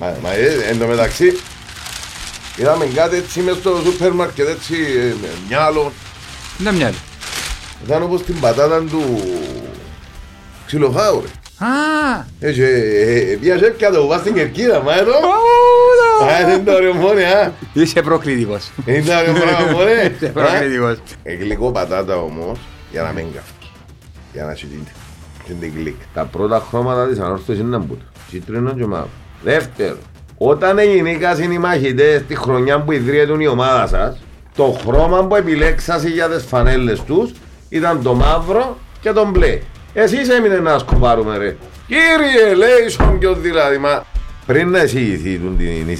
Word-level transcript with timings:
Μα, 0.00 0.14
μα 0.22 0.32
ε, 0.32 0.46
εν 0.70 0.78
τω 0.78 0.86
μεταξύ 0.86 1.38
είδαμε 2.56 2.84
κάτι 2.84 3.16
έτσι 3.16 3.40
μες 3.40 3.56
στο 3.56 3.80
σούπερ 3.84 4.12
μάρκετ 4.12 4.48
έτσι 4.48 4.74
ε, 4.74 5.14
με 5.20 5.28
μυάλο. 5.48 5.92
Δεν 6.58 6.74
μυαλό. 6.74 6.96
Ήταν 7.84 8.02
όπως 8.02 8.22
την 8.22 8.40
πατάτα 8.40 8.82
του 8.82 9.22
ξυλοφάου 10.66 11.20
ρε. 11.20 11.28
Α, 11.66 12.24
Έτσι, 12.40 12.62
ε, 12.62 13.36
πιάσε 13.40 13.74
και 13.76 13.86
το 13.86 14.06
βάζει 14.06 14.20
στην 14.20 14.34
κερκίδα, 14.34 14.82
μα 14.82 14.94
εδώ. 14.94 15.12
Α, 16.22 16.46
δεν 16.46 16.64
το 16.64 16.72
ωραίο 16.72 16.94
μόνοι, 16.94 17.22
α. 17.22 17.52
Είσαι 17.72 18.02
προκλητικός. 18.02 18.70
Είναι 18.86 19.02
το 19.02 19.12
ωραίο 19.16 19.32
πράγμα, 19.32 19.72
μόνοι. 19.72 19.90
Είσαι 20.16 20.26
προκλητικός. 20.26 20.96
Ε, 21.22 21.34
γλυκό 21.34 21.70
πατάτα 21.70 22.16
όμως, 22.16 22.58
για 22.92 23.02
να 23.02 23.12
μην 23.12 23.24
καύκει. 23.34 23.70
Για 24.32 24.44
να 24.44 24.54
συντείνει. 24.54 24.88
την 25.46 25.72
γλυκ. 25.76 25.96
Τα 26.14 26.24
πρώτα 26.24 26.66
χρώματα 26.68 27.08
της 27.08 27.18
ανόρθωσης 27.18 27.60
είναι 27.60 27.76
μπούτο. 27.78 28.04
Κίτρινο 28.30 28.74
και 28.74 28.86
μαύρο. 28.86 29.08
Δεύτερο, 29.42 29.96
όταν 30.38 30.78
γεννήκασαν 30.78 31.52
οι 31.52 31.58
μαχητές 31.58 32.22
τη 32.28 32.34
χρονιά 32.34 32.80
που 32.80 32.92
ιδρύεται 32.92 33.42
η 33.42 33.46
ομάδα 33.46 33.86
σας, 33.86 34.18
το 34.56 34.78
χρώμα 34.86 35.24
που 35.24 35.36
επιλέξατε 35.36 36.08
για 36.08 36.28
τις 36.28 36.44
φανέλες 36.44 37.00
τους 37.00 37.32
ήταν 37.68 38.02
το 38.02 38.14
μαύρο 38.14 38.76
και 39.00 39.12
το 39.12 39.26
μπλε. 39.30 39.58
Εσείς 39.92 40.28
έμεινε 40.28 40.58
να 40.58 40.78
σκοπάρουμε 40.78 41.36
ρε. 41.36 41.56
Κύριε, 41.86 42.54
λέει 42.54 42.88
στον 42.88 43.18
πιο 43.18 43.34
δηλαδή, 43.34 43.78
μα 43.78 44.04
πριν 44.46 44.70
να 44.70 44.82
εισηγηθεί 44.82 45.38
τον 45.38 45.56
την, 45.56 45.98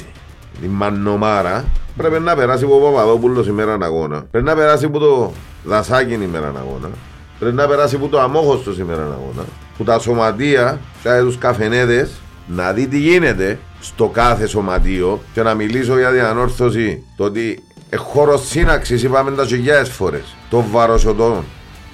την 0.61 0.71
μανομάρα, 0.71 1.65
πρέπει 1.97 2.19
να 2.19 2.37
περάσει 2.37 2.65
από 2.65 2.77
ο 2.77 2.91
Παπαδόπουλος 2.91 3.47
ημέρα 3.47 3.77
αγώνα. 3.83 4.25
Πρέπει 4.30 4.47
να 4.47 4.55
περάσει 4.55 4.85
από 4.85 4.99
το 4.99 5.33
δασάκι 5.65 6.13
ημέρα 6.13 6.47
αγώνα. 6.47 6.88
Πρέπει 7.38 7.57
να 7.57 7.66
περάσει 7.66 7.95
από 7.95 8.09
το 8.09 8.21
αμόχωστος 8.21 8.75
σήμερα 8.75 9.02
αγώνα. 9.02 9.45
Που 9.77 9.85
τα 9.85 9.99
σωματεία, 9.99 10.80
και 11.02 11.09
τους 11.21 11.38
καφενέδες, 11.38 12.11
να 12.55 12.73
δει 12.73 12.87
τι 12.87 12.99
γίνεται 12.99 13.59
στο 13.81 14.09
κάθε 14.09 14.47
σωματείο 14.47 15.23
και 15.33 15.43
να 15.43 15.55
μιλήσω 15.55 15.99
για 15.99 16.11
την 16.11 16.21
ανόρθωση. 16.21 17.05
Το 17.17 17.25
ότι 17.25 17.63
χώρο 17.97 18.38
σύναξης 18.38 19.02
είπαμε 19.02 19.30
τα 19.30 19.45
χιλιάδες 19.45 19.88
φορές. 19.88 20.37
Το 20.51 20.65
βαροσωτό 20.71 21.45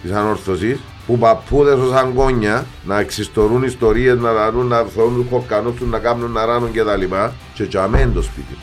της 0.02 0.10
ανόρθωσης 0.10 0.78
που 1.06 1.18
παππούδες 1.18 1.78
ως 1.78 1.92
αγκόνια 1.92 2.66
να 2.84 2.98
εξιστορούν 2.98 3.62
ιστορίες, 3.62 4.18
να 4.18 4.32
ρανούν, 4.32 4.66
να 4.66 4.82
θεωρούν 4.82 5.14
του 5.14 5.26
χορκανού 5.30 5.74
του, 5.74 5.86
να 5.86 5.98
κάνουν 5.98 6.30
να 6.30 6.44
ράνουν 6.44 6.72
κτλ. 6.72 7.14
Και 7.54 7.64
τσαμέν 7.64 8.12
το 8.12 8.22
σπίτι. 8.22 8.56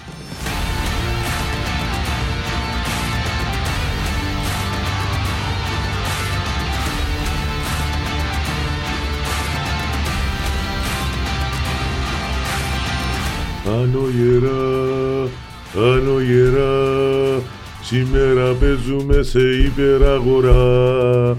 Γερά, 14.15 15.29
άνω 15.75 16.19
γερά, 16.19 17.41
σήμερα 17.83 18.53
παίζουμε 18.53 19.23
σε 19.23 19.39
υπεραγορά. 19.39 21.37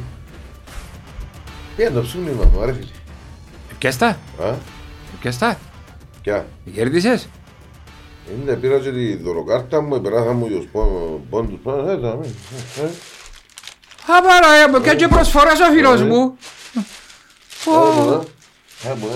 Ποια 1.77 1.87
είναι 1.89 1.95
το 1.95 2.03
ψούμνημα 2.03 2.45
μου, 2.53 2.65
ρε 2.65 2.73
φίλε. 2.73 2.87
Πιάστα, 3.79 4.07
Α, 4.43 4.53
πιάστα. 5.21 5.59
ποια. 6.23 6.47
Κέρδισες. 6.75 7.29
Είναι, 8.43 8.53
πήρα 8.55 8.79
και 8.79 8.91
τη 8.91 9.17
δωροκάρτα 9.17 9.81
μου, 9.83 10.01
περάσα 10.01 10.33
μου 10.33 10.47
τους 10.47 10.67
πό- 10.73 11.21
πόντους 11.31 11.59
πάνω, 11.63 11.91
ε, 11.91 11.97
τα, 12.01 12.09
ε, 12.09 12.81
ε. 12.81 12.89
Α, 14.17 14.23
παράγια 14.23 14.69
μου, 14.71 14.97
και 14.97 15.09
προσφορές 15.09 15.61
ο 15.61 15.73
φίλος 15.73 16.01
Ε. 16.01 16.05
μου. 16.05 16.37
Άκου, 17.67 17.77
Ω, 17.77 18.13
ε. 18.13 18.91
Άκου, 18.91 19.07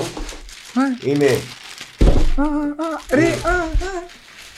ε. 0.77 1.09
ε, 1.09 1.11
Είναι, 1.11 1.27
α, 1.27 1.31
α, 1.31 1.39
Ρε, 3.11 3.27
α, 3.27 3.51
α. 3.51 3.65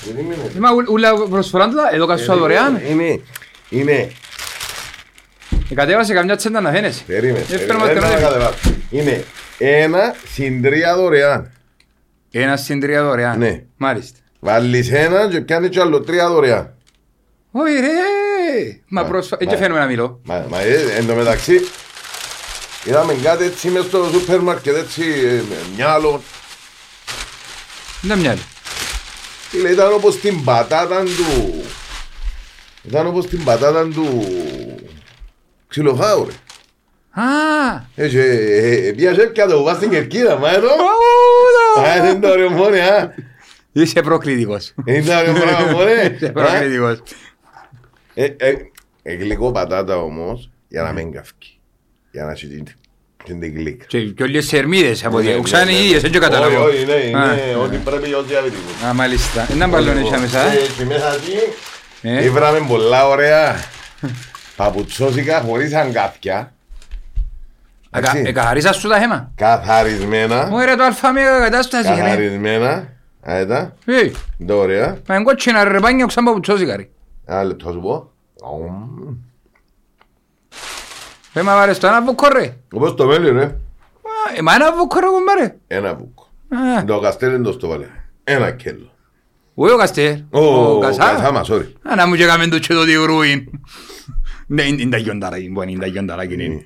περίμενε. 0.07 0.51
Είμα 0.57 0.71
ου- 0.71 0.89
ούλα 0.93 1.15
προσφορά 1.15 1.69
του, 1.69 1.75
εδώ 1.93 2.07
κάτω 2.07 2.37
δωρεάν. 2.39 2.81
Είναι, 2.91 3.21
είναι, 3.69 4.11
Ε, 5.71 5.75
Κατέβασε 5.75 6.15
καμιά 6.15 6.37
τσέντα 6.37 6.61
να 6.61 6.71
φαίνεσαι. 6.71 7.03
περίμενε, 7.07 7.39
Ε, 7.51 7.57
περίμενε, 7.57 7.67
φέρε 7.67 7.79
μας 7.79 7.89
δεν 7.93 8.01
κανένα. 8.03 8.21
θα 8.21 8.27
κατεβάσω. 8.29 8.75
Είναι 8.91 9.25
ένα 9.59 10.15
συν 10.33 10.63
τρία 10.63 10.97
δωρεάν. 10.97 11.51
Ένα 12.31 12.57
συν 12.57 12.81
τρία 12.81 13.03
δωρεάν. 13.03 13.39
Ναι. 13.39 13.63
Μάλιστα. 13.77 14.19
Βάλεις 14.41 14.93
ένα 14.93 15.29
και 15.31 15.41
πιάνει 15.41 15.69
κι 15.69 15.81
άλλο 15.81 16.01
τρία 16.01 16.29
δωρεάν. 16.29 16.75
Όχι 17.51 17.73
ρε. 17.73 17.89
Μα 18.89 19.03
Μα- 19.03 19.09
προσφορά. 19.09 19.45
μα- 19.45 19.51
Έτσι 19.51 19.63
φαίνομαι 19.63 19.81
να 19.81 19.87
μιλώ. 19.87 20.21
Μα, 20.25 20.47
μα 20.51 20.61
ε, 20.61 20.81
εν 20.99 21.07
τω 21.07 21.15
μεταξύ 21.15 21.61
είδαμε 22.85 23.15
κάτι 23.23 23.45
έτσι 23.45 23.69
μες 23.69 23.85
στο 23.85 24.09
σούπερ 24.13 24.41
μάρκετ 24.41 24.77
έτσι 24.77 25.03
ε, 25.25 25.43
με 28.03 28.17
μυάλο. 28.17 28.17
Δεν 28.17 28.19
μυαλό. 28.19 28.41
Φίλε, 29.49 29.69
ήταν 29.69 29.93
όπως 29.93 30.21
την 30.21 30.45
πατάτα 30.45 31.03
του... 31.03 31.63
Ήταν 32.83 33.07
όπως 33.07 33.27
την 33.27 33.45
πατάτα 33.45 33.89
του... 33.89 34.27
Ξυλοφάου 35.69 36.25
ρε. 36.25 36.33
Α, 37.11 37.25
Έτσι, 37.95 38.19
ε, 38.19 38.89
ε, 38.89 38.93
πιάσε 38.93 39.27
και 39.27 39.45
το 39.45 39.63
βάζει 39.63 39.77
στην 39.79 39.91
κερκίδα, 39.91 40.39
μα 40.39 40.51
εδώ. 40.51 40.69
Α, 41.81 42.03
δεν 42.03 42.21
το 42.21 42.29
ωραίο 42.29 42.51
μόνοι, 42.51 42.79
α. 42.79 43.15
Είσαι 43.73 44.01
προκλητικός. 44.03 44.75
Είναι 44.85 45.03
το 45.03 45.19
ωραίο 45.19 45.33
πράγμα, 45.33 45.73
μόνοι. 45.73 45.91
Είσαι 46.15 46.27
Α. 46.27 46.33
προκλητικός. 46.33 47.03
Ε, 48.15 48.25
ε, 48.25 48.55
ε, 49.03 49.15
γλυκό 49.15 49.53
πατάτα 49.53 49.97
όμως, 49.97 50.51
για 50.69 50.83
να 50.83 50.93
μην 50.93 51.13
καυκεί. 51.13 51.61
Για 52.11 52.25
να 52.25 52.35
συζητήσει 52.35 52.63
την 52.63 52.75
γλυκ. 52.75 52.90
Και 53.87 54.01
και 54.01 54.23
όλες 54.23 54.49
τις 54.49 54.53
ερμίδες 54.59 55.05
από 55.05 55.17
Ναι, 55.19 55.25
τη 55.25 55.31
ναι, 55.31 55.35
οξάνε 55.37 55.65
ναι, 55.65 55.71
οι 55.71 55.75
ναι. 55.75 55.81
ίδιες, 55.81 56.03
δεν 56.03 56.13
το 56.13 56.19
Όχι, 56.19 56.27
καταλαβαίνω. 56.29 56.63
όχι, 56.65 56.85
ναι, 56.85 56.93
Α, 56.93 56.99
είναι 56.99 57.57
ό,τι 57.63 57.77
πρέπει 57.77 58.09
για 58.09 58.17
ό,τι 58.19 58.29
διαβητικό. 58.29 58.87
Α, 58.89 58.95
μάλιστα. 58.95 59.47
Ένα 59.51 59.67
μπαλόν 59.69 59.97
έτσι 59.99 60.21
μέσα. 60.21 60.41
ε. 60.41 60.57
Και 60.79 60.85
μέσα 60.85 61.15
εκεί 61.15 61.37
Ε. 62.03 62.25
ήβραμε 62.25 62.61
πολλά 62.69 63.09
ωραία 63.09 63.57
παπουτσόσικα 64.57 65.41
χωρίς 65.41 65.75
αγκάθια. 65.75 66.53
Ακα- 67.91 68.11
Εντάξει. 68.11 68.29
Εκαθαρίσας 68.31 68.77
σου 68.77 68.89
τα 68.89 68.99
χέμα. 69.01 69.31
Καθαρισμένα. 69.35 70.47
Μου 70.47 70.59
ρε 70.59 70.75
το 70.77 70.83
αλφαμίγα 70.85 71.39
κατάσταση. 71.41 71.89
ρε. 71.89 71.95
Καθαρισμένα. 72.01 72.89
Αέτα. 73.23 73.75
Ε, 73.85 74.11
Είναι 74.39 74.53
ωραία. 74.53 74.97
Μα 75.07 75.15
είναι 75.15 75.25
κότσινα 75.25 75.65
ρε 75.65 75.79
πάνια 75.81 76.05
οξάν 76.05 76.25
παπουτσόσικα 76.25 76.77
ρε. 76.77 76.89
Ένα 77.27 77.45
λεπτό 77.45 77.65
θα 77.67 77.73
σου 77.73 77.81
πω. 77.81 78.11
Ομ. 81.35 81.35
Ρε 81.35 81.43
μα 81.43 81.55
βάρες 81.55 81.79
το 81.79 81.87
ένα 81.87 82.03
βούκο 82.03 82.29
ρε. 82.29 82.57
Όπως 82.73 82.95
το 82.95 83.07
μέλι 83.07 83.31
ρε. 83.31 83.43
Α, 83.45 83.51
ε, 84.37 84.43
Μα 84.43 84.55
ένα 84.55 84.73
βούκο 84.77 84.99
ρε 85.01 85.07
κουμπάρε. 85.07 85.57
Ένα 85.67 85.95
μπουκ. 85.95 86.19
Α, 86.79 86.85
Το 86.85 87.01
καστέλ 87.01 87.35
είναι 87.35 87.43
το 87.43 87.53
στο 87.53 87.69
βάλε. 87.69 87.87
Ένα 88.25 88.51
κέλο. 88.51 88.91
Όχι 89.55 89.73
ο 89.73 89.77
Καστέρ. 89.77 90.15
Ο 90.31 90.79
Κασάμα. 90.79 91.13
Κασάμα, 91.13 91.45
sorry. 91.49 91.91
Α, 91.91 91.95
να 91.95 92.07
μου 92.07 92.15
και 92.15 92.25
κάμε 92.27 92.47
το 92.47 92.59
και 92.59 92.75
το 92.75 92.85
διουρούιν. 92.85 93.49
Ναι, 94.47 94.63
είναι 94.63 94.83
είναι 94.83 94.91
τα 94.91 94.97
γιοντάρα, 94.97 95.37
είναι 95.39 95.79
τα 95.81 95.87
γιοντάρα 95.87 96.27
και 96.27 96.35
είναι. 96.35 96.65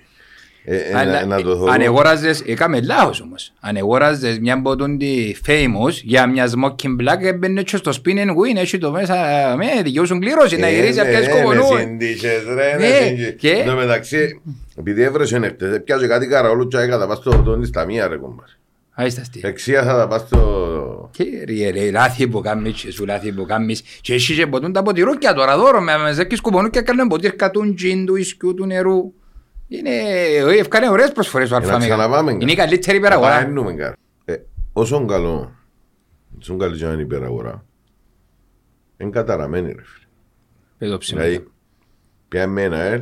Αν 1.73 1.81
αγόραζες, 1.81 2.41
έκαμε 2.47 2.81
λάθος 2.81 3.21
όμως. 3.21 3.53
Αν 3.61 3.77
αγόραζες 3.77 4.39
μια 4.39 4.57
μποτούν 4.57 4.99
τη 4.99 5.35
famous 5.47 5.91
για 6.03 6.27
μια 6.27 6.47
smoking 6.47 7.01
black 7.03 7.21
έμπαινε 7.23 7.63
και 7.63 7.77
στο 7.77 7.91
spin 7.91 8.17
and 8.19 8.29
win, 8.31 8.57
έχει 8.57 8.79
το 8.79 8.91
μέσα 8.91 9.15
με 9.57 9.83
δικαιούσουν 9.83 10.21
κλήρωση 10.21 10.57
να 10.57 10.69
γυρίσει 10.71 10.99
Ε, 10.99 11.03
αυτές 11.03 11.27
ναι, 11.27 11.33
κοβονού. 11.33 11.75
ναι, 11.75 11.81
συντύχες, 11.81 12.43
ρε, 12.55 12.77
Ναι, 12.79 12.89
ναι, 12.89 13.07
συντύχες. 13.07 13.35
και- 13.39 13.51
Εν 13.51 13.67
τω 13.67 13.75
μεταξύ, 13.75 14.41
επειδή 14.79 15.03
έβρεσε 15.03 15.39
νεύτες, 15.39 15.81
πιάσε 15.85 16.07
κάτι 16.07 16.27
καραόλου 16.27 16.69
και 16.69 16.77
έκατα 16.79 17.07
πας 17.07 17.19
στο 17.19 17.43
τον 17.43 17.61
της 17.61 17.71
ταμεία 17.71 18.09
ρε 18.09 18.17
κομπάρ. 18.17 18.47
Α, 19.01 19.07
είστε 19.07 19.21
αστεία. 19.21 19.49
Εξία 19.49 19.83
θα 19.83 19.97
τα 19.97 20.09
πας 20.09 20.21
στο... 20.21 21.11
Και 21.13 21.25
ρε, 21.49 21.71
ρε, 21.71 21.91
λάθη 21.91 22.29
που 22.29 22.41
κάνεις 22.41 22.83
και 22.83 22.91
σου 22.91 23.05
λάθη 23.07 23.33
που 23.33 23.45
κάνεις 23.47 23.83
και 24.01 24.15
εσύ 24.15 24.35
και 24.35 24.47
ποτούν 24.47 24.73
τα 24.73 24.83
ποτηρούκια 24.83 25.35
τώρα 25.35 25.57
δώρο 25.57 25.81
με 25.81 25.99
με 25.99 26.13
ζέκεις 26.13 26.41
κουπονούκια 26.41 26.81
κάνουν 26.83 27.09
ποτήρκα 27.09 27.51
του 27.51 27.75
τζιν, 27.75 28.07
του 28.07 28.17
ισκιού, 28.17 28.55
του 28.55 28.67
νερού. 28.67 29.13
Είναι, 29.79 29.91
όχι, 30.45 30.59
ευκάνε 30.59 30.89
ωραίες 30.89 31.13
προσφορές 31.13 31.51
ο 31.51 31.57
Ε, 31.57 31.59
να 31.59 31.65
Αλφαμίγα. 31.65 31.95
ξαναπάμε, 31.95 32.33
Είναι 32.33 32.53
η 32.53 32.55
κα. 32.55 32.65
καλύτερη 32.65 32.83
Τα 32.87 32.95
υπεραγορά. 33.07 33.39
παίρνουμε, 33.39 33.73
κα. 33.75 33.97
Ε, 34.25 34.37
Όσον 34.73 35.07
καλό, 35.07 35.53
όσον 36.41 36.59
καλή 36.59 36.77
και 36.79 36.85
να 36.85 36.93
είναι 36.93 37.03
υπεραγορά, 37.03 37.65
είναι 38.97 39.11
καταραμένη 39.11 39.73
ρε 39.73 39.83
φίλε. 39.85 40.07
Παίζω 40.79 40.99
ψημένα. 40.99 41.27
Δηλαδή, 41.29 41.47
πια 42.29 42.47
με 42.47 42.63
ένα 42.63 42.77
ερ, 42.79 43.01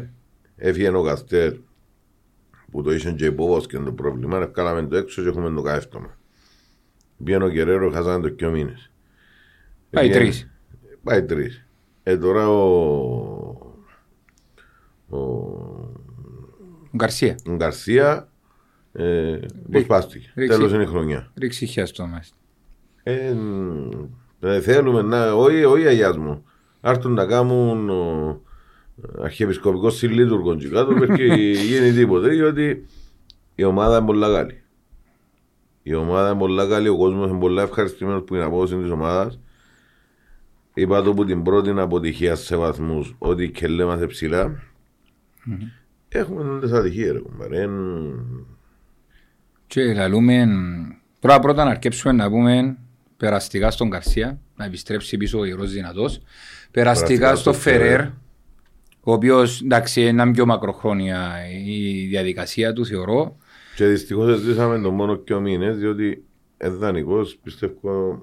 έφυγε 0.56 0.88
ο 0.88 1.02
Καστέρ 1.02 1.52
που 2.70 2.82
το 2.82 2.92
είχε 2.92 3.12
και 3.12 3.24
υπόβος 3.24 3.66
και 3.66 3.78
το 3.78 3.92
πρόβλημα, 3.92 4.38
ευκάλαμε 4.38 4.82
το 4.82 4.96
έξω 4.96 5.22
και 5.22 5.28
έχουμε 5.28 5.50
το 5.50 5.62
καύτωμα. 5.62 6.16
Πήγαινε 7.24 7.44
ο 7.44 7.48
Κεραίρο, 7.48 7.90
χάσανε 7.90 8.28
το 8.28 8.34
δυο 8.34 8.50
μήνες. 8.50 8.90
Πάει 9.90 10.04
Πήγαινε- 10.06 10.24
τρεις. 10.24 10.50
Πάει 11.02 11.24
τρεις. 11.24 11.66
Ε, 12.02 12.16
τώρα 12.18 12.48
ο... 12.48 12.56
ο... 15.10 15.18
Ο 16.92 16.96
Γκαρσία. 16.96 17.36
ο 17.46 17.54
Γκαρσία 17.54 18.28
ε, 18.92 19.38
προσπάστηκε. 19.70 20.32
ρίξει. 20.34 20.56
Τέλος 20.56 20.72
είναι 20.72 20.82
η 20.82 20.86
χρονιά. 20.86 21.30
Ρίξει 21.38 21.66
χιά 21.66 21.86
στο 21.86 22.06
μας. 22.06 22.34
Ε, 23.02 23.32
μ, 23.32 23.88
ε, 24.40 24.60
θέλουμε 24.60 25.02
να, 25.02 25.32
όχι, 25.32 25.64
όχι 25.64 25.86
αγιάς 25.86 26.16
μου, 26.16 26.44
άρθουν 26.80 27.12
να 27.12 27.26
κάνουν 27.26 27.90
ο, 27.90 28.40
αρχιεπισκοπικός 29.22 29.96
συλλήτουργο 29.96 30.56
και 30.56 30.68
κάτω, 30.68 30.92
perquè 31.00 31.36
γίνει 31.68 31.92
τίποτε, 31.92 32.34
γιατί 32.34 32.86
η 33.54 33.64
ομάδα 33.64 33.96
είναι 33.96 34.06
πολύ 34.06 34.20
καλή. 34.20 34.62
Η 35.82 35.94
ομάδα 35.94 36.30
είναι 36.30 36.38
πολλά 36.38 36.68
καλή, 36.68 36.88
ο 36.88 36.96
κόσμος 36.96 37.30
είναι 37.30 37.38
πολλά 37.38 37.62
ευχαριστημένος 37.62 38.22
που 38.22 38.34
είναι 38.34 38.44
απόδοση 38.44 38.76
της 38.76 38.90
ομάδας. 38.90 39.38
Είπα 40.74 41.02
το 41.02 41.14
που 41.14 41.24
την 41.24 41.42
πρώτη 41.42 41.70
αποτυχία 41.70 42.34
σε 42.34 42.56
βαθμούς 42.56 43.14
ότι 43.18 43.50
και 43.50 43.66
λέμε 43.66 44.06
ψηλά. 44.06 44.62
Έχουμε 46.12 46.60
τις 46.60 46.72
ατυχίες 46.72 47.12
ρε 47.12 47.18
κουμπάρε. 47.18 47.60
Εν- 47.60 48.46
Και 49.66 49.94
λαλούμε, 49.94 50.46
πρώτα 51.20 51.40
πρώτα 51.40 51.64
να 51.64 51.70
αρκέψουμε 51.70 52.12
να 52.12 52.30
πούμε 52.30 52.76
περαστικά 53.16 53.70
στον 53.70 53.90
Καρσία, 53.90 54.40
να 54.56 54.64
επιστρέψει 54.64 55.16
πίσω 55.16 55.38
ο 55.38 55.44
ιερός 55.44 55.72
δυνατός. 55.72 56.20
Περαστικά 56.70 57.08
Περαστικά 57.18 57.34
στο 57.36 57.52
στο 57.52 57.60
Φερέρ. 57.60 57.80
Φερέρ, 57.88 58.06
ο 59.00 59.12
οποίος 59.12 59.62
εντάξει 59.62 60.02
είναι 60.06 60.30
πιο 60.30 60.46
μακροχρόνια 60.46 61.30
η 61.66 62.06
διαδικασία 62.06 62.72
του 62.72 62.86
θεωρώ. 62.86 63.36
Και 63.76 63.86
δυστυχώς 63.86 64.38
ζήσαμε 64.38 64.78
τον 64.80 64.94
μόνο 64.94 65.16
και 65.16 65.34
μήνες 65.34 65.76
διότι 65.78 66.24
εδανικός 66.56 67.38
πιστεύω 67.42 68.22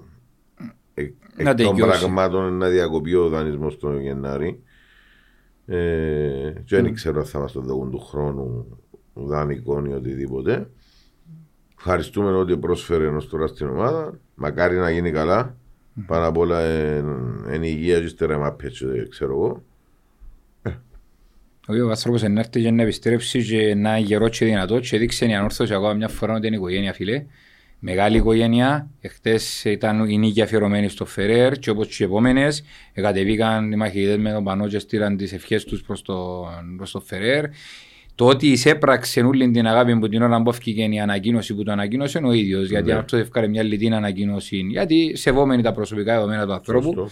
εκ, 0.94 1.12
Να 1.36 1.50
εκ 1.50 1.56
των 1.56 1.66
τελειώσει. 1.76 1.98
πραγμάτων 2.00 2.52
να 2.56 2.68
διακοπεί 2.68 3.14
ο 3.14 3.28
δανεισμός 3.28 3.78
τον 3.78 4.00
Γενάρη. 4.00 4.62
Ε, 5.72 6.52
και 6.64 6.80
δεν 6.82 6.94
ξέρω 6.94 7.20
αν 7.20 7.26
θα 7.26 7.38
μας 7.38 7.52
το 7.52 7.60
δουν 7.60 7.90
του 7.90 7.98
χρόνου 7.98 8.78
δανεικών 9.14 9.84
ή 9.84 9.92
οτιδήποτε. 9.92 10.70
Ευχαριστούμε 11.76 12.30
ότι 12.30 12.56
πρόσφερε 12.56 13.06
ενός 13.06 13.28
τώρα 13.28 13.46
στην 13.46 13.68
ομάδα. 13.68 14.18
Μακάρι 14.34 14.76
να 14.76 14.90
γίνει 14.90 15.10
καλά. 15.10 15.56
Πάνω 16.06 16.26
απ' 16.26 16.36
όλα 16.36 16.60
εν, 16.60 17.06
εν 17.48 17.62
υγεία 17.62 18.00
και 18.00 18.06
στερεμα 18.06 18.52
πέτσο, 18.52 18.86
ξέρω 19.08 19.32
εγώ. 19.32 19.62
Ο 21.84 21.88
άνθρωπος 21.88 22.22
να 22.22 22.40
έρθει 22.40 22.62
και 22.62 22.70
να 22.70 22.82
επιστρέψει 22.82 23.44
και 23.44 23.74
να 23.74 23.96
είναι 23.96 24.06
γερό 24.06 24.28
και 24.28 24.44
δυνατό 24.44 24.80
και 24.80 24.98
δείξει 24.98 25.28
η 25.28 25.34
ανόρθωση 25.34 25.74
ακόμα 25.74 25.92
μια 25.92 26.08
φορά 26.08 26.34
ότι 26.34 26.46
είναι 26.46 26.56
οικογένεια 26.56 26.92
φίλε. 26.92 27.24
Μεγάλη 27.82 28.16
οικογένεια, 28.16 28.90
εχθές 29.00 29.64
ήταν 29.64 30.08
η 30.08 30.18
νίκη 30.18 30.42
αφιερωμένη 30.42 30.88
στο 30.88 31.04
Φερέρ 31.04 31.52
και 31.58 31.70
όπως 31.70 31.86
και 31.86 32.02
οι 32.02 32.06
επόμενες 32.06 32.64
κατεβήκαν 32.94 33.72
οι 33.72 33.76
μαχητές 33.76 34.16
με 34.16 34.32
τον 34.32 34.44
Πανό 34.44 34.68
και 34.68 34.78
στείλαν 34.78 35.16
τις 35.16 35.32
ευχές 35.32 35.64
τους 35.64 35.82
προς 35.82 36.02
το, 36.02 36.46
προς 36.76 36.90
το 36.90 37.00
Φερέρ. 37.00 37.44
Το 38.14 38.26
ότι 38.26 38.46
εισέπραξε 38.46 39.20
όλη 39.20 39.50
την 39.50 39.66
αγάπη 39.66 39.98
που 39.98 40.08
την 40.08 40.22
ώρα 40.22 40.42
που 40.42 40.50
έφυγε 40.50 40.84
η 40.84 41.00
ανακοίνωση 41.00 41.54
που 41.54 41.62
το 41.62 41.72
ανακοίνωσε 41.72 42.18
είναι 42.18 42.28
ο 42.28 42.32
ίδιος. 42.32 42.68
Γιατί 42.68 42.86
Ναι. 42.86 42.92
αν 42.92 42.98
αυτό 42.98 43.16
έφυγε 43.16 43.46
μια 43.48 43.62
λιτή 43.62 43.86
ανακοίνωση, 43.92 44.56
γιατί 44.70 45.16
σεβόμενοι 45.16 45.62
τα 45.62 45.72
προσωπικά 45.72 46.14
δεδομένα 46.14 46.46
του 46.46 46.52
ανθρώπου, 46.52 46.82
Σωστό. 46.82 47.08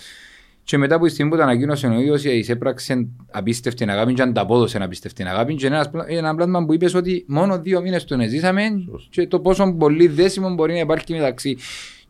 Και 0.69 0.79
μετά 0.79 0.95
από 0.95 1.05
τη 1.05 1.11
στιγμή 1.11 1.31
που 1.31 1.37
το 1.37 1.43
ανακοίνωσε 1.43 1.87
ο 1.87 2.01
ίδιος, 2.01 2.25
εισέπραξε 2.25 3.09
απίστευτη 3.31 3.91
αγάπη 3.91 4.13
και 4.13 4.23
ανταπόδωσε 4.23 4.79
απίστευτη 4.83 5.23
αγάπη 5.23 5.55
και 5.55 5.67
ένα, 5.67 5.91
ένα 6.09 6.35
πλάσμα 6.35 6.65
που 6.65 6.73
είπες 6.75 6.95
ότι 6.95 7.25
μόνο 7.29 7.59
δύο 7.61 7.81
μήνες 7.81 8.05
τον 8.05 8.29
ζήσαμε 8.29 8.63
και 9.11 9.27
το 9.27 9.41
πόσο 9.41 9.73
πολύ 9.79 10.07
δέσιμο 10.09 10.55
μπορεί 10.55 10.73
να 10.73 10.79
υπάρχει 10.79 11.13
μεταξύ 11.13 11.57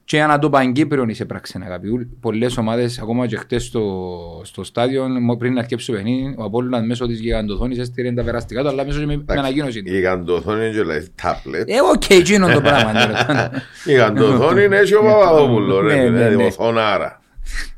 και 0.04 0.22
ανά 0.22 0.38
το 0.38 0.50
Παγκύπριο 0.50 1.04
εισέπραξε 1.08 1.60
αγάπη. 1.64 1.88
Ούλ- 1.88 2.06
Πολλές 2.20 2.56
ομάδες, 2.56 2.98
ακόμα 2.98 3.26
και 3.26 3.36
χτες 3.36 3.64
στο, 3.64 4.10
στο 4.44 4.64
στάδιο, 4.64 5.08
μο- 5.20 5.36
πριν 5.36 5.52
να 5.52 5.60
αρκέψει 5.60 5.86
το 5.86 5.92
παιχνίδι, 5.92 6.34
ο 6.38 6.44
Απόλλωνας 6.44 6.86
μέσω 6.86 7.06
της 7.06 7.20
γιγαντοθόνης 7.20 7.78
έστειλε 7.78 8.12
τα 8.12 8.22
περαστικά 8.22 8.62
του, 8.62 8.68
αλλά 8.68 8.84
μέσω 8.84 8.98
και 8.98 9.06
με, 9.06 9.16
με 9.16 9.24
ανακοίνωση. 9.38 9.82
Η 9.84 9.90
γιγαντοθόνη 9.90 10.64
είναι 10.66 10.74
και 10.74 10.82
λέει 10.82 11.08
τάπλετ. 11.22 11.68
Ε, 11.68 11.74
οκ, 11.94 12.10
εκείνο 12.10 12.48
το 12.52 12.60
πράγμα. 12.60 12.92
τέλος 12.92 13.24
πάντων. 13.26 13.60
Η 13.86 13.90
γιγαντοθόνη 13.90 14.64
είναι 14.64 14.76
έτσι 14.76 14.94
ο 14.94 15.02
Παπαδόπουλος, 15.02 15.82
Ναι, 15.84 15.94
ρε, 15.94 16.02
ναι, 16.02 16.08
δηλαδή 16.10 16.36
ναι. 16.36 16.44
οθονάρα. 16.44 17.20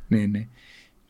Ναι, 0.06 0.18
ναι. 0.18 0.46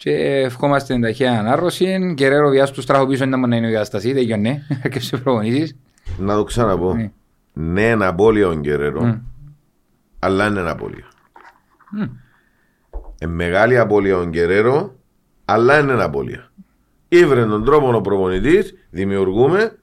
Και 0.02 0.12
ευχόμαστε 0.44 0.93
την 0.93 1.02
ταχεία 1.02 1.38
ανάρρωση. 1.38 2.14
Κεραίρο 2.17 2.49
βιάς 2.49 2.70
του 2.70 2.81
στράχου 2.81 3.06
πίσω 3.06 3.25
ήταν 3.25 3.49
να 3.49 3.56
είναι 3.56 3.67
η 3.67 3.70
διαστασία, 3.70 4.14
δεν 4.14 4.41
ναι. 4.41 4.62
Και 4.91 5.00
σε 5.00 5.17
προπονήσεις. 5.17 5.76
Να 6.19 6.35
το 6.37 6.44
ξαναπώ. 6.44 6.94
Ναι. 6.94 7.11
Ναι, 7.52 7.88
ένα 7.88 8.06
απώλειο 8.06 8.55
καιρέρο, 8.55 9.02
Μμ. 9.05 9.14
αλλά 10.19 10.47
είναι 10.47 10.61
ένα 10.61 10.70
απώλειο. 10.70 11.05
Ε, 13.19 13.26
μεγάλη 13.26 13.79
απώλεια 13.79 14.29
καιρέρο, 14.32 14.97
αλλά 15.44 15.79
είναι 15.79 15.93
ένα 15.93 16.05
απώλεια. 16.05 16.50
Ήβρε 17.08 17.44
τον 17.46 17.64
τρόπο 17.64 17.96
ο 17.96 18.00
προπονητής, 18.00 18.75
δημιουργούμε, 18.91 19.79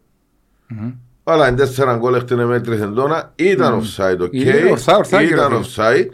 Μμμ. 0.68 0.92
αλλά 1.24 1.48
είναι 1.48 1.58
τέσσερα 1.58 1.98
γκολ 1.98 2.14
έχτενε 2.14 2.46
μέτρης 2.46 2.82
εντόνα, 2.82 3.32
ήταν 3.36 3.82
offside, 3.82 4.20
οκ. 4.20 4.34
Είναι 4.34 4.70
ορθά, 4.72 4.98
ορθά, 4.98 5.22
Ήταν 5.22 5.48
κύριε. 5.48 5.64
offside, 5.76 6.10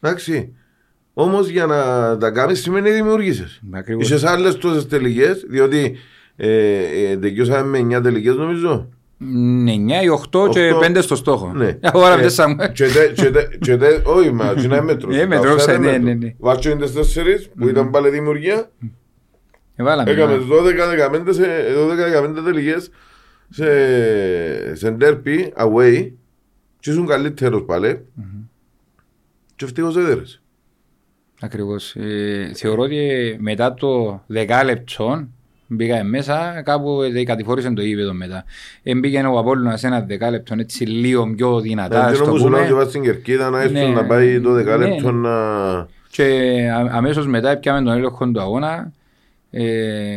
εντάξει. 0.00 0.54
Όμως 1.18 1.48
για 1.48 1.66
να 1.66 2.16
τα 2.18 2.30
κάνεις 2.30 2.60
σημαίνει 2.60 2.90
δημιουργήσεις. 2.90 3.60
Ακριβώς. 3.72 4.10
Είσαι 4.10 4.28
άλλες 4.28 4.56
τόσες 4.56 4.86
τελικές, 4.86 5.44
διότι 5.48 5.96
ε, 6.36 6.48
ε, 7.10 7.16
τελειώσαμε 7.16 7.82
με 7.82 7.96
9 7.98 8.02
τελικές 8.02 8.34
νομίζω. 8.34 8.88
Ναι, 9.18 9.72
9 9.72 10.02
ή 10.04 10.08
8 10.08 10.48
και 10.50 10.70
Οκτώ. 10.72 10.78
5 10.86 11.02
στο 11.02 11.16
στόχο. 11.16 11.52
Ναι. 11.54 11.72
Τώρα 11.92 12.14
Ε, 12.14 12.18
πιέσαμε. 12.18 12.68
και 12.74 12.86
τε- 12.86 13.12
και 13.14 13.30
τε- 13.30 13.58
και 13.58 13.76
τε- 13.76 14.06
Όχι, 14.06 14.32
μα 14.32 14.54
τι 14.54 14.66
να 14.68 14.82
μέτρος. 14.82 15.16
Ε, 15.16 15.20
Τα 15.20 15.26
μετρούσα, 15.26 15.74
offside 15.76 15.80
ναι, 15.80 15.86
μέτρου. 15.90 16.04
ναι, 16.04 16.14
ναι. 16.14 16.34
Βάτσο 16.38 16.70
είναι 16.70 16.80
τις 16.84 16.92
τέσσερις 16.92 17.48
που 17.58 17.68
ήταν 17.68 17.90
πάλι 17.90 18.08
δημιουργία. 18.10 18.70
Εβάλαμε. 19.76 20.10
Έκαμε 20.10 20.32
ένα. 20.32 20.42
12-15 21.22 21.32
σε- 21.32 21.46
12-15 21.76 22.42
τελικές 22.44 22.90
σε- 23.50 24.74
σε 24.76 24.90
ντέρπι, 24.90 25.52
away 25.56 26.10
και 26.80 26.90
ήσουν 26.90 27.06
καλύτερος 27.06 27.64
πάλι 27.64 28.04
και 29.56 29.64
ευτυχώς 29.64 29.96
έδερες. 29.96 30.40
Ακριβώς. 31.40 31.94
Ε, 31.96 32.50
θεωρώ 32.54 32.82
ότι 32.82 33.36
μετά 33.38 33.74
το 33.74 34.20
10 34.34 34.62
λεπτό 34.64 35.26
μπήκα 35.66 36.04
μέσα, 36.04 36.62
κάπου 36.64 37.02
ε, 37.02 37.24
κατηφόρησε 37.24 37.70
το 37.70 37.82
ύπεδο 37.82 38.12
μετά. 38.12 38.44
Ε, 38.82 38.94
μπήκε 38.94 39.18
ο 39.20 39.38
Απόλλωνας 39.38 39.84
ένα 39.84 40.06
10 40.08 40.30
λεπτό 40.30 40.54
έτσι 40.58 40.84
λίγο 40.84 41.34
πιο 41.36 41.60
δυνατά, 41.60 42.00
Αν 42.04 42.06
ας 42.12 42.18
και 42.18 42.24
το 42.24 42.30
όμως 42.30 42.42
να 42.42 42.48
πούμε. 42.50 42.66
και 42.66 42.72
πας 42.72 42.88
στην 42.88 43.02
κερκίδα 43.02 43.50
να 43.50 43.58
Ναι, 43.68 43.80
έστω 43.80 43.90
να 43.92 44.04
πάει 44.04 44.40
το 44.40 44.48
ναι. 44.50 44.54
δεκάλεπτο 44.62 45.12
να... 45.12 45.32
Και 46.10 46.24
α- 46.74 46.88
αμέσως 46.96 47.26
μετά 47.26 47.50
έπιαμε 47.50 47.82
τον 47.82 47.96
έλεγχο 47.96 48.26
του 48.30 48.40
αγώνα. 48.40 48.92
Ε, 49.50 50.16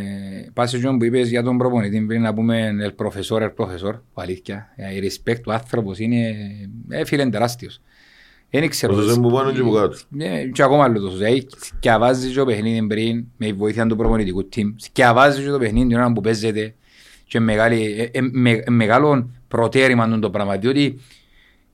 Πάση 0.54 0.80
και 0.82 0.88
που 0.88 1.04
είπες 1.04 1.30
για 1.30 1.44
τον 1.44 1.58
προπονητή 1.58 2.00
πριν 2.02 2.22
να 2.22 2.34
πούμε 2.34 2.70
el 2.88 3.06
profesor, 3.06 3.42
el 3.42 3.52
profesor, 3.58 3.94
που 4.14 4.22
αλήθεια. 4.22 4.70
Ε, 4.76 4.96
Η 4.96 5.00
respect 5.26 5.40
του 5.44 5.54
άνθρωπος 5.54 6.00
είναι 6.00 6.36
ε, 6.90 7.06
φίλε 7.06 7.26
τεράστιος. 7.30 7.82
Δεν 8.52 8.70
ξέρω. 8.70 8.94
Όσο 8.94 9.06
δεν 9.06 9.22
που 9.22 9.32
πάνω 9.32 9.52
και 9.52 9.62
που 9.62 9.72
κάτω. 9.72 9.98
Ναι, 10.10 10.44
και 10.44 10.64
ακόμα 10.64 10.84
άλλο 10.84 11.00
τόσο. 11.00 11.16
Δηλαδή, 11.16 11.48
σκιαβάζει 11.58 12.30
και 12.30 12.40
το 12.40 12.46
παιχνίδι 12.46 12.88
πριν 12.88 13.26
με 13.38 13.46
η 13.46 13.54
βοήθεια 13.54 13.86
του 13.86 13.96
προπονητικού 13.96 14.50
team. 14.56 14.74
Σκιαβάζει 14.76 15.44
και 15.44 15.50
το 15.50 15.58
παιχνίδι 15.58 15.88
την 15.88 15.98
ώρα 15.98 16.12
που 16.12 16.22
παίζεται 16.22 16.74
και 17.28 17.40
μεγάλη, 17.40 17.96
ε, 17.98 18.18
ε, 18.18 18.22
με, 18.32 18.64
μεγάλο 18.70 19.30
προτέρημα 19.48 20.20
το 20.20 20.30
πράγμα. 20.30 20.58
Διότι 20.58 21.00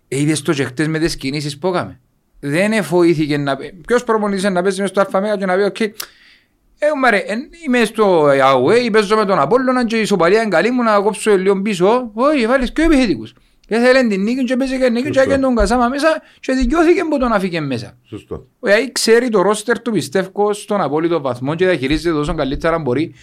ε, 0.07 0.19
είδες 0.19 0.42
το 0.42 0.54
και 0.54 0.63
χτες 0.63 0.88
με 0.88 1.00
τις 1.00 1.16
κινήσεις 1.16 1.57
που 1.57 1.68
έκαμε. 1.68 2.00
Δεν 2.39 2.72
εφοήθηκε 2.72 3.38
να 3.38 3.56
πει. 3.56 3.74
Ποιος 3.88 4.04
προπονητής 4.04 4.44
να 4.44 4.62
παίζει 4.62 4.81
μες 4.81 4.89
στο 4.89 5.06
ΑΜΕΓΑ 5.12 5.38
και 5.38 5.45
να 5.45 5.56
πει 5.56 5.62
«ΟΚ, 5.62 5.79
ε, 5.79 6.88
μαρε, 7.00 7.17
ε, 7.17 7.36
είμαι 7.65 7.84
στο 7.84 8.27
away, 8.27 8.91
παίζω 8.91 9.15
με 9.15 9.25
τον 9.25 9.39
Απόλλωνα 9.39 9.86
και 9.86 9.98
η 9.98 10.01
ισοπαλία 10.01 10.41
είναι 10.41 10.50
καλή 10.50 10.72
μου 10.72 10.84
να 10.84 11.00
κόψω 11.00 11.38
λίγο 11.38 11.62
πίσω. 11.62 12.12
Όχι, 12.13 12.48
βάλεις 12.48 12.72
και 12.72 12.82
επιθετικούς. 12.82 13.34
Και 13.67 13.75
θέλει 13.77 14.07
την 14.07 14.22
νίκη 14.22 14.43
και 14.43 14.55
παίζει 14.55 14.77
και 14.77 14.89
νίκη 14.89 15.01
και 15.01 15.13
Σωστό. 15.13 15.22
έκανε 15.22 15.41
τον 15.41 15.55
Κασάμα 15.55 15.88
μέσα 15.88 16.22
και 16.39 16.53
δικαιώθηκε 16.53 17.01
που 17.10 17.17
τον 17.17 17.31
αφήκε 17.31 17.60
μέσα. 17.62 17.98
Σωστό. 18.03 18.48
Ο 18.60 18.69
Ιαή 18.69 18.91
ξέρει 18.91 19.29
το 19.29 19.41
ρόστερ 19.41 19.81
του 19.81 19.91
πιστεύω 19.91 20.53
στον 20.53 20.81
απόλυτο 20.81 21.22
βαθμό 21.22 21.55
και 21.55 21.65
διαχειρίζεται 21.65 22.15
τόσο 22.15 22.36
καλύτερα 22.36 22.79
μπορεί 22.79 23.13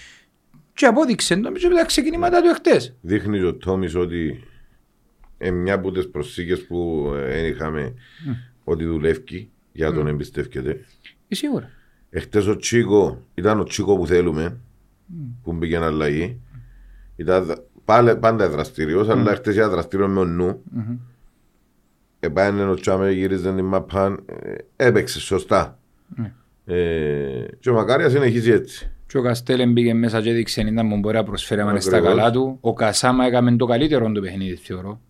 και 0.75 0.87
απόδειξε 0.87 1.37
το 1.37 1.50
με 1.50 1.58
τα 1.58 1.84
ξεκινήματα 1.84 2.42
του 2.42 2.49
εχθές. 2.49 2.94
Δείχνει 3.00 3.38
και 3.38 3.44
ο 3.44 3.54
Τόμις 3.54 3.94
ότι 3.94 4.44
ε, 5.38 5.50
μια 5.50 5.75
από 5.75 5.92
τις 5.92 6.08
προσήκες 6.08 6.66
που 6.66 7.11
ε, 7.16 7.46
είχαμε 7.46 7.94
ότι 8.64 8.84
δουλεύει 8.84 9.50
για 9.72 9.92
τον 9.92 10.06
εμπιστεύκεται. 10.06 10.84
Ε, 11.28 11.34
Σίγουρα. 11.34 11.70
Εχθές 12.11 12.46
ο 12.46 12.56
Τσίκο 12.56 13.22
ήταν 13.34 13.61
ο 13.61 13.64
Τσίκο 13.64 13.96
που 13.96 14.06
θέλουμε 14.06 14.61
που 15.42 15.52
μπήκε 15.52 15.78
να 15.78 15.87
αλλαγή. 15.87 16.40
Ήταν 17.16 17.62
δ- 17.84 17.84
πάλι, 17.84 18.16
πάντα 18.16 18.48
δραστηριος 18.48 19.08
αλλά 19.08 19.30
εχθές 19.30 19.54
ήταν 19.54 19.70
δραστήριο 19.70 20.08
με 20.08 20.20
ο 20.20 20.24
νου. 20.24 20.62
Επάνε 22.20 22.64
ο 22.64 22.74
Τσάμε 22.74 23.10
γύριζε 23.10 23.52
την 23.54 23.64
μαπά, 23.64 24.16
ε, 24.42 24.54
έπαιξε 24.86 25.20
σωστά. 25.20 25.78
Ε, 26.64 27.44
και 27.60 27.70
ο 27.70 27.74
Μακάρια 27.74 28.08
συνεχίζει 28.08 28.50
έτσι. 28.50 28.90
Και 29.06 29.18
ο 29.18 29.22
Καστέλ 29.22 29.72
μπήκε 29.72 29.94
μέσα 29.94 30.20
και 30.20 30.30
έδειξε 30.30 30.60
ήταν 30.60 30.86
μου 30.86 30.98
μπορεί 30.98 31.16
να 31.16 31.24
προσφέρει 31.24 31.60
άμα 31.60 31.70
είναι 31.70 31.80
στα 31.80 31.96
Ακριβώς. 31.96 32.16
καλά 32.16 32.30
του. 32.30 32.58
Ο 32.60 32.72
Κασάμα 32.72 33.26
έκαμε 33.26 33.56
το 33.56 33.66
καλύτερο 33.66 34.12
του 34.12 34.20
παιχνίδι 34.20 34.54
θεωρώ. 34.56 35.00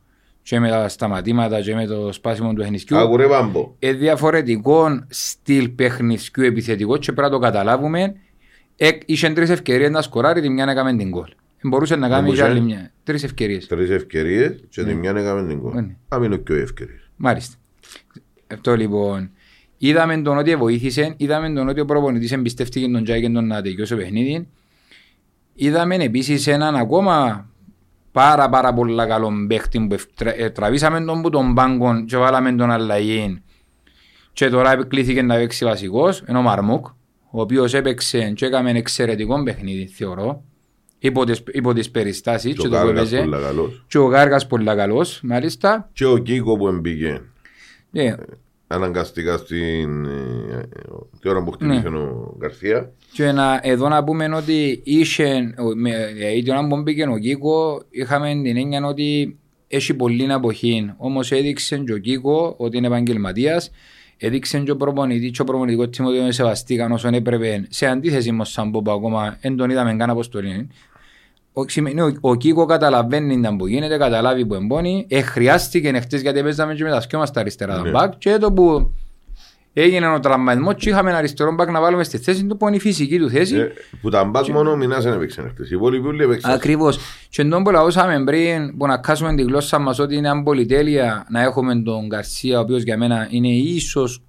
Και 0.42 0.60
με 0.60 0.68
τα 0.68 0.88
σταματήματα 0.88 1.60
και 1.60 1.74
με 1.74 1.86
το 1.86 2.12
σπάσιμο 2.12 2.48
του 2.48 2.54
παιχνιδιού. 2.54 2.96
Άκουρε 2.98 3.26
Πάμπο. 3.26 3.74
Ε, 3.78 3.92
διαφορετικό 3.92 5.04
στυλ 5.08 5.68
παιχνιδιού 5.68 6.44
επιθετικό 6.44 6.96
και 6.96 7.12
πρέπει 7.12 7.20
να 7.20 7.30
το 7.30 7.38
καταλάβουμε. 7.38 8.14
Ε, 8.76 8.88
είχε 9.06 9.30
τρεις 9.30 9.50
ευκαιρίες 9.50 9.90
να 9.90 10.02
σκοράρει, 10.02 10.40
τη 10.40 10.48
μια 10.48 10.64
έκαμε 10.68 10.96
την 10.96 11.08
γκολ. 11.08 11.28
Ε, 11.64 11.68
Μπορούσε 11.68 11.96
να 11.96 12.08
κάνει 12.08 12.20
και 12.20 12.24
μπορούσε. 12.34 12.44
άλλη 12.44 12.60
μια. 12.60 12.92
Τρεις 13.04 13.22
ευκαιρίες. 13.24 13.66
Τρεις 13.66 13.90
ευκαιρίες 13.90 14.64
και 14.68 14.84
τη 14.84 14.94
μια 14.94 15.10
έκαμε 15.10 15.46
την 15.48 15.60
κόμμα. 15.60 15.80
Ναι. 15.80 15.96
Άμεινε 16.08 16.36
και 16.36 16.52
οι 16.54 16.60
ευκαιρίες. 16.60 17.10
Μάλιστα. 17.16 17.56
Αυτό 18.54 18.76
λοιπόν. 18.76 19.30
Είδαμε 19.78 20.22
τον 20.22 20.38
ότι 20.38 20.56
βοήθησε, 20.56 21.14
είδαμε 21.16 21.52
τον 21.52 21.68
ότι 21.68 21.80
ο 21.80 21.84
προπονητής 21.84 22.32
εμπιστεύτηκε 22.32 22.88
τον 22.88 23.04
Τζάκη 23.04 23.30
τον 23.30 23.46
να 23.46 23.62
τελειώσει 23.62 23.92
το 23.92 23.98
παιχνίδι. 24.00 24.48
Είδαμε 25.54 25.94
επίσης 25.94 26.46
έναν 26.46 26.76
ακόμα 26.76 27.46
πάρα 28.12 28.48
πάρα 28.48 28.72
πολλά 28.74 29.06
καλό 29.06 29.32
παίχτη 29.48 29.80
που 29.80 29.94
ευτρα- 29.94 30.38
ε, 30.38 30.50
τραβήσαμε 30.50 31.00
τον 31.04 31.22
που 31.22 31.30
τον 31.30 31.54
πάγκο 31.54 32.04
και 32.04 32.16
βάλαμε 32.16 32.52
τον 32.52 32.70
αλλαγή 32.70 33.42
και 34.32 34.48
τώρα 34.48 34.84
κλείθηκε 34.84 35.22
να 35.22 35.34
παίξει 35.34 35.64
βασικός, 35.64 36.22
ενώ 36.26 36.38
ο 36.38 36.42
Μαρμούκ, 36.42 36.86
ο 37.30 37.40
οποίος 37.40 37.74
έπαιξε 37.74 38.30
και 38.36 38.46
έκαμε 38.46 38.70
εξαιρετικό 38.70 39.42
παιχνίδι, 39.42 39.86
θεωρώ, 39.86 40.44
υπό 41.02 41.24
τις, 41.24 41.42
υπό 41.52 41.72
τις 41.72 41.90
περιστάσεις 41.90 42.54
Και 42.54 42.60
και 42.60 42.66
ο 42.66 42.70
το 42.70 42.76
που 42.76 42.84
Κάργας 42.84 43.06
έπαιζε. 43.12 43.22
πολλά 43.22 43.40
καλός. 43.40 43.84
Και 43.88 43.98
ο 43.98 44.04
Γάργας 44.04 44.46
πολύ 44.46 44.64
καλός, 44.64 45.20
μάλιστα. 45.22 45.90
Και 45.92 46.04
ο 46.04 46.16
Κίκο 46.18 46.56
που 46.56 46.68
εμπήκε 46.68 47.20
Ε, 47.92 48.14
αναγκαστικά 48.66 49.36
στην 49.36 50.04
ε, 50.04 50.54
ε, 50.54 50.62
την 51.20 51.30
ώρα 51.30 51.42
που 51.42 51.50
χτύπησε 51.50 51.88
Ναι. 51.88 51.98
ο 51.98 52.36
Γκαρθία. 52.38 52.90
Και 53.12 53.32
να, 53.32 53.60
εδώ 53.62 53.88
να 53.88 54.04
πούμε 54.04 54.34
ότι 54.34 54.80
είχε, 54.84 55.54
ο- 55.58 55.74
με- 55.76 56.12
δηλαδή 56.14 56.42
την 56.42 56.52
ώρα 56.52 56.66
που 56.66 56.82
μπήκε 56.82 57.06
ο 57.06 57.18
Κίκο, 57.18 57.82
είχαμε 57.90 58.28
την 58.42 58.56
έννοια 58.56 58.86
ότι 58.86 59.36
έχει 59.68 59.94
πολλή 59.94 60.32
αποχή. 60.32 60.92
Όμως 60.96 61.32
έδειξε 61.32 61.76
και 61.78 61.92
ο 61.92 61.98
Κίκο 61.98 62.54
ότι 62.58 62.76
είναι 62.76 62.86
επαγγελματίας, 62.86 63.70
έδειξε 64.16 64.58
και 64.58 64.70
ο 64.70 64.76
προπονητή 64.76 65.30
και 65.30 65.42
ο 65.42 65.44
προπονητικός 65.44 65.88
τίμο 65.90 66.08
ότι 66.08 66.18
τον 66.18 66.32
σεβαστήκαν 66.32 66.92
όσον 66.92 67.14
έπρεπε. 67.14 67.66
Σε 67.68 67.86
αντίθεση 67.86 68.32
με 68.32 68.40
ο 68.40 68.44
Σαμπό 68.44 68.82
που 68.82 68.90
ακόμα 68.90 69.36
δεν 69.40 69.56
τον 69.56 69.70
είδαμε 69.70 69.94
καν 69.96 70.10
αποστολή. 70.10 70.68
Ο, 71.52 71.68
σημαίνει, 71.68 72.00
ο, 72.00 72.16
ο 72.20 72.34
Κίκο 72.34 72.64
καταλαβαίνει 72.64 73.40
τα 73.40 73.56
που 73.56 73.66
γίνεται, 73.66 73.96
καταλάβει 73.96 74.46
που 74.46 74.54
εμπώνει. 74.54 75.06
Ε, 75.08 75.22
χρειάστηκε 75.22 75.92
χτες 76.00 76.20
γιατί 76.20 76.42
παίζαμε 76.42 76.74
και 76.74 76.84
με 76.84 76.90
τα 76.90 77.00
σκιό 77.00 77.18
μας 77.18 77.30
τα 77.30 77.40
αριστερά 77.40 77.80
Ναι. 77.80 77.90
μπακ 77.90 78.12
και 78.18 78.36
το 78.40 78.52
που 78.52 78.92
έγινε 79.72 80.06
ο 80.08 80.20
τραυματισμός 80.20 80.74
και 80.74 80.88
είχαμε 80.88 81.08
ένα 81.08 81.18
αριστερό 81.18 81.52
μπακ 81.54 81.70
να 81.70 81.80
βάλουμε 81.80 82.04
στη 82.04 82.18
θέση 82.18 82.44
του 82.44 82.56
που 82.56 82.66
είναι 82.66 82.76
η 82.76 82.80
φυσική 82.80 83.18
του 83.18 83.30
θέση. 83.30 83.56
Ε, 83.56 83.72
Που 84.00 84.10
τα 84.10 84.24
μπακ 84.24 84.46
μόνο 84.48 84.70
ο 84.70 84.76
Μινάς 84.76 85.04
δεν 85.04 85.12
έπαιξε 85.12 85.48
χτες. 85.52 85.70
Οι 85.70 85.74
υπόλοιποι 85.74 86.06
όλοι 86.06 86.22
έπαιξαν. 86.22 86.50
Ακριβώς. 86.52 86.98
Και 87.28 87.44
τον 87.44 87.62
που 87.62 87.70
λαούσαμε 87.70 88.24
πριν 88.24 88.76
που 88.76 88.86
να 88.86 88.98
κάσουμε 88.98 89.34
τη 89.34 89.42
γλώσσα 89.42 89.78
μας 89.78 89.98
ότι 89.98 90.16
είναι 90.16 90.28
αμπολιτέλεια 90.28 91.26
να 91.30 91.42
έχουμε 91.42 91.82
τον 91.82 92.06
Γκαρσία 92.06 92.58
ο 92.58 92.60
οποίος 92.62 92.82
για 92.82 92.96
μένα 92.98 93.26
είναι 93.30 93.48
ίσως 93.48 94.22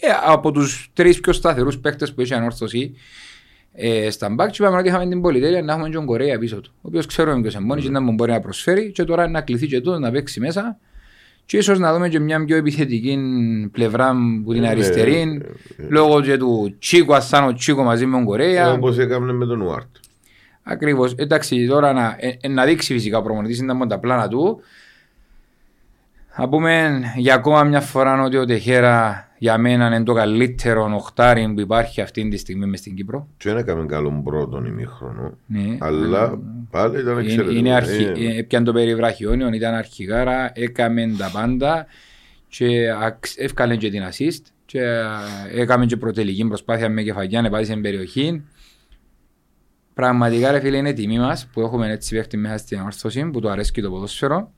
ε, 0.00 0.08
από 0.26 0.50
τους 0.52 0.90
τρεις 0.92 1.20
πιο 1.20 1.32
σταθερούς 1.32 1.78
παίκτες 1.78 2.14
που 2.14 2.20
έχει 2.20 2.34
ανόρθωση 2.34 2.94
ε, 3.72 4.10
στα 4.10 4.28
μπακ 4.28 4.50
και 4.50 4.62
είπαμε 4.62 4.78
ότι 4.78 4.88
είχαμε 4.88 5.06
την 5.06 5.20
πολυτέλεια 5.20 5.62
να 5.62 5.72
έχουμε 5.72 5.88
και 5.88 5.94
τον 5.94 6.06
Κορέα 6.06 6.38
πίσω 6.38 6.60
του 6.60 6.72
ο 6.76 6.80
οποίος 6.82 7.06
ξέρουμε 7.06 7.40
ποιος 7.40 7.54
είναι 7.54 7.64
μόνος 7.64 7.84
και 7.84 7.90
να 7.90 8.00
μου 8.00 8.12
μπορεί 8.12 8.30
να 8.30 8.40
προσφέρει 8.40 8.90
και 8.90 9.04
τώρα 9.04 9.28
να 9.28 9.40
κληθεί 9.40 9.66
και 9.66 9.80
τούτο 9.80 9.98
να 9.98 10.10
παίξει 10.10 10.40
μέσα 10.40 10.78
και 11.46 11.56
ίσως 11.56 11.78
να 11.78 11.92
δούμε 11.92 12.08
και 12.08 12.18
μια 12.18 12.44
πιο 12.44 12.56
επιθετική 12.56 13.18
πλευρά 13.72 14.14
που 14.44 14.52
την 14.52 14.64
Ε, 14.64 14.68
αριστερή 14.68 15.14
ε, 15.14 15.82
ε, 15.82 15.86
λόγω 15.88 16.20
και 16.20 16.36
του 16.36 16.76
Τσίκο 16.78 17.14
Ασάνο 17.14 17.52
Τσίκο 17.52 17.82
μαζί 17.82 18.06
με 18.06 18.16
τον 18.16 18.24
Κορέα 18.24 18.72
Όπως 18.72 18.98
έκαμε 18.98 19.32
με 19.32 19.46
τον 19.46 19.60
Ουάρτ. 19.60 19.86
Ακριβώς. 20.62 21.14
Εντάξει, 21.16 21.66
τώρα 21.66 21.92
να, 21.92 22.16
ε, 22.18 22.36
ε, 22.40 22.48
να 22.48 22.64
δείξει 22.64 22.92
φυσικά 22.92 23.18
ο 23.18 23.22
προμονητή 23.22 23.62
είναι 23.62 23.72
μόνο 23.72 23.86
τα 23.86 23.98
πλάνα 23.98 24.28
του. 24.28 24.60
Θα 26.28 26.48
πούμε 26.48 27.00
για 27.16 27.34
ακόμα 27.34 27.64
μια 27.64 27.80
φορά 27.80 28.22
ότι 28.22 28.36
ο 28.36 28.44
Τεχέρα 28.44 29.28
για 29.42 29.58
μένα 29.58 29.86
είναι 29.86 30.02
το 30.02 30.12
καλύτερο 30.12 30.90
οχτάρι 30.94 31.52
που 31.54 31.60
υπάρχει 31.60 32.00
αυτή 32.00 32.28
τη 32.28 32.36
στιγμή 32.36 32.66
μες 32.66 32.78
στην 32.78 32.94
Κύπρο. 32.94 33.28
Και 33.36 33.48
δεν 33.48 33.58
έκαμε 33.58 33.86
καλό 33.86 34.22
πρώτον 34.24 34.64
ημίχρονο. 34.64 35.38
Ναι. 35.46 35.76
Αλλά 35.78 36.38
πάλι 36.70 37.00
ήταν 37.00 37.12
Είναι, 37.12 37.20
εξαιρετικό. 37.22 37.58
είναι 37.58 37.74
αρχι... 37.74 38.02
Ε, 38.02 38.12
ε, 38.12 38.38
Έπιαν 38.38 38.64
το 38.64 38.72
περιβραχιόνιο, 38.72 39.52
ήταν 39.52 39.74
αρχηγάρα, 39.74 40.50
έκαμε 40.54 41.14
τα 41.18 41.30
πάντα 41.32 41.86
και 42.48 42.90
αξ- 43.02 43.38
εύκαλε 43.40 43.76
και 43.76 43.90
την 43.90 44.02
assist 44.02 44.42
και 44.64 44.80
ε, 44.80 45.04
έκαμε 45.54 45.86
και 45.86 45.96
προτελική 45.96 46.44
προσπάθεια 46.44 46.88
με 46.88 47.02
κεφαγιά 47.02 47.42
να 47.42 47.50
πάει 47.50 47.64
σε 47.64 47.76
περιοχή. 47.76 48.42
Πραγματικά 49.94 50.50
ρε 50.50 50.60
φίλε 50.60 50.76
είναι 50.76 50.92
τιμή 50.92 51.18
μας 51.18 51.46
που 51.52 51.60
έχουμε 51.60 51.92
έτσι 51.92 52.14
παίχτη 52.14 52.36
μέσα 52.36 52.56
στην 52.56 52.80
όρθωση 52.80 53.24
που 53.30 53.40
το 53.40 53.48
αρέσκει 53.50 53.80
το 53.82 53.90
ποδόσφαιρο 53.90 54.52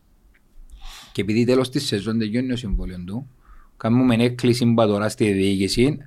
και 1.13 1.21
επειδή 1.21 1.45
τέλος 1.45 1.71
της 1.71 1.87
σεζόν 1.87 2.19
τελειώνει 2.19 2.49
το 2.49 2.57
συμβόλαιος 2.57 3.05
του 3.07 3.31
κάνουμε 3.83 4.15
έκκληση 4.25 4.75
τώρα 4.77 5.09
στη 5.09 5.33
διοίκηση 5.33 5.99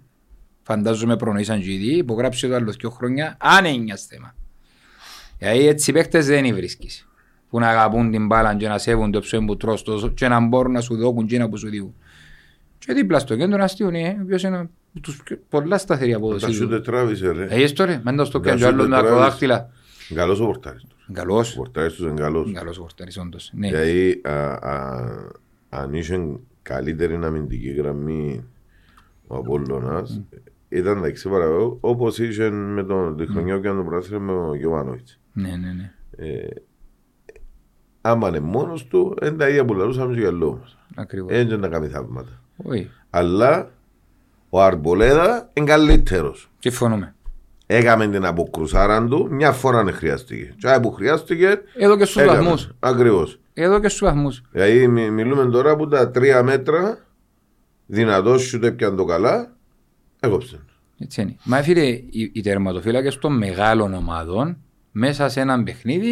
φαντάζομαι 0.64 1.16
προνοήσαν 1.16 1.62
και 1.62 1.72
ήδη 1.74 1.98
υπογράψει 1.98 2.48
το 2.48 2.56
άλλο 2.56 2.72
δύο 2.72 2.90
χρόνια 2.90 3.38
αν 3.40 3.66
είναι 3.66 3.94
θέμα. 4.10 4.36
Γιατί 5.40 5.68
έτσι 5.68 5.90
οι 5.90 5.94
παίκτες 5.94 6.26
δεν 6.26 6.54
βρίσκεις 6.56 7.08
που 7.50 7.60
να 7.60 7.68
αγαπούν 7.68 8.12
την 8.12 8.26
μπάλα 8.26 8.56
και 8.56 8.68
να 8.68 8.78
σέβουν 8.78 9.12
το 9.12 9.20
ψωμί 9.20 9.46
που 9.46 9.58
τρως 9.58 9.84
τόσο 9.84 10.10
και 10.10 10.28
να 10.28 10.40
μπορούν 10.40 10.72
να 10.72 10.82
σου 10.82 10.96
δώκουν 10.96 11.28
και 11.28 11.38
να 11.38 11.50
που 11.50 11.58
σου 11.58 11.70
διούν. 11.70 11.94
Και 12.78 12.94
δίπλα 12.94 13.20
στο 13.20 13.36
κέντρο 13.36 13.64
αστείου 13.64 13.88
είναι, 13.88 14.16
ο 14.20 14.22
οποίος 14.24 14.44
είναι 14.44 14.58
από 14.58 14.70
τους 15.02 15.24
πιο- 15.24 15.40
πολλά 15.50 15.78
σταθερή 15.78 16.12
Τα 16.12 16.18
απόδοση. 16.18 16.52
σου 16.52 16.68
τε 16.68 16.80
τράβησε 16.80 17.32
ρε. 17.32 17.48
Ε, 17.50 17.64
έστω 17.64 17.86
ρε, 17.86 18.02
μέντα 18.04 18.26
στο 18.26 18.38
Να 18.38 18.44
πιάτο 18.44 18.60
σου 18.60 18.66
άλλο 18.68 18.76
με 18.76 18.84
τετράδες. 18.84 19.10
ακροδάχτυλα. 19.10 19.70
Καλός 20.14 20.40
ο 20.40 20.46
πορτάρις 20.46 20.82
τους. 20.82 21.06
Ο 21.10 21.14
Καλός. 21.14 21.54
πορτάρις 21.54 21.94
τους 21.94 22.06
είναι 22.06 22.20
καλός. 22.20 22.52
Καλός 22.54 22.78
ο 22.78 22.82
Χορτάρης 22.82 23.18
όντως. 23.18 23.52
Ναι. 23.54 23.68
Γιατί 23.68 24.22
α, 24.24 24.32
α, 24.54 25.04
αν 25.70 25.94
είχε 25.94 26.30
καλύτερη 26.70 27.20
αμυντική 27.24 27.70
γραμμή 27.72 28.44
ο 29.28 29.36
Απόλλωνας 29.36 30.22
ήταν 30.70 31.02
τα 31.02 31.08
εξή 31.08 31.30
παραπάνω 31.30 31.78
όπως 31.80 32.20
είχε 32.20 32.50
με 32.50 32.84
τον, 32.84 33.18
τη 33.18 33.26
χρονιά 33.28 33.54
που 33.54 33.60
έκανε 33.60 33.78
το 33.84 33.90
πράσινο 33.90 34.20
με 34.20 34.32
ο 34.32 34.56
Γιωβάνοβιτς. 34.56 35.20
Ναι, 35.34 35.50
ναι, 35.50 35.72
ναι. 35.72 35.92
Ε, 36.18 36.48
άμα 38.02 38.28
είναι 38.28 38.40
μόνος 38.40 38.86
του, 38.88 39.18
είναι 39.22 39.32
τα 39.32 39.50
ίδια 39.50 39.66
που 39.66 39.74
λαλούσαμε 39.74 40.14
και 40.14 40.20
για 40.20 40.32
λόγο 40.32 40.58
μας. 40.62 40.78
Ακριβώς. 40.96 41.32
Έτσι 41.32 41.58
να 41.58 41.68
κάνει 41.68 41.88
θαύματα. 41.88 42.42
Όχι. 42.64 42.90
Αλλά 43.10 43.72
ο 44.50 44.62
Αρμπολέδα 44.62 45.50
είναι 45.54 45.66
καλύτερος. 45.66 46.52
Συμφωνούμε. 46.60 47.16
Έκαμε 47.66 48.08
την 48.08 48.26
αποκρουσάρα 48.26 49.06
του, 49.08 49.28
μια 49.32 49.52
φορά 49.52 49.84
δεν 49.84 49.94
χρειάστηκε. 49.94 50.54
Και 50.58 50.68
άρα 50.70 50.80
που 50.80 50.92
χρειάστηκε, 50.92 51.62
Εδώ 51.78 51.98
και 51.98 52.06
στους 52.06 52.22
έκαμε. 52.22 52.38
βαθμούς. 52.38 52.70
Ακριβώς. 52.80 53.40
Εδώ 53.58 53.80
και 53.80 53.88
στους 53.88 54.00
βαθμούς. 54.02 54.42
Δηλαδή 54.52 54.88
μι- 54.88 55.10
μιλούμε 55.12 55.46
τώρα 55.50 55.76
που 55.76 55.88
τα 55.88 56.12
τρία 56.12 56.44
μέτρα 56.44 57.06
δυνατός 57.86 58.42
σου 58.42 58.60
το 58.60 58.66
έπιαν 58.66 58.96
το 58.96 59.06
καλά, 59.06 59.56
έκοψε. 60.20 60.60
Έτσι 61.00 61.22
είναι. 61.22 61.36
Μα 61.44 61.62
φίλε, 61.62 61.86
οι, 61.86 62.32
οι 62.34 62.42
τερματοφύλακες 62.42 63.18
των 63.18 63.38
μεγάλων 63.38 63.94
ομάδων 63.94 64.58
μέσα 64.92 65.30
σε 65.30 65.40
έναν 65.40 65.64
παιχνίδι 65.64 66.10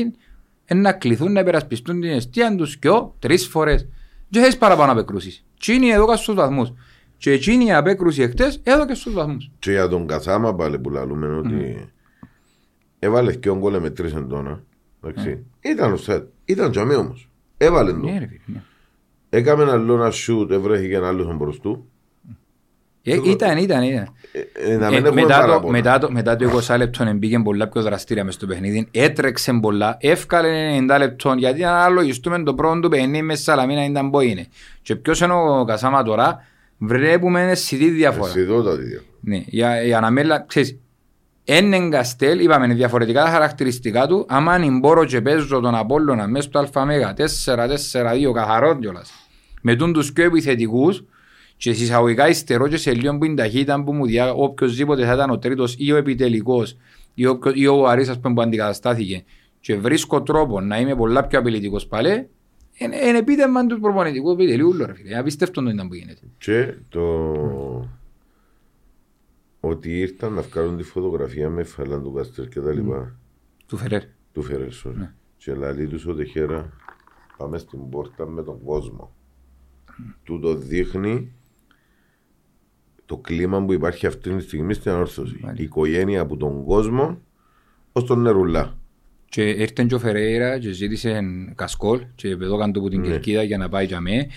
είναι 0.68 0.82
να 0.82 0.94
κληθούν 0.94 1.32
να 1.32 1.40
υπερασπιστούν 1.40 2.02
την 2.02 2.10
αιστεία 2.10 2.56
τους 2.56 2.78
και 2.78 2.90
τρεις 3.20 3.48
φορές. 3.48 3.88
Και 4.30 4.40
θες 4.40 4.58
παραπάνω 4.58 4.92
απεκρούσεις. 4.92 5.46
Τι 5.66 5.74
είναι 5.74 5.88
εδώ 5.88 6.08
και 6.08 6.16
στους 6.16 6.36
βαθμούς. 6.36 6.74
Και 7.18 7.32
εκείνη 7.32 7.66
η 7.66 7.74
απέκρουση 7.74 8.22
εχθές 8.22 8.60
εδώ 8.64 8.86
και 8.86 8.94
στους 8.94 9.14
βαθμούς. 9.14 9.52
Και 9.60 9.72
για 9.72 9.88
τον 9.88 10.08
Κασάμα 10.08 10.56
πάλι 10.56 10.80
που 10.80 10.90
λαλούμε 10.90 11.28
ότι 11.28 11.90
έβαλες 13.00 13.38
και 13.38 13.50
ο 13.50 13.58
γκολ 13.58 13.80
με 13.80 13.90
τρεις 13.90 14.14
εντόνα. 14.14 14.64
Εντάξει. 15.04 15.46
Ήταν 15.62 15.94
ο 15.94 15.98
σετ. 15.98 16.28
Ήταν 16.46 16.72
τζαμί 16.72 16.96
όμως. 16.96 17.28
Έβαλε 17.64 17.92
το. 17.92 17.98
Ναι 17.98 18.12
ρε 18.20 18.28
φίλε. 18.28 18.40
ναι. 18.46 18.62
Έκαμε 19.30 19.64
ένα 19.64 19.72
άλλο 19.72 19.94
ένα 19.94 20.12
σούτ, 20.12 20.52
ευρέθηκε 20.52 20.96
ένα 20.96 21.08
άλλο 21.08 21.34
μπρος 21.38 21.60
του. 21.60 21.88
Ε, 23.06 23.20
ήταν, 23.24 23.58
ήταν, 23.58 23.84
ήταν. 23.84 23.84
Ε, 23.84 24.08
ε, 24.54 24.78
να 24.78 24.86
Ε, 24.86 24.90
μην 24.90 25.06
έχουμε 25.06 25.22
μετά, 25.22 25.36
το, 25.36 25.46
παράπονα. 25.48 25.72
μετά, 25.72 25.98
το, 25.98 26.12
μετά 26.12 26.36
το 26.36 26.60
20 26.70 26.78
λεπτό 26.78 27.14
μπήκε 27.14 27.40
πολλά 27.40 27.68
πιο 27.68 27.82
δραστήρια 27.82 28.24
μες 28.24 28.34
στο 28.34 28.46
παιχνίδι. 28.46 28.88
Έτρεξε 28.92 29.54
πολλά, 29.62 29.98
εύκαλε 30.00 30.78
90 30.80 30.96
λεπτών. 31.00 31.38
Γιατί 31.38 31.64
αν 31.64 31.74
αναλογιστούμε 31.76 32.44
το 32.44 32.54
πρώτο 32.54 32.80
του 32.80 32.90
παιχνίδι 32.90 33.22
με 33.22 33.36
Σαλαμίνα 33.36 33.86
ήταν 33.86 34.10
που 34.10 34.20
είναι. 34.20 34.46
Και 34.82 34.96
ποιος 34.96 35.22
είναι 35.22 35.34
ο 35.34 35.64
Κασάμα 35.66 36.04
τώρα, 36.04 36.44
βλέπουμε 36.78 37.50
αισθητή 37.52 37.90
διαφορά. 37.90 38.28
Αισθητότατη 38.28 38.84
διαφορά. 38.84 39.08
Ναι, 39.20 39.42
για, 39.46 39.84
για 39.84 40.00
να 40.00 40.12
μέλα, 40.12 40.40
ξέρεις, 40.48 40.78
εν 41.46 41.74
εγκαστέλ, 41.74 42.40
είπαμε 42.40 42.66
είναι 42.66 42.74
διαφορετικά 42.74 43.24
τα 43.24 43.30
χαρακτηριστικά 43.30 44.08
του, 44.08 44.26
άμα 44.30 44.54
αν 44.54 44.80
μπορώ 44.80 45.06
και 45.06 45.22
παίζω 45.22 45.60
τον 45.60 45.76
Απόλλωνα 45.76 46.28
μέσα 46.28 46.66
στο 46.66 46.80
ΑΜΕΓΑ 46.80 47.14
4-4-2 47.18 48.32
καθαρόν 48.34 48.80
κιόλας, 48.80 49.12
με 49.62 49.76
τούν 49.76 49.94
τους 49.94 50.14
πιο 50.14 50.24
επιθετικούς 50.24 51.04
και 51.58 51.74
συσσαγωγικά 51.74 52.30
υστερώ 52.30 52.68
και 52.68 52.78
σε 52.78 52.94
λίγο 52.94 53.18
που 53.18 53.26
είναι 53.26 53.36
ταχύτητα 53.36 53.84
που 53.84 53.94
μου 53.94 54.06
διά 54.06 54.34
οποιοςδήποτε 54.34 55.06
θα 55.06 55.14
ήταν 55.14 55.30
ο 55.30 55.38
τρίτος 55.40 55.76
ή 55.78 55.92
ο 55.92 55.96
επιτελικός 55.96 56.78
ή 57.14 57.26
ο, 57.26 57.40
ή 57.54 57.68
ο 57.68 57.88
Αρής 57.88 58.10
ας 58.10 58.20
πούμε, 58.20 58.34
που 58.34 58.42
αντικαταστάθηκε 58.42 59.24
και 59.60 59.76
βρίσκω 59.76 60.22
τρόπο 60.22 60.62
να 60.62 60.80
είμαι 60.80 60.96
πολλά 60.96 61.24
πιο 61.24 61.40
απειλητικός 61.40 61.88
πάλι, 61.88 62.28
είναι, 62.78 62.96
είναι 62.96 63.18
επίτευγμα 63.18 63.66
του 63.66 63.80
προπονητικού 63.80 64.32
επιτελείου, 64.32 64.86
ρε 64.86 64.94
φίλε. 64.94 65.10
Είναι 65.10 65.20
απίστευτο 65.20 65.64
το 65.64 65.70
ήταν 65.70 65.88
που 65.88 65.94
γίνεται. 65.94 66.22
Και 66.38 66.74
το 66.90 67.02
ότι 69.66 70.00
ήρθαν 70.00 70.34
να 70.34 70.42
βγάλουν 70.42 70.78
τη 70.78 70.84
φωτογραφία 70.84 71.50
με 71.50 71.64
φαλάν 71.64 72.04
του 72.04 72.12
Καστέρ 72.14 72.48
και 72.48 72.60
τα 72.60 72.74
λοιπά 72.74 73.16
Του 73.66 73.78
Φερέρ. 73.78 74.02
του 74.34 74.42
Φερέλσον 74.42 74.98
Ναι. 74.98 75.14
και 75.38 75.54
λαλεί 75.54 75.88
τους 75.88 76.06
ο 76.06 76.16
Τεχέρα 76.16 76.70
πάμε 77.38 77.58
στην 77.58 77.90
πόρτα 77.90 78.26
με 78.28 78.44
τον 78.44 78.64
κόσμο 78.64 79.16
του 80.24 80.40
το 80.40 80.56
δείχνει 80.56 81.32
το 83.06 83.18
κλίμα 83.18 83.66
που 83.66 83.74
υπάρχει 83.74 84.06
αυτή 84.08 84.36
τη 84.36 84.42
στιγμή 84.42 84.74
στην 84.74 84.92
ανόρθωση 84.92 85.38
Μάλιστα. 85.42 85.62
η 85.62 85.66
οικογένεια 85.66 86.22
από 86.22 86.38
τον 86.38 86.64
κόσμο 86.64 87.22
ως 87.92 88.04
τον 88.06 88.22
νερουλά 88.22 88.78
Και 89.30 89.50
ήρθε 89.50 89.86
και 89.86 89.96
ο 89.96 90.00
Φερέιρα 90.00 90.60
και 90.60 90.72
ζήτησε 90.72 91.20
κασκόλ 91.56 92.06
και 92.16 92.38
παιδόκαν 92.38 92.72
του 92.74 92.80
από 92.80 92.90
την 92.90 93.00
Ναι. 93.02 93.08
Κερκίδα 93.08 93.44
για 93.44 93.58
να 93.58 93.70
πάει 93.70 93.86
για 93.86 94.00
με. 94.00 94.28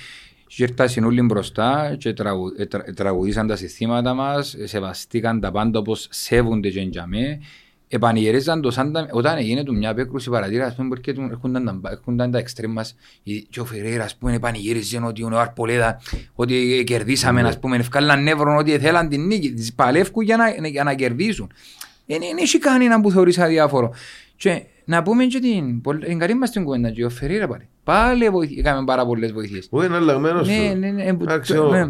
Και 0.46 0.62
ήρθαν 0.62 1.04
όλοι 1.04 1.22
μπροστά 1.22 1.96
και 1.98 2.12
τραγου, 2.12 2.52
ε, 2.56 2.66
τρα- 2.66 2.84
τραγουδήσαν 2.94 3.46
τα 3.46 3.56
συστήματα 3.56 4.14
μας, 4.14 4.56
σεβαστήκαν 4.64 5.40
τα 5.40 5.50
πάντα 5.50 5.78
όπως 5.78 6.06
σέβονται 6.10 6.68
και 6.70 6.80
για 6.80 7.06
με. 7.06 7.40
επανηγυρίζαν 7.88 8.60
το 8.60 8.70
σαν 8.70 8.92
τα, 8.92 9.08
όταν 9.10 9.38
έγινε 9.38 9.62
του 9.62 9.76
μια 9.76 9.90
απέκρουση 9.90 10.30
παρατήρα, 10.30 10.66
ας 10.66 10.74
πούμε, 10.74 10.88
porque 10.96 11.14
του- 11.14 11.28
έρχονταν 11.30 11.64
τα- 11.82 11.90
έρχονταν 11.90 12.30
τα 12.30 12.38
εξτρέμ 12.38 12.72
μας, 12.72 12.94
η- 13.22 13.42
και 13.42 13.60
ο 13.60 13.64
Φεραίρα, 13.64 14.04
ας 14.04 14.16
πούμε, 14.16 14.34
επανηγύριζε 14.34 14.98
ότι 14.98 15.22
ο 15.22 15.38
Αρπολέδα, 15.38 16.00
ότι 16.34 16.82
κερδίσαμε, 16.86 17.42
Ναι. 17.42 17.48
ας 17.48 17.58
πούμε, 17.58 17.76
ευκάλαν 17.76 18.22
νεύρο, 18.22 18.56
ότι 18.56 18.78
θέλαν 18.78 19.08
την 19.08 19.26
νίκη, 19.26 19.52
τις 19.52 19.72
παλεύκουν 19.74 20.24
για 20.24 20.36
να, 20.36 20.68
για 20.68 20.84
να 20.84 20.94
κερδίσουν. 20.94 21.50
Δεν 22.06 22.18
δεν 22.20 22.36
έχει 22.38 22.58
κανένα 22.58 23.00
που 23.00 23.10
θεωρείς 23.10 23.38
αδιάφορο. 23.38 23.92
Και 24.36 24.62
να 24.88 25.02
πούμε 25.02 25.24
και 25.24 25.38
την, 25.38 25.80
πολλ- 25.80 26.04
την 26.04 26.18
καλή 26.18 26.34
μας 26.34 26.50
την 26.50 26.64
κουβέντα, 26.64 26.90
και 26.90 27.04
ο 27.04 27.10
Φεραίρα 27.10 27.48
πάλι. 27.48 27.68
Πάλι 27.84 28.28
βοηθ- 28.28 28.58
έκαμε 28.58 28.84
πάρα 28.84 29.06
πολλές 29.06 29.32
βοήθειες. 29.32 29.66
Όχι, 29.70 29.86
είναι 29.86 29.96
αλλαγμένος 29.96 30.48
Ναι, 30.48 30.70
του. 30.72 30.78
ναι, 30.78 30.90
ναι. 30.90 31.02
εμπου- 31.04 31.22
Εντάξει, 31.22 31.54
το- 31.54 31.66
ο- 31.66 31.70
ναι. 31.70 31.84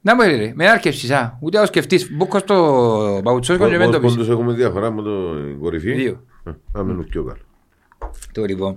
Να 0.00 0.14
μου 0.14 0.22
ρε, 0.22 0.52
με 0.54 0.68
άρκευσης, 0.68 1.10
α. 1.10 1.38
Ούτε 1.40 1.58
να 1.58 1.66
σκεφτείς. 1.66 2.10
Μπούκο 2.16 2.38
στο 2.38 3.20
παουτσόσκο 3.24 3.68
και 3.68 3.76
μην 3.78 3.90
το 3.90 4.00
Πόσους 4.00 4.02
πεις. 4.02 4.26
πόντους 4.26 4.28
έχουμε 4.28 4.52
διαφορά 4.52 4.90
με 4.92 5.02
τον 5.02 5.58
κορυφή. 5.60 5.92
Δύο. 5.92 6.24
Ε, 6.46 6.50
Πάμε 6.72 6.92
είναι 6.92 7.02
πιο 7.02 7.24
καλό. 7.24 7.40
Το 8.32 8.44
λοιπόν. 8.44 8.76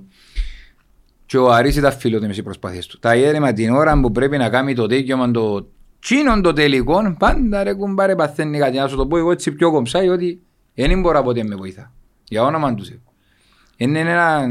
Και 1.25 1.37
ο 1.37 1.51
Αρής 1.51 1.75
ήταν 1.75 1.91
φιλότιμες 1.91 2.37
οι 2.37 2.43
προσπάθειες 2.43 2.87
του. 2.87 2.99
Τα 2.99 3.11
έρεμα 3.13 3.53
την 3.53 3.69
ώρα 3.69 3.99
που 3.99 4.11
πρέπει 4.11 4.37
να 4.37 4.49
κάνει 4.49 4.73
το 4.75 4.87
τέκιωμα 4.87 5.31
το 5.31 5.67
τσίνον 5.99 6.41
το 6.41 6.53
τελικό, 6.53 7.15
πάντα 7.19 7.63
ρε 7.63 7.73
κουμπάρε 7.73 8.15
παθαίνει 8.15 8.57
κάτι. 8.57 8.77
Να 8.77 8.87
σου 8.87 8.95
το 8.95 9.07
πω 9.07 9.17
εγώ 9.17 9.31
έτσι 9.31 9.51
πιο 9.51 9.71
κομψάει 9.71 10.09
ότι 10.09 10.41
δεν 10.73 11.01
μπορώ 11.01 11.21
ποτέ 11.23 11.43
με 11.43 11.55
βοηθά. 11.55 11.91
Για 12.29 12.43
όνομα 12.43 12.73
τους 12.75 12.87
Θεού. 12.87 13.01
Είναι, 13.77 13.99
ένα, 13.99 14.43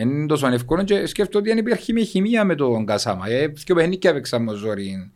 είναι 0.00 0.26
τόσο 0.26 0.46
εύκολο 0.46 0.82
και 0.82 1.06
σκέφτομαι 1.06 1.38
ότι 1.44 1.48
δεν 1.54 1.58
υπάρχει 1.66 1.92
μια 1.92 2.04
χημεία 2.04 2.44
με 2.44 2.54
τον 2.54 2.86
Κασάμα. 2.86 3.28
Ε, 3.30 3.52
και 3.64 3.72
ο 3.72 3.74
παιχνίκια 3.74 4.12
παίξαμε 4.12 4.54
ζόρι 4.54 5.10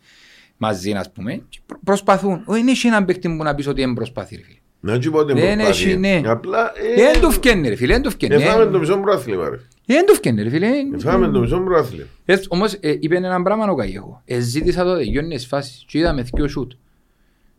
μαζί, 0.57 0.93
ας 0.93 1.13
πούμε. 1.13 1.43
Και 1.49 1.59
προ- 1.67 1.81
προσπαθούν. 1.85 2.45
Δεν 2.47 2.69
έχει 2.69 2.87
έναν 2.87 3.05
παίκτη 3.05 3.29
που 3.37 3.43
να 3.43 3.55
πεις 3.55 3.67
ότι 3.67 3.81
δεν 3.81 3.93
προσπαθεί, 3.95 4.37
ρε 4.37 4.43
φίλε. 4.43 4.59
Να 4.83 4.93
έτσι 4.93 5.11
πω 5.11 5.19
ότι 5.19 5.33
Δεν 5.33 5.57
προσπάθει. 5.57 5.85
έχει, 5.91 5.97
ναι. 5.97 6.21
Απλά, 6.25 6.73
ε, 6.97 7.03
Δεν 7.03 7.21
του 7.21 7.31
φκένει, 7.31 7.69
ρε 7.69 7.75
φίλε, 7.75 7.93
δεν 7.93 8.03
του 8.03 8.11
φκένει. 8.11 8.35
Εφάμε 8.35 8.67
το 8.67 8.79
μισό 8.79 8.97
πρόθλημα 8.99 9.49
ρε. 9.49 9.57
Δεν 9.87 10.07
του 10.07 10.15
φκένει, 10.15 10.43
ρε 10.43 10.49
φίλε. 10.51 10.69
Εφάμε 10.95 11.29
το 11.29 11.41
μισό 11.41 11.59
πρόθλημα. 11.61 12.05
Έτσι, 12.25 12.47
όμως 12.51 12.73
ε, 12.81 12.97
είπε 13.01 13.17
ένα 13.17 13.43
πράγμα 13.43 13.71
ο 13.71 13.75
Καγιέχο. 13.75 14.23
Ε, 14.25 14.39
ζήτησα 14.41 14.85
το 14.85 14.97
τελειώνες 14.97 15.47
φάσεις 15.47 15.85
και 15.87 15.99
είδαμε 15.99 16.23
δυο 16.35 16.49
σούτ. 16.49 16.73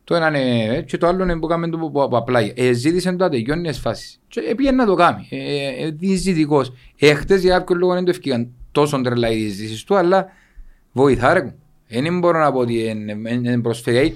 Το 0.04 0.16
ένα 0.16 0.28
είναι 0.28 0.76
ε, 0.76 0.82
και 0.82 0.98
το 0.98 1.08
άλλο 1.08 1.24
είναι 1.24 1.40
που 1.40 1.48
κάνουμε 1.48 1.70
το 1.70 1.78
που, 1.78 1.92
που, 1.92 2.08
που 2.10 2.18
απλά. 2.18 2.40
Ε, 2.56 2.72
ζήτησε 2.72 3.12
το 3.12 3.30
τελειώνες 3.30 3.80
φάσεις. 3.80 4.20
Και 4.28 4.40
έπιε 4.40 4.72
να 4.72 4.86
το 4.86 4.96
κάνει. 4.96 5.28
Ε, 5.30 5.86
ε, 5.86 5.92
διζητικός. 5.92 6.74
Ε, 7.00 7.14
χτες 7.14 7.42
για 7.42 7.58
κάποιο 7.58 7.76
λόγο 7.76 7.94
δεν 7.94 8.04
το 8.04 8.10
ευκήγαν 8.10 8.48
τόσο 8.72 9.02
τρελά 9.02 9.30
οι 9.30 9.36
διζητήσεις 9.36 9.84
του, 9.84 9.96
αλλά 9.96 10.28
βοηθά 10.92 11.34
ρε. 11.34 11.56
Δεν 11.88 12.20
μπορώ 12.20 12.40
να 12.40 12.52
πω 12.52 12.60
ότι 12.60 12.88
είναι 13.28 13.60
προσφέρει. 13.62 14.14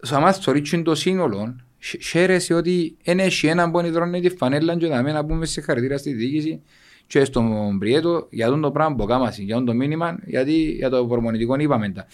Στο 0.00 0.20
μάθει 0.20 0.42
στο 0.42 0.52
ρίτσιν 0.52 0.82
το 0.82 0.94
σύνολο, 0.94 1.56
χ- 1.84 2.02
χαίρεσαι 2.02 2.54
ότι 2.54 2.96
δεν 3.04 3.18
έχει 3.18 3.46
έναν 3.46 3.70
που 3.70 3.80
υδρώνει 3.80 4.20
τη 4.20 4.28
φανέλα 4.28 4.76
και 4.76 4.86
δάμε 4.86 5.12
να 5.12 5.24
πούμε 5.24 5.46
συγχαρητήρια 5.46 5.98
στη 5.98 6.12
διοίκηση 6.12 6.60
και 7.06 7.24
στον 7.24 7.78
Πριέτο 7.78 8.26
για 8.30 8.48
τον 8.48 8.60
το 8.60 8.70
πράγμα 8.70 8.96
που 8.96 9.04
κάμασαι, 9.04 9.42
για 9.42 9.54
τον 9.54 9.64
το 9.64 9.74
μήνυμα, 9.74 10.18
γιατί 10.24 10.52
για 10.52 10.90
το 10.90 11.06
προπονητικό 11.06 11.54
είπαμε 11.54 11.88
τα. 11.88 12.06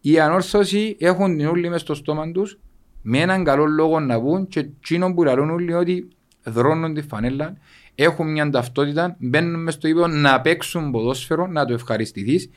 Οι 0.00 0.20
ανόρθωσοι 0.20 0.96
έχουν 1.00 1.36
την 1.36 1.48
ούλη 1.48 1.68
μες 1.68 1.80
στο 1.80 1.94
στόμα 1.94 2.30
τους 2.30 2.58
με 3.02 3.18
έναν 3.18 3.44
καλό 3.44 3.64
λόγο 3.66 4.00
να 4.00 4.20
πούν 4.20 4.46
και 4.48 4.58
εκείνο 4.60 5.14
που 5.14 5.22
λαλούν 5.24 5.50
όλοι 5.50 5.72
ότι 5.72 6.08
δρώνουν 6.44 6.94
τη 6.94 7.02
φανέλα, 7.02 7.56
έχουν 7.94 8.30
μια 8.30 8.50
ταυτότητα, 8.50 9.16
μπαίνουν 9.18 9.62
μες 9.62 9.74
στο 9.74 9.88
ύπεδο 9.88 10.06
να 10.06 10.40
παίξουν 10.40 10.90
ποδόσφαιρο, 10.90 11.46
να 11.46 11.64
το 11.64 11.72
ευχαριστηθείς 11.72 12.50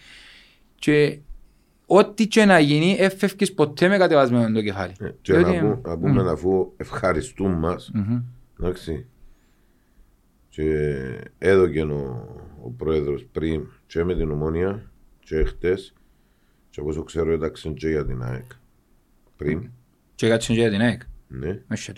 και 0.76 1.20
ό,τι 1.86 2.28
και 2.28 2.46
να 2.46 2.60
γίνει, 2.60 2.96
έφευκες 3.00 3.54
ποτέ 3.54 3.88
με 3.88 3.98
κατεβασμένο 3.98 4.52
το 4.54 4.62
κεφάλι. 4.62 4.94
Ε, 5.00 5.10
Και 5.22 5.34
Διότι- 5.34 5.62
να 5.62 5.74
πού- 5.76 5.88
να 5.88 5.98
πούμε 5.98 6.32
αφού 6.32 6.74
ευχαριστούν 6.78 7.52
μας, 7.52 7.92
Μμμ. 7.94 8.22
εντάξει. 8.60 9.06
Και 10.50 10.70
έδωκε 11.38 11.82
ο, 11.82 12.28
ο 12.64 12.70
πρόεδρος 12.70 13.26
πριν 13.32 13.68
και 13.88 14.04
με 14.04 14.16
την 14.16 14.32
ομόνια 14.32 14.92
και 15.20 15.44
χτες 15.44 15.94
και 16.74 16.80
όπως 16.82 17.04
ξέρω 17.06 17.32
έταξε 17.32 17.70
και 17.70 17.88
για 17.90 18.06
την 18.06 18.24
ΑΕΚ 18.24 18.52
πριν, 19.38 19.70
Και 20.16 20.28
κάτσουν 20.30 20.56
και 20.56 20.62
για 20.62 20.70
την 20.70 20.82
ΑΕΚ. 20.82 21.02
ναι, 21.28 21.62
Μασχέλα. 21.68 21.98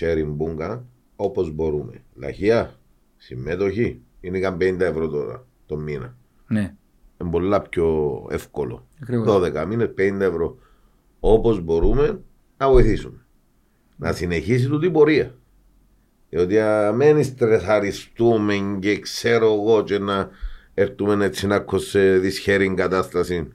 sharing 0.00 0.26
μπούγκα 0.28 0.84
όπως 1.16 1.50
μπορούμε. 1.50 2.02
Λαχεία, 2.14 2.78
συμμετοχή, 3.16 4.02
είναι 4.20 4.38
καν 4.40 4.56
50 4.60 4.80
ευρώ 4.80 5.08
τώρα 5.08 5.46
το 5.66 5.76
μήνα. 5.76 6.16
Ναι. 6.46 6.74
Είναι 7.20 7.30
πολλά 7.30 7.60
πιο 7.60 8.26
εύκολο. 8.30 8.86
Ακριβώς. 9.02 9.26
12 9.26 9.64
μήνες, 9.66 9.90
50 9.98 10.20
ευρώ. 10.20 10.58
Όπως 11.20 11.60
μπορούμε 11.60 12.22
να 12.56 12.68
βοηθήσουμε. 12.70 13.26
Να 13.96 14.12
συνεχίσει 14.12 14.68
τούτη 14.68 14.86
η 14.86 14.90
πορεία. 14.90 15.34
Διότι 16.30 16.58
αν 16.60 16.96
μην 16.96 17.24
στρεσαριστούμε 17.24 18.54
και 18.80 18.98
ξέρω 18.98 19.52
εγώ 19.52 19.82
και 19.82 19.98
να 19.98 20.30
έρθουμε 20.78 21.24
έτσι 21.24 21.46
να 21.46 21.54
έχω 21.54 21.78
σε 21.78 22.18
δυσχέρη 22.18 22.74
κατάσταση 22.74 23.52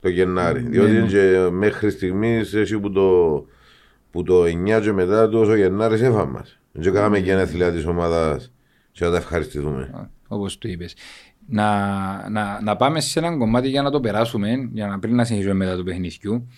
το 0.00 0.08
Γενάρη. 0.08 0.62
Ναι, 0.62 0.68
Διότι 0.68 0.90
ναι. 0.90 0.98
είναι 0.98 1.06
και 1.06 1.48
μέχρι 1.50 1.90
στιγμής 1.90 2.54
εσύ 2.54 2.78
που 2.78 2.90
το, 2.90 3.44
που 4.10 4.22
το 4.22 4.42
9 4.42 4.80
και 4.82 4.92
μετά 4.92 5.28
τόσο 5.28 5.54
Γενάρης 5.54 6.00
έφαμε 6.00 6.32
μας. 6.32 6.58
Δεν 6.72 6.92
κάναμε 6.92 7.18
γενέθλια 7.18 7.72
της 7.72 7.86
ομάδας 7.86 8.52
και 8.92 9.04
να 9.04 9.10
τα 9.10 9.16
ευχαριστηθούμε. 9.16 10.10
όπως 10.28 10.58
του 10.58 10.68
είπες. 10.68 10.96
Να, 11.46 12.30
να, 12.30 12.62
να 12.62 12.76
πάμε 12.76 13.00
σε 13.00 13.18
έναν 13.18 13.38
κομμάτι 13.38 13.68
για 13.68 13.82
να 13.82 13.90
το 13.90 14.00
περάσουμε, 14.00 14.68
για 14.72 14.86
να 14.86 14.98
πριν 14.98 15.14
να 15.14 15.24
συνεχίσουμε 15.24 15.54
μετά 15.54 15.76
το 15.76 15.82
παιχνιδιού. 15.82 16.48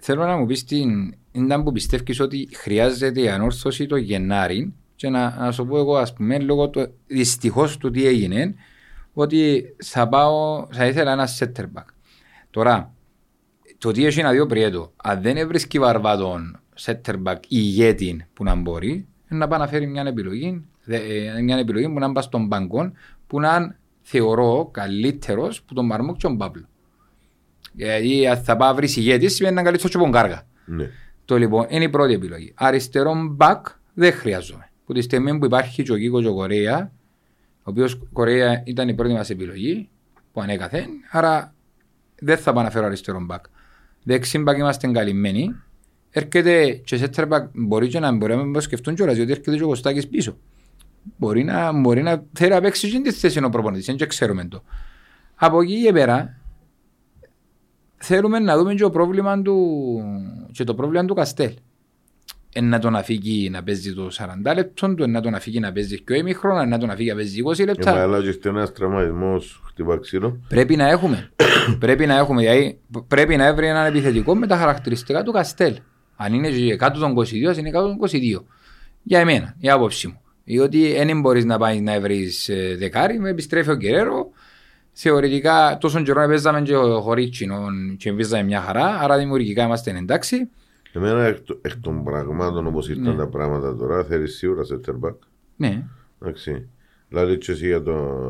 Θέλω 0.00 0.24
να 0.24 0.36
μου 0.36 0.46
πεις 0.46 0.64
την, 0.64 1.14
ήταν 1.32 1.62
που 1.62 1.72
πιστεύεις 1.72 2.20
ότι 2.20 2.48
χρειάζεται 2.52 3.20
η 3.20 3.28
ανόρθωση 3.28 3.86
το 3.86 3.96
Γενάρη 3.96 4.74
και 5.00 5.08
να, 5.08 5.36
να 5.38 5.52
σου 5.52 5.66
πω 5.66 5.78
εγώ 5.78 5.96
ας 5.96 6.12
πούμε 6.12 6.38
λόγω 6.38 6.68
του, 6.68 6.94
δυστυχώς 7.06 7.76
του 7.76 7.90
τι 7.90 8.06
έγινε 8.06 8.54
ότι 9.12 9.64
θα 9.84 10.08
πάω, 10.08 10.66
θα 10.70 10.86
ήθελα 10.86 11.12
ένα 11.12 11.28
setter 11.38 11.64
back. 11.74 11.84
Τώρα, 12.50 12.94
το 13.78 13.90
τι 13.92 14.04
έχει 14.06 14.20
ένα 14.20 14.30
δύο 14.30 14.46
πριέτο, 14.46 14.92
αν 14.96 15.22
δεν 15.22 15.46
βρίσκει 15.48 15.78
βαρβάτον 15.78 16.60
setter 16.80 17.22
back 17.24 17.34
ή 17.36 17.46
ηγέτη 17.48 18.26
που 18.32 18.44
να 18.44 18.54
μπορεί, 18.54 18.90
είναι 19.30 19.38
να 19.40 19.48
πάει 19.48 19.58
να 19.58 19.66
φέρει 19.68 19.86
μια 19.86 20.02
επιλογή, 20.02 20.64
δε- 20.84 20.96
ε, 21.36 21.40
μια 21.42 21.56
επιλογή 21.56 21.88
που 21.88 21.98
να 21.98 22.12
πάει 22.12 22.24
στον 22.24 22.46
μπαγκόν, 22.46 22.92
που 23.26 23.40
να 23.40 23.56
είναι, 23.56 23.78
θεωρώ 24.02 24.68
καλύτερος 24.72 25.62
που 25.62 25.74
τον 25.74 25.86
Μαρμούκ 25.86 26.16
και 26.16 26.26
τον 26.26 26.36
Παύλο. 26.36 26.64
Γιατί 27.72 28.26
αν 28.26 28.36
θα 28.42 28.56
πάει 28.56 28.68
να 28.68 28.74
βρεις 28.74 28.96
ηγέτη 28.96 29.28
σημαίνει 29.28 29.54
να 29.54 29.60
είναι 29.60 29.70
καλύτερος 29.70 29.90
και 29.96 30.02
από 30.02 30.12
τον 30.12 30.14
Κάργα. 30.22 30.46
Ναι. 30.64 30.90
Το 31.24 31.36
λοιπόν 31.38 31.66
είναι 31.68 31.84
η 31.84 31.88
πρώτη 31.88 32.12
επιλογή. 32.12 32.52
Αριστερό 32.56 33.12
back 33.38 33.60
δεν 33.94 34.12
χρειάζομαι. 34.12 34.69
Που 34.90 34.96
τη 34.96 35.02
στιγμή 35.02 35.38
που 35.38 35.44
υπάρχει 35.44 35.82
και 35.82 35.92
ο 35.92 35.96
Κίκος 35.96 36.22
και 36.22 36.28
ο 36.28 36.34
Κορέα, 36.34 36.92
ο 37.58 37.62
οποίος 37.62 37.98
Κορέα 38.12 38.62
ήταν 38.66 38.88
η 38.88 38.94
πρώτη 38.94 39.12
μας 39.12 39.30
επιλογή 39.30 39.88
που 40.32 40.40
ανέκαθεν, 40.40 40.88
άρα 41.10 41.54
δεν 42.20 42.38
θα 42.38 42.52
πάω 42.52 42.62
να 42.62 42.70
φέρω 42.70 42.86
αριστερό 42.86 43.26
back. 43.30 43.40
Δεξί 44.02 44.42
back 44.46 44.56
είμαστε 44.56 44.90
καλυμμένοι. 44.90 45.54
Έρχεται 46.10 46.72
και 46.72 46.96
σε 46.96 47.10
back 47.14 47.46
μπορεί 47.52 47.88
και 47.88 47.98
να 47.98 48.12
μπορεί 48.12 48.36
να 48.36 48.60
σκεφτούν 48.60 48.94
κιόλας, 48.94 49.14
διότι 49.14 49.30
έρχεται 49.30 49.56
και 49.56 49.62
ο 49.62 49.66
Κωστάκης 49.66 50.08
πίσω. 50.08 50.36
Μπορεί 51.16 51.44
να, 51.44 51.72
μπορεί 51.72 52.02
να 52.02 52.24
θέλει 52.32 52.50
να 52.50 52.60
παίξει 52.60 52.90
και 52.90 53.00
τη 53.00 53.10
θέση 53.10 53.44
ο 53.44 53.48
προπονητής, 53.48 53.86
δεν 53.86 53.96
και 53.96 54.06
ξέρουμε 54.06 54.44
το. 54.44 54.62
Από 55.34 55.60
εκεί 55.60 55.82
και 55.82 55.92
πέρα, 55.92 56.40
θέλουμε 57.96 58.38
να 58.38 58.56
δούμε 58.56 58.74
και 58.74 58.82
το 58.82 58.90
πρόβλημα 58.90 59.42
του, 59.42 60.00
και 60.52 60.64
το 60.64 60.74
πρόβλημα 60.74 61.04
του 61.04 61.14
Καστέλ. 61.14 61.54
Εν 62.52 62.68
να 62.68 62.78
τον 62.78 62.96
αφήγει 62.96 63.50
να 63.50 63.62
παίζει 63.62 63.94
το 63.94 64.10
40 64.12 64.54
λεπτό 64.54 64.94
του, 64.94 65.02
εν 65.02 65.10
να 65.10 65.20
τον 65.20 65.34
αφήγει 65.34 65.60
να 65.60 65.72
παίζει 65.72 66.00
και 66.00 66.16
ημίχρονα, 66.16 66.62
εν 66.62 66.68
να 66.68 66.78
τον 66.78 66.90
αφήγει 66.90 67.08
να 67.08 67.14
παίζει 67.14 67.42
20 67.42 67.56
Και 67.56 67.64
λεπτά. 67.64 68.02
αλλά 68.02 68.20
και 68.20 68.48
ένας 68.48 68.72
τραυματισμός 68.72 69.62
χτυπά 69.66 69.98
ξύλο. 69.98 70.40
Πρέπει 70.48 70.76
να 70.76 70.88
έχουμε. 70.88 71.30
πρέπει 71.78 72.06
να 72.06 72.16
έχουμε. 72.16 72.40
Δηλαδή, 72.40 72.78
πρέπει 73.08 73.36
να 73.36 73.54
βρει 73.54 73.66
έναν 73.66 73.86
επιθετικό 73.86 74.34
με 74.34 74.46
τα 74.46 74.56
χαρακτηριστικά 74.56 75.22
του 75.22 75.32
Καστέλ. 75.32 75.76
Αν 76.16 76.34
είναι 76.34 76.50
και 76.50 76.76
κάτω 76.76 77.00
των 77.00 77.14
22, 77.18 77.44
ας 77.48 77.56
είναι 77.56 77.70
κάτω 77.70 77.86
των 77.86 77.96
22. 77.96 78.44
Για 79.02 79.18
εμένα, 79.20 79.54
η 79.58 79.70
άποψή 79.70 80.06
μου. 80.06 80.20
Διότι 80.44 80.92
δεν 80.92 81.20
μπορείς 81.20 81.44
να 81.44 81.58
πάει 81.58 81.80
να 81.80 82.00
βρεις 82.00 82.50
δεκάρι, 82.78 83.18
με 83.18 83.30
επιστρέφει 83.30 83.70
ο 83.70 83.76
Κεραίρο. 83.76 84.30
Θεωρητικά 84.92 85.78
τόσο 85.80 86.02
καιρό 86.02 86.26
παίζαμε 86.26 86.62
και 86.62 86.76
ο 86.76 87.00
Χωρίτσινο 87.00 87.66
και 87.96 88.12
παίζαμε 88.12 88.42
μια 88.42 88.60
χαρά, 88.60 88.98
άρα 89.00 89.18
δημιουργικά 89.18 89.64
είμαστε 89.64 89.90
εντάξει. 89.90 90.48
Εμένα 90.92 91.22
εκ, 91.24 91.40
το- 91.40 91.58
εκ 91.62 91.76
των 91.80 92.04
πραγμάτων 92.04 92.66
όπως 92.66 92.88
ήρθαν 92.88 93.04
Ναι. 93.04 93.16
τα 93.16 93.26
πράγματα 93.28 93.76
τώρα 93.76 94.04
θέλεις 94.04 94.36
σίγουρα 94.36 94.62
center 94.62 95.00
back. 95.00 95.14
Ναι, 95.56 95.84
Εντάξει. 96.22 96.68
Δηλαδή 97.08 97.38
και 97.38 97.52
εσύ 97.52 97.66
για 97.66 97.82
το 97.82 98.24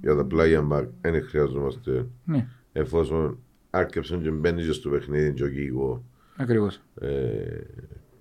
για 0.00 0.14
τα 0.16 0.24
πλάγια 0.24 0.68
back 0.72 0.86
δεν 1.00 1.22
χρειαζόμαστε 1.22 2.06
ναι, 2.24 2.46
εφόσον 2.72 3.38
άρκεψαν 3.70 4.22
και 4.22 4.30
μπαίνεις 4.30 4.66
και 4.66 4.72
στο 4.72 4.90
παιχνίδι 4.90 5.32
και 5.32 5.44
ο 5.44 5.48
Κίγο 5.48 6.04
ακριβώς. 6.36 6.80
ε, 7.00 7.60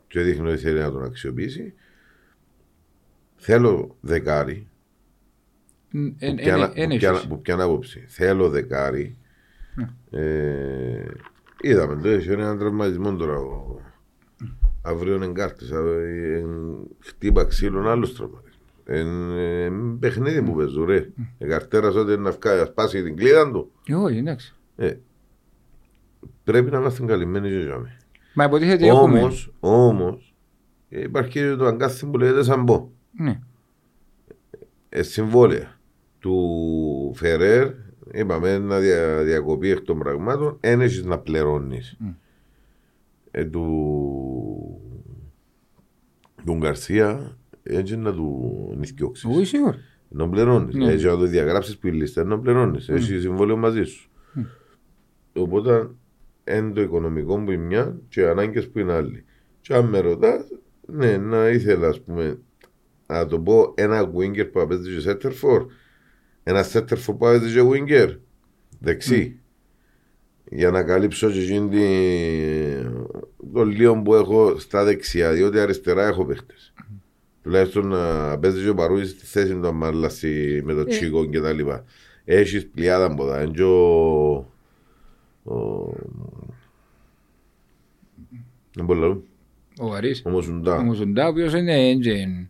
και 0.08 0.22
δείχνει 0.22 0.48
ότι 0.50 0.58
θέλει 0.58 0.80
να 0.80 0.92
τον 0.92 1.04
αξιοποιήσει. 1.04 1.74
Θέλω 3.36 3.96
δεκάρι 4.02 4.68
Ε, 6.20 6.30
που 6.30 6.36
πιάνα- 6.36 6.70
που 6.70 6.88
πιάνα- 6.98 7.28
που 7.28 7.42
πιάνα 7.42 7.64
άποψη. 7.64 8.06
Θέλω 8.08 8.50
δεκάρι 8.50 9.18
Ε, 10.12 11.06
είδαμε 11.62 12.02
το, 12.02 12.10
έχει 12.10 12.32
έναν 12.32 12.58
τραυματισμό 12.58 13.16
τώρα. 13.16 13.38
ο- 13.38 13.78
Αύριο 14.82 15.16
είναι 15.16 15.28
κάρτες, 15.28 15.72
αύριο, 15.72 16.00
ε, 16.00 16.44
χτύπα 17.00 17.44
ξύλων 17.46 17.88
άλλος 17.88 18.14
τραυματισμό. 18.16 18.58
Είναι 18.90 19.42
ε, 19.64 19.72
παιχνίδι 20.00 20.42
που 20.42 20.56
παίζουν 20.56 20.86
ρε. 20.86 21.10
Ε, 21.38 21.48
καρτέρας 21.48 21.96
ότι 21.96 22.12
είναι 22.14 22.22
να 22.22 22.32
φκάει, 22.32 22.60
να 22.60 22.66
σπάσει 22.66 23.04
την 23.04 23.16
κλίδα 23.16 23.52
του. 23.52 23.72
Όχι, 23.96 24.18
εντάξει. 24.18 24.56
Ε, 24.76 24.94
πρέπει 26.44 26.72
να 26.72 26.78
είμαστε 26.80 27.06
καλυμμένοι 27.06 27.50
και 27.50 27.56
για 27.56 27.78
μένα. 27.78 27.98
Μα 28.34 28.44
υποτίθεται 28.44 28.86
έχουμε. 28.88 29.20
Όμως, 29.20 29.52
όμως, 29.60 30.36
ε, 30.90 31.02
υπάρχει 31.02 31.32
και 31.32 31.56
το 31.56 31.66
αγκάθι 31.66 32.06
που 32.06 32.18
λέγεται 32.18 32.44
σαν 32.44 32.64
πω. 32.66 32.92
Ναι. 33.12 33.40
Ε, 34.90 35.04
συμβόλαια 35.04 35.80
του 36.20 37.14
Φερέρ, 37.16 37.72
είπαμε 38.14 38.58
να 38.58 38.80
δια, 38.80 39.24
διακοπεί 39.24 39.70
εκ 39.70 39.82
των 39.82 40.00
πραγμάτων, 40.00 40.58
δεν 40.60 40.82
έχεις 40.82 41.04
να 41.04 41.20
πληρώνεις. 41.20 41.98
Ε, 43.32 43.46
του, 43.46 43.66
του 46.46 46.56
Γκαρσία, 46.58 47.38
έτσι 47.64 47.98
να 47.98 48.14
του 48.14 48.74
νηθιώξεις. 48.78 49.26
Όχι 49.26 49.46
σίγουρα. 49.46 49.78
Να 50.10 50.30
πληρώνεις. 50.30 50.76
Ναι. 50.76 50.92
Έτσι 50.92 51.06
να 51.06 51.18
το 51.18 51.26
διαγράψεις 51.26 51.78
που 51.78 51.88
η 51.88 51.92
λίστα, 51.92 52.24
να 52.24 52.40
πληρώνεις. 52.40 52.90
Έχεις 52.90 53.22
συμβόλαιο 53.22 53.58
μαζί 53.58 53.84
σου. 53.84 54.10
Οπότε, 55.34 55.90
είναι 56.48 56.72
το 56.72 56.82
οικονομικό 56.82 57.44
που 57.44 57.52
είναι 57.52 57.64
μια 57.64 58.00
και 58.10 58.22
οι 58.22 58.26
ανάγκες 58.26 58.70
που 58.70 58.80
είναι 58.80 58.94
άλλη. 58.94 59.26
Και 59.62 59.74
αν 59.74 59.86
με 59.86 60.00
ρωτάς, 60.00 60.48
ναι, 60.86 61.18
να 61.18 61.50
ήθελα, 61.50 61.88
ας 61.88 62.02
πούμε, 62.02 62.40
να 63.08 63.26
το 63.26 63.40
πω, 63.40 63.74
ένα 63.76 64.12
winger 64.16 64.52
που 64.52 64.68
παίζει 64.68 64.98
και 64.98 65.10
center 65.10 65.32
for, 65.32 65.66
ένας 66.44 66.72
center 66.76 66.94
for 66.94 67.04
που 67.06 67.18
παίζει 67.18 67.54
και 67.54 67.62
winger, 67.72 68.16
δεξί. 68.80 69.40
Για 70.52 70.72
να 70.72 70.84
καλύψω 70.84 71.32
και 71.32 71.40
εκείνη 71.40 71.70
τη- 71.70 72.90
το 73.54 73.66
λίγο 73.66 74.02
που 74.02 74.14
έχω 74.16 74.60
στα 74.60 74.84
δεξιά, 74.84 75.32
διότι 75.34 75.60
αριστερά 75.60 76.08
έχω 76.08 76.26
παίχτες. 76.26 76.74
Τουλάχιστον 77.44 77.88
να 77.88 78.38
παίζει 78.40 78.64
και 78.64 78.70
ο 78.70 78.74
Παρούζης 78.74 79.10
στη 79.10 79.26
θέση 79.26 79.54
του 79.54 79.68
Αμάλαση 79.68 80.62
με 80.66 80.74
το 80.74 80.86
Τσίκο 80.86 81.26
και 81.26 81.40
τα 81.40 81.52
λοιπά. 81.54 81.84
Έχεις 82.26 82.68
πλειάδα 82.68 83.06
από 83.06 83.26
τα. 83.26 83.42
Είναι 83.42 83.52
και 83.52 83.64
ο... 83.64 84.36
ο- 85.44 85.94
Δεν 88.76 88.86
μπορώ 88.86 89.00
να 89.00 89.08
λέω. 89.08 89.24
Ο 89.82 89.94
Αρής. 89.94 90.22
Ο 90.26 90.30
Μοσουντά. 90.30 90.78
Ο 90.78 90.82
Μουζουντά, 90.84 91.26
ο 91.26 91.30
οποίος 91.30 91.54
είναι 91.54 91.90
έντζεν. 91.90 92.50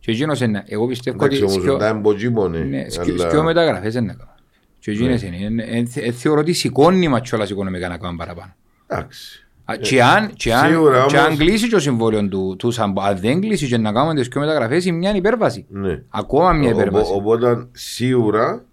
Και 0.00 0.10
εκείνος 0.10 0.40
είναι, 0.40 0.64
εγώ 0.66 0.86
πιστεύω 0.86 1.16
ότι 1.24 1.34
Εντάξει, 1.36 1.44
ο 1.44 1.48
σκιο- 1.48 1.64
Μοσουντά 1.64 1.90
είναι 1.90 2.00
ποτσίπονε. 2.00 2.58
ναι, 2.58 2.88
σκιο- 2.88 3.14
αλλά- 3.20 3.28
σκιο 3.28 3.42
μεταγραφές 3.42 3.94
είναι 3.94 4.06
να 4.06 4.12
κάνουν. 4.12 4.34
Και 4.78 4.90
εκείνες 4.90 5.22
είναι. 5.22 5.36
Εν- 5.36 5.58
εν- 5.58 5.88
εν- 5.94 6.12
Θεωρώ 6.12 6.40
ότι 6.40 6.52
σηκώνει 6.52 7.08
μας 7.08 7.20
κιόλας 7.28 7.50
οικονομικά 7.50 7.88
να 7.88 7.98
κάνουν 7.98 8.16
παραπάνω. 8.16 8.54
Εντάξει. 8.86 9.46
Α, 9.64 9.76
Και 9.76 10.02
αν, 10.02 10.32
και 10.32 10.54
αν, 10.54 10.68
σίγουρα 10.70 11.06
και 11.08 11.18
αν 11.18 11.24
όμως- 11.26 11.38
κλείσει 11.38 11.68
το 11.70 11.80
συμβόλαιο 11.80 12.28
του, 12.28 12.56
του 12.58 12.70
Σαμπο, 12.70 13.02
αν 13.02 13.18
δεν 13.18 13.40
κλείσει 13.40 13.66
και 13.66 13.76
να 13.78 13.92
κάνουμε 13.92 14.14
τις 14.14 14.28
πιο 14.28 14.40
μεταγραφές, 14.40 14.84
είναι 14.84 14.96
μια 14.96 15.14
υπέρβαση. 15.14 15.66
Ναι. 15.68 16.02
Ακόμα 16.08 16.52
μια 16.52 16.68
Ο- 16.68 16.70
ο- 16.76 16.80
υπέρβαση. 16.80 17.12
Οπότε 17.14 17.66
σίγουρα 17.72 18.64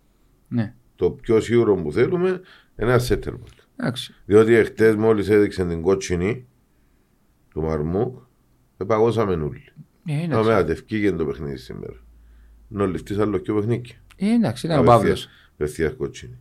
Ναι, 0.47 0.73
το 0.95 1.09
πιο 1.09 1.39
σίγουρο 1.39 1.75
που 1.75 1.91
θέλουμε 1.91 2.29
είναι 2.29 2.91
ένα 2.93 2.99
center 3.09 3.27
back. 3.29 3.65
εντάξει. 3.79 4.13
Διότι 4.25 4.53
εχθές 4.53 4.95
μόλις 4.95 5.29
έδειξε 5.29 5.65
την 5.65 5.81
κότσινη 5.81 6.45
του 7.53 7.61
Μαρμούκ, 7.61 8.17
επαγώσαμε 8.77 9.33
όλοι. 9.33 9.63
Ε, 10.09 10.13
Να 10.13 10.23
εντάξει. 10.23 10.47
με 10.49 10.53
ατευκήγε 10.53 11.11
το 11.11 11.25
παιχνίδι 11.25 11.57
σήμερα. 11.57 11.93
Να 12.67 12.85
ληφθείς 12.85 13.17
άλλο 13.17 13.37
και 13.37 13.53
παιχνίδι; 13.53 13.95
Ε, 14.17 14.33
εντάξει, 14.33 14.65
ήταν 14.65 14.79
ο 14.79 14.83
Παύλος. 14.83 15.27
Πευθείας 15.57 15.93
κότσινη. 15.97 16.37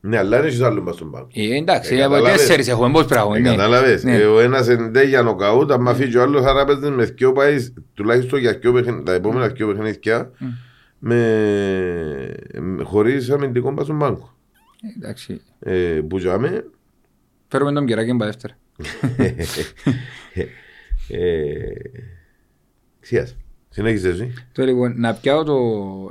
Ναι, 0.00 0.18
αλλά 0.18 0.36
δεν 0.38 0.46
έχεις 0.46 0.60
άλλο 0.60 0.82
μες 0.82 0.94
στον 0.94 1.10
πάγκο. 1.10 1.28
Ε, 1.34 1.56
εντάξει, 1.56 1.94
Ε, 1.94 2.02
από 2.02 2.12
καταλάβες. 2.14 2.40
τέσσερις 2.40 2.68
έχουμε, 2.68 2.90
πώς 2.90 3.06
πράγμα. 3.06 3.36
Ε, 3.36 3.40
ναι. 3.40 3.48
Κατάλαβες. 3.50 4.04
Ναι. 4.04 4.16
Ε, 4.16 4.24
Ο 4.24 4.40
ένας 4.40 4.68
εντέ 4.68 5.04
για 5.04 5.22
νοκαούτ, 5.22 5.70
αν 5.72 5.88
αφήσει 5.88 6.16
ο 6.16 6.22
άλλος 6.22 6.44
άρα 6.44 6.64
παίζεις 6.64 6.90
με 6.90 7.04
δυο 7.04 7.32
πάεις, 7.32 7.72
τουλάχιστον 7.94 8.38
για 8.38 8.52
δυο 8.52 8.72
παιχνίδια, 8.72 9.02
τα 9.02 9.12
επόμενα 9.12 9.48
δυο 9.48 9.66
παιχνίδια, 9.66 10.30
με, 10.98 12.34
με- 12.60 12.82
χωρίς 12.84 13.30
αμυντικό 13.30 13.74
πας 13.74 13.84
στον 13.84 13.98
πάγκο. 13.98 14.36
Ε, 14.82 14.88
Εντάξει. 14.98 15.40
Ε, 15.58 16.00
που 16.08 16.18
για 16.18 16.38
μέ, 16.38 16.64
Φέρουμε 17.48 17.72
τον 17.72 17.86
κυράκι 17.86 18.12
μπα 18.12 18.24
δεύτερα. 18.26 18.56
ε, 23.02 23.04
ξιάς. 23.04 23.36
Συνέχισε 23.74 24.08
εσύ. 24.08 24.32
Το 24.52 24.64
λοιπόν, 24.64 24.94
να 24.96 25.12
πιάω 25.14 25.44
το... 25.44 25.56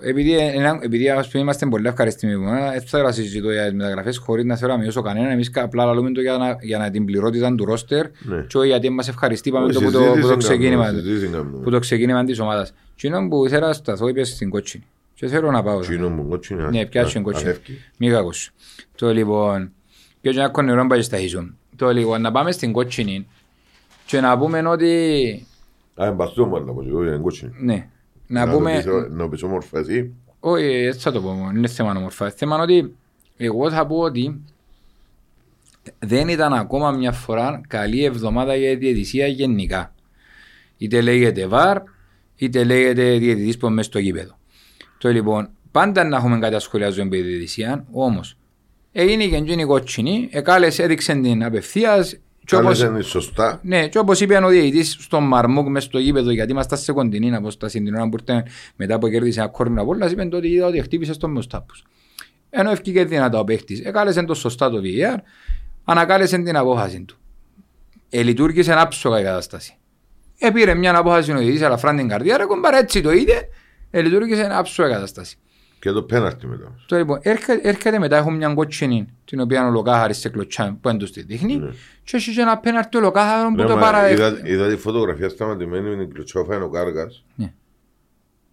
Επειδή, 0.02 0.38
ένα- 0.38 0.80
επειδή 0.84 1.10
ας 1.10 1.28
πούμε, 1.28 1.44
είμαστε 1.44 1.66
πολύ 1.66 1.88
ευχαριστημένοι, 1.88 2.46
ε, 2.46 2.72
δεν 2.72 2.82
θέλω 2.82 3.04
να 3.04 3.12
συζητώ 3.12 3.52
για 3.52 3.64
τις 3.64 3.74
μεταγραφές 3.74 4.18
χωρίς 4.18 4.46
να 4.46 4.56
θέλω 4.56 4.72
να 4.74 4.80
μειώσω 4.80 5.02
κανέναν. 5.02 5.32
Εμείς 5.32 5.52
απλά 5.56 5.86
λαλούμε 5.86 6.12
το 6.12 6.22
για 6.22 6.38
να, 6.38 6.58
για 6.62 6.78
να 6.78 6.90
την 6.90 7.06
πληρότητα 7.06 7.56
του 7.56 7.66
ρόστερ 7.66 8.06
Ναι. 8.20 8.46
και 8.48 8.58
όχι 8.58 8.68
γιατί 8.68 8.90
μας 8.90 9.08
ευχαριστεί 9.08 9.52
πάμε 9.52 9.72
το, 9.74 9.80
που 9.82 9.92
το, 9.92 9.98
Συζήτηση 9.98 10.14
που 10.14 10.22
το 10.22 10.28
κάνουμε, 10.28 10.44
ξεκίνημα, 10.44 10.88
συζήτηση 10.90 11.28
κάνουμε. 11.28 11.64
που 11.64 11.70
το 11.70 11.80
ξεκίνημα 11.80 12.24
της 12.24 12.40
ομάδας. 12.40 12.74
Και 12.96 13.08
είναι 13.08 13.28
που 13.28 13.46
ήθελα 13.46 13.68
να 13.68 13.74
σταθώ 13.74 14.08
είπες 14.08 14.30
στην 14.30 14.50
κότσινη. 14.50 14.84
Και 15.14 15.28
θέλω 15.28 15.52
να 15.52 15.64
πάω. 15.64 15.80
Τσίνο 15.80 16.10
μου, 16.10 16.28
κότσινη. 16.28 16.62
Ναι, 16.70 16.86
πιάσε 16.86 17.14
την 17.14 17.24
κότσινη. 17.24 17.54
Μη 17.98 18.10
κακούς. 18.10 18.52
Το 18.96 19.14
λοιπόν, 19.14 19.72
και 20.22 20.30
όχι 20.30 20.38
να 20.38 20.64
νερό 20.64 20.88
πάει 20.88 21.02
στα 21.02 21.18
χείζουν. 21.18 21.58
Το 21.76 21.90
λοιπόν, 21.90 22.22
να 22.22 22.32
πάμε 22.32 22.52
στην 22.52 22.72
κότσινη 22.72 23.28
και 24.06 24.22
να 24.22 24.38
πούμε 24.38 24.68
ότι, 24.68 25.46
Α, 25.96 26.06
εμπαστώ 26.06 26.46
μου 26.46 26.56
αλλά 26.56 26.72
πω, 26.72 26.84
εγώ 26.88 27.04
είναι 27.06 27.18
κότσινη. 27.18 27.52
ναι, 27.60 27.90
να 28.28 28.46
το 28.46 28.52
πούμε, 28.52 28.74
πεις- 28.76 29.10
Να 29.12 29.30
πεις 29.30 29.44
όμορφα 29.44 29.80
εσύ. 29.80 30.14
όχι, 30.40 30.66
έτσι 30.66 31.00
θα 31.00 31.12
το 31.12 31.22
πω, 31.22 31.30
μόνο, 31.32 31.52
είναι 31.58 31.68
θέμα 31.68 31.92
όμορφα. 31.98 32.30
Θέμα 32.32 32.54
είναι 32.56 32.64
ότι 32.64 32.96
εγώ 33.38 33.72
θα 33.72 33.86
πω 33.88 33.98
ότι 33.98 34.42
δεν 36.00 36.28
ήταν 36.28 36.54
ακόμα 36.54 36.92
μια 36.92 37.12
φορά 37.12 37.62
καλή 37.68 38.04
εβδομάδα 38.04 38.56
για 38.56 38.70
τη 38.70 38.76
διαιτησία 38.76 39.28
γενικά. 39.28 39.94
Είτε 40.78 41.02
λέγεται 41.02 41.48
βαρ, 41.48 41.78
είτε 42.36 42.64
λέγεται 42.64 43.18
διαιτητής 43.18 43.58
που 43.58 43.66
είναι 43.66 43.76
μέσα 43.76 43.90
στο 43.90 44.00
γήπεδο. 44.00 44.38
Το 44.98 45.10
λοιπόν, 45.10 45.50
πάντα 45.72 46.04
να 46.04 46.18
έχουμε 46.18 46.40
κάτι 46.40 46.54
να 46.54 46.60
σχολιάζουμε 46.60 47.04
με 47.06 47.16
τη 47.16 47.22
διαιτησία, 47.22 47.86
όμως 47.92 48.38
έγινε 48.92 49.26
και 49.26 49.36
εκείνη 49.36 49.62
η 49.62 49.66
κότσινη, 49.66 50.30
εκάλεσε, 50.32 50.84
έδειξε 50.84 51.14
την 51.14 51.44
απευθείας 51.44 52.18
και 52.46 52.56
όπως, 52.56 52.66
Κάλεσαν 52.66 52.94
είναι 52.94 53.02
σωστά. 53.02 53.60
ναι, 53.64 53.88
και 53.88 53.98
όπως 53.98 54.22
είπε 54.22 54.38
ο 54.44 54.48
διαιτητής 54.48 54.98
στον 55.00 55.24
Μαρμούκ 55.24 55.68
μέσα 55.68 55.86
στο 55.86 56.00
γήπεδο, 56.00 56.32
γιατί 56.32 56.52
είμαστε 56.52 56.76
σε 56.76 56.92
κοντινή 56.92 57.36
απόσταση 57.36 57.82
την 57.82 57.96
ώρα 57.96 58.10
που 58.10 58.18
ήρθε 58.20 58.46
μετά 58.76 59.00
που 59.00 59.10
κέρδισε 59.10 59.40
ένα 59.40 59.50
κόρνο 59.50 59.82
από 59.82 59.92
όλα, 59.92 60.10
είπε 60.10 60.30
ότι 60.36 60.48
είδα 60.48 60.66
ότι 60.66 60.82
χτύπησε 60.82 61.14
στον 61.14 61.32
Μουστάπους. 61.32 61.84
Ενώ 62.50 62.72
ευκήκε 62.72 63.06
δυνατά 63.06 63.40
ο 63.40 63.44
παίχτης, 63.44 63.80
εκάλεσε 63.80 64.24
το 64.24 64.34
σωστά 64.34 64.70
το 64.70 64.82
VAR, 64.84 65.18
ανακάλεσε 65.84 66.38
την 66.38 66.58
απόφαση 66.58 67.02
του. 67.02 67.18
Ε, 68.10 68.22
λειτουργήσε 68.22 68.74
άψογα 68.74 69.20
η 69.20 69.24
κατάσταση. 69.24 69.78
Επήρε 70.38 70.74
μια 70.74 70.98
απόφαση 70.98 71.32
ο 71.32 71.38
διαιτητής, 71.38 71.62
αλλά 71.62 71.78
φράν 71.78 71.98
την 71.98 72.08
καρδιά, 72.08 72.38
ρε 72.38 72.46
κομπάρα 72.46 72.78
έτσι 72.78 73.02
το 73.02 73.12
είδε, 73.12 73.50
ε, 73.92 74.02
λειτουργήσε 74.02 74.48
άψογα 74.52 74.90
η 74.90 74.92
κατάσταση. 74.92 75.38
Και 75.82 75.92
το 75.92 76.04
πέναρτι 76.04 76.48
μετά. 76.48 76.76
Το 76.86 76.98
λοιπόν, 76.98 77.20
έρχεται, 77.22 77.70
έρχεται 77.70 78.00
μετά 78.00 78.18
έχουμε 78.18 78.38
μια 78.38 78.54
κότσινη 78.54 79.08
την 79.26 79.40
οποία 79.40 79.68
ο 79.68 79.72
Λοκάχαρης 79.72 80.18
σε 80.18 80.30
κλωτσά 80.30 80.78
που 80.82 80.90
δεν 80.90 80.98
τους 80.98 81.12
τη 81.12 81.22
δείχνει 81.24 81.62
και 82.04 82.18
έχει 82.18 82.34
και 82.34 82.42
ένα 82.42 82.58
πέναρτι 82.58 82.98
ο 82.98 83.00
Λοκάχαρο 83.00 83.50
που 83.50 83.56
Ναι, 83.56 83.66
το 83.66 83.76
μα 83.76 83.82
παρα... 83.82 84.12
είδα- 84.12 84.40
Είδα 84.48 84.68
τη 84.68 84.76
φωτογραφία 84.78 85.30
σταματημένη 85.30 85.90
με 85.90 85.96
την 86.06 86.14
κλωτσόφα 86.14 86.56
είναι 86.56 86.64
ο 86.64 86.70
Κάργας. 86.70 87.24
Ναι. 87.36 87.54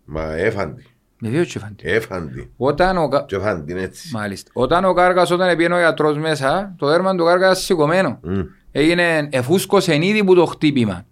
Μα 0.04 0.34
έφαντη. 0.36 0.86
Με 1.18 1.28
δύο 1.28 1.44
τσεφάντι. 1.44 1.82
Έφαντη. 1.88 2.50
Όταν 2.56 2.96
ο, 2.96 3.08
Κα- 3.08 3.24
Και 3.28 3.36
έφαντη 3.36 3.72
είναι 3.72 3.82
έτσι. 3.82 4.10
Μάλιστα. 4.12 4.50
Όταν 4.54 4.84
ο 4.84 4.92
Κάργας 4.92 5.30
όταν 5.30 5.56
πήγαινε 5.56 5.74
ο 5.74 5.78
γιατρός 5.78 6.18
μέσα, 6.18 6.74
το 6.78 6.86
δέρμα 6.86 7.14
του 7.16 7.24
Κάργας 7.24 7.64
σηκωμένο. 7.64 8.18
Μμ. 8.22 8.40
Έγινε, 8.72 9.28
εφούσκωσε 9.30 9.94
ήδη 10.06 10.24
που 10.24 10.34
το 10.34 10.44
χτύπημα. 10.46 11.06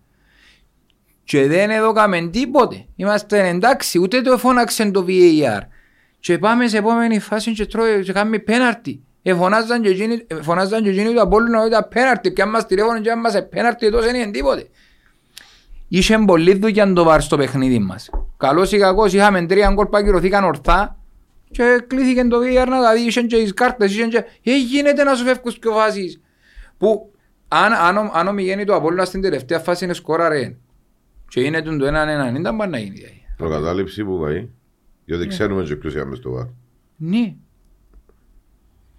Και 1.25 1.47
δεν 1.47 1.71
έδωκαμε 1.71 2.29
τίποτε. 2.29 2.85
Είμαστε 2.97 3.49
εντάξει, 3.49 3.99
ούτε 3.99 4.21
το 4.21 4.39
φώναξε 4.39 4.91
το 4.91 5.05
VAR. 5.09 5.61
Και 6.21 6.39
πάμε 6.39 6.67
σε 6.69 6.77
επόμενη 6.79 7.19
φάση 7.19 7.53
και 7.53 7.67
τρώει 7.67 8.03
και 8.03 8.13
κάνουμε 8.13 8.39
πέναρτι. 8.39 9.01
Εφωνάζαν 9.23 9.83
και 9.83 9.89
εκείνοι, 9.89 10.25
ε, 10.27 10.35
φωνάζαν 10.43 10.83
και 10.83 10.89
εκείνοι 10.89 11.13
του 11.13 11.21
Απόλλωνα 11.21 11.59
ότι 11.59 11.69
ήταν 11.69 11.89
πέναρτι. 11.89 12.31
Πια 12.31 12.47
μας 12.47 12.67
τηλέφωνο 12.67 13.01
και 13.01 13.15
μας 13.15 13.49
πέναρτι 13.51 13.91
τόσο 13.91 14.09
είναι 14.09 14.31
τίποτε. 14.31 14.67
Είχε 15.89 16.19
πολλή 16.27 16.55
δουλειά 16.55 16.93
το 16.93 17.05
βάρ 17.05 17.21
στο 17.21 17.37
παιχνίδι 17.37 17.79
μας. 17.79 18.11
Καλός 18.37 18.73
ή 18.73 18.79
κακός 18.79 19.13
είχαμε 19.13 19.47
τρία 19.47 19.71
γκολ 19.73 19.87
που 19.87 19.97
ακυρωθήκαν 19.97 20.45
ορθά 20.45 20.97
και 21.51 21.85
κλείθηκε 21.87 22.25
το 22.25 22.39
VAR 22.39 22.67
να 22.69 22.83
τα 22.83 22.93
δει, 22.95 23.01
είχαν 23.01 23.27
και 23.27 23.37
τις 23.37 23.55
κάρτες, 23.55 23.97
είχαν 23.97 24.09
και... 24.09 24.25
Ε, 24.43 24.57
γίνεται 24.59 25.03
να 25.05 25.15
σου 25.15 25.25
φεύγουν 25.25 25.53
και 25.53 25.69
φάσεις. 25.73 26.21
Που 26.79 27.13
αν, 27.49 27.73
αν, 27.73 27.97
ο- 27.97 28.11
αν 28.15 28.29
ο 28.29 28.33
Μιγέννη 28.33 28.65
του 28.65 28.75
Απόλλωνα 28.75 29.05
στην 29.05 29.21
τελευταία 29.21 29.59
φάση 29.59 29.85
είναι 29.85 29.93
σκόραρε 29.95 30.57
και 31.29 31.41
είναι 31.41 31.63
το 31.63 31.87
έναν 31.87 32.09
έναν, 32.09 32.33
δεν 32.33 32.41
ήταν 32.41 32.57
πάντα 32.57 32.71
να 32.71 32.79
γίνει. 32.79 32.95
δηλαδή. 32.97 33.25
Προκατάληψη 33.37 34.05
που 34.05 34.19
πάει. 34.21 34.49
Διότι 35.07 35.27
ξέρουμε 35.27 35.63
και 35.63 35.77
ποιος 35.77 35.95
είναι 35.95 36.05
μες 36.05 36.19
στο 36.19 36.31
βάρ. 36.31 36.45
Ναι. 36.97 37.35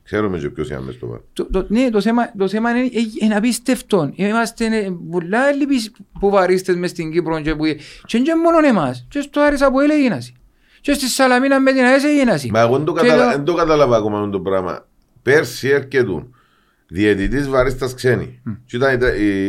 Ξέρουμε 0.04 0.38
και 0.38 0.50
ποιος 0.50 0.70
είναι 0.70 0.82
μες 0.82 0.96
στο 0.96 1.08
βάρ. 1.08 1.20
Το, 1.34 1.46
το, 1.46 1.66
ναι, 1.70 1.90
το 1.90 2.02
θέμα, 2.02 2.32
το 2.38 2.48
θέμα 2.48 2.70
είναι, 2.70 2.86
ε, 2.86 2.90
είναι 3.22 3.36
απίστευτο. 3.36 4.12
Είμαστε 4.16 4.66
ε, 4.66 4.90
πολλά 5.12 5.52
λυπείς 5.52 5.92
που 6.20 6.30
βαρίστες 6.30 6.76
μες 6.76 6.90
στην 6.90 7.12
Κύπρο 7.12 7.42
και, 7.42 7.56
που, 7.56 7.64
και 8.06 8.18
είναι 8.18 8.36
μόνο 8.36 8.68
εμάς. 8.68 9.06
Και 9.10 9.22
στο 9.22 9.42
Άρισα 9.42 9.72
που 9.72 9.80
έλεγε 9.80 10.10
να 10.10 10.20
Και 10.82 10.94
στη 10.94 11.06
Σαλαμίνα 11.08 11.60
με 11.60 11.72
την 11.74 11.84
ΑΕΣ 11.84 12.04
έγινε 12.04 12.24
να 12.24 12.40
Μα 12.52 12.60
εγώ 12.60 12.76
δεν 12.78 12.86
το 12.86 12.94
Και 12.94 13.00
καταλα- 13.02 13.24
το- 13.32 13.36
δεν 13.36 13.44
το 13.46 13.54
κατάλαβα 13.54 13.98
ακόμα 13.98 14.18
αυτό 14.18 14.30
το 14.30 14.40
πράγμα. 14.40 14.88
Πέρσι 15.22 15.68
έρχεται 15.68 16.26
διαιτητής 16.88 17.48
βαρίστας 17.50 17.94
ξένη. 17.94 18.42
Και 18.66 18.76
ήταν, 18.76 19.00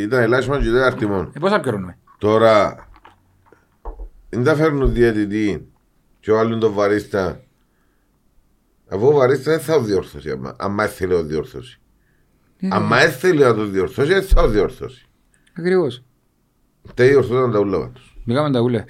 ήταν 0.03 0.21
ελάχιστο 0.23 0.59
και 0.61 0.68
ήταν 0.68 0.83
αρτιμόν. 0.83 1.33
Ε, 1.35 1.38
πώς 1.38 1.51
θα 1.51 1.61
πιερώνουμε. 1.61 1.99
Τώρα, 2.18 2.88
δεν 4.29 4.44
τα 4.44 4.55
φέρνουν 4.55 4.92
διαιτητή 4.92 5.68
και 6.20 6.31
ο 6.31 6.38
άλλον 6.38 6.61
τον 6.61 6.72
βαρίστα. 6.72 7.40
Αφού 8.88 9.07
ο 9.07 9.12
βαρίστα 9.12 9.50
δεν 9.50 9.61
θα 9.61 9.74
το 9.74 9.81
διορθώσει, 9.81 10.31
άμα- 10.31 10.57
άμα 10.59 10.85
έθελε 10.85 11.14
να 11.14 11.20
το 11.20 11.26
διορθώσει. 11.26 11.81
Ε, 12.61 12.68
Άμα 12.70 13.00
έθελε 13.00 13.44
να 13.44 13.54
το 13.54 13.64
διορθώσει, 13.64 14.12
δεν 14.12 14.22
θα 14.22 14.35
το 14.42 14.48
διορθώσει. 14.48 15.07
Ακριβώς. 15.59 16.02
Τα 16.94 17.04
διορθώσαν 17.04 17.52
τα 17.52 17.59
ούλα 17.59 17.88
τους. 17.90 18.16
Μπήκαμε 18.24 18.50
τα 18.50 18.61
ούλα. 18.61 18.85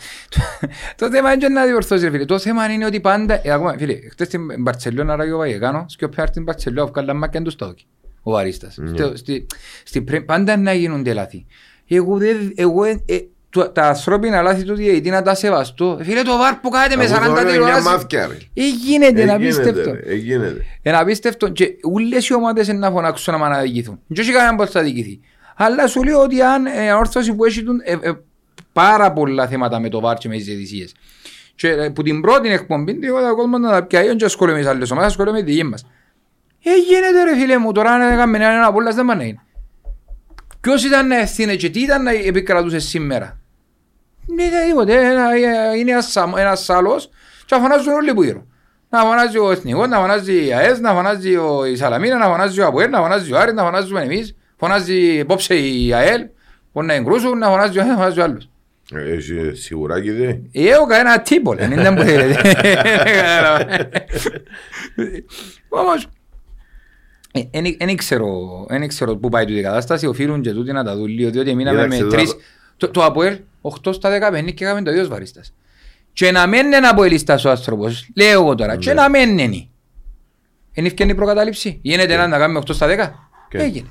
Το 0.97 1.11
θέμα 1.11 1.33
είναι 1.33 1.41
και 1.41 1.49
να 1.49 1.67
διορθώσει 1.67 2.05
ρε 2.05 2.11
φίλε. 2.11 2.25
Το 2.25 2.38
θέμα 2.38 2.73
είναι 2.73 2.87
ότι 2.87 3.01
πάντα... 3.01 3.41
ε, 3.47 3.51
ακόμα, 3.51 3.75
Φίλε, 3.79 3.95
χτες 4.11 4.27
στην 4.27 4.62
Μπαρτσελώνα 4.62 5.17
Ράγιο 5.17 5.37
Βαγεκάνο, 5.37 5.85
σκιοπιάρ 5.88 6.29
στην 6.29 6.43
Μπαρτσελώνα, 6.43 6.91
βγάλα 6.91 7.14
μάκια 7.14 7.43
τους 7.43 7.53
στα 7.53 7.67
δόκι. 7.67 7.87
Ο 8.23 8.31
βαρίστας. 8.31 8.79
Στο- 8.95 9.17
στη- 9.17 9.47
στη 9.85 10.03
πρέ- 10.03 10.25
Πάντα 10.25 10.57
να 10.57 10.73
γίνονται 10.73 11.12
λάθη. 11.12 11.47
Εγώ 11.87 12.17
δεν... 12.19 12.53
Εγώ, 12.55 12.85
ε, 12.85 13.03
ε, 13.07 13.19
το- 13.19 13.29
τα 13.64 13.83
ανθρώπινα 13.83 14.42
λάθη 14.42 14.64
του 14.64 14.75
διαιτητή 14.75 15.11
να 15.11 15.23
τα 15.23 15.35
σεβαστώ. 15.35 15.97
Ε, 16.01 16.05
Φίλε, 16.05 16.23
το 16.23 16.37
βάρ 16.37 16.55
που 16.55 16.68
κάνετε 16.68 16.97
με 16.97 17.05
Αφού 17.05 17.14
40 17.14 17.18
τώρα 17.27 17.40
είναι 17.40 17.42
μια 17.42 17.53
τηλεοράσεις. 17.53 17.85
μάθηκια, 17.85 18.27
ρε. 18.27 18.35
Ε, 18.55 18.68
γίνεται, 18.68 19.21
είναι 19.21 19.31
Ε, 19.31 19.35
απίστευτο. 19.35 19.71
γίνεται, 19.81 20.01
ρε, 20.07 20.12
ε, 20.12 20.16
γίνεται. 20.16 20.64
Είναι 20.83 20.97
απίστευτο 20.97 21.49
και 21.49 21.68
ούλες 21.92 22.29
οι 22.29 22.35
ομάδες 22.35 22.68
είναι 22.68 22.79
να 22.79 22.90
φωνάξουν 22.90 23.33
να 23.33 23.38
μ' 23.38 23.44
αναδικηθούν. 23.44 24.01
Και 24.12 24.21
όχι 24.21 24.33
κανέναν 24.33 24.57
πώς 24.57 24.71
θα 24.71 24.83
δικηθεί. 24.83 25.21
Αλλά 25.57 25.87
σου 25.87 26.03
λέω 26.03 26.21
ότι 26.23 26.42
αν 26.42 26.66
ε, 26.66 26.92
όρθωση 26.92 27.35
που 27.35 27.44
έχει 27.44 27.62
τον, 27.62 27.81
ε, 27.85 27.92
ε, 28.09 28.12
πάρα 28.73 29.12
πολλά 29.12 29.47
θέματα 29.49 29.81
με 29.81 29.88
το 29.88 30.01
βάρ 30.01 30.16
και 30.16 30.29
με 30.29 30.37
τις 30.37 30.44
διαιτησίες. 30.44 30.94
Και 31.55 31.68
ε, 31.68 31.88
που 31.88 32.03
την 32.03 32.21
πρώτη 32.21 32.49
εκπομπή 32.49 32.99
εγώ 33.03 33.16
ο 33.31 33.35
κόσμος 33.37 33.61
να 33.61 33.71
τα 33.71 33.83
πιάει 33.83 34.07
δεν 34.07 34.25
ασχολούμαι 34.25 34.57
με 34.59 34.62
τις 34.64 34.73
άλλες 34.73 34.90
ομάδες, 34.90 35.11
ασχολούμαι 35.11 35.38
με 35.38 35.44
τη 35.44 35.51
δική 35.51 35.64
μας. 35.64 35.87
Ε, 36.64 36.71
γίνεται 36.88 37.23
ρε 37.25 37.40
φίλε 37.40 37.59
μου, 37.59 37.73
τώρα 37.73 37.90
αν 37.90 38.12
έκαμε 38.12 38.37
έναν 38.38 38.62
απόλυτας 38.64 38.94
δεν 38.94 39.05
πάνε 39.07 39.23
να 39.23 39.29
είναι. 39.29 39.40
Ποιος 40.61 40.85
ήταν 40.85 41.07
να 41.07 41.16
ευθύνε 41.18 41.55
και 41.55 41.71
τι 41.71 41.81
ήταν 41.81 42.03
να 42.03 42.11
επικρατούσε 42.11 42.79
σήμερα; 42.79 43.38
Δεν 44.37 44.47
ήταν 44.47 44.67
τίποτε, 44.69 44.93
ένα- 45.11 45.33
ε, 45.35 45.79
είναι 45.79 45.91
ένας 45.91 46.11
σα- 46.12 46.41
ένας 46.41 46.64
σάλος 46.64 47.09
και 47.47 47.55
να 47.55 47.61
φωνάζουν 47.61 47.93
όλοι 47.93 48.14
που 48.14 48.23
γύρω. 48.23 48.47
Να 48.91 49.01
φωνάζει 49.01 49.38
ο 49.38 49.51
Εθνικός, 49.51 49.88
να 49.88 49.99
φωνάζει 49.99 50.47
η 50.47 50.53
ΑΕΣ, 50.53 50.81
να 50.81 50.93
φωνάζει 50.93 51.37
ο- 51.37 51.64
η 51.64 51.77
Σαλαμίνα, 51.77 52.17
να 52.19 52.25
φωνάζει 52.27 52.61
ο 52.61 52.67
Αποέλ, 52.67 52.91
να 52.91 52.99
φωνάζει 53.01 53.33
ο 53.33 53.38
Άρης, 53.38 53.55
να 53.55 53.62
φωνάζουμε 53.62 54.03
εμείς. 54.03 54.35
Φωνάζει 54.57 54.95
υπόψε 55.19 55.55
η 55.59 55.93
ΑΕΛ, 55.95 56.21
μπορεί 56.73 56.87
να 56.87 56.95
εγκρούσουν, 56.95 57.38
να 57.38 57.49
φωνάζει 57.49 57.79
ο 57.79 57.81
ένας, 57.81 57.91
να 57.97 57.99
φωνάζει 58.03 58.21
ο 58.21 58.23
άλλος. 58.23 58.51
Ε, 58.95 59.12
Έχει 59.12 59.51
σιγουράκι 59.55 60.11
δε. 60.11 60.29
Ε, 60.29 60.38
Έχω 60.53 60.87
κανένα 60.87 61.21
τίποτα, 61.21 61.69
δεν 61.69 61.79
ήταν 61.79 61.95
που 61.95 62.03
θέλετε. 62.03 62.55
Όμως, 65.69 66.07
δεν 68.69 68.88
ξέρω 68.88 69.17
πού 69.17 69.29
πάει 69.29 69.45
τούτη 69.45 69.59
η 69.59 69.62
κατάσταση, 69.62 70.07
οφείλουν 70.07 70.41
και 70.43 70.53
τούτοι 70.53 70.73
να 70.73 70.85
τα 70.85 70.97
δουν 70.97 71.07
λίγο, 71.07 71.31
διότι 71.31 71.55
μείναμε 71.55 71.77
Κοίταξε, 71.83 72.03
με 72.03 72.09
τώρα- 72.11 72.17
τρεις... 72.23 72.37
Το, 72.77 72.88
το 72.88 73.05
Αποέλ, 73.05 73.38
8 73.61 73.92
στα 73.94 74.11
10 74.11 74.21
παιχνίδια 74.21 74.53
και 74.53 74.64
έκαμε 74.64 74.83
το 74.83 74.92
δύο 74.92 75.07
βαρίστας. 75.09 75.53
Και 76.12 76.31
να 76.31 76.47
μένει 76.47 76.75
ένα 76.75 76.88
Αποελίστας 76.88 77.44
ο 77.44 77.51
άνθρωπος, 77.51 78.09
λέω 78.16 78.31
εγώ 78.40 78.55
τώρα, 78.55 78.77
και 78.77 78.92
να 78.92 79.11
μένει. 79.11 79.71
Είναι 80.73 80.87
ευκαιρνή 80.87 81.12
η 81.12 81.14
προκατάληψη. 81.14 81.79
Γίνεται 81.83 82.12
ένα 82.14 82.27
να 82.27 82.38
κάνουμε 82.38 82.59
8 82.59 82.75
στα 82.75 82.87
10. 82.87 83.11
Και. 83.49 83.59
Έγινε. 83.59 83.88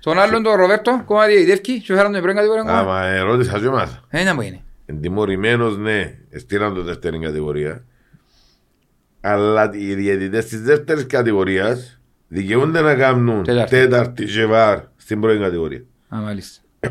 Τον 0.00 0.18
άλλον 0.18 0.42
τον 0.42 0.54
Ροβέρτο, 0.54 1.02
κόμμα 1.04 1.26
διαιτεύκει 1.26 1.80
και 1.80 1.94
φέραν 1.94 2.12
τον 2.12 2.20
πρώτη 2.20 2.36
κατηγορία 2.36 2.62
ακόμα. 2.62 2.78
Άμα 2.80 3.06
ερώτησα 3.06 3.58
και 3.58 3.66
εμάς. 3.66 4.00
Δεν 4.10 4.32
μου 4.34 4.40
είναι. 4.40 4.60
Εντιμωρημένος, 4.86 5.76
ναι, 5.78 6.14
στείλαν 6.36 6.74
το 6.74 6.82
δεύτερη 6.82 7.18
κατηγορία. 7.18 7.84
Αλλά 9.20 9.70
οι 9.74 9.94
διαιτητές 9.94 10.46
της 10.46 10.60
δεύτερης 10.62 11.06
κατηγορίας 11.06 12.00
δικαιούνται 12.28 12.80
να 12.80 12.94
κάνουν 12.94 13.44
Τέταρτη. 13.44 13.70
τέταρτη 13.76 14.24
και 14.24 14.44
βάρ 14.46 14.80
στην 14.96 15.20
πρώτη 15.20 15.38
κατηγορία. 15.38 15.82
Α, 16.08 16.16
μάλιστα. 16.20 16.60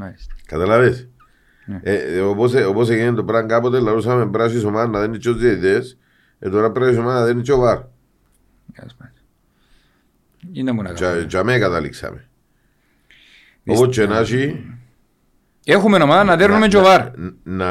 μάλιστα. 0.00 0.34
Καταλαβες. 1.66 1.82
Ναι. 1.84 2.14
Ε, 2.14 2.16
ε, 2.16 2.20
όπως, 2.20 2.54
ε, 2.54 2.64
όπως 2.64 2.90
έγινε 2.90 3.12
το 3.12 3.24
πράγμα 3.24 3.48
κάποτε, 3.48 3.80
λαρούσαμε 3.80 4.26
πράσινη 4.30 4.64
ομάδα 4.64 4.88
να 4.88 5.00
δίνει 5.00 5.18
και 5.18 5.28
τους 5.30 5.40
διαιτητές, 5.40 5.98
ε, 6.38 6.48
τώρα 6.50 6.70
πράσινη 6.70 6.98
ομάδα 6.98 7.20
να 7.20 7.26
δίνει 7.26 7.42
και 7.42 7.52
ο 7.52 7.58
βάρ. 7.58 7.78
Καλώς 8.72 8.94
πάντα. 8.98 9.12
Είναι 10.52 10.72
μου 10.72 10.82
να 10.82 10.92
Και- 10.92 11.04
κάνουμε. 11.04 11.24
Και 11.26 11.36
αμέ 11.36 11.58
καταλήξαμε. 11.58 12.24
Όπως 13.66 13.96
και 13.96 14.06
να 14.06 14.18
έχει, 14.18 14.64
Έχουμε 15.64 16.02
ομάδα 16.02 16.24
να 16.24 16.36
δέρνουμε 16.36 16.68
και 16.68 16.76
ο 16.76 16.82
βάρ. 16.82 17.00
να, 17.42 17.70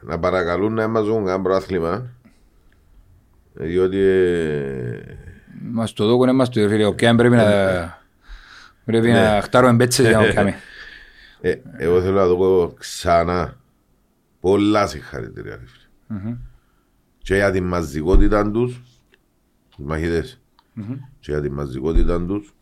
να 0.00 0.18
παρακαλούν 0.20 0.72
να 0.74 0.88
μας 0.88 1.04
δουν 1.04 1.16
κανένα 1.24 1.42
προάθλημα. 1.42 2.06
ε, 3.60 3.64
Διότι 3.66 3.98
ε, 3.98 5.00
Μας 5.72 5.92
το 5.92 6.06
δώκουν, 6.06 6.34
μας 6.34 6.48
το 6.48 6.68
φίλε. 6.68 6.84
Οκ, 6.84 7.02
αν 7.02 7.16
πρέπει 7.16 7.34
να... 7.36 8.00
Πρέπει 8.84 9.10
να 9.10 9.40
χτάρουμε 9.42 9.72
μπέτσες 9.72 10.06
για 10.08 10.18
να 10.18 10.26
το 10.26 10.32
κάνουμε. 10.34 10.54
Ε, 11.44 11.60
εγώ 11.76 12.00
θέλω 12.02 12.20
να 12.20 12.26
το 12.26 12.36
πω 12.36 12.72
ξανά 12.78 13.60
πολλά 14.40 14.86
συγχαρητήρια. 14.86 15.56
ρε 15.56 15.66
φίλε. 15.66 16.20
Μμμ. 16.20 16.36
Και 17.18 17.34
για 17.34 17.50
την 17.50 17.64
μαζικότητα 17.64 18.50
τους, 18.50 18.80
τους 19.68 19.84
μαχητές, 19.84 20.40
Μμμ. 20.72 20.94
και 21.20 21.30
για 21.30 21.40
την 21.40 21.52
μαζικότητα 21.52 22.24
τους, 22.26 22.54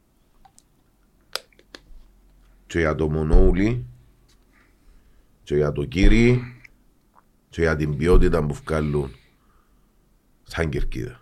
και 2.66 2.78
για 2.78 2.94
το 2.94 3.08
μονόουλι, 3.08 3.86
και 5.42 5.54
για 5.56 5.72
το 5.72 5.84
κύρι, 5.84 6.40
και 7.48 7.60
για 7.60 7.76
την 7.76 7.96
ποιότητα 7.96 8.46
που 8.46 8.54
βγάλουν 8.54 9.10
σαν 10.42 10.68
κερκίδα. 10.68 11.20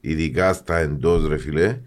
Ειδικά 0.00 0.52
στα 0.52 0.76
εντός 0.76 1.26
ρε 1.28 1.36
φίλε, 1.38 1.80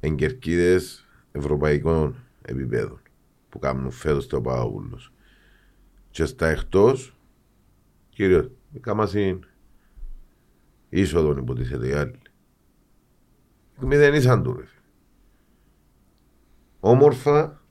εν 0.00 0.16
κερκίδες 0.16 1.06
ευρωπαϊκών 1.32 2.16
επιπέδων 2.42 3.01
που 3.52 3.58
κάνουν 3.58 3.90
φέτος 3.90 4.26
το 4.26 4.40
Παπαγούλος. 4.40 5.12
Και 6.10 6.24
στα 6.24 6.48
εκτός, 6.48 7.16
κύριο, 8.08 8.56
κάμασιν 8.80 9.44
είσοδον 10.88 11.38
υποτίθεται 11.38 11.88
οι 11.88 11.92
άλλοι. 11.92 12.18
Μηδέν 13.80 14.14
ήσαν 14.14 14.42
του 14.42 14.52
ρε. 14.56 14.64
φίλε. 14.64 14.82
Όμορφα, 16.80 17.62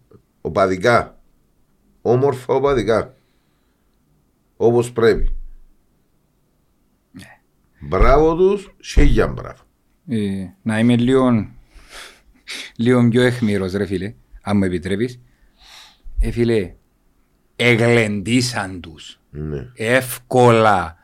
οπαδικά. 0.42 1.20
Όμορφα, 2.02 2.54
οπαδικά. 2.54 3.16
Όπως 4.58 4.92
πρέπει. 4.92 5.36
Μπράβο 7.80 8.36
τους, 8.36 8.76
χίλια 8.84 9.28
μπράβο. 9.28 9.64
Ε, 10.08 10.48
Να 10.62 10.80
είμαι 10.80 10.96
λίγο... 10.98 11.50
Λίγο 12.76 13.10
πιο 13.10 13.22
εχμήρος 13.22 13.72
ρε 13.74 13.86
φίλε. 13.86 14.14
Αν 14.42 14.58
μου 14.58 14.64
επιτρέπεις. 14.64 15.20
Ε, 16.24 16.32
φίλε, 16.32 16.74
εγλεντήσαν 17.56 18.82
τους. 18.82 19.20
Ναι. 19.30 19.68
εύκολα 19.76 20.96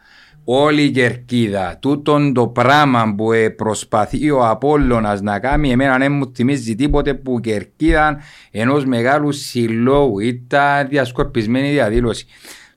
όλη 0.49 0.83
η 0.83 0.91
κερκίδα, 0.91 1.77
τούτον 1.81 2.33
το 2.33 2.47
πράγμα 2.47 3.13
που 3.17 3.31
ε, 3.31 3.49
προσπαθεί 3.49 4.31
ο 4.31 4.47
Απόλλωνας 4.47 5.21
να 5.21 5.39
κάνει, 5.39 5.71
εμένα 5.71 5.97
δεν 5.97 6.11
μου 6.11 6.31
θυμίζει 6.35 6.75
τίποτε 6.75 7.13
που 7.13 7.37
η 7.37 7.41
κερκίδα 7.41 8.21
ενός 8.51 8.85
μεγάλου 8.85 9.31
συλλόγου 9.31 10.19
ήταν 10.19 10.87
διασκορπισμένη 10.87 11.71
διαδήλωση. 11.71 12.25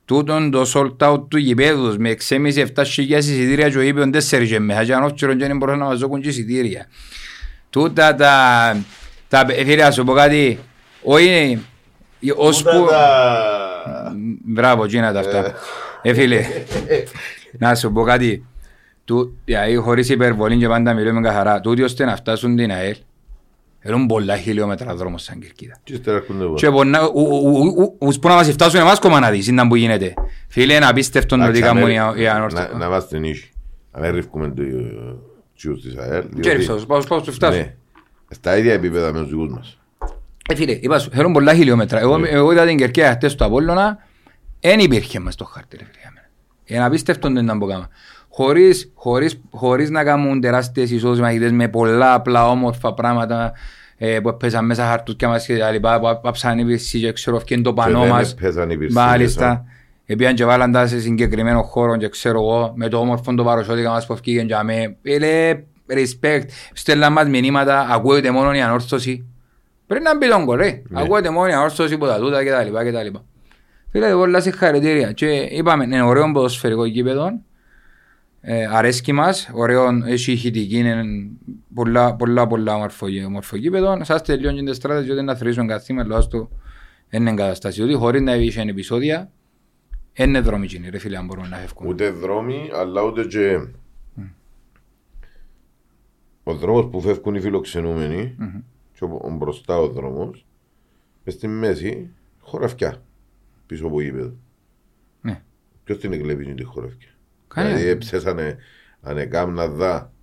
Τούτον 0.05 0.51
το 0.51 0.71
sold 0.73 1.07
out 1.07 1.29
του 1.29 1.37
γηπέδους 1.37 1.97
με 1.97 2.15
6,5-7 2.29 2.65
χιλιάδες 2.85 3.27
εισιτήρια 3.27 3.69
και 3.69 3.77
ο 3.77 3.81
γήπεδον 3.81 4.11
4 4.13 4.47
και 4.47 4.59
μέσα 4.59 4.83
και 4.83 4.93
αν 4.93 5.03
όχι 5.03 5.13
και 5.13 5.25
δεν 5.35 5.57
μπορούν 5.57 5.77
να 5.77 5.85
μας 5.85 5.99
δώσουν 5.99 6.21
και 6.21 6.29
εισιτήρια. 6.29 6.87
Τούτα 7.69 8.15
τα... 8.15 8.75
τα 9.27 9.45
ε, 9.49 9.63
φίλε, 9.63 9.83
να 9.83 9.91
σου 9.91 10.03
πω 10.03 10.13
κάτι, 10.13 10.59
όχι... 11.03 11.59
ως 12.35 12.63
που- 12.63 12.87
Μπράβο, 14.45 14.85
γίνατε 14.85 15.19
αυτά. 15.19 15.53
Ε, 16.01 16.13
φίλε, 16.13 16.45
να 17.57 17.75
σου 17.75 17.91
πω 17.91 18.03
κάτι. 18.03 18.45
Του, 19.05 19.37
δηλαδή, 19.45 19.75
χωρίς 19.75 20.09
υπερβολή 20.09 20.57
και 20.57 20.67
πάντα 20.67 20.93
μιλούμε 20.93 21.21
καθαρά. 21.21 21.59
Τούτοι 21.61 21.83
ώστε 21.83 22.05
να 22.05 22.15
φτάσουν 22.15 22.55
την 22.55 22.71
ΑΕΛ, 22.71 22.95
έχουν 23.79 24.05
πολλά 24.05 24.37
χιλιόμετρα 24.37 24.95
δρόμος 24.95 25.23
σαν 25.23 25.39
Κερκίδα. 25.39 25.77
Και 25.83 25.93
ύστερα 25.93 26.17
έρχονται 26.17 26.43
εδώ. 26.43 26.53
Και 26.53 26.69
πονά, 26.69 27.01
ου- 27.03 27.15
ου- 27.15 27.55
ου- 27.55 27.77
ου- 27.77 27.95
ους 27.99 28.19
που 28.19 28.27
να 28.27 28.33
μας 28.33 28.49
φτάσουν 28.51 28.79
εμάς 28.79 28.99
κόμμα 28.99 29.19
να 29.19 29.29
δεις, 29.29 29.47
είναι 29.47 29.67
που 29.67 29.75
γίνεται. 29.75 30.13
Φίλε, 30.47 30.73
είναι 30.73 30.85
απίστευτο 30.85 31.35
το 31.35 31.41
τι 31.41 31.47
Εντάξει, 31.47 31.61
κάνουν 31.61 31.83
αμέ- 31.83 31.93
οι 31.93 31.97
α- 31.97 32.13
οι 32.17 32.23
να- 32.23 32.31
ανόρθωτοι. 32.33 32.75
Να 32.75 32.85
είμαστε 32.85 33.17
νύχοι. 33.19 33.49
Αν 33.91 34.01
δεν 34.01 34.13
ρίχνουμε 34.15 34.47
το 34.47 34.63
τσιούς 35.55 35.81
της 35.81 35.95
ΑΕΛ. 35.97 36.21
διότι- 36.21 36.39
Κέρυψα, 36.39 36.73
πάω 36.87 37.01
πάω 37.03 37.19
στο 37.19 37.31
φτάσω. 37.31 37.57
Ναι. 37.57 37.73
Στα 38.29 38.57
ίδια 38.57 38.73
επίπεδα 38.73 39.13
με 39.13 39.19
τους 39.19 39.29
δικούς 39.29 39.49
μας. 39.49 39.77
Ε, 40.49 40.55
φίλε, 40.55 40.71
είπα 40.81 40.99
σου, 40.99 41.09
θέλουν 41.13 41.33
πολλά 41.33 41.53
χιλιόμετρα. 41.53 41.99
Εγώ, 41.99 42.17
Ναι. 42.17 42.27
εγώ 42.29 42.51
είδα 42.51 42.65
την 42.65 42.77
Κερκίδα 42.77 43.11
χτες 43.11 43.31
στο 43.31 43.45
Απόλλωνα, 43.45 43.97
δεν 44.59 44.79
υπήρχε 44.79 45.19
μας 45.19 45.35
το 45.35 45.45
χάρτη, 45.45 45.77
ρε 45.77 45.83
φίλε. 45.83 45.97
για 46.01 46.11
μένα. 46.13 46.27
Είναι 46.65 46.83
απίστευτο 46.85 47.29
δεν 47.31 47.43
ήταν 47.43 47.59
που 47.59 47.65
κάμα. 47.67 47.87
Χωρίς, 48.29 48.91
χωρίς, 48.95 49.41
χωρίς 49.51 49.89
να 49.89 50.03
κάνουν 50.03 50.41
τεράστιες 50.41 50.91
εισόδους 50.91 51.19
μαχητές 51.19 51.51
με 51.51 51.67
πολλά 51.67 52.13
απλά 52.13 52.49
όμορφα 52.49 52.93
πράγματα 52.93 53.51
ε, 53.97 54.19
που 54.19 54.29
έπαιζαν 54.29 54.65
μέσα 54.65 54.85
χαρτούκια 54.85 55.27
μας 55.27 55.45
και 55.45 55.57
τα 55.57 55.71
λοιπά, 55.71 55.99
που 55.99 56.07
άψαν 56.23 56.59
οι 56.59 56.65
πυρσί 56.65 56.99
και 56.99 57.11
ξέρω 57.11 57.35
ευκαιρία 57.35 57.63
το 57.63 57.73
πανό 57.73 57.99
δεν 58.01 58.09
μας. 58.09 58.31
έπαιζαν 58.31 58.69
οι 58.69 58.77
πυρσί 58.77 58.93
Μάλιστα. 58.95 59.47
μέσα. 59.47 59.65
Επίαν 60.05 60.35
και 60.35 60.45
βάλαν 60.45 60.71
τα 60.71 60.87
σε 60.87 60.99
συγκεκριμένο 60.99 61.61
χώρο 61.63 61.97
και 61.97 62.09
ξέρω 62.09 62.39
εγώ 62.39 62.71
με 62.75 62.87
το 62.87 62.97
όμορφο 62.97 63.33
το 63.33 63.43
παροσιώτικα 63.43 63.89
μας 63.89 64.05
που 64.05 64.13
ευκήγεν 64.13 64.45
για 64.45 64.63
με. 64.63 64.95
Φίλε, 65.01 65.63
respect, 65.89 66.41
στέλναν 66.73 67.11
μας 67.13 67.27
μηνύματα, 67.27 67.87
ακούγεται 67.89 68.31
μόνο 68.31 68.53
η 68.53 68.61
ανόρθωση. 68.61 69.25
Πρέπει 69.91 70.05
να 70.05 70.17
μπει 70.17 70.29
τον 70.29 70.45
κολ, 70.45 70.57
ρε. 70.57 70.81
Ναι. 70.89 71.01
Ακούγεται 71.01 71.29
μόνο 71.29 71.47
η 71.47 71.53
ανόρθωση 71.53 71.97
που 71.97 72.05
τα 72.05 72.19
τούτα 72.19 72.43
και 72.43 72.49
τα 72.49 72.63
λοιπά 72.63 72.83
και 72.83 72.91
τα 72.91 73.03
λοιπά. 73.03 73.23
Φίλε, 73.89 74.11
πολλά 74.11 74.41
συγχαρητήρια. 74.41 75.11
Και 75.11 75.25
είπαμε, 75.35 75.83
είναι 75.83 76.01
ωραίο 76.01 76.31
ποδοσφαιρικό 76.31 76.85
γήπεδο. 76.85 77.41
Ε, 78.41 78.65
αρέσκει 78.71 79.11
μας, 79.11 79.49
ωραίο, 79.53 79.87
έχει 80.05 80.31
ηχητική, 80.31 80.77
είναι 80.77 81.03
πολλά, 81.73 82.15
πολλά, 82.15 82.47
πολλά 82.47 82.75
όμορφο, 82.75 83.07
γη- 83.07 83.25
όμορφο 83.25 83.55
γήπεδο. 83.55 84.03
Σας 84.03 84.21
τελειώνει 84.21 84.63
τις 84.63 84.75
στράτες, 84.75 85.05
διότι 85.05 85.21
να 85.21 85.35
θρήσουν 85.35 85.67
καθήμα, 85.67 86.03
λόγω 86.03 86.27
του 86.27 86.49
είναι 87.09 87.29
εγκαταστάση. 87.29 87.81
Ότι 87.81 87.93
χωρίς 87.93 88.21
να 88.21 88.35
είχε 88.35 88.61
επεισόδια, 88.61 89.31
είναι 90.13 90.39
δρόμοι 90.39 90.65
εκείνοι, 90.65 90.89
ρε 90.89 90.97
φίλε, 90.97 91.17
αν 91.17 91.25
μπορούν 91.25 91.49
να 91.49 91.57
φεύγουν. 91.57 91.87
Ούτε 91.87 92.09
δρόμοι, 92.09 92.69
αλλά 92.73 93.01
ούτε 93.01 93.23
και... 93.23 93.59
Ο 96.43 96.53
δρόμος 96.53 96.87
που 96.91 97.01
φεύγουν 97.01 97.35
οι 97.35 97.39
φιλοξενούμενοι 97.41 98.35
Μμμ. 98.37 98.59
Και 99.01 99.07
ο, 99.07 99.19
ο 99.21 99.29
μπροστά 99.29 99.77
ο 99.77 99.87
δρόμος 99.87 100.45
μες 101.23 101.33
στη 101.33 101.47
μέση 101.47 102.09
χωραφιά 102.39 103.03
πίσω 103.65 103.85
από 103.87 104.01
γήπεδο. 104.01 104.35
Ναι. 105.21 105.43
Ποιος 105.83 105.97
την 105.97 106.13
εκλέπει 106.13 106.53
τη 106.53 106.63
χωραφιά. 106.63 107.09
Κανένα. 107.47 107.75
Δηλαδή 107.75 107.91
έψεσανε 107.91 108.57
ανεκάμνα 109.01 109.67
δά 109.67 110.13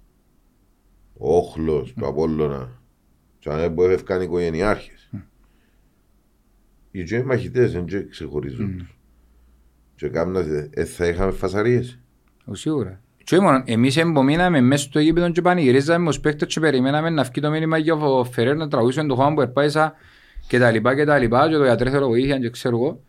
ο 1.19 1.37
όχλος 1.37 1.93
του 1.93 2.07
Απόλλωνα 2.07 2.81
και 3.39 3.51
αν 3.51 3.75
που 3.75 3.83
έφευκαν 3.83 4.21
οι 4.21 4.25
οικογενειάρχες. 4.25 5.11
Οι 6.91 7.05
και 7.05 7.23
μαχητές 7.23 7.73
δεν 7.73 7.85
και 7.85 8.05
ξεχωρίζουν 8.05 8.79
τους. 8.79 8.99
Και 9.95 10.09
κάμνας 10.09 10.47
ε, 10.71 10.85
θα 10.85 11.07
είχαμε 11.07 11.33
φασαρίες. 11.33 11.99
Ο, 12.45 12.55
Σίγουρα. 12.55 13.03
Και 13.29 13.35
όχι 13.35 13.45
μόνο, 13.45 13.63
εμείς 13.67 13.97
εμπομείναμε 13.97 14.61
μέσα 14.61 14.83
στο 14.85 15.01
γήπεδο 15.01 15.31
και 15.31 15.43
πανηγυρίζαμε 15.43 16.09
ως 16.09 16.21
παίκτες 16.21 16.55
και 16.55 16.61
περιμέναμε 16.61 17.11
να 17.11 17.23
βγει 17.23 17.41
το 17.41 17.51
μήνυμα 17.51 17.79
για 17.79 17.95
ο 17.95 18.25
Φερέρ 18.25 18.57
να 18.57 18.69
τραγουδήσει 18.69 19.07
τον 19.07 19.17
χώμα 19.17 19.35
που 19.35 19.41
ερπάισα 19.41 19.93
και 20.47 20.59
τα 20.59 20.71
λοιπά 20.71 20.95
και 20.95 21.05
τα 21.05 21.19
λοιπά 21.19 21.49
και 21.49 21.55
το 21.57 21.65
γιατρέ 21.65 21.91
θέλω 21.91 22.09
βοήθεια 22.09 22.39
και 22.39 22.51
ξέρω 22.51 22.77
εγώ. 22.77 23.01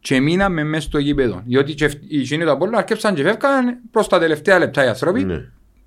Και 0.00 0.20
μείναμε 0.20 0.64
μέσα 0.64 0.82
στο 0.82 0.98
γήπεδο. 0.98 1.42
Διότι 1.46 1.74
και 1.74 1.84
ευ- 1.84 2.02
οι 2.12 2.20
εκείνοι 2.20 2.44
του 2.44 2.50
Απόλλωνα 2.50 2.78
αρκέψαν 2.78 3.14
και 3.14 3.22
φεύγαν 3.22 3.78
προς 3.90 4.08
τα 4.08 4.18
τελευταία 4.18 4.58
λεπτά 4.58 4.84
οι 4.84 4.88
άνθρωποι. 4.88 5.24
Ναι, 5.24 5.44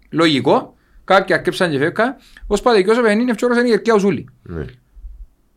Λογικό. 0.09 0.75
Κάποιοι 1.03 1.35
αρκέψαν 1.35 1.71
και 1.71 1.77
φεύγαν. 1.77 2.15
Ως 2.47 2.61
πατεκιός 2.61 2.97
ο 2.97 3.01
παιχνίδι 3.01 3.29
ευκαιρός 3.29 3.57
είναι 3.57 3.67
η 3.67 3.71
Ερκιά 3.71 3.93
ο 3.93 3.99
Ζούλη. 3.99 4.29
ναι. 4.43 4.65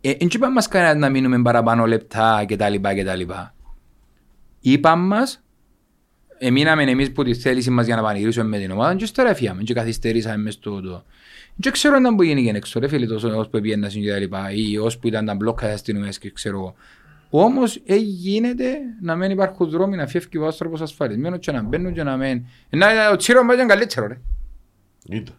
Ε, 0.00 0.11
Εν 0.11 0.28
είπαν 0.33 0.52
μας 0.52 0.68
κανένα 0.68 0.94
να 0.94 1.09
μείνουμε 1.09 1.42
παραπάνω 1.42 1.87
λεπτά 1.87 2.44
και 2.46 2.57
τα 2.57 2.68
λοιπά 2.68 2.94
και 2.94 3.05
τα 3.05 3.14
λοιπά. 3.14 3.55
Είπαν 4.61 5.07
μας, 5.07 5.42
εμείναμε 6.46 6.83
εμείς 6.83 7.12
που 7.12 7.22
τη 7.22 7.35
θέληση 7.35 7.70
μας 7.70 7.87
για 7.87 7.96
να 7.96 8.02
πανηγυρίσουμε 8.02 8.48
με 8.48 8.59
την 8.59 8.70
ομάδα 8.70 8.94
και 8.94 9.05
ύστερα 9.05 9.31
έφυγαμε 9.31 9.62
και 9.62 9.74
καθυστερήσαμε 9.74 10.37
μες 10.37 10.55
στο 10.55 10.81
το. 10.81 11.05
Και 11.61 11.70
ξέρω 11.70 11.94
αν 11.96 12.16
που 12.16 12.22
γίνει 12.22 12.42
και 12.44 12.50
έξω 12.57 12.81
ρε 12.81 12.88
φίλε 12.88 13.07
τόσο 13.07 13.38
ώσπου 13.38 13.61
πήγαιναν 13.61 13.90
και 13.90 14.09
τα 14.11 14.18
λοιπά 14.18 14.50
ή 14.52 14.78
ώσπου 14.78 15.07
ήταν 15.09 15.24
τα 15.26 15.35
μπλόκα 15.35 15.64
της 15.66 15.74
αστυνομίας 15.74 16.18
και 16.18 16.31
ξέρω 16.31 16.57
εγώ. 16.57 16.74
Όμως 17.31 17.81
ε, 17.87 17.96
γίνεται 17.96 18.64
να 19.02 19.16
μην 19.16 19.31
υπάρχουν 19.31 19.70
δρόμοι 19.70 19.96
να 19.96 20.07
φεύγει 20.07 20.38
ο 20.38 20.44
άνθρωπος 20.46 20.81
ασφαλισμένος 20.81 21.38
και 21.38 21.52
να 21.52 21.62
μπαίνουν 21.62 21.92
και 21.92 22.02
να 22.02 22.16
μην... 22.16 22.42
Ε, 22.70 22.76
Να, 22.76 22.87
ο 23.12 23.16
Τσίρος 23.16 23.44
πάει 23.46 23.57
και 23.57 23.64
καλύτερο 23.66 24.07
ρε. 24.07 24.18
Ήταν. 25.09 25.35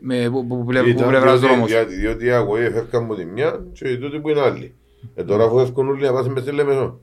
Με, 0.00 0.28
που, 0.30 0.46
που, 0.46 0.56
που, 0.58 0.64
που 0.64 0.70
Ήταν 0.72 1.08
πλευράς 1.08 1.40
διότι- 1.40 1.46
δρόμος. 1.54 1.70
διότι- 1.70 1.94
Διότι 1.94 2.24
οι 2.24 2.30
αγωγοί 2.30 2.64
έφευκαν 2.64 3.02
από 3.04 3.14
τη 3.14 3.24
μια 3.24 3.64
και 3.72 3.96
τούτοι 3.96 4.18
που 4.20 4.28
είναι 4.28 4.40
άλλοι. 4.40 4.74
Ε, 5.14 5.24
τώρα 5.24 5.44
αφού 5.44 5.58
έφυγαν 5.60 5.88
όλοι 5.88 6.02
να 6.04 6.12
πάσουν 6.12 6.32
μες 6.32 6.42
στη 6.42 6.52
Λεμεσό. 6.52 7.00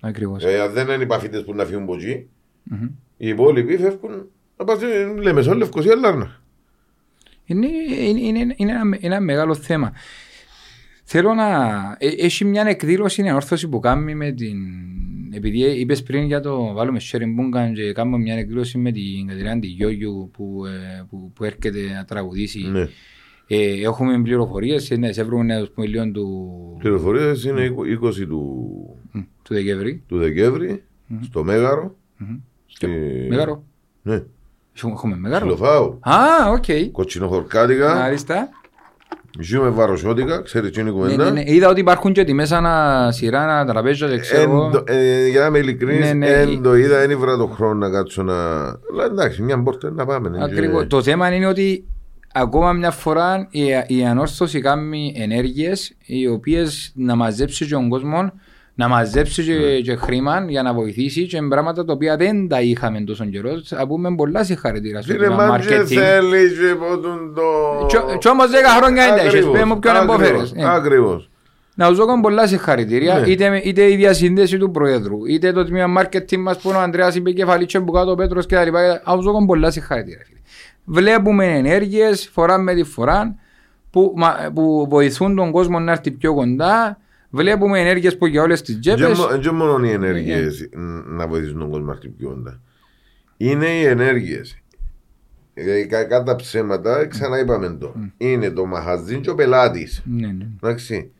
Ακριβώς. 0.00 0.44
Ε, 0.44 0.60
αν 0.60 0.72
δεν 0.72 0.88
είναι 0.88 1.02
οι 1.02 1.06
παφίτες 1.06 1.44
που 1.44 1.54
να 1.54 1.64
φύγουν 1.64 1.82
από 1.82 1.94
εκεί, 1.94 2.28
Μμμ. 2.64 2.88
οι 3.16 3.28
υπόλοιποι 3.28 3.76
φεύγουν 3.76 4.26
να 4.56 4.64
πάσουν 4.64 4.88
στη 4.88 5.22
Λεμεσό, 5.22 5.54
Λευκοσία, 5.54 5.94
Λάρνα. 5.96 6.40
Είναι, 7.44 7.66
είναι, 7.66 8.20
είναι, 8.20 8.54
είναι 8.56 8.72
ένα, 8.72 8.98
ένα 9.00 9.20
μεγάλο 9.20 9.54
θέμα. 9.54 9.92
Θέλω 11.04 11.34
να... 11.34 11.46
ε, 11.98 12.08
Έχει 12.18 12.44
μια 12.44 12.62
εκδήλωση, 12.66 13.20
είναι 13.20 13.32
όρθωση 13.32 13.68
που 13.68 13.78
κάνει 13.80 14.14
με 14.14 14.32
την... 14.32 14.56
Επειδή 15.32 15.58
είπες 15.80 16.02
πριν 16.02 16.24
για 16.24 16.40
το 16.40 16.72
βάλουμε 16.72 17.00
sharing 17.02 17.32
μπούγκαν 17.34 17.74
και 17.74 17.92
κάνουμε 17.92 18.18
μια 18.18 18.34
εκδήλωση 18.34 18.78
με 18.78 18.92
την 18.92 19.26
Κατερίνα 19.26 19.58
τη 19.58 19.66
Γιώγιου 19.66 20.30
που, 20.32 20.62
ε, 20.66 21.04
που, 21.10 21.32
που 21.34 21.44
έρχεται 21.44 21.80
να 21.94 22.04
τραγουδήσει. 22.04 22.68
Ναι. 22.70 22.88
Ε, 23.46 23.80
έχουμε 23.82 24.22
πληροφορίες, 24.22 24.90
ε, 24.90 24.96
ναι, 24.96 25.12
σε 25.12 25.22
βρούμε 25.24 25.54
ένα 25.54 25.68
λίγο 25.76 26.10
του, 26.10 26.76
Πληροφορίες 26.78 27.44
είναι 27.44 27.74
20 28.02 28.26
του, 28.28 28.60
μ, 29.12 29.18
του 29.42 29.54
Δεκέμβρη. 29.54 30.02
του 30.08 30.18
Δεκέμβρη, 30.18 30.84
στο 31.22 31.44
Μέγαρο. 31.44 31.96
Μμμ. 32.16 32.36
Στη- 32.76 33.26
Μέγαρο. 33.28 33.62
Ναι, 34.02 34.22
Έχουμε- 34.76 34.94
Έχουμε 34.96 35.16
Μέγαρο. 35.16 35.46
Ξυλοφάου. 35.46 35.98
Α, 36.02 36.50
οκ. 36.52 36.64
Κοτσινοχορκάτικα, 36.92 37.94
Μάλιστα. 37.94 38.48
ζούμε 39.40 39.68
βαροσιώτικα, 39.68 40.42
ξέρεις 40.42 40.70
τι 40.70 40.80
είναι 40.80 40.88
η 40.90 40.92
Ναι, 40.92 40.98
κουβέντα; 40.98 41.24
ναι, 41.24 41.30
ναι. 41.30 41.42
Είδα 41.52 41.68
ότι 41.68 41.80
υπάρχουν 41.80 42.12
και 42.12 42.24
τη 42.24 42.32
μέσα 42.32 42.56
ένα 42.56 43.08
σειρά, 43.12 43.42
ένα 43.42 43.72
τραπέζια 43.72 44.08
και 44.08 44.18
ξέρω 44.18 44.42
Εν 44.42 44.50
εγώ. 44.50 44.70
το- 44.70 44.82
ε, 44.86 45.28
για 45.28 45.40
να 45.40 45.46
είμαι 45.46 45.58
ειλικρινής, 45.58 46.06
Ναι, 46.06 46.12
ναι. 46.12 46.26
εν 46.26 46.62
το 46.62 46.76
είδα, 46.76 46.98
δεν 46.98 47.10
ήβρα 47.10 47.36
το 47.36 47.46
χρόνο 47.46 47.74
να 47.74 47.90
κάτσω 47.90 48.22
να... 48.22 48.34
Αλλά 48.64 49.04
εντάξει, 49.04 49.42
μια 49.42 49.62
πόρτα 49.62 49.90
να 49.90 50.06
πάμε. 50.06 50.28
ναι, 50.28 50.44
Ακριβώς. 50.44 50.82
και- 50.82 50.88
Το 50.88 51.02
θέμα 51.02 51.34
είναι 51.34 51.46
ότι 51.46 51.84
ακόμα 52.32 52.72
μια 52.72 52.90
φορά 52.90 53.46
η, 53.50 53.62
η 53.86 54.04
ανόρθωση 54.04 54.60
κάνει 54.60 55.14
ενέργειες 55.16 55.96
οι 56.06 56.28
οποίες 56.28 56.92
να 56.94 57.14
μαζέψει 57.14 57.64
και 57.66 57.72
τον 57.74 57.88
κόσμο, 57.88 58.32
να 58.74 58.88
μαζέψει 58.88 59.44
και, 59.44 59.52
Ναι. 59.54 59.78
και 59.80 59.96
χρήμα 59.96 60.44
για 60.48 60.62
να 60.62 60.72
βοηθήσει 60.74 61.26
και 61.26 61.38
πράγματα 61.48 61.84
τα 61.84 61.92
οποία 61.92 62.16
δεν 62.16 62.48
τα 62.48 62.60
είχαμε 62.60 63.00
τόσο 63.00 63.24
καιρό. 63.24 63.50
Θα 63.64 63.86
πούμε 63.86 64.14
πολλά 64.14 64.44
συγχαρητήρια 64.44 65.02
στο 65.02 65.12
Φίλε, 65.12 65.24
θέμα 65.26 65.46
μα 65.46 65.58
και 65.58 65.66
marketing. 65.80 65.84
θέλεις 65.86 66.52
και 66.58 66.74
πότουν 66.74 67.34
το... 67.34 67.42
Κι- 67.86 68.18
Κι 68.18 68.28
όμως 68.28 68.46
10 68.46 68.50
χρόνια 68.78 69.06
είναι 69.06 69.16
τα 69.16 69.20
έχεις, 69.20 69.32
Ακριβώς, 69.34 69.52
πες 69.58 69.64
μου 69.64 69.78
ποιον 69.78 69.96
ακριβώς, 69.96 70.14
εμπόφερες. 70.20 70.52
Ε. 70.56 70.64
Ακριβώς. 70.74 71.28
Να 71.76 71.86
σου 71.86 71.94
δώσω 71.94 72.20
πολλά 72.20 72.46
συγχαρητήρια, 72.46 73.18
Ναι. 73.18 73.26
είτε, 73.26 73.60
είτε 73.64 73.90
η 73.90 73.96
διασύνδεση 73.96 74.58
του 74.58 74.70
Προέδρου, 74.70 75.26
είτε 75.26 75.52
το 75.52 75.64
τμήμα 75.64 76.02
marketing 76.02 76.36
μας 76.38 76.58
που 76.58 76.68
είναι 76.68 76.78
ο 76.78 76.80
Ανδρέας 76.80 77.14
είπε 77.14 77.30
κεφαλίτσιο 77.32 77.84
που 77.84 77.92
κάτω 77.92 78.10
ο 78.10 78.14
Πέτρος 78.14 78.46
και 78.46 78.54
τα 78.54 78.64
λοιπά. 78.64 79.02
Να 79.06 79.12
σου 79.14 79.22
δώσω 79.22 79.44
πολλά 79.46 79.70
συγχαρητήρια. 79.70 80.22
φίλε. 80.26 80.38
Βλέπουμε 80.84 81.46
ενέργειες 81.46 82.28
φορά 82.32 82.58
με 82.58 82.74
τη 82.74 82.82
φορά 82.84 83.34
που, 83.90 84.12
μα- 84.16 84.50
που 84.54 84.86
βοηθούν 84.90 85.34
τον 85.36 85.50
κόσμο 85.50 85.78
να 85.78 85.92
έρθει 85.92 86.10
πιο 86.10 86.34
κοντά. 86.34 86.98
Βλέπουμε 87.34 87.80
ενέργειες 87.80 88.16
που 88.18 88.26
για 88.26 88.42
όλες 88.42 88.62
τις 88.62 88.78
Δεν 88.82 88.96
τζέπες. 88.96 89.18
είναι 89.36 89.50
μόνο 89.50 89.86
οι 89.86 89.90
ενέργειες 89.90 90.68
να 91.06 91.26
βοηθήσουν 91.26 91.58
τον 91.58 91.70
κόσμο 91.70 91.86
να 91.86 91.92
έρθει 91.92 92.08
πιο 92.08 92.28
κοντά. 92.28 92.60
Είναι 93.36 93.66
οι 93.66 93.84
ενέργειες. 93.84 94.58
Ε, 95.54 95.84
Κακά 95.84 96.22
τα 96.22 96.36
ψέματα, 96.36 97.06
ξαναείπαμε 97.06 97.76
το. 97.80 97.94
Είναι 98.16 98.50
το 98.50 98.66
μαχαζίν 98.66 99.20
και 99.20 99.30
ο 99.30 99.34
πελάτης. 99.34 100.02
Ναι, 100.04 100.26
ναι. 100.26 100.46
Εντάξει. 100.62 101.10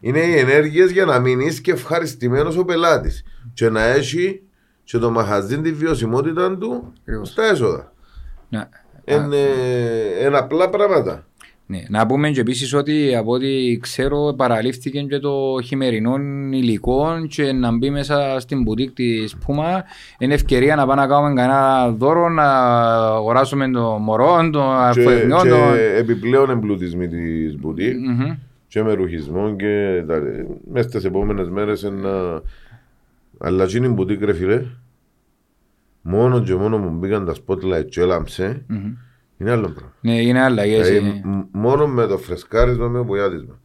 Είναι 0.00 0.18
οι 0.18 0.38
ενέργειες 0.38 0.90
για 0.90 1.04
να 1.04 1.18
μείνει 1.18 1.54
και 1.54 1.70
ευχαριστημένος 1.72 2.56
ο 2.56 2.64
πελάτης. 2.64 3.24
Και 3.54 3.68
να 3.68 3.82
έχει 3.82 4.42
και 4.84 4.98
το 4.98 5.10
μαχαζίν 5.10 5.62
τη 5.62 5.72
βιωσιμότητα 5.72 6.58
του 6.58 6.92
Ακριβώς. 7.00 7.28
στα 7.28 7.44
έσοδα. 7.44 7.92
Να, 8.48 8.68
Είναι 9.04 9.36
είναι 10.26 10.38
απλά 10.38 10.68
πράγματα. 10.68 11.26
Ναι. 11.66 11.82
να 11.88 12.06
πούμε 12.06 12.30
και 12.30 12.40
επίσης 12.40 12.74
ότι 12.74 13.16
από 13.16 13.32
ό,τι 13.32 13.78
ξέρω 13.80 14.34
παραλήφθηκε 14.36 15.00
και 15.00 15.18
το 15.18 15.58
χειμερινό 15.64 16.16
υλικό 16.50 17.26
και 17.28 17.52
να 17.52 17.76
μπει 17.76 17.90
μέσα 17.90 18.40
στην 18.40 18.62
μπουτίκ 18.62 18.90
της 18.94 19.36
Πούμα 19.36 19.84
είναι 20.18 20.34
ευκαιρία 20.34 20.76
να 20.76 20.86
πάμε 20.86 21.00
να 21.00 21.08
κάνουμε 21.08 21.34
κανένα 21.34 21.90
δώρο 21.90 22.28
να 22.28 22.44
αγοράσουμε 23.14 23.70
το 23.70 23.82
μωρό, 23.82 24.50
το 24.50 24.60
Και, 24.60 25.00
αρφοεθνιό, 25.00 25.42
και 25.42 25.48
το... 25.48 25.56
επιπλέον 25.98 26.50
εμπλουτισμοί 26.50 27.08
της 27.08 27.58
μπουτίκ 27.58 27.96
Μμμ. 27.98 28.36
και 28.68 28.82
με 28.82 28.92
ρουχισμό 28.92 29.56
και 29.56 30.04
τα, 30.06 30.22
μέσα 30.72 30.88
στις 30.88 31.04
επόμενες 31.04 31.48
μέρες 31.48 31.82
ένα... 31.84 32.42
Αλλά 33.38 33.64
εκείνη 33.64 33.86
η 33.86 33.90
μπουτίκ 33.90 34.22
ρε 34.22 34.32
φίλε 34.32 34.62
μόνο 36.02 36.40
και 36.40 36.54
μόνο 36.54 36.78
που 36.78 36.88
μπήκαν 36.88 37.24
τα 37.24 37.34
spotlight 37.34 37.86
και 37.88 38.00
έλαμψε 38.00 38.64
Μμμ. 38.66 38.92
Είναι 39.44 39.52
άλλο 39.52 39.68
πράγμα. 39.68 39.92
Ναι, 40.00 40.20
είναι 40.22 40.40
αλλαγές. 40.42 40.88
Δηλαδή, 40.88 41.08
ε. 41.08 41.28
μ- 41.28 41.44
μόνο 41.52 41.86
με 41.86 42.06
το 42.06 42.18
φρεσκάρισμα 42.18 42.88
με 42.88 42.98
το 42.98 43.04
πογιάτισμα 43.04 43.60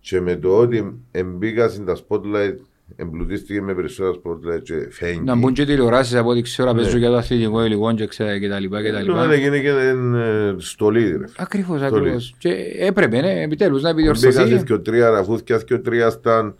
και 0.00 0.20
με 0.20 0.36
το 0.36 0.58
ότι 0.58 1.00
εμπήκα 1.10 1.68
στην 1.68 1.84
τα 1.84 1.96
spotlight 2.08 2.54
εμπλουτίστηκε 2.96 3.60
με 3.62 3.74
περισσότερα 3.74 4.12
spotlight 4.12 4.62
και 4.62 4.74
φέγγει 4.90 5.20
Να 5.20 5.34
μπουν 5.36 5.52
και 5.52 5.64
τηλεοράσεις 5.64 6.14
από 6.14 6.30
ό,τι 6.30 6.42
ξέρω, 6.42 6.72
παίζουν 6.74 6.98
για 6.98 7.08
το 7.10 7.16
αθλητικό 7.16 7.64
υλικό 7.64 7.94
και 7.94 8.06
ξέρω 8.06 8.38
και 8.38 8.48
τα 8.48 8.58
λοιπά 8.60 8.82
και 8.82 8.92
τα 8.92 8.98
Ενώ 8.98 9.12
λοιπά. 9.22 9.32
έγινε 9.32 9.58
και 9.58 9.68
ε, 9.68 10.54
στολή 10.58 11.00
ρε 11.04 11.12
φίλε. 11.12 11.24
Ακριβώς, 11.36 11.78
Στολή. 11.80 11.96
ακριβώς. 12.00 12.34
Και 12.38 12.50
έπρεπε, 12.78 13.20
ναι, 13.20 13.42
επιτέλους 13.42 13.82
να 13.82 13.92
Μπήκα 13.94 14.10
επιδιορθωθεί. 14.10 14.62
και 14.64 14.78
τρία 14.78 15.10
ραφούθια 15.10 15.58
και 15.58 15.78
τρία 15.78 16.10
σταν 16.10 16.54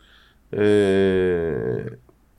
ε, 0.50 0.66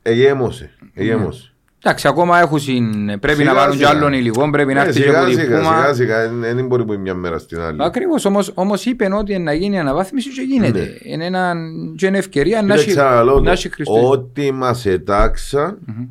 εγέμωσε 0.02 0.72
εγέμωσε 0.94 1.54
Εντάξει, 1.84 2.08
ακόμα 2.08 2.40
έχουν 2.40 2.60
συν... 2.60 3.06
πρέπει 3.20 3.38
Σιγά, 3.38 3.52
να 3.54 3.60
βάλουν 3.60 3.78
και 3.78 3.86
σιγά. 3.86 3.98
άλλων 3.98 4.14
υλικών, 4.14 4.52
πρέπει 4.52 4.74
να 4.74 4.82
Ναι, 4.82 4.88
έρθει 4.88 5.00
και 5.02 5.06
σιγά 5.06 5.20
από 5.22 5.30
την 5.30 5.40
σιγά 5.40 5.58
Πούμα. 5.60 5.76
σιγά 5.76 5.94
σιγά 5.94 6.28
δεν 6.54 6.66
μπορεί 6.68 6.86
που 6.86 7.00
μια 7.00 7.14
μέρα 7.14 7.38
στην 7.38 7.60
άλλη 7.60 7.78
Ακριβώς, 7.84 8.26
όμως, 8.26 8.52
όμως 8.56 8.86
είπε 8.86 9.14
ότι 9.14 9.38
να 9.38 9.54
γίνει 9.54 9.80
αναβάθμιση 9.80 10.30
και 10.30 10.42
γίνεται. 10.42 10.80
Ναι. 10.80 11.12
Είναι, 11.14 11.26
ένα, 11.26 11.54
και 11.96 12.06
είναι 12.06 12.18
ευκαιρία 12.18 12.62
να 12.62 12.68
Κοίτα, 12.76 12.80
έχει, 12.82 12.90
ξαναλέω 12.90 13.40
να 13.40 13.44
το, 13.44 13.52
έχει 13.52 13.70
Χριστούγεννα. 13.70 14.08
Ό,τι 14.08 14.52
μας 14.52 14.86
ετάξαν 14.86 15.78
Μμμ. 15.86 16.06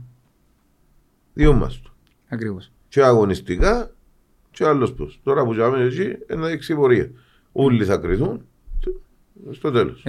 δύο 1.33 1.53
μας 1.53 1.81
το 1.83 1.91
Ακριβώς. 2.29 2.73
και 2.89 3.03
αγωνιστικά 3.03 3.91
και 4.51 4.65
ο 4.65 4.69
άλλος 4.69 4.93
πώς. 4.93 5.21
Τώρα 5.23 5.45
που 5.45 5.53
ζάμε 5.53 5.83
εκεί, 5.85 6.13
να 6.37 6.47
δείξει 6.47 6.75
πορεία. 6.75 7.11
Όλοι 7.53 7.85
θα 7.85 7.97
κρυθούν 7.97 8.43
στο 9.53 9.71
τέλος. 9.71 10.03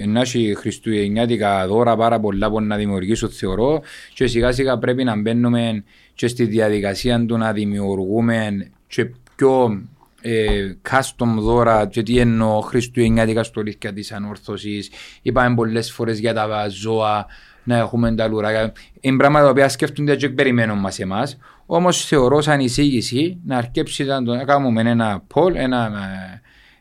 Ενάχει 0.00 0.54
χριστουγεννιάτικα 0.56 1.66
δώρα 1.66 1.96
πάρα 1.96 2.20
πολλά 2.20 2.50
που 2.50 2.60
να 2.60 2.76
δημιουργήσουν 2.76 3.30
θεωρώ 3.30 3.82
και 4.14 4.26
σιγά 4.26 4.52
σιγά 4.52 4.78
πρέπει 4.78 5.04
να 5.04 5.20
μπαίνουμε 5.20 5.84
και 6.14 6.26
στη 6.26 6.44
διαδικασία 6.44 7.24
του 7.26 7.36
να 7.36 7.52
δημιουργούμε 7.52 8.70
και 8.86 9.10
πιο 9.36 9.82
ε, 10.20 10.76
custom 10.90 11.36
δώρα 11.38 11.86
και 11.86 12.02
τι 12.02 12.18
εννοώ 12.18 12.60
χριστουγεννιάτικα 12.60 13.42
στολίθια 13.42 13.92
της 13.92 14.12
ανόρθωσης. 14.12 14.90
Είπαμε 15.22 15.54
πολλές 15.54 15.92
φορές 15.92 16.18
για 16.18 16.34
τα 16.34 16.68
ζώα 16.68 17.26
να 17.64 17.76
έχουμε 17.76 18.14
τα 18.14 18.28
λουράκια. 18.28 18.72
Είναι 19.00 19.16
πράγματα 19.16 19.44
τα 19.44 19.50
οποία 19.50 19.68
σκέφτονται 19.68 20.16
και 20.16 20.28
περιμένουν 20.28 20.78
μας 20.78 20.98
εμάς. 20.98 21.38
Όμως 21.66 22.04
θεωρώ 22.04 22.40
σαν 22.40 22.60
εισήγηση 22.60 23.40
να 23.44 23.56
αρκέψει 23.56 24.04
να 24.04 24.44
κάνουμε 24.44 24.80
ένα 24.80 25.22
poll, 25.34 25.54
ένα 25.54 25.90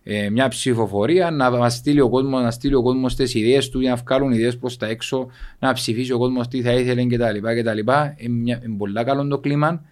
ε, 0.03 0.29
μια 0.29 0.47
ψηφοφορία, 0.47 1.31
να 1.31 1.51
μας 1.51 1.73
στείλει 1.73 2.01
ο 2.01 2.09
κόσμος, 2.09 2.41
να 2.41 2.51
στείλει 2.51 2.75
ο 2.75 2.81
κόσμος 2.81 3.15
τις 3.15 3.33
ιδέες 3.33 3.69
του, 3.69 3.79
να 3.79 3.95
βγάλουν 3.95 4.31
ιδέες 4.31 4.57
προς 4.57 4.77
τα 4.77 4.87
έξω, 4.87 5.27
να 5.59 5.73
ψηφίσει 5.73 6.11
ο 6.11 6.17
κόσμος 6.17 6.47
τι 6.47 6.61
θα 6.61 6.71
ήθελε 6.71 7.05
κτλ. 7.05 7.77
Είναι 8.17 8.59
πολύ 8.77 9.03
καλό 9.03 9.27
το 9.27 9.39
κλίμα 9.39 9.85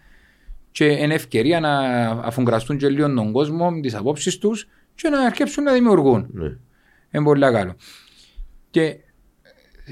και 0.72 0.86
είναι 0.86 1.14
ευκαιρία 1.14 1.60
να 1.60 1.80
αφουγκραστούν 2.10 2.78
και 2.78 2.90
λίγο 2.90 3.14
τον 3.14 3.32
κόσμο 3.32 3.72
με 3.72 3.82
τις 3.82 3.96
απόψεις 3.96 4.38
τους 4.38 4.68
και 4.96 5.10
να 5.10 5.22
αρκέψουν 5.22 5.64
να 5.64 5.74
δημιουργούν. 5.74 6.28
Ναι. 6.32 6.58
Είναι 7.12 7.24
πολύ 7.24 7.42
καλό. 7.42 7.76
Και 8.70 8.98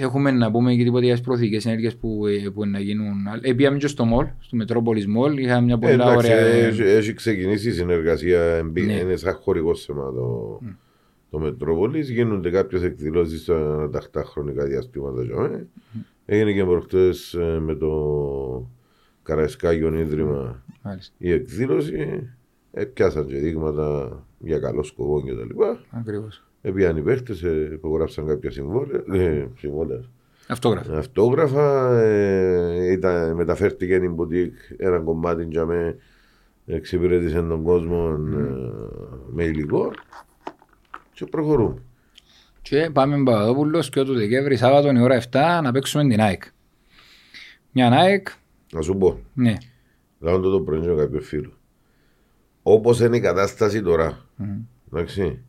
Έχουμε 0.01 0.31
να 0.31 0.51
πούμε 0.51 0.75
και 0.75 0.83
τίποτα 0.83 1.05
για 1.05 1.13
τις 1.13 1.23
προθήκες 1.23 1.65
ενέργειε 1.65 1.89
που, 1.89 2.27
ε, 2.27 2.49
που 2.49 2.65
να 2.65 2.79
γίνουν. 2.79 3.15
Επίαμε 3.41 3.77
και 3.77 3.87
στο 3.87 4.05
μολ, 4.05 4.27
στο 4.39 4.55
Μετρόπολη 4.55 5.07
Μολ. 5.07 5.37
Είχαμε 5.37 5.65
μια 5.65 5.77
πολύ 5.77 5.93
Εντάξει, 5.93 6.15
ωραία. 6.15 6.37
Έχει, 6.37 6.81
έχει 6.81 7.13
ξεκινήσει 7.13 7.69
η 7.69 7.71
συνεργασία. 7.71 8.69
Ναι. 8.73 8.93
Είναι 8.93 9.15
σαν 9.15 9.33
χορηγό 9.33 9.75
θέμα 9.75 10.13
το, 10.13 10.59
mm. 10.63 10.75
το 11.29 11.39
Μετρόπολη. 11.39 12.01
Γίνονται 12.01 12.49
κάποιες 12.49 12.83
εκδηλώσεις 12.83 13.41
στα 13.41 13.89
τακτά 13.91 14.23
χρονικά 14.23 14.65
διαστήματα. 14.65 15.21
Mm. 15.21 15.65
Έγινε 16.25 16.53
και 16.53 16.63
προχτές 16.63 17.33
ε, 17.33 17.59
με 17.59 17.75
το 17.75 18.69
Καραϊσκάγιον 19.23 19.97
Ίδρυμα 19.97 20.63
Μάλιστα. 20.81 21.15
η 21.17 21.31
εκδήλωση. 21.31 22.29
Ε, 22.71 22.85
πιάσαν 22.85 23.27
και 23.27 23.37
δείγματα 23.37 24.19
για 24.39 24.59
καλό 24.59 24.83
σκοπό 24.83 25.21
κτλ. 25.21 25.61
Ακριβώς. 25.89 26.43
Επίαν 26.61 26.97
οι 26.97 27.01
παίχτες, 27.01 27.43
ε, 27.43 27.69
υπογράψαν 27.73 28.27
κάποια 28.27 28.51
συμβόλαια. 28.51 29.03
Ε, 29.13 29.47
συμβόλαια. 29.57 30.01
Αυτόγραφα. 30.47 30.97
Αυτόγραφα. 30.97 31.99
Ε, 32.01 32.91
ήταν, 32.91 33.35
μεταφέρθηκε 33.35 33.93
η 33.95 34.09
μπουτίκ 34.13 34.53
ένα 34.77 34.99
κομμάτι 34.99 35.47
για 35.49 35.65
με 35.65 35.97
εξυπηρέτησε 36.65 37.41
τον 37.41 37.63
κόσμο 37.63 38.13
mm. 38.13 38.37
ε, 38.37 38.45
με 39.29 39.43
υλικό 39.43 39.91
και 41.13 41.25
προχωρούμε. 41.25 41.81
Και 42.61 42.89
πάμε 42.93 43.17
με 43.17 43.23
Παπαδόπουλος 43.23 43.89
και 43.89 44.03
το 44.03 44.13
Δεκέμβρη 44.13 44.55
Σάββατο 44.55 44.91
η 44.91 45.01
ώρα 45.01 45.21
7 45.21 45.25
να 45.63 45.71
παίξουμε 45.71 46.07
την 46.07 46.21
ΑΕΚ. 46.21 46.43
Μια 47.71 47.91
ΑΕΚ. 47.91 48.27
Να 48.73 48.81
σου 48.81 48.97
πω. 48.97 49.19
Ναι. 49.33 49.53
Λάβω 50.19 50.39
το 50.39 50.49
το 50.49 50.61
πρωί 50.61 50.79
με 50.79 50.95
κάποιο 50.95 51.21
φίλο. 51.21 51.51
Όπως 52.63 52.99
είναι 52.99 53.17
η 53.17 53.19
κατάσταση 53.19 53.81
τώρα. 53.81 54.25
Mm. 54.39 54.43
Εντάξει 54.91 55.43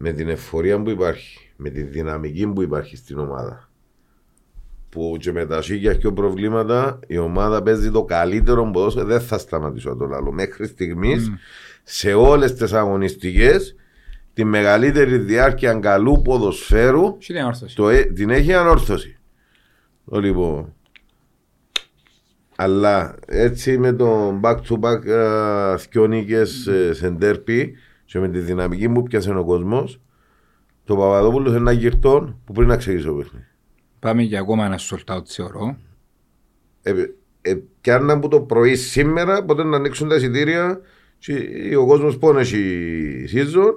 με 0.00 0.12
την 0.12 0.28
εφορία 0.28 0.82
που 0.82 0.90
υπάρχει, 0.90 1.50
με 1.56 1.70
τη 1.70 1.82
δυναμική 1.82 2.46
που 2.46 2.62
υπάρχει 2.62 2.96
στην 2.96 3.18
ομάδα, 3.18 3.68
που 4.88 5.16
και 5.20 5.32
με 5.32 5.46
τα 5.46 5.62
σίγια 5.62 5.94
και 5.94 6.10
προβλήματα 6.10 6.98
η 7.06 7.18
ομάδα 7.18 7.62
παίζει 7.62 7.90
το 7.90 8.04
καλύτερο 8.04 8.70
ποδόσφαιρο, 8.70 9.06
δεν 9.06 9.20
θα 9.20 9.38
σταματήσω 9.38 9.96
το 9.96 10.04
άλλο. 10.14 10.32
Μέχρι 10.32 10.66
στιγμής 10.66 11.32
σε 11.82 12.12
όλες 12.12 12.54
τις 12.54 12.72
αγωνιστικές 12.72 13.74
τη 14.32 14.44
μεγαλύτερη 14.44 15.18
διάρκεια 15.18 15.74
καλού 15.74 16.22
ποδοσφαίρου 16.22 17.16
το, 17.74 17.88
ε, 17.88 18.02
την 18.02 18.30
έχει 18.30 18.54
ανόρθωση. 18.54 19.18
Το 20.10 20.20
λοιπόν. 20.20 20.74
Αλλά 22.56 23.14
έτσι 23.26 23.78
με 23.78 23.92
το 23.92 24.40
back 24.42 24.56
to 24.56 24.80
back 24.80 24.98
uh, 25.06 25.76
σε 26.92 27.10
ντέρπι 27.10 27.76
και 28.08 28.18
με 28.18 28.28
τη 28.28 28.38
δυναμική 28.38 28.88
που 28.88 29.02
πιάσε 29.02 29.30
ο 29.30 29.44
κόσμος, 29.44 30.00
το 30.84 30.96
Παπαδόπουλος 30.96 31.48
είναι 31.48 31.58
ένα 31.58 31.72
γυρτό 31.72 32.38
που 32.44 32.52
πριν 32.52 32.68
να 32.68 32.76
ξεκινήσει 32.76 33.06
το 33.06 33.14
παιχνίδι. 33.14 33.46
Πάμε 33.98 34.22
για 34.22 34.40
ακόμα 34.40 34.64
ένα 34.64 34.78
sold 34.78 35.22
θεωρώ. 35.26 35.76
Ε, 36.82 36.92
ε, 37.40 37.58
και 37.80 37.92
αν 37.92 38.10
από 38.10 38.28
το 38.28 38.40
πρωί 38.40 38.74
σήμερα, 38.74 39.44
ποτέ 39.44 39.64
να 39.64 39.76
ανοίξουν 39.76 40.08
τα 40.08 40.14
εισιτήρια 40.14 40.80
και 41.18 41.76
ο 41.76 41.86
κόσμος 41.86 42.18
πόνε 42.18 42.40
έχει 42.40 43.24
season 43.34 43.72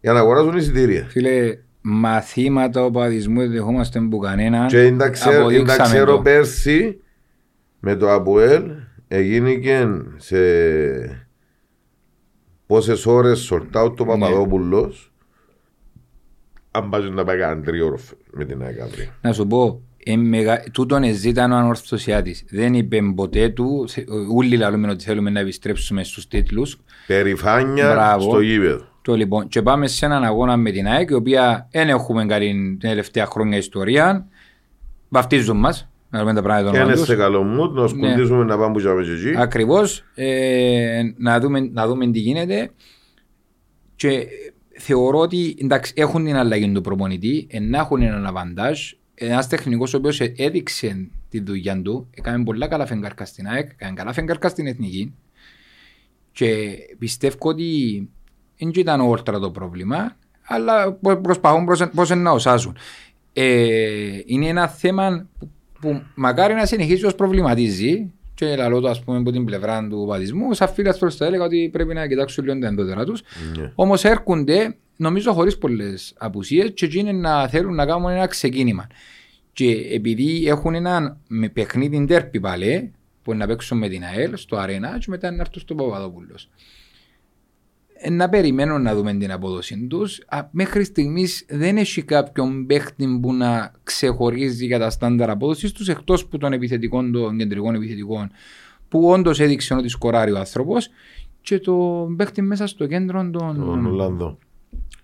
για 0.00 0.12
να 0.12 0.18
αγοράζουν 0.18 0.56
εισιτήρια. 0.56 1.06
Φίλε, 1.08 1.58
μαθήματα 1.80 2.84
οπαδισμού 2.84 3.40
δεν 3.40 3.50
δεχόμαστε 3.50 4.00
που 4.00 4.18
κανένα. 4.18 4.66
Και 4.66 4.76
δεν 4.76 4.98
τα 4.98 5.10
ξέρω 5.82 6.18
πέρσι 6.18 7.00
με 7.80 7.96
το 7.96 8.12
Αποέλ 8.12 8.62
έγινε 9.08 9.54
και 9.54 9.86
σε 10.16 10.38
πόσες 12.70 13.06
ώρες 13.06 13.38
σορτάω 13.38 13.90
το 13.90 14.04
Παπαδόπουλος. 14.04 15.12
Ναι. 15.12 16.80
Αν 16.80 16.88
πάει 16.88 17.10
να 17.10 17.24
πάει 17.24 17.38
καν 17.38 17.62
τριώρο 17.62 17.98
με 18.30 18.44
την 18.44 18.62
ΑΕΚ 18.62 18.76
Να 19.20 19.32
σου 19.32 19.46
πω, 19.46 19.82
τούτον 20.72 21.02
εζήταν 21.02 21.52
ο 21.52 21.56
ανορθωσιάτης. 21.56 22.44
Δεν 22.50 22.74
είπε 22.74 23.00
ποτέ 23.14 23.48
του, 23.48 23.88
όλοι 24.34 24.56
λέμε 24.56 24.90
ότι 24.90 25.04
θέλουμε 25.04 25.30
να 25.30 25.40
επιστρέψουμε 25.40 26.04
στους 26.04 26.28
τίτλους. 26.28 26.80
Περηφάνεια 27.06 28.18
στο 28.20 28.40
γήπεδο. 28.40 28.84
Το 29.02 29.14
λοιπόν, 29.14 29.48
και 29.48 29.62
πάμε 29.62 29.86
σε 29.86 30.06
έναν 30.06 30.24
αγώνα 30.24 30.56
με 30.56 30.70
την 30.70 30.86
ΑΕΚ, 30.86 31.10
η 31.10 31.14
οποία 31.14 31.68
δεν 31.70 31.88
έχουμε 31.88 32.26
καλή 32.26 32.46
την 32.50 32.78
τελευταία 32.78 33.26
χρόνια 33.26 33.58
ιστορία. 33.58 34.26
Βαφτίζουν 35.08 35.56
μας, 35.56 35.88
να 36.10 36.18
δούμε 36.18 36.34
τα 36.34 36.42
πράγματα 36.42 36.78
Και 36.78 36.84
είναι 36.84 36.96
σε 36.96 37.16
καλό 37.16 37.42
μου, 37.42 37.72
να 37.72 37.88
σκουντήσουμε 37.88 38.38
ναι. 38.38 38.44
να 38.44 38.58
πάμε 38.58 38.72
που 38.72 38.80
και 38.80 39.12
εκεί. 39.12 39.36
Ακριβώς, 39.36 40.04
ε, 40.14 41.02
να, 41.16 41.40
δούμε, 41.40 41.60
να 41.60 41.86
δούμε 41.86 42.10
τι 42.10 42.18
γίνεται. 42.18 42.70
Και 43.96 44.26
θεωρώ 44.78 45.18
ότι 45.18 45.56
εντάξει, 45.60 45.92
έχουν 45.96 46.24
την 46.24 46.36
αλλαγή 46.36 46.72
του 46.72 46.80
προπονητή, 46.80 47.46
να 47.60 47.78
έχουν 47.78 48.02
έναν 48.02 48.26
αβαντάζ. 48.26 48.92
Ένας 49.14 49.46
τεχνικός 49.46 49.94
ο 49.94 49.96
οποίος 49.96 50.20
έδειξε 50.20 51.10
τη 51.28 51.40
δουλειά 51.40 51.82
του, 51.82 52.10
έκανε 52.14 52.44
πολλά 52.44 52.68
καλά 52.68 52.86
φεγγάρκα 52.86 53.24
στην 53.24 53.46
ΑΕΚ, 53.46 53.70
έκανε 53.76 53.94
καλά 53.94 54.12
φεγγάρκα 54.12 54.48
στην 54.48 54.66
Εθνική. 54.66 55.14
Και 56.32 56.76
πιστεύω 56.98 57.36
ότι 57.40 58.08
δεν 58.58 58.70
ήταν 58.74 59.00
όρτρα 59.00 59.38
το 59.38 59.50
πρόβλημα, 59.50 60.16
αλλά 60.42 60.92
προσπαθούν 61.22 61.90
πώ 61.94 62.14
να 62.14 62.30
οσάζουν. 62.30 62.76
Ε, 63.32 64.20
είναι 64.24 64.46
ένα 64.46 64.68
θέμα 64.68 65.28
που, 65.38 65.50
που 65.80 66.02
μακάρι 66.14 66.54
να 66.54 66.66
συνεχίσει 66.66 67.06
ως 67.06 67.14
προβληματίζει 67.14 68.12
και 68.34 68.56
λαλό 68.56 68.80
το 68.80 68.88
ας 68.88 69.02
πούμε 69.04 69.18
από 69.18 69.30
την 69.30 69.44
πλευρά 69.44 69.88
του 69.88 70.04
παδισμού, 70.08 70.54
σαν 70.54 70.68
φίλα 70.68 70.96
προς 70.98 71.16
το 71.16 71.24
έλεγα 71.24 71.44
ότι 71.44 71.68
πρέπει 71.72 71.94
να 71.94 72.06
κοιτάξουν 72.06 72.44
λίγο 72.44 72.58
τα 72.58 72.66
εντότερα 72.66 73.04
τους. 73.04 73.22
Yeah. 73.22 73.70
Όμως 73.74 74.04
έρχονται, 74.04 74.76
νομίζω 74.96 75.32
χωρίς 75.32 75.58
πολλές 75.58 76.14
απουσίες 76.18 76.70
και 76.74 76.84
εκείνοι 76.84 77.12
να 77.12 77.48
θέλουν 77.48 77.74
να 77.74 77.86
κάνουν 77.86 78.10
ένα 78.10 78.26
ξεκίνημα. 78.26 78.86
Και 79.52 79.88
επειδή 79.92 80.46
έχουν 80.46 80.74
ένα 80.74 81.16
με 81.28 81.48
παιχνίδι 81.48 82.04
τέρπι 82.04 82.40
πάλι, 82.40 82.92
που 83.22 83.34
να 83.34 83.46
παίξουν 83.46 83.78
με 83.78 83.88
την 83.88 84.04
ΑΕΛ 84.04 84.36
στο 84.36 84.56
αρένα 84.56 84.98
και 84.98 85.06
μετά 85.08 85.30
να 85.30 85.40
έρθουν 85.40 85.62
στο 85.62 85.74
Παπαδόπουλος 85.74 86.48
να 88.08 88.28
περιμένουν 88.28 88.82
να 88.82 88.94
δούμε 88.94 89.14
την 89.14 89.32
απόδοση 89.32 89.86
τους. 89.86 90.20
Μέχρι 90.50 90.84
στιγμής 90.84 91.44
δεν 91.48 91.76
έχει 91.76 92.02
κάποιον 92.02 92.66
παίχτη 92.66 93.18
που 93.22 93.34
να 93.34 93.72
ξεχωρίζει 93.82 94.66
για 94.66 94.78
τα 94.78 94.90
στάνταρ 94.90 95.30
απόδοσης 95.30 95.72
τους 95.72 95.88
εκτός 95.88 96.26
που 96.26 96.38
των 96.38 96.52
επιθετικών, 96.52 97.12
των 97.12 97.38
κεντρικών 97.38 97.74
επιθετικών, 97.74 98.30
που 98.88 99.10
όντως 99.10 99.40
έδειξε 99.40 99.74
ότι 99.74 99.88
σκοράρει 99.88 100.32
ο 100.32 100.38
άνθρωπος 100.38 100.88
και 101.40 101.58
το 101.58 102.06
παίχτη 102.16 102.42
μέσα 102.42 102.66
στο 102.66 102.86
κέντρο 102.86 103.30
των. 103.30 103.56
Τον 103.56 103.86
Ολλανδών. 103.86 104.38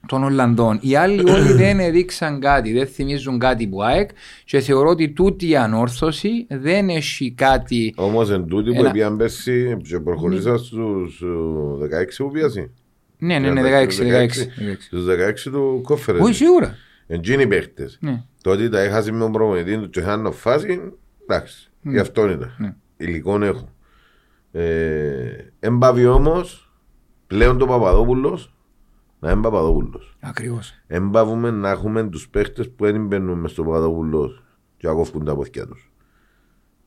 Των 0.07 0.25
Ολλανδών. 0.25 0.79
Οι 0.81 0.97
άλλοι 0.97 1.31
όλοι 1.31 1.53
δεν 1.63 1.81
έδειξαν 1.81 2.41
κάτι, 2.41 2.73
δεν 2.73 2.87
θυμίζουν 2.87 3.39
κάτι 3.39 3.67
που 3.67 3.83
ΑΕΚ 3.83 4.11
και 4.45 4.61
θεωρώ 4.61 4.89
ότι 4.89 5.11
τούτη 5.11 5.49
η 5.49 5.57
ανόρθωση 5.57 6.47
δεν 6.49 6.89
έχει 6.89 7.33
κάτι. 7.33 7.95
Όμως 7.97 8.31
εν 8.31 8.47
τούτη 8.47 8.73
που 8.73 8.85
ένα... 8.85 9.17
πέρσι 9.17 9.77
και 9.89 10.01
προχωρήσα 10.01 10.59
στους 10.59 11.23
16 11.23 11.87
που 12.17 12.31
πιάσει. 12.31 12.71
Ναι, 13.19 13.39
ναι, 13.39 13.51
ναι, 13.51 13.63
16. 13.63 13.89
16. 13.89 14.29
Στους 14.79 15.05
16 15.05 15.51
του 15.51 15.81
κόφερε. 15.85 16.19
Όχι, 16.23 16.35
σίγουρα. 16.35 16.77
Εντζίνοι 17.07 17.43
οι 17.43 17.47
παίχτες. 17.47 17.99
Ναι. 18.01 18.23
Το 18.43 18.51
ότι 18.51 18.69
τα 18.69 18.81
έχασε 18.81 19.13
με 19.13 19.19
τον 19.19 19.33
προμονητή 19.33 19.79
του 19.79 19.91
και 19.91 20.01
είχαν 20.01 20.33
φάση, 20.33 20.81
εντάξει, 21.23 21.71
ναι. 21.81 21.93
γι' 21.93 21.99
αυτό 21.99 22.31
ήταν. 22.31 22.55
Ναι. 22.59 22.75
Υλικών 22.97 23.43
έχω. 23.43 23.69
Ε, 24.53 25.53
εμπάβει 25.61 26.07
όμως, 26.07 26.73
πλέον 27.27 27.59
το 27.59 27.67
Παπαδόπουλος, 27.67 28.55
να 29.19 29.31
είναι 29.31 29.41
Παπαδόπουλος. 29.41 30.17
Ακριβώς. 30.21 30.75
Εμπάβουμε 30.87 31.51
να 31.51 31.71
έχουμε 31.71 32.09
τους 32.09 32.29
παίχτες 32.29 32.71
που 32.71 32.85
δεν 32.85 33.07
μπαίνουν 33.07 33.39
μες 33.39 33.51
στο 33.51 33.63
Παπαδόπουλος 33.65 34.43
και 34.77 34.87
αγώφκουν 34.87 35.25
τα 35.25 35.35
ποθιά 35.37 35.67
τους. 35.67 35.91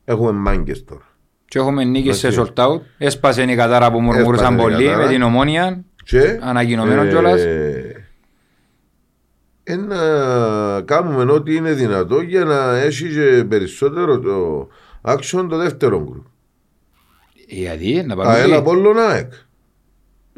Έχουμε 0.04 0.32
μάγκες 0.32 0.84
τώρα. 0.84 1.04
Και 1.44 1.58
έχουμε 1.58 1.84
νίκη 1.84 2.12
σε 2.12 2.26
Εντάξει. 2.28 2.52
sold 2.56 2.64
out. 2.64 2.80
Έσπασε 2.98 3.42
η 3.42 3.56
κατάρα 3.56 3.92
που 3.92 4.00
μουρμουρούσαν 4.00 4.54
Έσπασε 4.54 4.68
η 4.68 4.72
πολύ 4.72 4.84
κατάρα. 4.86 5.06
με 5.06 5.12
την 5.12 5.22
ομόνια. 5.22 5.84
Και, 6.10 6.38
Ανακοινωμένο 6.42 7.06
κιόλας. 7.06 7.40
ε, 7.40 8.04
να 9.76 10.82
κάνουμε 10.82 11.32
ό,τι 11.32 11.54
είναι 11.54 11.72
δυνατό 11.72 12.20
για 12.20 12.44
να 12.44 12.76
έχει 12.78 13.08
και 13.08 13.44
περισσότερο 13.48 14.18
το 14.18 14.68
action 15.02 15.46
το 15.48 15.56
δεύτερο 15.56 16.02
γκρουπ. 16.04 16.24
Γιατί 17.46 18.02
να 18.06 18.24
ΑΕΛ 18.24 18.42
πάμε. 18.42 18.56
Απόλλων 18.56 18.98
ΑΕΚ. 18.98 19.32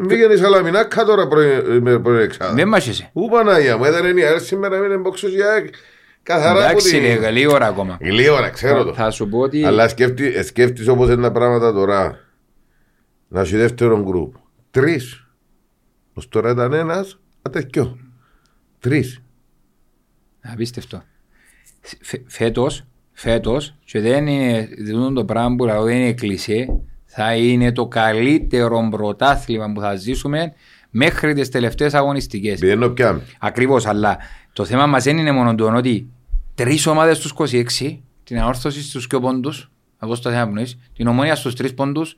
Πήγαινε 0.08 0.32
η 0.32 0.36
Σαλαμινάκα 0.36 1.04
τώρα 1.04 1.28
πρωί- 1.28 1.80
με 1.80 1.98
προεξάδα. 1.98 2.54
Δεν 2.54 2.68
μάχεσαι. 2.68 3.10
Ού 3.12 3.28
Παναγία 3.28 3.76
μου, 3.76 3.84
έδερε 3.84 4.20
η 4.20 4.22
ΑΕΛ 4.22 4.40
σήμερα 4.40 4.78
με 4.78 4.88
την 4.88 5.02
boxers 5.06 5.30
για 5.34 5.50
ΑΕΚ. 5.50 5.74
Καθαρά 6.22 6.50
από 6.60 6.68
Εντάξει, 6.68 7.00
την... 7.00 7.04
είναι 7.04 7.30
λίγη 7.30 7.46
ώρα 7.46 7.66
ακόμα. 7.66 7.98
Γλύωρα, 8.00 8.50
ξέρω 8.50 8.84
το. 8.84 8.94
Θα 8.94 9.10
σου 9.10 9.28
πω 9.28 9.38
ότι 9.38 9.64
Αλλά 9.64 9.88
σκέφτη, 9.88 10.34
ε, 10.34 10.42
σκέφτης 10.42 10.88
όπως 10.88 11.08
είναι 11.08 11.22
τα 11.22 11.32
πράγματα 11.32 11.72
τώρα. 11.72 12.18
Να 13.28 13.40
έχει 13.40 13.56
δεύτερο 13.56 14.02
γκρουπ. 14.02 14.34
Τρεις. 14.70 15.26
Ως 16.14 16.28
τώρα 16.28 16.50
ήταν 16.50 16.72
ένας, 16.72 17.18
ατεκιό. 17.42 17.98
Τρεις. 18.78 19.22
Απίστευτο. 20.42 21.02
Φε- 22.02 22.24
Φέτος, 22.30 22.84
φέτος, 23.12 23.74
και 23.84 24.00
δεν 24.00 24.26
είναι 24.26 24.68
δεν 24.78 25.14
το 25.14 25.24
πράγμα 25.24 25.56
που 25.56 25.64
λέω, 25.64 25.82
δεν 25.82 25.96
είναι 25.96 26.12
κλεισέ, 26.12 26.66
θα 27.04 27.36
είναι 27.36 27.72
το 27.72 27.86
καλύτερο 27.86 28.88
πρωτάθλημα 28.90 29.72
που 29.72 29.80
θα 29.80 29.94
ζήσουμε 29.96 30.52
μέχρι 30.90 31.34
τις 31.34 31.48
τελευταίες 31.48 31.94
αγωνιστικές. 31.94 32.58
Πηγαίνω 32.60 32.88
πια. 32.88 33.20
Ακριβώς, 33.40 33.86
αλλά 33.86 34.18
το 34.52 34.64
θέμα 34.64 34.86
μας 34.86 35.04
δεν 35.04 35.18
είναι 35.18 35.32
μόνο 35.32 35.54
το 35.54 35.74
ότι 35.76 36.10
τρεις 36.54 36.86
ομάδες 36.86 37.16
στους 37.16 37.30
26, 37.30 38.02
την 38.24 38.38
ανόρθωση 38.38 38.82
στους 38.82 39.06
δύο 39.06 39.20
πόντους, 39.20 39.70
από 39.98 40.14
στο 40.14 40.30
θέμα 40.30 40.46
που 40.46 40.52
νοείς, 40.54 40.78
την 40.94 41.06
ομόνια 41.06 41.34
στους 41.34 41.54
τρεις 41.54 41.74
πόντους, 41.74 42.16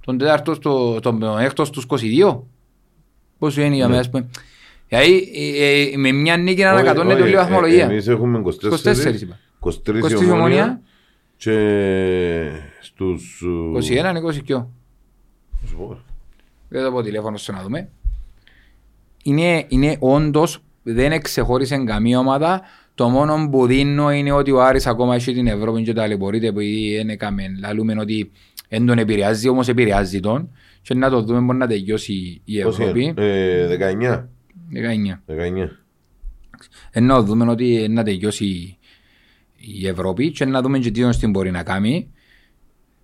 τον 0.00 0.18
τέταρτο, 0.18 0.54
στο, 0.54 1.00
τον 1.00 1.38
έκτος 1.38 1.68
στους 1.68 1.84
22. 1.84 2.42
Πώς 3.38 3.56
είναι 3.56 3.74
για 3.74 3.88
μένα, 3.88 4.00
ας 4.00 4.10
πούμε. 4.10 4.26
Δηλαδή, 4.88 5.30
ε, 5.34 5.92
ε, 5.92 5.96
με 5.96 6.12
μια 6.12 6.36
νίκη 6.36 6.62
να 6.62 6.70
ανακατώνεται 6.70 7.22
όλη 7.22 7.30
η 7.30 7.34
βαθμολογία. 7.34 7.84
Εμείς 7.84 8.08
έχουμε 8.08 8.38
24. 8.38 8.48
24 8.70 9.20
είπα. 9.20 9.38
23 9.60 9.70
23 9.70 9.94
η 9.94 9.98
η 10.10 10.14
ομόνια. 10.14 10.32
Ομόνια. 10.32 10.80
Και 11.36 12.50
στους... 12.80 13.42
21, 13.74 14.14
22. 14.56 14.66
σου 15.66 15.76
πω, 15.76 15.98
Δεν 16.68 16.82
θα 16.82 16.92
πω 16.92 17.02
τηλέφωνο 17.02 17.36
στο 17.36 17.52
να 17.52 17.62
δούμε. 17.62 17.88
Είναι, 19.22 19.64
είναι 19.68 19.96
όντως, 19.98 20.62
δεν 20.82 21.22
ξεχώρισε 21.22 21.76
καμία 21.76 22.18
ομάδα. 22.18 22.62
Το 22.94 23.08
μόνο 23.08 23.48
που 23.50 23.66
δίνω 23.66 24.12
είναι 24.12 24.32
ότι 24.32 24.50
ο 24.50 24.62
Άρης 24.62 24.86
ακόμα 24.86 25.14
έχει 25.14 25.32
την 25.32 25.46
Ευρώπη 25.46 25.82
και 25.82 25.92
ταλαιπωρείται 25.92 26.46
επειδή 26.46 26.96
δεν 26.96 27.08
έκαμε. 27.08 27.42
Λαλούμε 27.60 27.94
ότι 27.98 28.30
δεν 28.68 28.86
τον 28.86 28.98
επηρεάζει, 28.98 29.48
όμως 29.48 29.68
επηρεάζει 29.68 30.20
τον. 30.20 30.50
Και 30.86 30.94
να 30.94 31.10
το 31.10 31.22
δούμε 31.22 31.40
μπορεί 31.40 31.58
να 31.58 31.66
τελειώσει 31.66 32.40
η 32.44 32.62
πώς 32.62 32.78
Ευρώπη. 32.78 33.02
είναι, 33.02 33.14
ε, 33.16 33.66
19. 33.66 34.28
19. 34.70 35.22
19. 35.26 35.68
Ενώ 36.90 37.22
δούμε 37.22 37.50
ότι 37.50 37.86
να 37.90 38.02
τελειώσει 38.02 38.78
η 39.56 39.86
Ευρώπη 39.86 40.30
και 40.30 40.44
να 40.44 40.62
δούμε 40.62 40.78
και 40.78 40.90
τι 40.90 41.12
στην 41.12 41.30
μπορεί 41.30 41.50
να 41.50 41.62
κάνει 41.62 42.10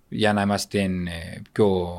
για 0.09 0.33
να 0.33 0.41
είμαστε 0.41 0.79
ε, 0.81 0.89
πιο, 1.51 1.97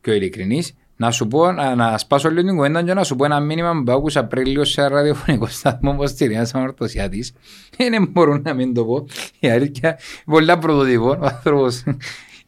πιο 0.00 0.12
ειλικρινείς. 0.12 0.74
Να 0.96 1.10
σου 1.10 1.28
πω, 1.28 1.52
να, 1.52 1.74
να 1.74 1.98
σπάσω 1.98 2.28
λίγο 2.30 2.46
την 2.46 2.56
κουβέντα 2.56 2.82
και 2.82 2.94
να 2.94 3.04
σου 3.04 3.16
πω 3.16 3.24
ένα 3.24 3.40
μήνυμα 3.40 3.82
που 3.84 3.92
άκουσα 3.92 4.24
πριν 4.24 4.46
λίγο 4.46 4.64
σε 4.64 4.80
ένα 4.80 4.90
ραδιοφωνικό 4.90 5.46
σταθμό 5.46 5.94
πως 5.94 6.12
τη 6.12 6.26
Ριάννα 6.26 6.48
Αμαρτωσιά 6.52 7.08
της. 7.08 7.32
Δεν 7.76 8.08
μπορώ 8.10 8.38
να 8.38 8.54
μην 8.54 8.74
το 8.74 8.84
πω. 8.84 9.06
Η 9.38 9.50
αλήθεια, 9.50 9.98
πολλά 10.24 10.58
πρωτοτυπώ 10.58 11.08
ο 11.08 11.26
άνθρωπος. 11.26 11.84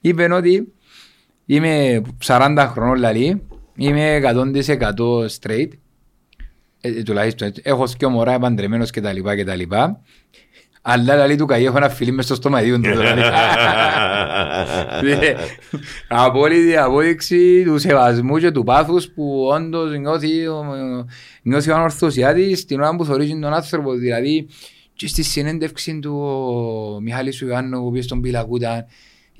Είπε 0.00 0.32
ότι 0.32 0.72
είμαι 1.50 2.02
40 2.26 2.66
χρονών 2.70 2.98
λαλή, 2.98 3.42
είμαι 3.76 4.20
100% 4.24 4.60
straight 5.40 5.68
ε, 6.80 6.90
τουλάχιστον 7.02 7.48
έτσι. 7.48 7.62
έχω 7.64 7.84
και 7.96 8.06
μωρά 8.06 8.38
παντρεμένος 8.38 8.90
και 8.90 9.00
τα 9.00 9.12
λοιπά 9.12 9.36
και 9.36 9.44
τα 9.44 9.54
λοιπά. 9.54 10.00
Αλλά 10.82 11.14
λαλή 11.16 11.36
του 11.36 11.46
καεί 11.46 11.64
έχω 11.64 11.76
ένα 11.76 11.88
φιλί 11.88 12.10
μες 12.12 12.24
στο 12.24 12.34
στομαδίο 12.34 12.80
του. 12.80 12.88
λαλή. 12.88 13.20
Ναι. 15.02 15.34
Απόλυτη 16.08 16.76
απόδειξη 16.76 17.62
του 17.64 17.78
σεβασμού 17.78 18.38
και 18.38 18.50
του 18.50 18.64
πάθους 18.64 19.08
που 19.08 19.48
όντως 19.54 19.98
νιώθει, 19.98 20.46
ο- 20.46 21.06
νιώθει 21.42 21.70
ο 21.70 21.74
ανορθωσιάτης 21.74 22.64
την 22.64 22.80
ώρα 22.80 22.96
που 22.96 23.04
θωρίζει 23.04 23.38
τον 23.40 23.54
άνθρωπο. 23.54 23.92
Δηλαδή 23.92 24.48
και 24.94 25.08
στη 25.08 25.22
συνέντευξη 25.22 25.98
του 25.98 26.14
ο 26.96 27.00
Μιχάλης 27.00 27.36
του 27.38 27.46
Ιωάννου 27.46 27.82
που 27.82 27.90
πήγε 27.90 28.02
στον 28.02 28.20
Πιλακούτα 28.20 28.86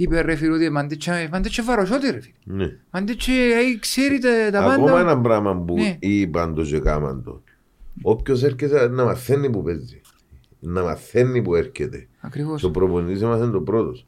είπε 0.00 0.20
ρε 0.20 0.34
φίλε 0.34 0.52
ότι 0.54 0.70
μαντέτσε 0.70 1.28
μαντέτσε 1.32 1.62
βαροσότη 1.62 2.10
ρε 2.10 2.20
φίλε. 2.20 2.34
Ναι. 2.44 2.76
Μαντέτσε 2.90 3.32
ε, 3.32 3.78
ξέρει 3.80 4.18
τα, 4.18 4.50
τα 4.50 4.58
Ακόμα 4.64 4.84
πάντα. 4.84 5.00
ένα 5.00 5.20
πράγμα 5.20 5.56
που 5.56 5.74
Ναι. 5.74 5.96
είπαν 6.00 6.54
το 6.54 6.62
και 6.62 6.78
κάμαν 6.78 7.22
το. 7.22 7.42
Όποιος 8.02 8.42
έρχεται 8.42 8.88
να 8.88 9.04
μαθαίνει 9.04 9.50
που 9.50 9.62
παίζει. 9.62 10.00
Να 10.60 10.82
μαθαίνει 10.82 11.42
που 11.42 11.54
έρχεται. 11.54 12.06
Ακριβώς. 12.20 12.60
Το 12.62 12.70
προπονητής 12.70 13.22
έμαθαν 13.22 13.52
το 13.52 13.60
πρώτος. 13.60 14.06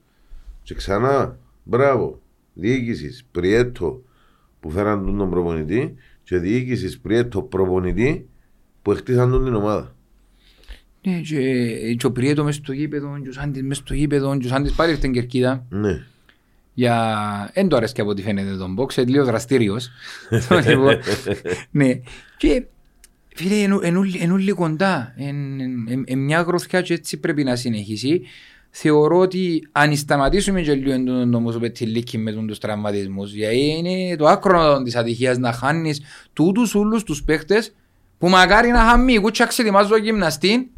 Και 0.63 0.75
ξανά, 0.75 1.39
μπράβο, 1.63 2.21
διοίκησης, 2.55 3.25
πριέτο 3.31 4.03
που 4.61 4.71
φέραν 4.71 5.05
τον, 5.05 5.19
τον 5.19 5.31
προπονητή 5.31 5.95
και 6.23 6.39
διοίκησης, 6.39 6.99
πριέτο, 7.01 7.43
προπονητή 7.43 8.29
που 8.83 8.91
χτίσαν 8.91 9.31
τον 9.31 9.45
την 9.45 9.55
ομάδα. 9.55 9.95
Ναι, 11.03 11.21
και, 11.21 11.95
και 11.95 12.07
ο 12.07 12.13
Πριέτο 12.13 12.45
μες 12.45 12.55
στο 12.55 12.73
γήπεδο, 12.73 13.21
και 13.23 13.29
ο 13.29 13.33
Σάντης 13.33 13.63
μες 13.63 13.77
στο 13.77 13.95
γήπεδο, 13.95 14.39
και 14.39 14.47
ο 14.47 14.49
Σάντης 14.49 14.73
πάλι 14.73 14.91
ήρθε 14.91 15.03
στην 15.03 15.13
Κερκίδα. 15.15 15.65
Ναι. 15.69 16.03
Για... 16.75 17.51
Εν 17.53 17.69
το 17.69 17.77
αρέσκει 17.77 18.01
από 18.01 18.11
ό,τι 18.11 18.23
φαίνεται 18.23 18.57
τον 18.57 18.77
box, 18.79 18.97
είναι 18.97 19.11
λίγο 19.11 19.25
δραστήριος. 19.25 19.91
Το 20.49 20.59
λοιπόν, 20.59 20.99
ναι. 21.71 22.01
Και 22.37 22.65
φίλε, 23.35 23.63
εν- 23.63 23.81
εν 23.83 23.97
ούλοι- 23.97 24.23
εν 24.23 24.31
ούλοι 24.31 24.53
κοντά. 24.53 25.15
Εν, 25.17 25.61
εν, 25.61 25.87
εν, 25.89 26.05
εν 26.07 26.19
μια 26.19 26.41
γροθιά 26.41 26.81
και 26.81 26.95
έτσι 26.95 27.17
πρέπει 27.17 27.45
να 27.45 27.57
συνεχίσει. 27.57 28.21
Θεωρώ 28.71 29.19
ότι 29.19 29.69
αν 29.73 29.97
σταματήσουμε 29.97 30.63
και 30.63 30.75
λίγο 30.75 31.05
τον 31.05 31.29
νόμο 31.29 31.53
σου 31.53 31.61
πετυλίκη 31.61 32.19
με 32.19 32.33
τον 32.33 32.47
τους 32.47 32.59
τραυματισμούς, 32.59 33.33
γιατί 33.35 33.57
είναι 33.57 34.17
το 34.17 34.27
άκρο 34.27 34.83
της 34.83 34.97
ατυχίας 34.97 35.39
να 35.39 35.53
χάνεις 35.53 36.03
τούτους 36.33 36.75
όλους 36.75 37.03
τους 37.03 37.23
παίχτες 37.23 37.75
που 38.19 38.29
μακάρι 38.29 38.71
να 38.71 38.79
χαμεί, 38.79 39.19
κούτσα 39.19 39.47
ξετοιμάζω 39.47 39.97
γυμναστή, 39.97 40.71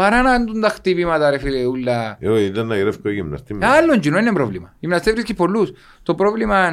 παρά 0.00 0.22
να 0.22 0.44
δουν 0.44 0.60
τα 0.60 0.68
χτυπήματα 0.68 1.30
ρε 1.30 1.38
φίλε 1.38 1.64
ούλα. 1.64 2.16
Εγώ 2.20 2.38
ήταν 2.38 2.66
να 2.66 2.76
γυρεύω 2.76 3.10
γυμναστής. 3.10 3.56
με. 3.56 3.66
Άλλον 3.66 4.00
κοινό 4.00 4.18
είναι 4.18 4.32
πρόβλημα. 4.32 4.74
Η 4.80 4.86
μναστέ 4.86 5.12
βρίσκει 5.12 5.34
πολλούς. 5.34 5.72
Το 6.02 6.14
πρόβλημα 6.14 6.66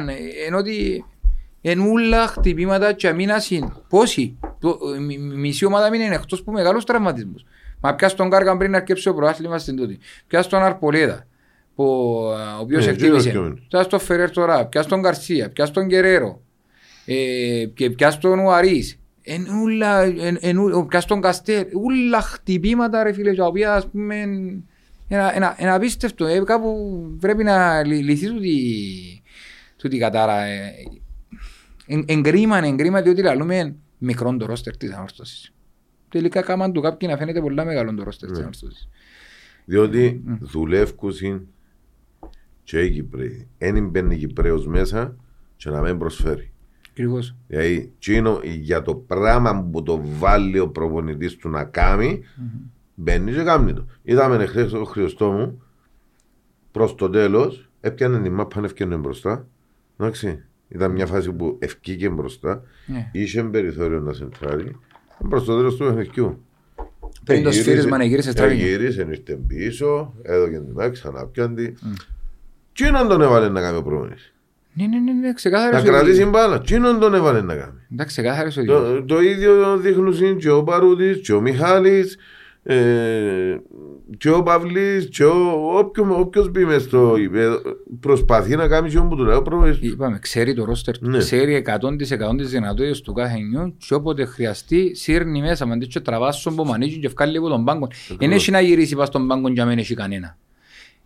είναι 0.46 0.56
ότι 0.56 1.04
εν 1.62 1.80
ούλα 1.80 2.26
χτυπήματα 2.26 2.92
και 2.92 3.08
αμήνας 3.08 3.50
είναι. 3.50 3.72
Πόσοι; 3.88 4.38
Το- 4.60 4.78
μι- 5.00 5.18
μι- 5.20 5.36
Μισή 5.38 5.64
ομάδα 5.64 5.90
μείνει 5.90 6.04
εκτός 6.04 6.42
που 6.42 6.52
μεγάλους 6.52 6.84
τραυματισμούς. 6.84 7.44
Μα 7.80 7.94
πιάσ' 7.94 8.14
τον 8.14 8.30
Κάργαν 8.30 8.58
πριν 8.58 8.70
να 8.70 8.76
αρκέψει 8.76 9.08
ο 9.08 9.14
προάθλημα 9.14 9.58
στην 9.58 9.76
τούτη. 9.76 9.98
Πιάσ' 10.26 10.46
τον 10.46 10.62
Αρπολέδα. 10.62 11.26
Που, 11.74 11.84
α, 12.38 12.56
ο 12.56 12.60
οποίος 12.60 12.84
Ναι, 12.84 12.90
εκτίμησε. 12.92 13.30
και 13.30 13.38
ο 13.38 13.54
Πιάσ' 13.68 13.86
τον 13.86 13.98
Φερέρ 14.00 14.30
τώρα. 14.30 14.66
Πιάσ' 14.66 14.86
τον 14.86 15.00
Γκαρσία. 15.00 15.50
Πιάσ' 15.50 15.70
τον 15.70 15.86
Γκερέρο. 15.86 16.40
Ε, 17.04 17.64
και 17.74 17.90
πιάσ' 17.90 18.18
τον 18.18 18.38
Ουαρίς. 18.38 18.98
Εν 19.30 19.46
ούλα, 19.62 20.00
εν, 20.02 20.36
εν, 20.40 20.58
ού- 20.58 20.86
πιάσ' 20.88 21.04
τον 21.04 21.20
Καστέρ. 21.20 21.66
Ούλα 21.76 22.20
χτυπήματα 22.20 23.02
ρε 23.02 23.12
φίλε, 23.12 23.34
τα 23.34 23.46
οποία 23.46 23.74
ας 23.74 23.88
πούμε 23.90 24.20
ένα, 25.08 25.34
ένα, 25.34 25.54
ένα 25.58 25.74
απίστευτο, 25.74 26.26
ε, 26.26 26.40
κάπου 26.44 27.00
πρέπει 27.20 27.44
να 27.44 27.84
λυ- 27.84 28.04
λυθεί 28.04 28.26
τούτη, 28.26 29.22
τούτη 29.76 29.98
κατάρα. 29.98 30.40
Ε. 30.42 30.72
Εν, 31.86 32.04
εγκρίμα, 32.06 32.58
εγκρίμα, 32.64 33.02
διότι 33.02 33.22
λαλούμε 33.22 33.74
μικρό 33.98 34.36
το 34.36 34.46
ρόστερ 34.46 34.76
της 34.76 34.92
ανόρθωσης. 34.92 35.52
Τελικά 36.08 36.40
κάμαν 36.42 36.72
του 36.72 36.80
κάποιοι 36.80 37.08
να 37.10 37.16
φαίνεται 37.16 37.40
πολλά 37.40 37.64
μεγάλο 37.64 37.94
το 37.94 38.02
ρόστερ 38.02 38.28
της 38.28 38.38
Ναι. 38.38 38.44
ανόρθωσης. 38.44 38.88
Διότι 39.64 40.22
δουλεύκουσιν 40.40 41.40
και 42.62 42.80
οι 42.82 42.90
Κυπρέοι. 42.90 43.48
Εν 43.58 43.88
μπαίνει 43.88 44.16
Κυπρέος 44.16 44.66
μέσα 44.66 45.16
και 45.56 45.70
να 45.70 45.80
μην 45.80 45.98
προσφέρει. 45.98 46.52
Ακριβώς. 46.98 47.36
Δηλαδή, 47.46 47.92
τσίνο, 47.98 48.40
για 48.44 48.82
το 48.82 48.94
πράγμα 48.94 49.64
που 49.72 49.82
το 49.82 50.00
βάλει 50.18 50.58
ο 50.58 50.68
προπονητής 50.68 51.36
του 51.36 51.48
να 51.48 51.64
κάνει, 51.64 52.22
μπαίνει 52.94 53.32
και 53.32 53.42
κάνει 53.42 53.72
το. 53.72 53.86
Είδαμε 54.02 54.46
χθες 54.46 54.72
ο 54.72 54.84
Χριστό 54.84 55.30
μου, 55.30 55.62
προς 56.70 56.94
το 56.94 57.10
τέλος, 57.10 57.68
έπιανε 57.80 58.18
την 58.20 58.32
μάπα, 58.32 58.60
έφτιανε 58.64 58.96
μπροστά. 58.96 59.46
Εντάξει, 59.96 60.44
ήταν 60.68 60.90
μια 60.90 61.06
φάση 61.06 61.32
που 61.32 61.56
ευκήκε 61.58 62.08
μπροστά, 62.08 62.62
Ναι. 62.86 63.10
είχε 63.12 63.42
περιθώριο 63.42 64.00
να 64.00 64.12
σεντράρει, 64.12 64.76
προς 65.28 65.44
το 65.44 65.56
τέλος 65.56 65.76
του 65.76 65.84
παιχνιδιού. 65.84 66.42
Πριν 67.24 67.42
το 67.42 67.50
σφύρισμα 67.52 67.96
να 67.98 68.04
γύρισε 68.04 68.30
στραβή. 68.30 68.54
Γύρισε, 68.54 69.06
ήρθε 69.10 69.34
πίσω, 69.46 70.14
έδωκε 70.22 70.58
την 70.58 70.80
άκρη, 70.80 70.92
ξανά 70.92 71.26
πιάντη. 71.26 71.74
Τι 72.72 72.90
να 72.90 73.06
τον 73.06 73.20
έβαλε 73.20 73.48
να 73.48 73.60
κάνει 73.60 73.76
ο 73.76 73.82
προπονητής; 73.82 74.34
Ναι, 74.78 74.86
ναι, 74.86 74.98
ναι, 74.98 75.12
ναι, 75.12 75.26
Να 75.26 75.32
ξεκάθαρες 75.32 75.82
κρατήσει 75.82 76.20
ότι... 76.20 76.30
μπάλα. 76.30 76.60
Τι 76.60 76.78
να 76.78 76.98
τον 76.98 77.14
έβαλε 77.14 77.40
να 77.40 77.54
κάνει; 77.54 77.78
Εντάξει, 77.92 78.20
ξεκάθαρες 78.20 78.56
ότι... 78.56 78.66
Το, 78.66 79.04
το 79.04 79.20
ίδιο 79.20 79.76
δείχνουν 79.76 80.36
και 80.38 80.50
ο 80.50 80.62
Παρούτης 80.62 81.20
και 81.20 81.32
ο 81.32 81.40
Μιχάλης 81.40 82.16
Ε, 82.62 83.56
και 84.18 84.30
ο 84.30 84.42
Παυλής 84.42 85.08
και 85.08 85.24
ο, 85.24 85.76
όποιο, 85.78 86.16
όποιος 86.18 86.50
μπει 86.50 86.64
μες 86.64 86.82
στο 86.82 87.16
γήπεδο 87.16 87.60
προσπαθεί 88.00 88.56
να 88.56 88.68
κάνει 88.68 88.90
και 88.90 88.98
όπου 88.98 89.16
του 89.16 89.24
λέω 89.24 89.42
προβες. 89.42 89.78
Είπαμε, 89.80 90.18
ξέρει 90.18 90.54
το 90.54 90.64
ρόστερ 90.64 90.98
του, 90.98 91.08
Ναι. 91.10 91.18
ξέρει 91.18 91.64
100% 91.66 92.36
τις 92.38 92.50
δυνατότητες 92.50 93.00
του 93.00 93.12
κάθε 93.12 93.38
νιού 93.38 93.74
και 93.86 93.94
όποτε 93.94 94.24
χρειαστεί 94.24 94.94
σύρνει 94.94 95.40
μέσα, 95.40 95.66
μα 95.66 95.76
και 95.76 96.00
τραβάσουν 96.00 96.54
που 96.54 96.64
μανίκουν 96.64 97.00
και 97.00 97.08
βγάλει 97.08 97.36
από 97.36 97.48
τον 97.48 97.64
πάγκο. 97.64 97.88
Δεν 98.18 98.30
έχει 98.32 98.50
να 98.50 98.60
γυρίσει 98.60 98.96
πας 98.96 99.08
στον 99.08 99.26
πάγκο 99.26 99.48
για 99.48 99.62
να 99.64 99.70
μην 99.70 99.78
έχει 99.78 99.94
κανένα. 99.94 100.36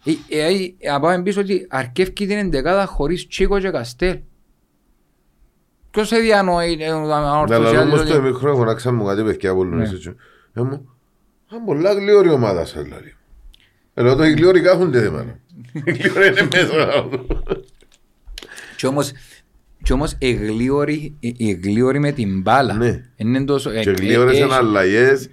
Ε, 0.05 0.39
ε, 0.39 0.47
ε, 0.79 0.91
Να 0.91 1.01
πάμε 1.01 1.23
πίσω 1.23 1.41
ότι 1.41 1.67
αρκεύει 1.71 2.11
την 2.13 2.31
εντεκάδα 2.31 2.87
χωρίς 2.87 3.27
Τσίκο 3.29 3.61
και 3.61 3.71
Καστέλ. 3.71 4.19
Ποιος 5.91 6.09
σε 6.09 6.17
διανοεί 6.19 6.77
ε, 6.81 6.91
ο 6.93 7.07
Να 7.07 7.17
ανορθωσιάζεις 7.17 7.73
λέω 7.73 7.83
όμως 7.83 8.01
ότι- 8.01 8.11
το 8.11 8.23
μικρό 8.23 8.57
φωνάξα 8.57 8.93
μου 8.93 9.05
κάτι 9.05 9.23
παιδιά 9.23 9.51
από 9.51 9.65
Ναι. 9.65 9.75
όλους 9.77 9.93
έτσι. 9.93 10.15
Ε, 10.55 10.61
μου, 10.61 10.89
αν 11.51 11.65
πολλά 11.65 11.93
γλυόρη 11.93 12.29
ομάδα 12.31 12.65
σας 12.65 12.83
δηλαδή. 12.83 13.15
Ενώ 13.95 14.15
το 14.17 14.25
οι 14.25 14.33
γλυόροι 14.33 14.61
κάθονται 14.61 15.01
θέμα. 15.03 15.25
Οι 15.85 15.91
γλυόροι 15.93 16.27
είναι 16.29 16.49
μέσα. 16.53 17.09
Και 18.77 18.87
όμως, 18.87 19.13
και 19.83 19.93
όμως 19.93 20.17
εγλίωροι, 20.19 21.15
ε- 21.21 21.49
εγλίωροι 21.51 21.99
με 21.99 22.13
την 22.13 22.41
μπάλα. 22.41 22.75
Ναι. 22.75 23.03
Είναι 23.17 23.45
τόσο, 23.45 23.71
ε, 23.71 23.81
Και 23.81 23.91
ε, 23.91 23.93
γλυόρες 23.93 24.33
έχει- 24.33 24.43
εναλλαγές, 24.43 25.29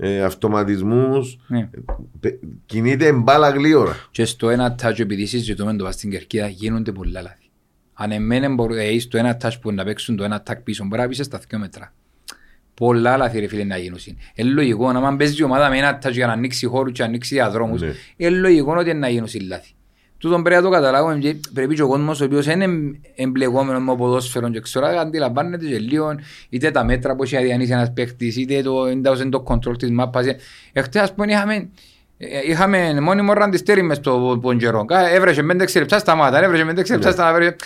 ε, 0.00 0.22
αυτοματισμούς. 0.22 1.38
Ναι. 1.46 1.68
Πε- 2.20 2.38
Κινείται 2.66 3.12
μπάλα 3.12 3.48
γλύωρα. 3.50 3.96
Και 4.10 4.24
στο 4.24 4.48
ένα 4.48 4.74
τάτσο 4.74 5.02
επειδή 5.02 5.26
συζητούμε 5.26 5.76
το 5.76 5.84
πας 5.84 5.94
στην 5.94 6.10
Κερκίδα 6.10 6.48
γίνονται 6.48 6.92
πολλά 6.92 7.22
λάθη. 7.22 7.50
Αν 7.92 8.10
εμένα 8.10 8.54
μπορεί 8.54 8.74
να 8.74 8.84
είσαι 8.84 9.08
το 9.08 9.18
ένα 9.18 9.36
τάτσο 9.36 9.58
που 9.58 9.72
να 9.72 9.84
παίξουν 9.84 10.16
το 10.16 10.24
ένα 10.24 10.42
τάκ 10.42 10.60
πίσω, 10.60 10.84
μπορεί 10.84 11.02
να 11.02 11.08
πεις 11.08 11.24
στα 11.24 11.40
δυο 11.48 11.58
μέτρα. 11.58 11.92
Πολλά 12.74 13.16
λάθη 13.16 13.40
ρε 13.40 13.46
φίλε 13.46 13.64
να 13.64 13.76
γίνουν. 13.76 13.98
Είναι 14.34 14.50
λογικό 14.50 14.92
να 14.92 15.08
μην 15.08 15.18
παίζει 15.18 15.40
η 15.40 15.44
ομάδα 15.44 15.68
με 15.70 15.78
ένα 15.78 15.92
τάτσο 15.92 16.10
για 16.10 16.26
να 16.26 16.32
ανοίξει 16.32 16.66
χώρους 16.66 16.92
και 16.92 17.02
να 17.02 17.08
ανοίξει 17.08 17.34
διαδρόμους. 17.34 17.80
Ναι. 17.80 17.92
Είναι 18.16 18.36
λογικό 18.36 18.74
ότι 18.76 18.94
να 18.94 19.08
γίνουν 19.08 19.28
λάθη. 19.48 19.72
Τούτον 20.18 20.42
πρέπει 20.42 20.62
να 20.62 20.68
το 20.68 20.74
καταλάβουμε 20.74 21.18
και 21.18 21.36
πρέπει 21.54 21.74
και 21.74 21.82
ο 21.82 21.88
κόσμος 21.88 22.20
ο 22.20 22.24
οποίος 22.24 22.46
είναι 22.46 22.66
εμπλεγόμενος 23.14 23.82
με 23.82 23.96
ποδόσφαιρο 23.96 24.50
και 24.50 24.60
ξέρω 24.60 24.86
να 24.86 25.00
αντιλαμβάνεται 25.00 25.66
και 25.66 25.78
λίγο 25.78 26.14
είτε 26.48 26.70
τα 26.70 26.84
μέτρα 26.84 27.16
που 27.16 27.22
έχει 27.22 27.36
αδιανήσει 27.36 27.72
ένας 27.72 27.92
παίχτης 27.92 28.36
είτε 28.36 28.62
το 28.62 28.86
εντάωσε 28.86 29.24
το 29.28 29.40
κοντρόλ 29.40 29.76
της 29.76 29.90
μάπας. 29.90 30.26
Εχθές 30.72 31.02
ας 31.02 31.14
πούμε 31.14 31.32
είχαμε 31.32 31.68
ε, 32.18 32.26
Είχαμε 32.48 33.00
μόνιμο 33.00 33.32
ραντιστέρι 33.32 33.82
μες 33.82 33.96
στο 33.96 34.38
ποντζερό. 34.42 34.84
Κα- 34.84 35.08
Έβρεσε 35.08 35.42
5-6 35.42 35.78
λεπτά 35.78 35.98
σταμάτα, 35.98 36.42
έβρεσε 36.44 36.64
5-6 36.64 36.76
λεπτά 36.76 36.96
Ναι. 37.06 37.10
σταμάτα. 37.10 37.56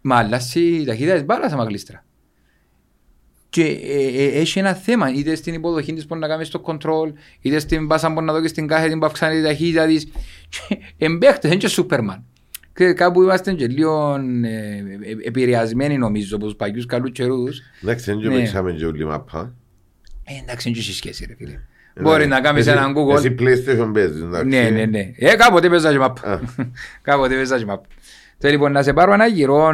Μα 0.00 0.16
αλλάσει 0.16 0.60
η 0.60 0.84
ταχύτητα 0.84 1.12
της 1.14 1.24
μπάλας 1.24 1.52
άμα 1.52 1.64
γλίστρα. 1.64 2.04
Και 3.54 3.62
ε, 3.64 4.22
ε, 4.24 4.40
έχει 4.40 4.58
ένα 4.58 4.74
θέμα, 4.74 5.12
είτε 5.14 5.34
στην 5.34 5.54
υποδοχή 5.54 5.92
της 5.92 6.06
μπορεί 6.06 6.20
να 6.20 6.28
κάνεις 6.28 6.46
στο 6.46 6.60
κοντρόλ, 6.60 7.12
είτε 7.40 7.58
στην 7.58 7.86
πάσα 7.86 8.10
μπορεί 8.10 8.26
να 8.26 8.32
δω 8.32 8.40
και 8.40 8.48
στην 8.48 8.66
κάθετη 8.66 8.96
που 8.98 9.06
αυξάνει 9.06 9.36
τη 9.36 9.42
ταχύτητα 9.46 9.86
της. 9.86 10.04
Και 10.48 10.78
Εμπαίχτες, 10.98 11.38
δεν 11.40 11.50
είναι 11.50 11.60
και 11.60 11.68
Σούπερμαν. 11.68 12.24
Και 12.74 12.92
κάπου 12.92 13.22
είμαστε 13.22 13.52
και 13.52 13.66
λίγο 13.66 14.14
ε, 14.44 14.48
ε, 14.48 15.26
επηρεασμένοι 15.26 15.98
νομίζω 15.98 16.36
από 16.36 16.44
τους 16.44 16.54
παγιούς 16.56 16.86
καλούς 16.86 17.10
καιρούς. 17.12 17.60
Εντάξει, 17.82 18.12
δεν 18.12 18.18
Ναι. 18.32 18.34
παίξαμε 18.36 18.72
και 18.72 18.84
όλη 18.86 19.04
μαπά. 19.04 19.54
Ε, 20.24 20.32
εντάξει, 20.42 20.70
δεν 20.70 20.78
έχει 20.80 20.92
σχέση 20.92 21.24
ρε 21.28 21.34
φίλε. 21.34 21.58
Μπορεί 22.00 22.26
να 22.26 22.40
κάνεις 22.40 22.66
Εσύ- 22.66 22.76
έναν 22.78 22.94
Google. 22.96 23.14
Εσύ 23.16 23.34
PlayStation 23.38 23.90
παίζεις, 23.94 24.20
εντάξει. 24.22 24.48
Ναι, 24.48 24.68
ναι, 24.70 24.84
ναι. 24.84 25.10
Ε, 25.16 25.34
κάποτε 25.36 25.68
παίζα 25.68 25.92
και 25.92 25.98
μαπ. 25.98 26.26
Α. 26.26 26.40
Κάποτε 27.02 27.34
παίζα 27.34 27.58
και 27.58 27.64
μαπ. 27.64 27.84
Θέλω 28.38 28.52
λοιπόν 28.52 28.72
να 28.72 28.82
σε 28.82 28.92
πάρω 28.92 29.12
ένα 29.12 29.26
γυρό. 29.26 29.70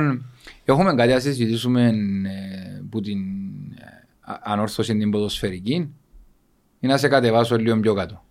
Έχουμε 0.65 0.95
κάτι 0.95 1.13
να 1.13 1.19
συζητήσουμε 1.19 1.83
ε, 1.87 1.91
που 2.91 3.01
την 3.01 3.19
ε, 3.19 3.21
α- 3.21 3.50
ανόρθωση 4.43 4.97
την 4.97 5.11
ποδοσφαιρική 5.11 5.95
ή 6.81 6.87
να 6.87 6.97
σε 6.97 7.09
κατεβάσω 7.09 7.57
λίγο 7.57 7.81
πιο 7.81 7.95
κάτω; 7.95 8.25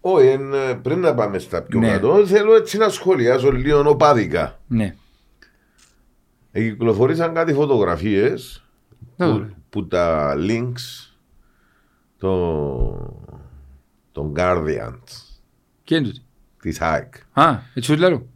Όχι, 0.00 0.26
εν, 0.26 0.52
ε, 0.54 0.74
πριν 0.74 0.98
να 1.00 1.14
πάμε 1.14 1.38
στα 1.38 1.62
πιο 1.62 1.78
Ναι. 1.80 1.88
κάτω, 1.88 2.26
θέλω 2.26 2.54
έτσι 2.54 2.76
να 2.78 2.88
σχολιάσω 2.88 3.50
λίγο 3.52 3.88
οπάδικα. 3.90 4.60
Ναι. 4.66 4.94
Κυκλοφορήσαν 6.52 7.34
κάτι 7.34 7.52
φωτογραφίες 7.52 8.64
Ναι, 9.16 9.26
που, 9.26 9.32
ωραία. 9.34 9.54
που 9.70 9.86
τα 9.86 10.34
links 10.38 11.12
των 12.18 13.12
των 14.12 14.32
Guardians 14.36 15.34
Και 15.84 15.94
είναι 15.94 16.04
τούτη. 16.06 16.20
της 16.62 16.80
ΑΕΚ. 16.80 17.14
Α, 17.32 17.58
έτσι 17.74 17.92
σου 17.92 17.98
λέω. 17.98 18.26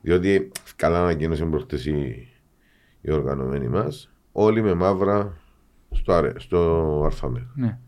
Διότι 0.00 0.52
καλά 0.76 0.98
ανακοίνωσε 1.02 1.44
προχτές 1.44 1.86
η, 1.86 2.28
η 3.00 3.12
οργανωμένη 3.12 3.68
μας 3.68 4.10
όλοι 4.32 4.62
με 4.62 4.74
μαύρα 4.74 5.36
στο, 5.96 6.12
αρε, 6.12 6.32
στο 6.36 7.00
αλφαμέτ. 7.04 7.42
Ναι. 7.54 7.78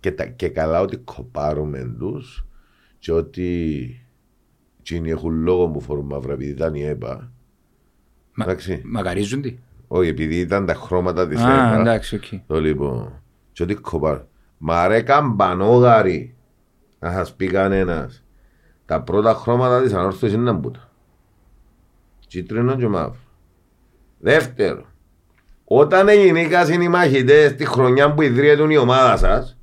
Και, 0.00 0.12
τα, 0.12 0.26
και 0.26 0.48
καλά 0.48 0.80
ότι 0.80 0.96
κοπάρουμε 0.96 1.94
τους 1.98 2.46
και 2.98 3.12
ότι 3.12 4.06
εκείνοι 4.78 5.10
έχουν 5.10 5.42
λόγο 5.42 5.68
που 5.68 5.80
φορούν 5.80 6.06
μαύρα 6.06 6.32
επειδή 6.32 6.50
ήταν 6.50 6.74
η 6.74 6.82
ΕΠΑ. 6.82 7.32
Μα- 8.34 8.44
Εντάξει. 8.44 8.82
Μακαρίζουν 8.84 9.42
τι. 9.42 9.58
Όχι, 9.88 10.08
επειδή 10.08 10.38
ήταν 10.38 10.66
τα 10.66 10.74
χρώματα 10.74 11.28
της 11.28 11.40
Α, 11.40 11.52
ΕΠΑ. 11.52 11.80
εντάξει, 11.80 12.14
οκ. 12.16 12.24
Το 12.46 12.60
λοιπόν. 12.60 13.22
Και 13.52 13.62
ότι 13.62 13.74
κοπάρουν. 13.74 14.26
Μα 14.58 14.86
ρε 14.88 15.02
καμπανόγαροι 15.02 16.34
να 16.98 17.12
σας 17.12 17.34
πει 17.34 17.46
κανένας. 17.46 18.24
Τα 18.86 19.02
πρώτα 19.02 19.34
χρώματα 19.34 19.82
της 19.82 19.92
ανόρθωσης 19.92 20.34
είναι 20.34 20.52
μπούτα. 20.52 20.90
Κίτρινο 22.26 22.76
και 22.76 22.88
μαύρο. 22.88 23.16
Δεύτερο. 24.18 24.84
Όταν 25.74 26.08
γεννήκασαν 26.08 26.80
οι 26.80 26.88
μαχητές 26.88 27.54
τη 27.54 27.64
χρονιά 27.64 28.14
που 28.14 28.22
ιδρύεται 28.22 28.72
η 28.72 28.76
ομάδα 28.76 29.16
σας, 29.16 29.58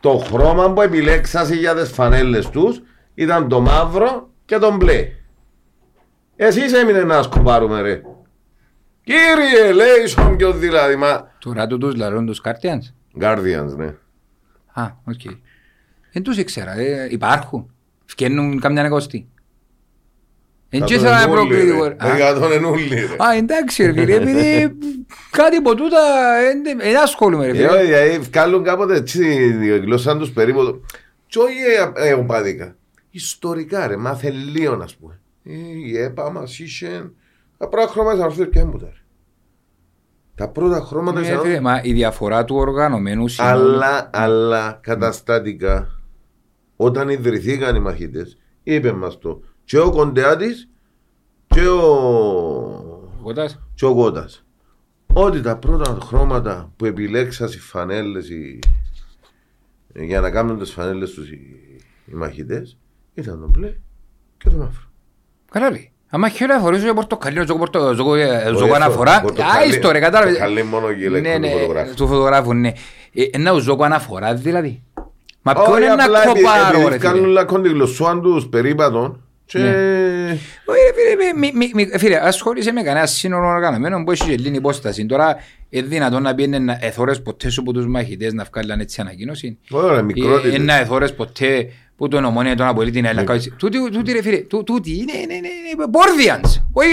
το 0.00 0.18
χρώμα 0.18 0.72
που 0.72 0.80
επιλέξατε 0.82 1.54
για 1.54 1.74
τις 1.74 1.90
φανέλες 1.90 2.48
τους 2.48 2.82
ήταν 3.14 3.48
το 3.48 3.60
μαύρο 3.60 4.30
και 4.44 4.58
το 4.58 4.76
μπλε. 4.76 5.08
Εσείς 6.36 6.72
έμεινε 6.72 7.02
να 7.02 7.22
σκοπάρουμε 7.22 7.80
ρε. 7.80 8.00
Κύριε, 9.02 9.72
λέει 9.72 10.06
στον 10.06 10.36
πιο 10.36 10.52
δηλαδή, 10.52 10.96
μα... 10.96 11.30
Τώρα 11.38 11.66
τούτους 11.66 11.94
λαρούν 11.94 12.26
τους 12.26 12.40
Guardians. 12.44 12.92
Guardians, 13.20 13.76
ναι. 13.76 13.94
Α, 14.72 14.90
οκ. 15.04 15.20
Δεν 16.12 16.22
τους 16.22 16.36
ήξερα. 16.36 16.72
ε, 16.78 17.08
Υπάρχουν. 17.10 17.70
Φκένουν 18.04 18.60
καμιά 18.60 18.86
εικοστή. 18.86 19.28
Δεν 20.70 20.80
Θα 20.80 20.86
και 20.86 20.94
τον 20.96 21.04
ήθελα 21.04 21.16
να 21.16 21.22
ενούλει, 21.22 21.54
ρε. 21.54 21.62
προκλητικό. 21.62 21.84
Α, 22.06 22.10
Δέκα 22.12 22.34
τον 22.34 22.52
ενούλει, 22.52 22.88
ρε. 22.88 23.24
Α, 23.24 23.36
εντάξει 23.36 23.84
ρε 23.86 23.92
φίλε, 23.92 24.14
επειδή 24.14 24.76
κάτι 25.38 25.56
από 25.56 25.74
τούτα 25.74 25.98
δεν 26.62 26.96
ασχολούμαι 27.02 27.44
ρε 27.46 27.50
Ε, 27.50 27.54
φίλε. 27.54 27.66
όχι, 27.68 27.84
δηλαδή, 27.84 28.18
βγάλουν 28.18 28.64
κάποτε 28.64 28.94
έτσι 28.96 29.24
η 29.62 29.78
γλώσσα 29.78 30.16
τους 30.16 30.30
περίπου. 30.30 30.80
Και 31.26 31.38
όχι 31.38 31.54
ε, 31.98 32.08
ε, 32.08 32.12
οπαδικά. 32.12 32.76
Ιστορικά, 33.10 33.86
ρε, 33.86 33.96
μάθε 33.96 34.30
λίγο, 34.30 34.74
ας 34.82 34.96
πούμε. 34.96 35.20
Ε, 35.44 35.52
Η 35.86 35.98
ΕΠΑ 35.98 36.30
μας 36.30 36.58
είχε... 36.58 37.10
Τα 37.58 37.68
πρώτα 37.68 37.86
χρώματα 37.88 38.14
της 38.16 38.24
αρθούς 38.24 38.48
και 38.52 38.58
έμπουτα, 38.58 38.86
ρε. 38.86 38.92
Τα 40.34 40.48
πρώτα 40.48 40.80
χρώματα 40.80 41.20
της 41.20 41.28
Ε, 41.28 41.32
φίλε, 41.32 41.48
αρθούς... 41.48 41.60
Μα 41.60 41.80
η 41.82 41.92
διαφορά 41.92 42.44
του 42.44 42.56
οργανωμένου 42.56 43.28
σημαίνει... 43.28 43.52
Αλλά, 43.54 44.10
αλλά 44.12 44.78
καταστατικά, 44.82 45.88
όταν 46.76 47.08
ιδρυθήκαν 47.08 47.76
οι 47.76 47.80
μαχητές, 47.80 48.38
είπε 48.62 48.92
μας 48.92 49.18
το 49.18 49.42
και 49.70 49.78
ο 49.78 49.90
Κοντεάτης 49.90 50.68
και 51.46 51.68
ο, 51.68 51.82
Κοτάς. 53.22 53.58
και 53.74 53.84
ο 53.84 53.94
Κώτας. 53.94 54.44
Ότι 55.12 55.40
τα 55.40 55.56
πρώτα 55.56 55.98
χρώματα 56.06 56.72
που 56.76 56.84
επιλέξαν 56.84 57.48
οι 57.48 57.58
φανέλες 57.58 58.28
οι... 58.28 58.58
για 59.94 60.20
να 60.20 60.30
κάνουν 60.30 60.58
τις 60.58 60.70
φανέλες 60.72 61.10
τους 61.10 61.28
οι, 61.30 61.40
οι 62.06 62.12
μαχητές 62.14 62.76
ήταν 63.14 63.40
το 63.40 63.48
μπλε 63.48 63.72
και 64.38 64.48
το 64.48 64.56
μαύρο. 64.56 64.90
Καλά 65.50 65.70
λέει. 65.70 65.92
Άμα 66.08 66.28
χέρι 66.28 66.52
αφορήσω 66.52 66.82
για 66.84 66.94
πορτοκαλί, 66.94 67.44
ζω 67.46 67.56
πορτο- 67.56 67.94
ζω- 67.94 68.14
ε, 68.16 68.52
ζω 68.56 68.64
Όχι, 68.64 68.74
αναφορά. 68.74 69.20
το- 69.20 69.32
το 69.32 69.42
Α, 69.42 69.46
καλή- 69.54 69.68
ιστο 69.72 69.90
ρε, 69.90 69.98
κατάλαβες. 70.00 70.34
το 70.34 70.40
καλή 70.40 70.62
μόνο 70.62 70.92
και 70.92 71.04
η 71.04 71.08
λέξη 71.08 71.30
Ναι, 71.30 71.34
του 71.34 71.40
ναι, 71.40 71.50
φωτογράφου. 71.60 71.94
Του 71.94 72.06
φωτογράφου, 72.06 72.54
ναι. 72.54 72.72
Ε, 73.12 73.24
Ένα 73.32 73.52
ζω 73.52 73.76
αναφορά 73.80 74.34
δηλαδή. 74.34 74.82
Μα 75.42 75.52
ποιο 75.52 75.62
Όχι, 75.62 75.82
είναι 75.84 75.94
να 75.94 76.04
απλά 76.04 76.22
επειδή- 76.22 76.44
κοπάρω 76.44 76.76
επειδή 76.78 76.88
ρε 76.90 76.98
κάνουν 76.98 77.20
φίλε. 77.20 77.32
λακκόν 77.32 77.62
τη 77.62 77.68
γλωσσόαν 77.68 78.22
τους 78.22 78.46
περίπατων 78.48 79.04
και... 79.12 79.18
Όχι, 79.18 79.18
ρε 79.18 79.29
φίλε, 79.58 81.32
μη- 81.36 81.54
μη- 81.54 81.74
μη- 81.74 81.98
φίλε, 81.98 82.18
ασχολείσαι 82.26 82.72
με 82.72 82.82
κανένα 82.82 83.06
σύνολο 83.06 83.46
οργανωμένο 83.46 84.04
που 84.04 84.10
έχει 84.10 84.24
και 84.24 84.36
λίγη 84.36 84.56
υπόσταση. 84.56 85.06
Τώρα 85.06 85.36
είναι 85.68 85.86
δυνατόν 85.86 86.22
να 86.22 86.34
πιένε 86.34 86.58
να 86.58 86.78
εθώρες 86.80 87.22
ποτέ 87.22 87.48
σου 87.50 87.62
που 87.62 87.72
τους 87.72 87.86
μαχητές 87.86 88.32
να 88.32 88.44
βγάλουν 88.52 88.80
έτσι 88.80 89.00
ανακοίνωση; 89.00 89.58
Ωραία, 89.70 89.98
Ε, 89.98 90.02
μικρότητες. 90.02 90.54
Είναι 90.54 90.64
να 90.64 90.76
εθώρες 90.78 91.14
ποτέ 91.14 91.72
που 91.96 92.08
τον 92.08 92.24
ομόνια 92.24 92.56
τον 92.56 92.66
απολύτη 92.66 92.96
την 92.96 93.04
Ελλάδα. 93.04 93.38
Τούτη, 93.56 93.90
τούτη 93.90 94.12
ρε 94.12 94.22
φίλε, 94.22 94.36
τού- 94.38 94.64
τούτη 94.64 94.90
είναι, 94.90 95.12
είναι, 95.22 95.34
είναι, 95.34 95.48
είναι 95.74 95.86
Μπόρδιανς. 95.90 96.60
Όχι 96.72 96.88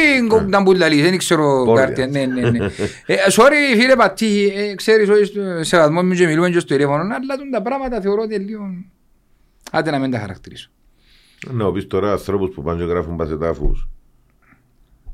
να 0.48 0.64
που 0.64 0.74
λαλείς, 0.74 1.02
δεν 1.02 1.18
ξέρω 1.18 1.64
Bordians. 1.68 1.76
κάτι. 1.76 2.08
Ναι, 2.08 2.26
ναι, 2.26 2.50
ναι. 2.50 2.58
Ε, 3.06 3.16
Sorry 3.32 3.78
φίλε 3.80 3.96
πατή, 3.96 4.54
ε, 4.56 4.76
ξέρεις 4.76 5.10
όχι 5.10 5.24
στο- 5.24 5.64
σε 5.64 5.78
βαθμό 5.78 6.04
μου 6.04 6.14
και 6.14 6.26
μιλούμε 6.26 6.50
και 6.50 6.60
στο 6.60 6.74
τηλέφωνο, 6.76 7.02
αλλά 7.02 7.38
τούν 7.38 7.52
τα 7.52 7.62
πράγματα 7.62 8.02
θεωρώ 8.02 8.22
ότι 8.22 8.36
λίγο... 8.36 8.64
Άντε 9.72 9.92
να 9.92 10.00
μην 10.00 10.12
τα 10.12 10.20
χαρακτηρίσω. 10.20 10.70
Να 11.52 11.72
πεις 11.72 11.88
τώρα 11.88 12.12
ανθρώπους 12.12 12.50
που 12.56 12.62
πάνε 12.62 12.80
και 12.84 12.90
γράφουν 12.90 13.16
πασετάφους. 13.16 13.90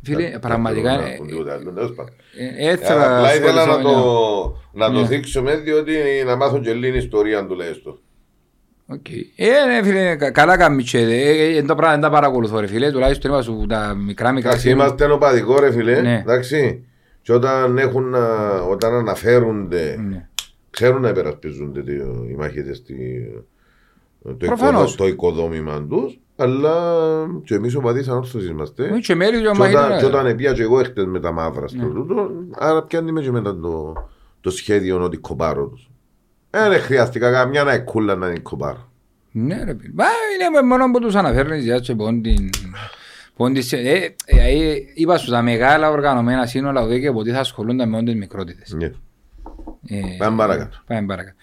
Φίλε, 0.06 0.30
Δεν 0.30 0.40
πραγματικά, 0.40 0.90
θέλω 0.90 1.02
να 1.02 1.10
ε, 1.14 1.16
πω 1.18 1.26
τίποτα 1.26 1.54
άλλο, 1.54 1.72
τέλος 1.72 1.94
πάντων. 1.94 2.14
Ε, 2.58 2.70
Έτσι 2.70 2.86
θα 2.86 3.18
Απλά 3.18 3.36
ήθελα 3.36 3.66
να 3.66 3.72
ασχοληθώ, 3.74 3.92
το, 3.92 4.58
να 4.80 4.92
το 4.92 5.00
Ναι. 5.02 5.08
δείξουμε 5.08 5.56
διότι 5.56 5.94
να 6.26 6.36
μάθουν 6.36 6.62
και 6.62 6.74
λίγη 6.74 6.98
ιστορία 6.98 7.46
τουλάχιστον. 7.46 8.00
Οκ. 8.88 9.10
Ε, 9.36 9.66
ναι, 9.68 9.84
φίλε, 9.84 10.16
κα- 10.16 10.32
καλά 10.32 10.58
κάνεις 10.58 10.90
και, 10.90 10.98
ε, 11.00 11.30
ε, 11.30 11.58
εν 11.58 11.68
τα 11.68 11.76
πράγματα 11.76 12.02
δεν 12.02 12.02
τα 12.02 12.10
παρακολουθώ 12.10 12.60
ρε 12.60 12.68
φίλε, 12.68 12.92
τουλάχιστον 12.92 13.32
είπα 13.32 13.42
σου 13.42 13.66
τα 13.70 13.94
μικρά 13.94 14.32
μικρά 14.32 14.50
Εντάξει, 14.50 14.68
σημεία. 14.68 14.84
είμαστε 14.84 15.06
οπαδικό 15.12 15.60
ρε 15.60 15.72
φίλε, 15.72 16.02
Ναι. 16.02 16.20
εντάξει. 16.26 16.86
Και 17.22 17.34
όταν, 17.34 17.78
έχουν, 17.78 18.10
να- 18.10 18.62
όταν 18.62 18.94
αναφέρονται, 18.94 19.96
Ναι. 20.10 20.28
ξέρουν 20.70 21.02
να 21.02 21.10
υπερασπίζονται 21.10 21.84
τι- 21.84 22.30
οι 22.32 22.36
μαχητές 22.38 22.84
τη- 22.84 22.96
το, 24.24 24.34
Προφανώς. 24.46 24.82
οικοδό, 24.94 24.96
το 24.96 25.08
οικοδόμημα 25.08 25.88
τους, 25.90 26.20
αλλά 26.36 26.74
και 27.44 27.56
εμείς 27.56 27.76
οπαδείς 27.76 28.08
ανόρθωσης 28.08 28.50
είμαστε. 28.50 28.84
Όχι, 28.92 29.02
και 29.02 29.16
μέλη 29.16 29.32
και 29.42 29.48
ο 29.48 29.52
Και 29.52 29.62
όταν, 29.62 29.72
μαχητής, 29.74 29.96
και 29.96 30.00
ρε. 30.02 30.06
όταν 30.06 30.26
επία 30.26 30.54
και 30.54 30.62
εγώ 30.62 30.80
έχτες 30.80 31.06
με 31.06 31.20
τα 31.20 31.32
μαύρα 31.32 31.68
στο 31.68 31.78
Ναι. 31.86 31.94
τούτο, 31.94 32.32
άρα 32.52 32.84
πιάνει 32.84 33.12
με 33.12 33.22
και 33.22 33.32
μετά 33.32 33.60
το, 33.60 33.94
το 34.42 34.50
σχέδιο 34.50 35.04
ότι 35.04 35.18
κοπάρω 35.18 35.66
τους. 35.68 35.90
Ε, 36.50 36.70
δεν 36.70 36.80
χρειάστηκα 36.80 37.32
καμιά 37.32 37.64
να 37.64 37.72
εκκούλα 37.72 38.16
να 38.16 38.28
είναι 38.28 38.40
κοπάρω. 38.40 38.92
Ναι 39.32 39.56
ρε 39.64 39.76
φίλε. 39.80 39.94
Μα 39.94 40.06
είναι 40.50 40.68
μόνο 40.68 40.92
που 40.92 41.00
τους 41.00 41.16
αναφέρνεις 41.16 41.64
για 41.64 41.80
και 41.80 41.96
πόντιν. 41.96 42.50
πόντιν 43.36 43.64
σε- 43.64 43.78
ε, 43.78 44.16
ε, 44.26 44.48
ε, 44.72 44.76
Είπα 44.94 45.18
σου 45.18 45.32
τα 45.32 45.42
μεγάλα 45.42 45.90
οργανωμένα 45.90 46.46
σύνολα 46.46 46.82
οδέ 46.82 47.00
και 47.00 47.12
ποτέ 47.12 47.32
θα 47.32 47.40
ασχολούνται 47.40 47.86
με 47.86 47.98
όντες 47.98 48.14
μικρότητες. 48.16 48.74
Ναι. 48.78 48.86
Ε, 49.88 50.02
Πάμε 50.18 50.38
παρακάτω. 50.38 50.78
Πάμε 50.88 51.06
παρακάτω. 51.08 51.36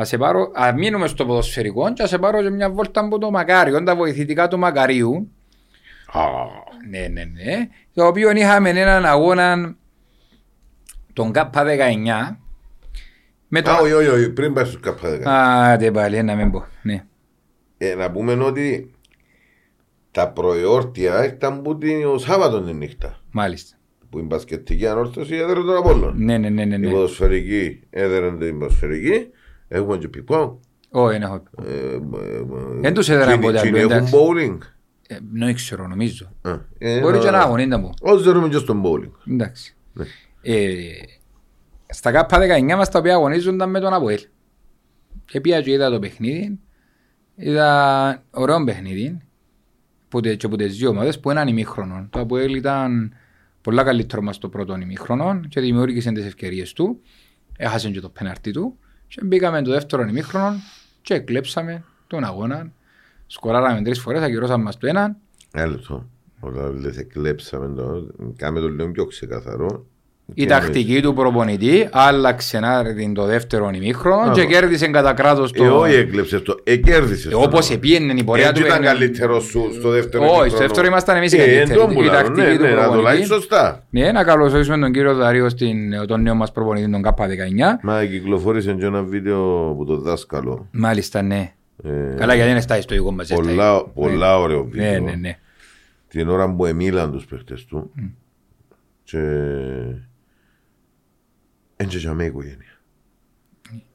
Ας 0.00 0.08
σε 0.08 0.18
πάρω, 0.18 0.50
ας 0.54 0.72
μείνουμε 0.74 1.06
στο 1.06 1.26
ποδοσφαιρικό 1.26 1.92
και 1.92 2.02
ας 2.02 2.08
σε 2.08 2.18
πάρω 2.18 2.42
και 2.42 2.50
μια 2.50 2.70
βόλτα 2.70 3.00
από 3.00 3.18
το 3.18 3.30
Μακάριο, 3.30 3.82
τα 3.82 3.96
βοηθητικά 3.96 4.48
του 4.48 4.58
Μακαρίου. 4.58 5.30
Α, 6.12 6.20
Ναι, 6.90 6.98
ναι, 6.98 7.24
ναι. 7.24 7.68
Το 7.94 8.06
οποίο 8.06 8.30
είχαμε 8.30 8.70
έναν 8.70 9.06
αγώνα 9.06 9.76
τον 11.12 11.32
ΚΑΠΑ 11.32 11.64
19. 11.64 12.36
Με 13.48 13.62
το... 13.62 13.70
Α, 13.70 13.78
όχι, 13.78 13.92
όχι, 13.92 14.08
όχι, 14.08 14.30
πριν 14.30 14.52
πάει 14.52 14.64
στους 14.64 14.80
καπάδεκα. 14.80 15.30
Α, 15.30 15.76
δεν 15.76 15.92
πάλι, 15.92 16.22
να 16.22 16.34
μην 16.34 16.50
πω. 16.50 16.64
Ναι. 16.82 17.04
Ε, 17.78 17.94
να 17.94 18.10
πούμε 18.10 18.32
ότι 18.32 18.94
τα 20.10 20.28
προεόρτια 20.28 21.24
ήταν 21.24 21.62
που 21.62 21.78
την 21.78 22.18
Σάββατο 22.18 22.60
την 22.60 22.76
νύχτα. 22.76 23.20
Μάλιστα. 23.30 23.76
Που 24.10 24.18
η 24.18 24.22
μπασκετική 24.22 24.86
ανόρθωση 24.86 25.34
έδερε 25.34 25.60
τον 25.60 25.76
Απόλλων. 25.76 26.14
Ναι, 26.16 26.38
ναι, 26.38 26.48
ναι, 26.48 26.64
ναι. 26.64 26.74
Η 26.74 26.78
ναι. 26.78 26.90
ποδοσφαιρική 26.90 27.80
έδερε 27.90 28.36
την 28.36 28.58
ποδοσφαιρική. 28.58 29.26
Έχουμε 29.72 29.96
και 29.98 30.08
πικό. 30.08 30.60
Όχι, 30.90 31.12
δεν 31.12 31.22
έχω. 31.22 31.42
Ε, 31.64 31.72
ε, 31.72 31.94
ε, 31.94 32.00
Δεν 32.80 32.94
τους 32.94 33.08
έδεραν 33.08 33.28
τσίνοι- 33.28 33.44
ποτέ 33.46 33.56
τσίνοι 33.58 33.78
αλλού, 33.78 33.90
Έχουν 33.90 33.96
εντάξει. 33.96 34.14
bowling. 34.18 34.58
Ε, 35.08 35.16
Δεν 35.32 35.54
ξέρω, 35.54 35.86
νομίζω. 35.86 36.30
Α, 36.42 36.50
ε, 36.78 37.00
Μπορεί 37.00 37.16
να- 37.16 37.22
και 37.22 37.30
να 37.30 37.38
αγωνίντα 37.38 37.78
μου. 37.78 37.90
Όσοι 38.00 38.24
δερούμε 38.24 38.48
και 38.48 38.56
στον 38.58 38.82
bowling. 38.84 39.10
Εντάξει. 39.32 39.76
Ναι. 39.92 40.04
Ε, 40.42 40.76
στα 41.88 42.10
ΚΑΠΑ 42.12 42.38
19 42.38 42.76
μας 42.76 42.88
τα 42.90 42.98
οποία 42.98 43.14
αγωνίζονταν 43.14 43.70
με 43.70 43.80
τον 43.80 43.92
Αποέλ. 43.92 44.20
Και 45.24 45.40
πήγα 45.40 45.60
και 45.62 45.70
είδα 45.72 45.90
το 45.90 45.98
παιχνίδι. 45.98 46.58
Είδα 47.34 48.22
ωραίο 48.30 48.64
παιχνίδι. 48.64 49.18
Που, 50.08 50.20
τε- 50.20 50.36
και 50.36 50.46
από 50.46 50.56
τις 50.56 50.76
δύο 50.76 50.88
ομάδες 50.88 51.20
που 51.20 51.30
έναν 51.30 51.48
ημίχρονο. 51.48 52.06
Το 52.10 52.20
Αποέλ 52.20 52.54
ήταν 52.54 53.12
πολλά 53.60 53.82
καλύτερο 53.84 54.22
μας 54.22 54.38
το 54.38 54.48
πρώτο 54.48 54.76
ημίχρονο 54.82 55.40
και 55.48 55.60
δημιούργησε 55.60 56.12
τις 56.12 56.24
ευκαιρίες 56.24 56.72
του. 56.72 57.00
Έχασε 57.56 57.90
και 57.90 58.00
το 58.00 58.08
πέναρτι 58.08 58.50
του. 58.50 58.78
Και 59.10 59.24
μπήκαμε 59.24 59.62
το 59.62 59.70
δεύτερο 59.70 60.02
ημίχρονο 60.02 60.54
και 61.02 61.18
κλέψαμε 61.18 61.84
τον 62.06 62.24
αγώνα. 62.24 62.72
Σκοράραμε 63.26 63.82
τρεις 63.82 64.00
φορές, 64.00 64.22
ακυρώσαμε 64.22 64.64
μας 64.64 64.78
το 64.78 64.86
έναν. 64.86 65.16
Ένα 65.52 65.66
λεπτό. 65.66 66.08
Όταν 66.40 66.78
λες 66.80 66.96
εκλέψαμε 66.96 67.74
το, 67.74 68.06
κάμε 68.36 68.60
το 68.60 68.68
λίγο 68.68 68.90
πιο 68.90 69.04
ξεκαθαρό. 69.04 69.86
Η 70.34 70.46
τακτική 70.46 71.00
του 71.02 71.14
προπονητή 71.14 71.88
άλλαξε 71.90 72.58
να 72.58 72.82
δει 72.82 73.12
το 73.14 73.24
δεύτερο 73.24 73.70
ημίχρονο 73.74 74.30
Α, 74.30 74.32
και 74.34 74.40
μα. 74.42 74.46
κέρδισε 74.46 74.86
κατά 74.88 75.12
κράτος 75.12 75.52
Ε, 75.52 75.56
το... 75.58 75.78
όχι 75.78 75.94
έκλεψες 75.94 76.42
το, 76.42 76.54
ε, 76.64 76.76
κέρδισες 76.76 77.26
Ε, 77.26 77.28
το. 77.30 77.40
Όπως 77.40 77.70
επίενε 77.70 78.12
η 78.16 78.24
πορεία 78.24 78.44
του 78.44 78.50
Έτσι 78.50 78.62
ήταν 78.62 78.80
παιχνιδιού. 78.80 78.98
καλύτερο 78.98 79.40
σου 79.40 79.68
στο 79.78 79.88
δεύτερο 79.90 80.22
Όχι, 80.22 80.30
ημίχρονο. 80.32 80.50
στο 80.50 80.58
δεύτερο 80.58 80.86
ήμασταν 80.86 81.16
εμείς 81.16 81.32
οι 81.32 81.36
Ε, 81.36 81.38
καλύτεροι. 81.46 81.70
εντός 81.80 81.94
μου 81.94 82.00
Η 82.00 82.04
λέω, 82.04 82.12
τακτική 82.12 82.40
ναι, 82.46 82.56
του 82.56 82.62
ναι, 82.62 82.68
να 82.70 82.74
το 82.74 82.80
προπονητή. 82.82 83.04
λάβεις 83.12 83.26
σωστά. 83.26 83.84
Ναι, 83.90 84.12
να 84.12 84.24
καλωσορίσουμε 84.24 84.78
τον 84.78 84.92
κύριο 84.92 85.14
Δαρίο 85.14 85.48
στην, 85.48 86.06
τον 86.06 86.22
νέο 86.22 86.34
μας 86.34 86.52
προπονητή, 86.52 86.90
τον 86.90 87.02
ΚΑΠΑ19. 87.02 87.78
Μα 87.82 88.04
κυκλοφόρησε 88.04 88.72
και 88.72 88.84
ένα 88.84 89.02
βίντεο 89.02 89.70
από 89.70 89.84
το 89.84 89.96
δάσκαλο. 89.96 90.66
Μάλιστα, 90.70 91.22
ναι. 91.22 91.52
Ε, 91.84 92.14
Καλά, 92.16 92.34
γιατί 92.34 92.50
είναι 92.50 92.60
στα 92.60 92.78
ιστορικό 92.78 93.12
μας. 93.12 93.30
έτσι. 93.30 93.42
πολλά, 93.42 93.84
πολλά 93.84 94.38
ωραίο 94.38 94.68
Ναι, 94.72 94.84
βίντεο. 94.86 95.02
ναι, 95.04 95.14
ναι. 95.20 95.38
Την 96.08 96.28
ώρα 96.28 96.54
που 96.54 96.66
εμίλαν 96.66 97.12
τους 97.12 97.24
παίχτες 97.24 97.64
του. 97.64 97.90
Και... 99.04 99.18
Έντια 101.82 101.98
για 101.98 102.14
με 102.14 102.24
οικογένεια. 102.24 102.80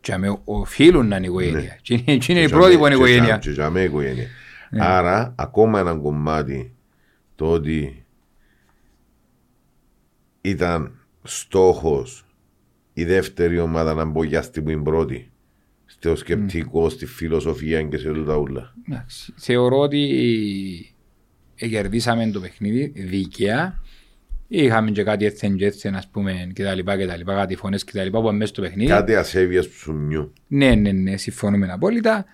Και 0.02 0.18
με 0.18 0.40
οφείλουν 0.44 1.08
να 1.08 1.16
είναι 1.16 1.26
η 1.26 1.30
οικογένεια. 1.30 1.78
Και 1.82 1.94
είναι- 1.94 2.18
και 2.18 2.32
είναι 2.32 2.40
η 2.42 2.44
Και 2.44 2.48
για 2.48 2.58
πρώτη 2.58 2.72
με- 2.72 2.78
που 2.80 2.86
είναι 2.86 2.96
η 2.96 2.98
και 2.98 3.04
για- 3.04 3.14
οικογένεια. 3.16 3.38
Και 3.38 3.50
για 3.52 3.70
με 3.70 3.82
οικογένεια. 3.84 4.28
Άρα, 4.80 5.34
ακόμα 5.38 5.80
ένα 5.80 5.94
κομμάτι 5.96 6.74
το 7.36 7.52
ότι 7.52 8.06
ήταν 10.42 11.00
στόχος 11.24 12.26
η 12.94 13.04
δεύτερη 13.06 13.60
ομάδα 13.60 13.94
να 13.94 14.06
μπογιαστεί 14.06 14.62
που 14.62 14.70
είναι 14.70 14.84
πρώτη. 14.84 15.30
Στο 15.86 16.16
σκεπτικό, 16.16 16.90
στη 16.90 17.06
φιλοσοφία 17.06 17.82
και 17.84 17.98
σε 17.98 18.10
όλα 18.10 18.24
τα 18.26 18.36
ούλα. 18.38 18.74
Εντάξει. 18.90 19.34
Θεωρώ 19.38 19.78
ότι 19.80 20.96
ε, 21.56 21.68
κερδίσαμε 21.68 22.28
το 22.32 22.40
παιχνίδι 22.40 22.92
δίκαια. 22.96 23.82
Είχαμε 24.48 24.92
και 24.92 25.04
κάτι 25.04 25.26
έτσι 25.26 25.56
και 25.56 25.66
έτσι, 25.66 25.88
ας 25.96 26.08
πούμε, 26.08 26.52
και 26.54 26.64
τα 26.64 26.74
λοιπά 26.76 26.98
και 26.98 27.06
τα 27.06 27.18
λοιπά, 27.18 27.34
κάτι 27.34 27.56
φωνές 27.56 27.84
και 27.84 27.92
τα 27.94 28.04
λοιπά 28.04 28.22
που 28.22 28.32
μέσα 28.32 28.46
στο 28.46 28.62
παιχνίδι. 28.62 28.90
Κάτι 28.90 29.16
ασέβειας 29.16 29.68
ψουμιού. 29.68 30.34
Ναι, 30.48 30.76
ναι, 30.76 30.92
ναι, 30.92 31.18
συμφωνούμε 31.18 31.68
απόλυτα. 31.72 32.26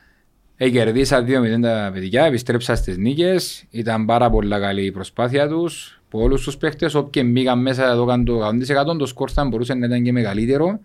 Ε, 0.58 0.70
κερδίσα 0.70 1.24
2-0 1.24 1.62
τα 1.62 1.90
παιδιά, 1.94 2.24
επιστρέψα 2.26 2.76
στις 2.76 2.98
νίκες. 2.98 3.64
Ήταν 3.70 4.06
πάρα 4.06 4.30
πολλά 4.30 4.60
καλή 4.60 4.86
η 4.86 4.92
προσπάθεια 4.92 5.48
τους. 5.48 6.02
Από 6.08 6.24
όλους 6.24 6.44
τους 6.44 6.58
παίχτες, 6.58 6.94
όποιοι 6.96 7.24
μπήκαν 7.26 7.62
μέσα 7.62 7.92
εδώ 7.92 8.06
καν 8.06 8.26
το 8.26 8.40
100% 8.46 8.98
το 8.98 9.06
σκορ 9.06 9.30
θα 9.34 9.46
μπορούσε 9.46 9.74
να 9.74 9.86
ήταν 9.86 10.04
και 10.04 10.12
μεγαλύτερο. 10.12 10.80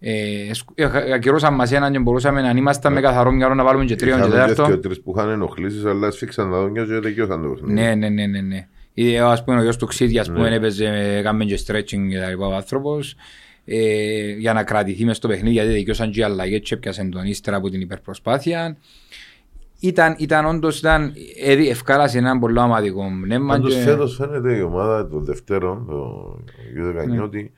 Ε, 0.00 0.54
σκ- 0.54 0.70
ε, 0.80 1.12
ακυρώσαν 1.14 1.54
μας 1.54 1.72
έναν 1.72 1.92
και 1.92 1.98
μπορούσαμε 1.98 2.40
να 2.42 2.50
είμαστε 2.50 2.90
με 2.90 3.00
καθαρό 3.00 3.30
μυαλό 3.30 3.54
να 3.54 3.64
βάλουμε 3.64 3.84
και 3.84 3.96
τρίον 3.96 4.20
και 4.20 4.26
Είχαμε 4.26 4.40
και 4.42 4.48
τέταρτο. 4.48 4.72
δύο 4.72 4.80
τρεις 4.80 5.00
που 5.00 5.12
είχαν 5.16 5.30
ενοχλήσεις, 5.30 5.84
αλλά 5.84 6.10
σφίξαν 6.10 6.50
τα 6.50 6.58
δόντια 6.60 6.84
και 6.84 6.98
τελειώσαν 7.00 7.42
το 7.42 7.48
παιχνίδι. 7.48 7.72
Ναι, 7.72 7.94
ναι, 7.94 8.08
ναι, 8.08 8.26
ναι, 8.26 8.40
ναι. 8.40 8.68
Ή, 9.00 9.18
ας 9.18 9.44
πούμε, 9.44 9.58
ο 9.58 9.62
γιος 9.62 9.76
του 9.76 9.86
Ξίδη, 9.86 10.18
ας 10.18 10.26
πούμε, 10.32 10.48
Ναι. 10.48 10.54
έπαιζε, 10.54 10.86
έκαμε 11.18 11.44
και 11.44 11.58
stretching 11.66 12.08
και 12.10 12.18
τα 12.20 12.28
λοιπά 12.28 12.46
ο 12.46 12.54
άνθρωπος. 12.54 13.14
Ε, 13.64 14.30
για 14.30 14.52
να 14.52 14.64
κρατηθεί 14.64 15.04
μες 15.04 15.16
στο 15.16 15.28
παιχνίδι, 15.28 15.52
γιατί 15.54 15.72
δικαιώσαν 15.72 16.10
και 16.10 16.20
οι 16.20 16.22
αλλαγές 16.22 16.60
και 16.60 16.74
έπιασαν 16.74 17.10
τον 17.10 17.24
ύστερα 17.24 17.56
από 17.56 17.68
την 17.70 17.80
υπερπροσπάθεια. 17.80 18.76
Ήταν, 19.80 20.14
ήταν 20.18 20.46
όντως, 20.46 20.78
ήταν, 20.78 21.12
έδι- 21.42 21.68
ευκάλασε 21.70 22.18
έναν 22.18 22.38
πολύ 22.38 22.60
αμαδικό 22.60 23.04
πνεύμα. 23.22 23.46
Πάντως 23.54 23.74
και- 23.74 23.80
φέτος 23.80 24.14
φαίνεται 24.16 24.56
η 24.56 24.60
ομάδα 24.60 25.08
των 25.08 25.24
Δευτέρων, 25.24 25.86
το 25.86 26.38
Ναι. 26.74 26.82
U19, 27.18 27.22
ότι 27.22 27.52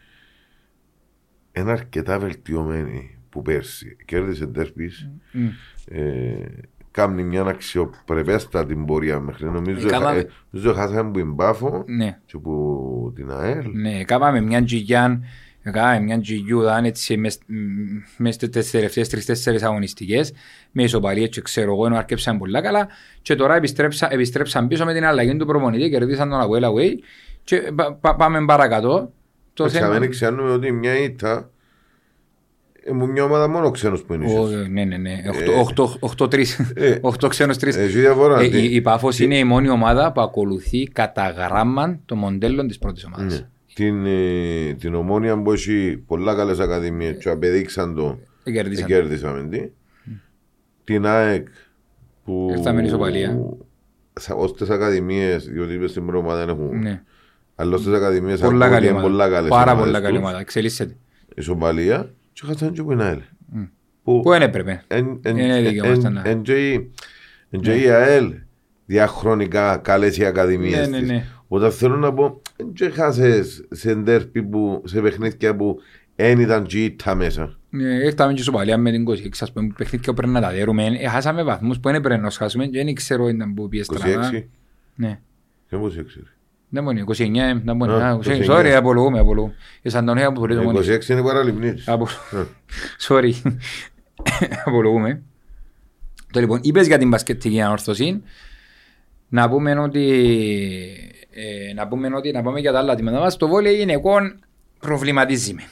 είναι 1.53 1.71
αρκετά 1.71 2.19
βελτιωμένη 2.19 3.19
που 3.31 3.43
πέρσι. 3.43 3.97
Κέρδισε 4.05 4.47
τέρπις, 4.47 5.09
Μμ. 5.33 5.47
ε, 5.91 6.47
κάνει 6.91 7.23
μια 7.23 7.43
αξιοπρεπέστατη 7.43 8.75
πορεία 8.87 9.21
μέχρι. 9.21 9.51
Νομίζω, 9.51 9.87
Ε, 9.89 9.91
καλά. 9.91 10.15
ε, 10.15 10.27
νομίζω 10.51 10.73
χάσαμε 10.75 11.11
που 11.11 11.19
την 11.19 11.37
Πάφο 11.37 11.85
Ναι, 11.87 12.19
και 12.27 12.39
που 12.39 13.13
την 13.15 13.31
ΑΕΛ. 13.31 13.65
ναι, 13.73 14.05
κάμαμε 14.05 14.41
μια 14.41 14.65
τζιγιάν, 14.65 15.25
κάμαμε 15.63 16.01
μια 16.01 16.21
τζιγιούδαν 16.21 16.85
έτσι 16.85 17.17
μες, 17.17 17.39
μες 18.17 18.35
στις 18.35 18.71
τελευταίες 18.71 19.09
τρεις-τέσσερις 19.09 19.63
αγωνιστικές 19.63 20.33
με 20.73 20.83
ισοπαλίες 20.83 21.29
και 21.29 21.41
ξέρω 21.41 21.73
εγώ 21.73 21.87
ενώ 21.87 21.97
αρκέψαν 21.97 22.39
πολλά 22.39 22.61
καλά 22.63 22.89
και 23.23 23.35
τώρα 23.35 23.55
επιστρέψα, 23.57 24.09
επιστρέψαν 24.13 24.69
πίσω 24.69 24.85
με 24.85 24.95
την 24.95 25.05
αλλαγή 25.05 25.37
του 25.37 25.47
προπονητή 25.47 25.91
κερδίσαν 25.91 26.31
τον 26.31 26.41
Away 26.41 26.65
Away 26.65 26.91
και 27.45 27.73
πα- 27.75 27.95
πα- 27.95 28.17
πάμε 28.17 28.45
παρακάτω 28.45 29.13
το 29.53 29.65
Έτσι, 29.65 29.79
θέμα... 29.79 29.99
δεν 29.99 30.11
ξέρουμε 30.11 30.51
ότι 30.51 30.73
μια 30.73 30.99
ήττα 30.99 31.37
ε, 31.39 31.45
μου 32.95 33.07
μια 33.07 33.25
ομάδα 33.25 33.49
μόνο 33.49 33.71
ξένος 33.71 34.03
που 34.03 34.15
είναι. 34.15 34.25
Ο- 34.25 34.29
ίσως. 34.29 34.69
Ναι, 34.69 34.85
ναι, 34.85 34.97
ναι. 34.97 35.17
8-3. 36.01 36.45
Ε, 36.75 36.99
8 37.01 37.29
ξένους 37.29 37.57
3. 37.57 37.67
Έχει 37.67 37.99
διαφορά. 37.99 38.41
Ε, 38.41 38.49
τι- 38.49 38.59
η, 38.63 38.75
η 38.75 38.81
Πάφος 38.81 39.19
είναι 39.19 39.39
η 39.39 39.45
μόνη 39.45 39.69
ομάδα 39.69 40.13
που 40.13 40.21
ακολουθεί 40.21 40.85
κατά 40.85 41.29
γράμμα 41.29 41.99
το 42.05 42.15
μοντέλο 42.15 42.67
της 42.67 42.79
πρώτης 42.79 43.05
ομάδας. 43.05 43.41
Ναι. 43.41 43.47
Την, 43.75 44.07
ε, 44.07 44.75
την 44.75 44.95
ομόνια 44.95 45.43
που 45.43 45.53
έχει 45.53 46.03
πολλά 46.07 46.35
καλές 46.35 46.59
ακαδημίες 46.59 47.17
και 47.17 47.29
απεδείξαν 47.29 47.95
το 47.95 48.19
Ε, 48.45 48.51
Κερδίσαν. 48.53 48.87
κέρδισαμε 48.87 49.49
τι. 49.49 49.69
Την 50.85 51.07
ΑΕΚ 51.07 51.47
που 52.25 52.49
Ήρθαμε 52.51 52.83
ισοπαλία. 52.83 53.39
Σα- 54.13 54.35
ως 54.35 54.55
τις 54.55 54.71
ακαδημίες, 54.71 55.45
διότι 55.49 55.73
είπες 55.73 55.91
στην 55.91 56.07
πρώτη 56.07 56.19
ομάδα 56.27 56.45
δεν 56.45 56.49
έχουν 56.49 56.79
Ναι. 56.79 57.03
αλλά 57.55 57.75
ως 57.75 57.83
τις 57.85 57.93
ακαδημίες 57.93 58.41
Πολλά 58.41 58.65
ακόμα 58.65 58.69
καλή 58.69 58.87
είναι 58.87 58.93
ομάδα. 58.99 59.09
πολλά 59.09 59.29
καλές 59.29 59.49
Πάρα 59.51 59.73
ομάδες 59.73 59.87
πολλά 59.87 60.01
καλή 60.01 60.13
τους. 60.17 60.23
ομάδα. 60.25 60.41
Εξελίσσεται. 60.41 60.97
Ισοπαλία 61.35 62.11
και 62.33 62.43
χάσαν 62.47 62.73
και 62.73 62.83
που 62.83 62.93
είναι 62.93 63.05
ΑΕΛ. 63.05 63.21
Μμ. 63.53 63.63
Που 64.03 64.21
Πού 64.21 64.31
δεν 64.31 64.43
έπρεπε. 64.43 64.83
εν- 64.87 65.21
εν- 65.23 65.37
Είναι 65.37 65.61
δίκαιο 65.61 65.85
μας 65.85 65.93
εν- 65.95 66.01
ήταν 66.01 66.13
να- 66.13 66.23
εν 66.25 66.43
και 66.43 66.69
η- 66.73 66.91
εν 67.51 67.61
και 67.61 67.75
η 67.75 67.89
ΑΕΛ 67.91 68.35
διαχρονικά 68.87 69.77
καλές 69.77 70.17
οι 70.17 70.25
ακαδημίες 70.25 70.79
Ναι, 70.79 70.87
ναι, 70.87 70.99
της. 70.99 71.09
ναι. 71.09 71.25
Όταν 71.49 71.71
θέλω 71.73 71.97
να 71.97 72.13
πω, 72.13 72.43
δεν 72.75 72.93
χάσες 72.93 73.65
σε 73.71 73.95
ντέρπι 73.95 74.43
που, 74.43 74.83
σε 74.87 75.01
παιχνίδια 75.01 75.57
που 75.57 75.79
δεν 76.17 76.39
ήταν 76.41 76.67
τζίτα 76.67 77.15
μέσα. 77.15 77.59
Ε, 77.73 78.05
Ήρθαμε 78.05 78.33
και 78.33 78.43
στο 78.43 78.53
παλιά 78.53 78.79
με 78.79 78.91
την 78.91 79.03
26, 79.03 79.29
ας 79.41 79.53
πούμε, 79.53 79.73
παιχνίδια 79.77 80.07
που 80.13 80.15
πρέπει 80.15 80.33
να 80.33 80.41
τα 80.41 80.51
δέρουμε. 80.51 80.87
Ε, 81.01 81.09
Χάσαμε 81.09 81.43
βαθμούς 81.43 81.81
που 81.81 81.91
δεν 81.91 82.01
πρέπει 82.01 82.23
να 82.23 82.31
χάσουμε 82.31 82.67
και 82.67 82.85
δεν 82.85 82.95
ξέρω 82.95 83.29
ήταν 83.29 83.55
που 83.55 83.69
πιες 83.69 83.87
τραβά. 83.87 84.31
26. 84.33 84.49
Ναι. 84.95 85.21
Και 85.69 85.77
πώς 85.77 85.97
έξερε. 85.97 86.25
Δεν 86.73 86.83
μπορεί, 86.85 87.05
29, 87.07 87.61
δεν 87.65 87.77
μπορεί. 87.77 87.93
Α, 87.93 88.09
Α, 88.11 88.19
29. 88.25 88.45
Sorry, 88.49 88.67
απολογούμε, 88.69 89.19
απολογούμε. 89.19 89.55
Η 89.83 89.89
Σαντονία 89.91 90.33
που 90.33 90.41
μπορεί 90.41 90.55
το 90.55 90.63
μόνο. 90.63 90.79
26 90.79 91.09
είναι 91.09 91.23
παραλυμνής. 91.23 91.89
Απο- 91.89 92.09
Ε. 92.33 92.45
Sorry. 93.09 93.33
Απολογούμε. 94.65 95.23
Το 96.33 96.41
λοιπόν, 96.41 96.59
είπες 96.63 96.87
για 96.87 96.99
την 96.99 97.09
μπασκετική 97.09 97.61
ανόρθωση. 97.61 98.23
Να 99.29 99.49
πούμε 99.49 99.79
ότι... 99.79 100.03
Ε, 101.31 101.73
να 101.75 101.89
πούμε 101.89 102.09
ότι 102.15 102.31
να 102.33 102.43
πάμε 102.43 102.61
για 102.61 102.73
τα 102.73 102.79
άλλα 102.79 102.95
τμήματα 102.95 103.19
μας. 103.19 103.37
Το 103.37 103.49
βόλεϊ 103.49 103.75
γυναικών 103.77 104.39
προβληματίζει 104.81 105.55
με. 105.55 105.63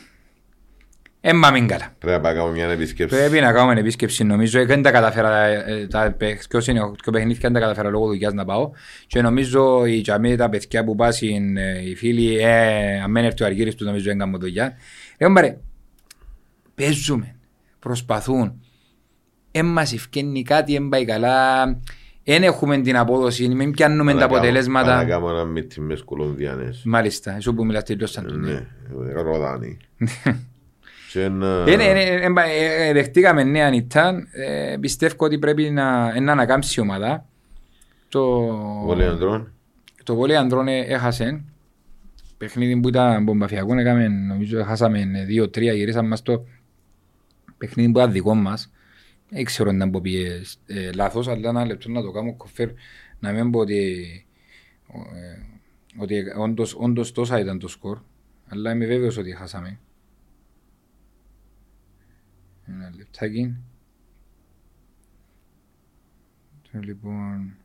Εν 1.30 1.40
πάμε 1.40 1.60
καλά. 1.60 1.94
Πρέπει 1.98 2.22
να 2.22 2.32
πάμε 2.32 2.50
μια 2.52 2.66
επισκέψη. 2.68 3.16
Πρέπει 3.16 3.40
να 3.40 3.52
κάνουμε 3.52 3.80
επίσκεψη 3.80 4.24
νομίζω. 4.24 4.66
Δεν 4.66 4.82
τα 4.82 4.90
καταφέρα. 4.90 5.44
ε, 5.44 5.86
Τα 5.86 6.16
ποιος 6.48 6.66
είναι 6.66 6.80
ο 6.80 7.10
παιχνίδια 7.12 7.38
δεν 7.42 7.52
τα 7.52 7.60
καταφέρα 7.60 7.88
λόγω 7.88 8.06
δουλειάς 8.06 8.32
να 8.32 8.44
πάω. 8.44 8.70
Και 9.06 9.22
νομίζω 9.22 9.86
οι 9.86 10.00
τζαμί, 10.00 10.36
τα 10.36 10.48
παιδιά 10.48 10.84
που 10.84 10.94
πάσουν 10.94 11.56
οι 11.86 11.94
φίλοι, 11.96 12.38
ε, 12.38 13.00
αν 13.00 13.10
μένει 13.10 13.26
έρθει 13.26 13.42
ο 13.42 13.46
Αργύρης 13.46 13.74
του 13.74 13.84
νομίζω 13.84 14.04
δεν 14.04 14.18
κάνουν 14.18 14.40
δουλειά. 14.40 14.72
Λέω 15.20 15.30
μπαρε, 15.30 15.58
παίζουμε, 16.74 17.34
προσπαθούν. 17.78 18.60
Εν 19.50 19.66
μας 19.66 19.92
ευκαινεί 19.92 20.42
κάτι, 20.42 20.74
εν 20.74 20.88
πάει 20.88 21.04
καλά. 21.04 21.62
Εν 22.24 22.42
έχουμε 22.42 22.78
την 22.80 22.96
απόδοση, 22.96 23.48
μην 23.48 23.70
πιάνουμε 23.70 24.14
τα 24.14 24.24
αποτελέσματα. 24.24 24.96
Να 24.96 25.04
κάνουμε 25.04 25.32
ένα 25.40 25.52
meeting 25.54 25.76
μες 25.78 26.02
Κολομβιάνες. 26.02 26.82
Μάλιστα, 26.84 27.36
εσύ 27.36 27.52
που 27.52 27.64
μιλάς 27.64 27.82
τη 27.82 27.94
γλώσσα 27.94 28.22
του. 28.22 28.34
ναι. 28.38 28.52
Ναι, 28.52 29.12
Ροδάνη. 29.22 29.76
Και 31.10 31.22
ένα... 31.22 31.64
Είναι, 31.68 31.84
είναι, 31.84 32.00
είναι, 32.00 32.42
ε, 32.46 32.88
ε, 32.88 32.92
δεχτήκαμε 32.92 33.42
νέα 33.44 33.70
νητά. 33.70 34.28
Ε, 34.32 34.76
πιστεύω 34.80 35.14
ότι 35.18 35.38
πρέπει 35.38 35.70
να, 35.70 36.12
ε, 36.14 36.20
να 36.20 36.32
ανακάμψει 36.32 36.80
η 36.80 36.82
ομάδα. 36.82 37.26
Το, 38.08 38.46
Βολή 38.84 39.04
ανδρών. 39.04 39.52
το 40.04 40.14
βόλεϊ 40.14 40.36
ανδρών 40.36 40.68
ε, 40.68 40.78
έχασε. 40.78 41.44
Παιχνίδι 42.38 42.80
που 42.80 42.88
ήταν 42.88 43.22
μπομπαφιακό, 43.24 43.78
έκαμε, 43.78 44.08
νομίζω 44.08 44.64
χάσαμε 44.64 45.26
2-3, 45.28 45.60
γυρίσαμε 45.60 46.08
μας 46.08 46.22
το 46.22 46.44
παιχνίδι 47.58 47.92
που 47.92 47.98
ήταν 47.98 48.12
δικό 48.12 48.34
μας. 48.34 48.72
Δεν 49.28 49.44
ξέρω 49.44 49.68
αν 49.68 49.76
ήταν 49.76 49.90
που 49.90 50.00
πήγε 50.00 50.40
ε, 50.66 50.92
λάθος, 50.92 51.28
αλλά 51.28 51.48
ένα 51.48 51.66
λεπτό 51.66 51.90
να 51.90 52.02
το 52.02 52.10
κάνω 52.10 52.36
κοφέρ, 52.36 52.68
να 53.18 53.32
μην 53.32 53.50
πω 53.50 53.58
ότι, 53.58 54.04
ε, 54.92 55.38
ότι 55.98 56.24
όντως, 56.38 56.74
όντως 56.78 57.12
τόσα 57.12 57.38
ήταν 57.38 57.58
το 57.58 57.68
σκορ, 57.68 57.98
αλλά 58.48 58.70
είμαι 58.70 58.86
βέβαιος 58.86 59.16
ότι 59.16 59.32
χάσαμε. 59.32 59.78
Ένα 62.68 62.92
λεπτάκι. 62.96 63.56
Το 66.72 66.78
λοιπόν... 66.78 67.56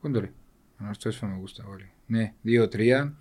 Πού 0.00 0.06
είναι 0.06 0.14
το 0.14 0.20
λέει. 0.20 0.32
Αυτό 0.76 1.08
έσφαμε 1.08 1.36
γούστα 1.40 1.64
όλοι. 1.68 1.90
Ναι, 2.06 2.32
2-3 2.44 3.12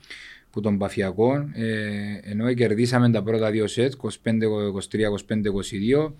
που 0.49 0.61
τον 0.61 0.77
Παφιακό. 0.77 1.49
Ε, 1.53 2.19
ενώ 2.21 2.53
κερδίσαμε 2.53 3.11
τα 3.11 3.23
πρώτα 3.23 3.51
δύο 3.51 3.67
σετ, 3.67 3.93
25-23, 4.01 4.07
25-22. 6.03 6.13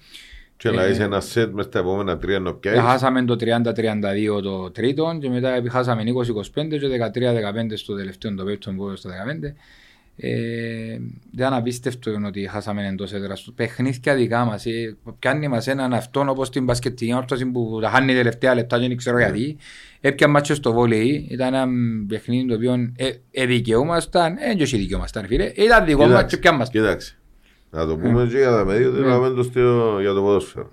Και 0.58 0.70
να 0.70 0.86
είσαι 0.86 1.04
ένα 1.04 1.20
σετ 1.20 1.54
μες 1.54 1.66
στα 1.66 1.80
επόμενα 1.80 2.18
τρία 2.18 2.40
να 2.40 2.54
πιάσεις. 2.54 2.82
Χάσαμε 2.82 3.26
το 3.26 3.36
30-32 3.40 4.42
το 4.44 4.72
τρίτο 4.72 5.18
και 5.22 5.30
μετά 5.30 5.64
χάσαμε 5.70 6.04
20-25 6.04 6.70
και 6.70 6.80
13-15 7.14 7.72
στο 7.74 7.96
τελευταίο 7.96 8.36
το 8.36 8.44
πέπτο 8.44 8.72
που 8.72 8.96
στο 8.96 9.10
15. 9.10 9.14
Ε, 10.18 10.98
δεν 11.32 11.54
απίστευτο 11.54 12.12
είναι 12.12 12.28
ότι 12.28 12.48
χάσαμε 12.48 12.88
εντός 12.88 13.14
έδρας 13.14 13.42
τους. 13.42 13.54
Παιχνίδια 13.54 14.16
δικά 14.16 14.46
μας. 14.46 14.66
Ε, 14.66 14.98
πιάνει 15.20 15.48
μας 15.48 15.68
έναν 15.68 15.94
αυτόν 15.94 16.30
όπως 16.30 16.50
την 16.50 16.64
μπασκετική 16.64 17.14
όρθωση 17.14 17.46
που 17.46 17.80
τα 17.82 17.90
χάνει 17.90 18.14
τελευταία 18.14 18.56
λεπτά 18.56 18.80
και 18.80 18.88
δεν 18.88 18.98
ξέρω 18.98 19.18
γιατί. 19.18 19.58
Έπια 20.02 20.28
μάτσος 20.28 20.58
στο 20.58 20.74
βόλεϊ. 20.74 21.28
Ήταν 21.30 21.54
ένα 21.54 21.68
παιχνίδι 22.08 22.48
το 22.48 22.56
οποίο 22.56 22.74
ε, 22.96 23.10
ε, 23.32 23.46
δικαιούμασταν. 23.46 24.36
Ε, 24.38 24.56
και 24.56 24.64
όχι 24.64 24.78
δικαιούμασταν 24.78 25.26
φίλε. 25.26 25.52
Ήταν 25.56 25.86
δικό 25.86 26.08
μας 26.08 26.26
και 26.26 26.38
πιάν 26.38 26.56
μας. 26.56 26.70
Κοίταξε. 26.70 27.18
Να 27.70 27.86
το 27.86 27.98
πούμε 27.98 28.26
και 28.26 28.38
για 28.38 28.52
τα 28.52 28.66
παιδιά, 28.66 28.90
δεν 28.90 29.04
πάμε 29.04 29.30
το 29.30 29.44
στο, 29.44 29.98
για 30.00 30.14
το 30.14 30.22
ποδόσφαιρο. 30.22 30.70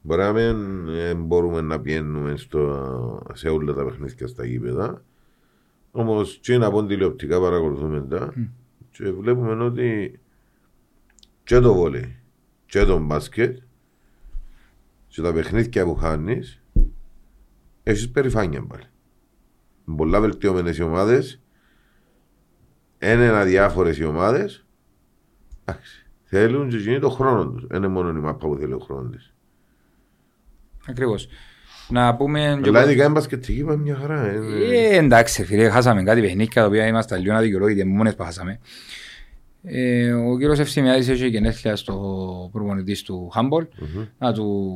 Μπορεί 0.00 0.20
να 0.20 0.32
μην 0.32 0.88
ε, 0.88 1.14
μπορούμε 1.14 1.60
να 1.60 1.80
πιένουμε 1.80 2.36
στο, 2.36 3.22
σε 3.32 3.48
όλα 3.48 3.72
τα 3.72 3.84
παιχνίδια 3.84 4.26
στα 4.26 4.46
γήπεδα. 4.46 5.02
Όμως 5.96 6.38
και 6.42 6.58
να 6.58 6.70
πω 6.70 6.84
τηλεοπτικά 6.84 7.40
παρακολουθούμε 7.40 8.00
τα 8.00 8.32
και 8.90 9.10
βλέπουμε 9.10 9.64
ότι 9.64 10.20
και 11.44 11.60
το 11.60 11.74
βόλεϊ 11.74 12.16
και 12.66 12.84
το 12.84 12.98
μπάσκετ 12.98 13.58
και 15.06 15.22
τα 15.22 15.32
παιχνίδια 15.32 15.84
που 15.84 15.94
χάνεις 15.94 16.62
έχεις 17.82 18.10
περηφάνεια 18.10 18.66
πάλι. 18.66 18.84
Είναι 19.86 19.96
Πολλά 19.96 20.20
βελτιωμένες 20.20 20.78
οι 20.78 20.82
ομάδες 20.82 21.42
είναι 23.02 23.28
αδιάφορες 23.28 23.98
οι 23.98 24.04
ομάδες 24.04 24.66
εντάξει, 25.64 26.06
θέλουν 26.24 26.68
και 26.68 26.76
γίνει 26.76 26.98
το 26.98 27.10
χρόνο 27.10 27.50
τους. 27.50 27.66
Δεν 27.66 27.78
είναι 27.78 27.88
μόνο 27.88 28.08
η 28.08 28.20
μάπα 28.20 28.46
που 28.46 28.56
θέλει 28.56 28.72
ο 28.72 28.78
χρόνος 28.78 29.16
της. 29.16 29.34
Ακριβώς. 30.86 31.28
Να 31.94 32.14
πούμε... 32.14 32.58
και- 32.62 32.68
Αλλά 32.68 32.84
ειδικά 32.84 33.04
η 33.04 33.08
μπασκετική 33.08 33.52
είπα 33.58 33.76
μια 33.76 33.98
χαρά. 34.00 34.26
ε, 34.26 34.34
είναι- 34.34 34.76
Ε, 34.76 34.96
εντάξει 34.96 35.44
φίλε, 35.44 35.68
χάσαμε 35.68 36.02
κάτι 36.02 36.20
παιχνίδια 36.20 36.52
τα 36.54 36.66
οποία 36.66 36.86
είμαστε 36.86 37.18
λίγο 37.18 37.34
αδικαιολόγητοι, 37.34 37.84
μόνες 37.84 38.14
που 38.14 38.22
χάσαμε. 38.22 38.60
Ε, 39.66 40.12
ο 40.12 40.36
κύριος 40.38 40.58
Ευσημιάδης 40.58 41.08
έχει 41.08 41.26
γενέθλια 41.26 41.76
στο 41.76 41.94
προπονητής 42.52 43.02
του 43.02 43.28
Χάμπολ. 43.34 43.66
Να 44.18 44.32
του, 44.32 44.72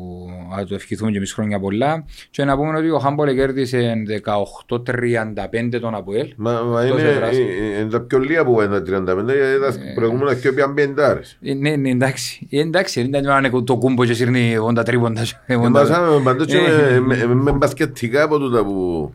να 0.57 0.65
του 0.65 0.75
ευχηθούμε 0.75 1.11
και 1.11 1.17
εμείς 1.17 1.33
χρόνια 1.33 1.61
πολλά. 1.61 2.05
Και 2.31 2.45
να 2.45 2.57
πούμε 2.57 2.79
ότι 2.79 2.91
ο 2.91 2.99
Χάμπολ 2.99 3.35
κέρδισε 3.35 3.93
18-35 4.25 5.79
τον 5.81 5.95
Αποέλ. 5.95 6.33
Μα, 6.37 6.53
μα 6.53 6.83
Τόσο 6.87 6.99
είναι, 6.99 7.13
τεράστιο. 7.13 7.45
ε, 7.45 7.81
είναι 7.81 7.91
τα 7.91 8.01
πιο 8.01 8.19
λίγα 8.19 8.45
που 8.45 8.61
είναι 8.63 8.81
τα 8.81 8.83
35 8.83 9.25
γιατί 9.25 9.61
τα 9.61 9.93
προηγούμενα 9.95 10.35
και 10.35 10.53
πιαν 10.53 10.75
πεντάρες. 10.75 11.39
Ε, 11.43 11.55
Ναι, 11.55 11.77
ναι, 11.77 11.91
εντάξει. 11.91 12.47
Ε, 12.51 12.61
εντάξει, 12.61 13.01
δεν 13.09 13.23
ήταν 13.25 13.43
να 13.53 13.65
το 13.65 13.77
κούμπο 13.77 14.05
και 14.05 14.13
σύρνει 14.15 14.55
80 14.79 14.85
τρίποντα. 14.85 15.23
Εμπασάμε 15.47 16.21
παντός 16.25 16.47
και 16.47 16.57
Ε, 16.57 17.01
με- 17.01 17.17
με- 17.27 17.35
με 17.35 17.53
μπασκετικά 17.53 18.23
από 18.23 18.39
τούτα 18.39 18.65
που... 18.65 19.13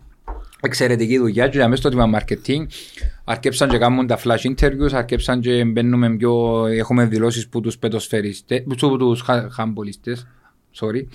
εξαιρετική 0.66 1.18
δουλειά 1.18 1.47
και 1.47 1.57
μέσα 1.57 1.76
στο 1.76 1.89
τμήμα 1.89 2.20
marketing 2.20 2.66
αρκέψαν 3.24 3.70
και 3.70 3.78
κάνουν 3.78 4.07
τα 4.07 4.20
flash 4.24 4.51
interviews, 4.55 4.91
αρκέψαν 4.93 5.39
και 5.39 5.64
μπαίνουμε 5.64 6.16
πιο, 6.16 6.66
έχουμε 6.66 7.05
δηλώσεις 7.05 7.47
που 7.47 7.61
τους 7.61 7.78
πετοσφαιριστές, 7.78 8.64
που 8.68 8.97
τους 8.97 9.22
χα- 9.22 9.49
χαμπολιστές, 9.51 10.28
sorry. 10.80 11.05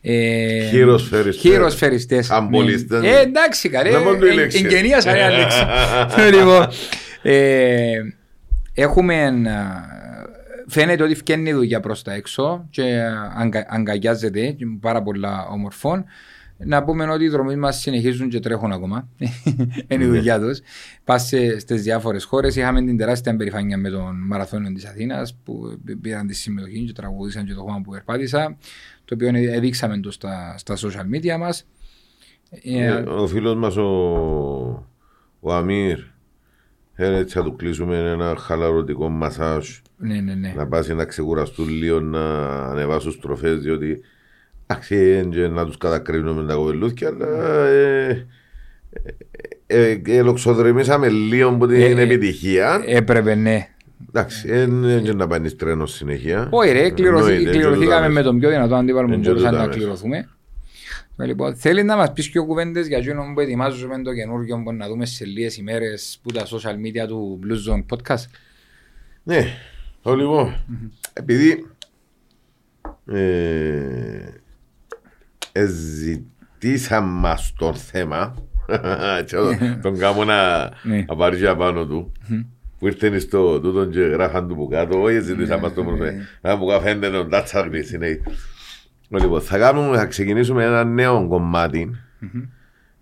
Ε, 0.00 0.68
Χειροσφαιριστές. 0.68 1.50
Χειροσφαιριστές. 1.50 2.26
Χαμπολιστές. 2.28 3.00
Ναι. 3.00 3.08
Ε, 3.08 3.20
εντάξει 3.20 3.68
καλέ, 3.68 3.90
Να 3.90 3.98
μόνο 4.00 4.18
το 4.18 4.26
η 4.26 4.30
ε, 4.30 4.32
λέξη. 4.34 4.62
εγγενίασα 4.64 5.12
ρε 5.12 5.28
λέξη. 5.30 5.58
Λοιπόν, 6.36 6.66
ε, 7.22 7.92
έχουμε, 8.74 9.24
α, 9.24 9.32
φαίνεται 10.66 11.02
ότι 11.02 11.14
φτιάχνει 11.14 11.52
δουλειά 11.52 11.80
προς 11.80 12.02
τα 12.02 12.12
έξω 12.12 12.66
και 12.70 13.00
αγκα, 13.36 13.66
αγκαγιάζεται 13.68 14.40
και 14.46 14.64
είναι 14.64 14.78
πάρα 14.80 15.02
πολλά 15.02 15.46
ομορφών. 15.50 16.04
Να 16.64 16.84
πούμε 16.84 17.10
ότι 17.10 17.24
οι 17.24 17.28
δρομοί 17.28 17.56
μας 17.56 17.80
συνεχίζουν 17.80 18.28
και 18.28 18.40
τρέχουν 18.40 18.72
ακόμα. 18.72 19.08
Είναι 19.88 20.04
η 20.04 20.06
δουλειά 20.06 20.40
τους. 20.40 20.60
Πας 21.04 21.26
σε- 21.26 21.58
στις 21.58 21.82
διάφορες 21.82 22.24
χώρες. 22.24 22.56
Είχαμε 22.56 22.82
την 22.84 22.96
τεράστια 22.96 23.36
περηφάνεια 23.36 23.78
με 23.78 23.90
τον 23.90 24.26
μαραθώνιο 24.26 24.72
της 24.72 24.84
Αθήνας 24.84 25.36
που 25.44 25.78
πήραν 26.00 26.26
τη 26.26 26.34
συμμετοχή 26.34 26.84
και 26.84 26.92
τραγουδήσαν 26.92 27.44
και 27.46 27.54
το 27.54 27.60
χώμα 27.60 27.80
που 27.84 27.90
περπάτησα. 27.90 28.56
Το 29.04 29.14
οποίο 29.14 29.30
έδειξαμε 29.34 29.98
το 30.00 30.10
στα, 30.10 30.54
στα 30.58 30.74
social 30.76 31.14
media 31.16 31.38
μας. 31.38 31.66
Ε, 32.50 32.84
Ε, 32.86 32.90
Ο 32.92 33.26
φίλος 33.26 33.54
μας 33.54 33.76
ο, 33.76 33.88
ο 35.40 35.54
Αμύρ 35.54 35.98
ε, 36.94 37.16
έτσι 37.16 37.34
θα 37.34 37.44
του 37.44 37.56
κλείσουμε 37.56 37.96
ένα 37.98 38.36
χαλαρωτικό 38.38 39.08
μασάζ 39.08 39.68
ναι, 39.96 40.20
ναι, 40.20 40.34
ναι. 40.34 40.52
να 40.56 40.66
πάσει 40.66 40.94
να 40.94 41.04
ξεκουραστούν 41.04 41.68
λίγο 41.68 42.00
να 42.00 42.46
ανεβάσουν 42.70 43.12
στροφές 43.12 43.58
διότι 43.60 44.00
αξίζει 44.70 45.28
και 45.28 45.46
να 45.48 45.66
τους 45.66 45.76
κατακρίνουμε 45.76 46.46
τα 46.48 46.54
κοπελούθια 46.54 47.08
αλλά 47.08 47.66
ε, 47.66 48.26
ε, 49.66 49.90
ε, 49.90 50.00
ελοξοδρεμήσαμε 50.16 51.08
λίγο 51.08 51.48
από 51.48 51.66
την 51.66 51.80
Ε, 51.80 51.84
ε, 51.84 52.00
επιτυχία 52.02 52.82
Έπρεπε, 52.86 53.34
ναι. 53.34 53.68
εντάξει 54.08 54.48
δεν 54.48 55.02
και 55.02 55.12
να 55.12 55.26
πάει 55.26 55.40
τρένο 55.40 55.86
συνεχεία 55.86 56.48
Όχι 56.50 56.72
ρε, 56.72 56.90
κληρωθή- 56.90 57.28
Εννοείται, 57.30 57.50
εν 57.50 57.56
κληρωθήκαμε 57.56 58.06
τούτο 58.06 58.12
με 58.12 58.22
τον 58.22 58.38
πιο 58.38 58.48
δυνατό 58.48 58.74
αντίπαλο 58.74 59.06
που 59.06 59.12
Εν 59.12 59.18
μπορούσαμε 59.20 59.48
τούτο 59.50 59.60
να 59.60 59.66
μέσα. 59.66 59.78
κληρωθούμε. 59.78 60.28
Ε, 61.20 61.24
Λοιπόν, 61.26 61.56
θέλει 61.56 61.82
να 61.82 61.96
μας 61.96 62.12
πεις 62.12 62.30
πιο 62.30 62.44
κουβέντες 62.44 62.86
για 62.86 62.98
εκείνο 62.98 63.22
που 63.34 63.40
ετοιμάζουμε 63.40 64.02
το 64.02 64.14
καινούργιο 64.14 64.62
που 64.64 64.72
να 64.72 64.88
δούμε 64.88 65.06
σε 65.06 65.24
λίγες 65.24 65.56
ημέρες 65.56 66.18
που 66.22 66.30
τα 66.32 66.42
social 66.46 66.74
media 66.74 67.08
του 67.08 67.38
Blue 67.42 67.72
Zone 67.72 67.84
Podcast. 67.96 68.24
Ναι, 69.22 69.44
το 70.02 70.14
λοιπόν, 70.16 70.54
επειδή 71.12 71.66
ε, 75.58 75.62
εζη- 75.62 76.24
χτίσαν 76.54 77.04
μας 77.04 77.52
το 77.58 77.74
θέμα 77.74 78.34
και 79.26 79.36
τον 79.82 79.98
κάμω 79.98 80.24
να 80.24 80.70
Ναι. 80.82 81.04
να 81.08 81.16
πάρει 81.16 81.38
και 81.38 81.48
απάνω 81.48 81.86
του 81.86 82.12
που 82.78 82.86
ήρθαν 82.86 83.20
στο 83.20 83.60
τούτο 83.60 83.84
και 83.86 84.00
γράφαν 84.00 84.48
του 84.48 84.54
που 84.54 84.68
κάτω 84.68 85.02
όχι 85.02 85.20
ζητήσαν 85.20 85.60
μας 85.60 85.74
το 85.74 85.82
Ναι. 85.84 85.88
πρώτο 85.96 86.12
να 86.40 86.58
που 86.58 86.66
καφέντε 86.66 87.10
τον 87.10 87.28
τάτσαρνη 87.30 87.82
συνέχεια 87.82 88.22
Λοιπόν, 89.10 89.40
θα, 89.40 89.58
κάνουμε, 89.58 89.96
θα 89.96 90.06
ξεκινήσουμε 90.06 90.64
ένα 90.64 90.84
νέο 90.84 91.26
κομμάτι 91.28 91.90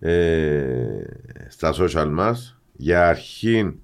ε, 0.01 1.01
στα 1.49 1.73
social 1.75 2.09
μας. 2.13 2.59
Για 2.73 3.09
αρχή 3.09 3.75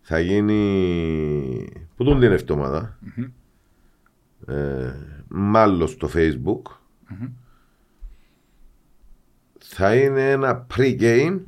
θα 0.00 0.18
γίνει 0.18 1.68
που 1.96 2.04
τον 2.04 2.20
την 2.20 2.32
εβδομάδα. 2.32 2.98
Ε, 4.46 4.92
μάλλον 5.28 5.88
στο 5.88 6.10
facebook. 6.14 6.62
Θα 9.74 9.94
είναι 9.94 10.30
ένα 10.30 10.66
pre-game 10.76 11.40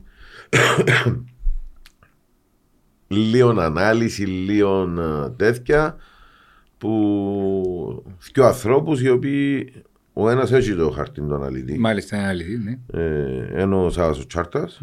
λίγο 3.08 3.60
ανάλυση, 3.60 4.22
λίγο 4.26 4.82
ε, 4.98 5.30
τέτοια 5.36 5.96
που 6.78 8.04
δύο 8.32 8.44
ανθρώπους 8.46 9.00
οι 9.02 9.08
οποίοι 9.10 9.72
ο 10.12 10.30
ένας 10.30 10.52
έχει 10.52 10.74
το 10.74 10.90
χαρτί 10.90 11.20
του 11.20 11.34
αναλυτή 11.34 11.78
Μάλιστα 11.78 12.16
είναι 12.16 12.26
αληθή, 12.26 12.56
ναι. 12.58 12.78
ε, 13.00 13.46
ενώ 13.52 13.84
ο 13.84 13.90
Σάββας 13.90 14.18
ο 14.20 14.26
Τσάρτας 14.26 14.80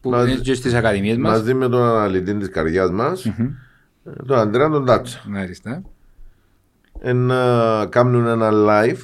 Που 0.00 0.10
Μαζί- 0.10 0.30
είναι 0.32 0.40
και 0.40 0.54
στις 0.54 0.74
ακαδημίες 0.74 1.16
μας. 1.16 1.38
μαζί 1.38 1.54
με 1.54 1.68
τον 1.68 1.82
αναλυτή 1.82 2.34
της 2.34 2.48
καρδιάς 2.48 2.90
μας 2.90 3.24
ε, 3.24 3.32
τον 4.26 4.38
Αντρέα 4.38 4.68
τον 4.70 4.84
Τάτσα 4.84 5.22
Μάλιστα. 5.28 5.82
ε, 7.00 7.12
να 7.12 7.86
κάνουν 7.86 8.26
ένα 8.26 8.50
live 8.52 8.98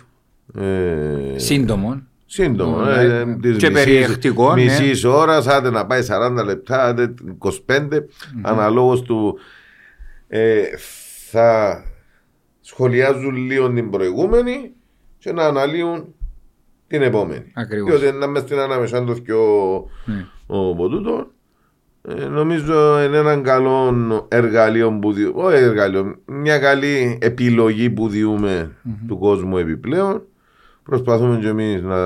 ε, 0.62 1.38
Σύντομο. 1.38 2.02
Σύντομο 2.32 2.80
Ναι, 2.80 2.92
ε, 2.92 3.24
ναι. 3.24 3.36
της 3.36 3.56
Και 3.56 3.70
μισής- 3.70 3.84
περιεκτικό, 3.84 4.54
ναι. 4.54 4.62
μισής 4.62 5.04
ώρας 5.04 5.46
άντε 5.46 5.70
να 5.70 5.86
πάει 5.86 6.02
40 6.02 6.44
λεπτά 6.44 6.84
άντε 6.84 7.14
25 7.38 8.06
αναλόγως 8.42 9.02
του 9.02 9.38
ε, 10.28 10.62
θα 11.30 11.82
σχολιάζουν 12.60 13.34
λίγο 13.36 13.70
την 13.72 13.90
προηγούμενη 13.90 14.70
και 15.18 15.32
να 15.32 15.42
αναλύουν 15.44 16.14
την 16.86 17.02
επόμενη. 17.02 17.44
Ακριβώς. 17.54 18.00
Διότι 18.00 18.16
να 18.18 18.26
μες 18.26 18.42
στην 18.42 18.58
ανάμεσα 18.58 19.04
το 19.04 19.12
πιο 19.12 19.38
Ναι. 20.04 20.26
ο 20.46 20.74
Ποτούτος. 20.74 21.26
Ε, 22.08 22.24
νομίζω 22.24 23.02
είναι 23.02 23.16
ένα 23.16 23.36
καλό 23.36 23.94
εργαλείο 24.28 24.98
που 24.98 25.12
δι... 25.12 25.30
όχι 25.34 25.56
εργαλείο, 25.56 26.16
μια 26.24 26.58
καλή 26.58 27.18
επιλογή 27.20 27.90
που 27.90 28.08
διούμε 28.08 28.70
του 29.08 29.18
κόσμου 29.18 29.58
επιπλέον. 29.58 30.22
Προσπαθούμε 30.82 31.38
και 31.38 31.48
εμείς 31.48 31.82
να... 31.82 31.96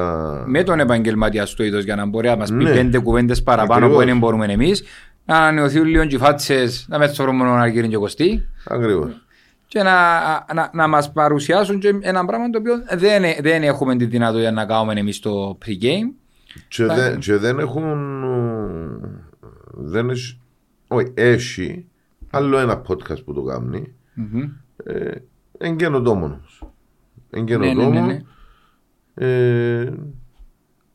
Με 0.47 0.63
τον 0.63 0.81
επαγγελματία 0.81 1.47
στο 1.47 1.65
είδος 1.65 1.85
για 1.85 1.97
να 1.97 2.07
μπορεί 2.07 2.29
να 2.29 2.37
μας 2.37 2.49
πει 2.51 2.55
Ναι. 2.65 2.73
πέντε 2.73 2.99
κουβέντες 2.99 3.43
παραπάνω 3.43 3.85
Ακριβώς. 3.85 4.03
που 4.05 4.09
δεν 4.09 4.19
μπορούμε 4.19 4.47
εμείς. 4.47 4.83
Να 5.25 5.37
ανανεωθούν 5.37 5.85
λίγο 5.85 6.05
και 6.05 6.15
οι 6.15 6.19
φάτσες, 6.19 6.87
να 6.89 6.99
μετσορούμε 6.99 7.45
να 7.45 7.67
γύρουν 7.67 7.91
και 7.91 7.97
κοστί. 7.97 8.49
Ακριβώς. 8.69 9.21
και 9.67 9.83
να, 9.83 9.93
να, 10.55 10.71
να 10.75 10.87
μας 10.89 11.13
παρουσιάσουν 11.13 11.79
και 11.79 11.95
ένα 12.01 12.25
πράγμα 12.25 12.51
το 12.51 12.59
οποίο 12.59 12.75
δεν, 12.97 13.23
δεν 13.41 13.63
έχουμε 13.63 13.97
τη 13.97 14.05
δυνατότητα 14.05 14.51
να 14.51 14.67
κάνουμε 14.67 14.93
εμείς 15.01 15.19
το 15.19 15.59
pre-game. 15.67 16.15
Και, 16.69 16.85
δεν, 16.85 17.19
και 17.19 17.37
δεν 17.37 17.59
έχουν... 17.59 17.83
ε, 18.23 19.09
Δεν 19.75 20.11
έχει... 20.11 20.41
Όχι, 20.89 21.13
έχει 21.15 21.87
άλλο 22.31 22.59
ένα 22.59 22.83
podcast 22.89 23.25
που 23.25 23.33
το 23.35 23.43
κάνει. 23.43 23.93
Μμμ. 24.15 24.43
Ε, 24.85 25.11
εν 25.59 25.77
καινοτόμο 25.77 26.25
όμως. 26.25 26.63
Εν 27.31 27.43
Ναι, 27.45 27.57
ναι, 27.57 27.67
καινοτόμο. 27.67 27.91
ναι, 27.91 28.01
ναι. 28.01 28.21
Ε, 29.19 29.85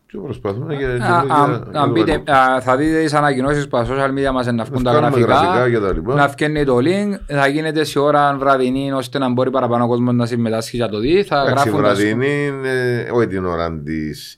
και 0.08 0.18
προσπαθούμε 0.18 0.76
για, 0.76 0.96
για, 0.96 1.06
Α, 1.16 1.24
για- 1.26 1.36
α, 1.36 1.48
για 1.72 1.80
αν 1.82 1.88
το 1.88 1.92
πείτε, 1.94 2.18
καλό. 2.24 2.38
α, 2.56 2.62
θα 2.62 2.76
δείτε 2.78 3.02
τις 3.02 3.14
ανακοινώσεις 3.14 3.68
που 3.68 3.84
στα 3.86 3.96
social 3.96 4.10
media 4.18 4.32
μας 4.34 4.46
να 4.46 4.64
βγουν 4.64 4.84
τα 4.84 4.92
βγάλουμε 4.92 5.20
γραφικά, 5.22 5.52
γραφικά 5.52 5.70
και 5.70 5.80
τα 5.80 5.94
λοιπά. 5.94 6.16
να 6.16 6.28
βγαίνει 6.28 6.64
το 6.66 6.78
link, 6.78 7.20
θα 7.28 7.48
γίνεται 7.48 7.84
σε 7.84 8.00
ώρα 8.00 8.36
βραδινή 8.38 8.92
ώστε 8.92 9.18
να 9.20 9.30
μπορεί 9.30 9.50
παραπάνω 9.50 9.84
ο 9.84 9.88
κόσμος 9.88 10.14
να 10.14 10.26
συμμετάσχει 10.26 10.76
για 10.76 10.90
το 10.90 11.00
δει. 11.00 11.24
Θα 11.24 11.36
Εντάξει, 11.42 11.54
γράφουν 11.54 11.72
τα 11.72 11.78
βραδινή 11.78 12.46
είναι 12.48 13.08
όχι 13.12 13.28
την 13.28 13.46
ώρα 13.46 13.82
της, 13.84 14.38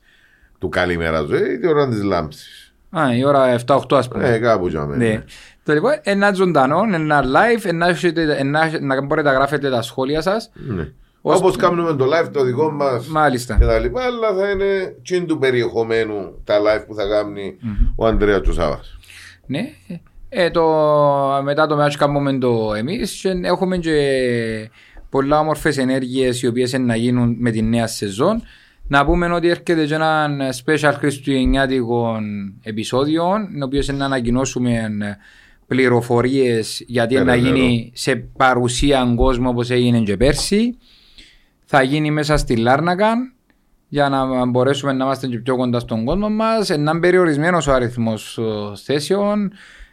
του 0.60 0.70
καλημέρα 0.70 1.22
ζωή, 1.22 1.58
την 1.60 1.70
ώρα 1.70 1.88
της 1.88 2.04
λάμψης. 2.04 2.74
Α, 2.90 3.16
η 3.16 3.26
ώρα 3.26 3.48
7-8 3.66 3.96
ας 3.98 4.08
πούμε. 4.08 4.30
Ε, 4.30 4.38
κάπου 4.40 4.68
για 4.68 4.86
μένα. 4.86 5.04
Ναι. 5.06 5.24
Το 5.64 5.74
λοιπόν, 5.74 5.92
ένα 6.04 6.34
ζωντανό, 6.34 6.82
ένα 6.94 7.24
live, 7.24 7.66
ένα, 7.66 7.88
έχετε- 7.88 8.40
ένα- 8.40 8.80
να 8.82 9.02
μπορείτε 9.02 9.28
να 9.30 9.34
γράφετε 9.36 9.70
τα 9.70 9.82
σχόλια 9.82 10.22
σας. 10.22 10.52
Ναι. 11.26 11.32
Ως- 11.32 11.40
Όπως 11.40 11.56
κάνουμε 11.56 11.94
το 11.96 12.06
live 12.06 12.30
το 12.34 12.44
δικό 12.44 12.72
μας 12.72 13.08
Μάλιστα. 13.08 13.58
και 13.60 13.66
τα 13.66 13.80
λοιπά, 13.80 14.02
αλλά 14.04 14.34
θα 14.34 14.50
είναι 14.50 14.96
τσιν 15.04 15.28
του 15.28 15.38
περιεχομένου 15.38 16.42
τα 16.44 16.58
live 16.60 16.84
που 16.88 16.96
θα 16.96 17.08
κάνει 17.08 17.56
ο 17.96 18.06
Ανδρέας 18.06 18.42
του 18.42 18.54
Σάββας. 18.54 18.98
Ναι. 19.46 19.70
Ε, 20.30 20.50
το, 20.50 20.64
μετά 21.44 21.68
το 21.68 21.84
match 21.86 21.94
κάνουμε 21.98 22.38
το 22.38 22.74
εμείς 22.78 23.12
και 23.22 23.30
έχουμε 23.44 23.78
και 23.78 24.70
πολλά 25.10 25.40
όμορφες 25.40 25.78
ενέργειες 25.78 26.42
οι 26.42 26.48
οποίες 26.48 26.74
είναι 26.74 26.86
να 26.86 26.96
γίνουν 26.96 27.36
με 27.40 27.52
τη 27.52 27.62
νέα 27.62 27.88
σεζόν. 27.88 28.42
Να 28.88 29.06
πούμε 29.06 29.32
ότι 29.34 29.48
έρχεται 29.50 29.86
και 29.86 29.94
ένα 29.94 30.28
special 30.66 30.94
χριστουγεννιάτικο 30.98 32.18
επεισόδιο, 32.64 33.24
το 33.60 33.66
οποίος 33.66 33.88
είναι 33.88 33.98
να 33.98 34.06
ανακοινώσουμε 34.06 34.90
πληροφορίες 35.68 36.84
γιατί 36.88 37.14
είναι 37.14 37.24
να 37.24 37.32
Περαιτέρω. 37.32 37.56
γίνει 37.56 37.92
σε 37.96 38.16
παρουσία 38.16 39.14
κόσμο 39.16 39.50
όπως 39.50 39.70
έγινε 39.70 40.00
και 40.00 40.18
πέρσι. 40.18 40.78
Θα 41.76 41.82
γίνει 41.84 42.12
μέσα 42.12 42.38
στη 42.38 42.56
Λάρνακαν 42.56 43.34
για 43.88 44.10
να 44.10 44.46
μπορέσουμε 44.46 44.94
να 44.94 45.04
είμαστε 45.04 45.28
και 45.28 45.40
πιο 45.40 45.56
κοντά 45.56 45.80
στον 45.80 46.06
κόσμο 46.06 46.30
μας. 46.30 46.70
Να 46.70 46.76
είναι 46.76 47.00
περιορισμένος 47.00 47.68
ο 47.68 47.74
αριθμός 47.74 48.38
ε, 48.38 48.44
θέσεων. 48.84 49.52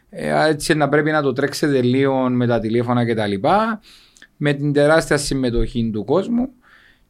Ε, 0.09 0.47
Έτσι 0.47 0.73
να 0.73 0.89
πρέπει 0.89 1.11
να 1.11 1.21
το 1.21 1.33
τρέξετε 1.33 1.81
λίγο 1.81 2.29
με 2.29 2.47
τα 2.47 2.59
τηλέφωνα 2.59 3.05
κτλ. 3.05 3.47
Με 4.37 4.53
την 4.53 4.73
τεράστια 4.73 5.17
συμμετοχή 5.17 5.89
του 5.93 6.05
κόσμου 6.05 6.49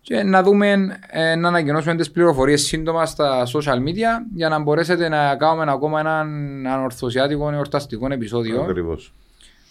και 0.02 0.24
να 0.24 0.44
δούμε, 0.44 1.00
ε, 1.10 1.36
να 1.36 1.48
ανακοινώσουμε 1.48 1.96
τις 1.96 2.12
πληροφορίες 2.12 2.62
σύντομα 2.62 3.06
στα 3.06 3.46
social 3.46 3.78
media 3.78 4.26
για 4.36 4.50
να 4.50 4.60
μπορέσετε 4.60 5.10
να 5.10 5.36
κάνουμε 5.36 5.72
ακόμα 5.72 6.00
έναν 6.00 6.28
ανορθωσιάτικο 6.68 7.52
εορταστικό 7.52 8.08
επεισόδιο 8.12 8.62
Ακριβώς. 8.62 9.14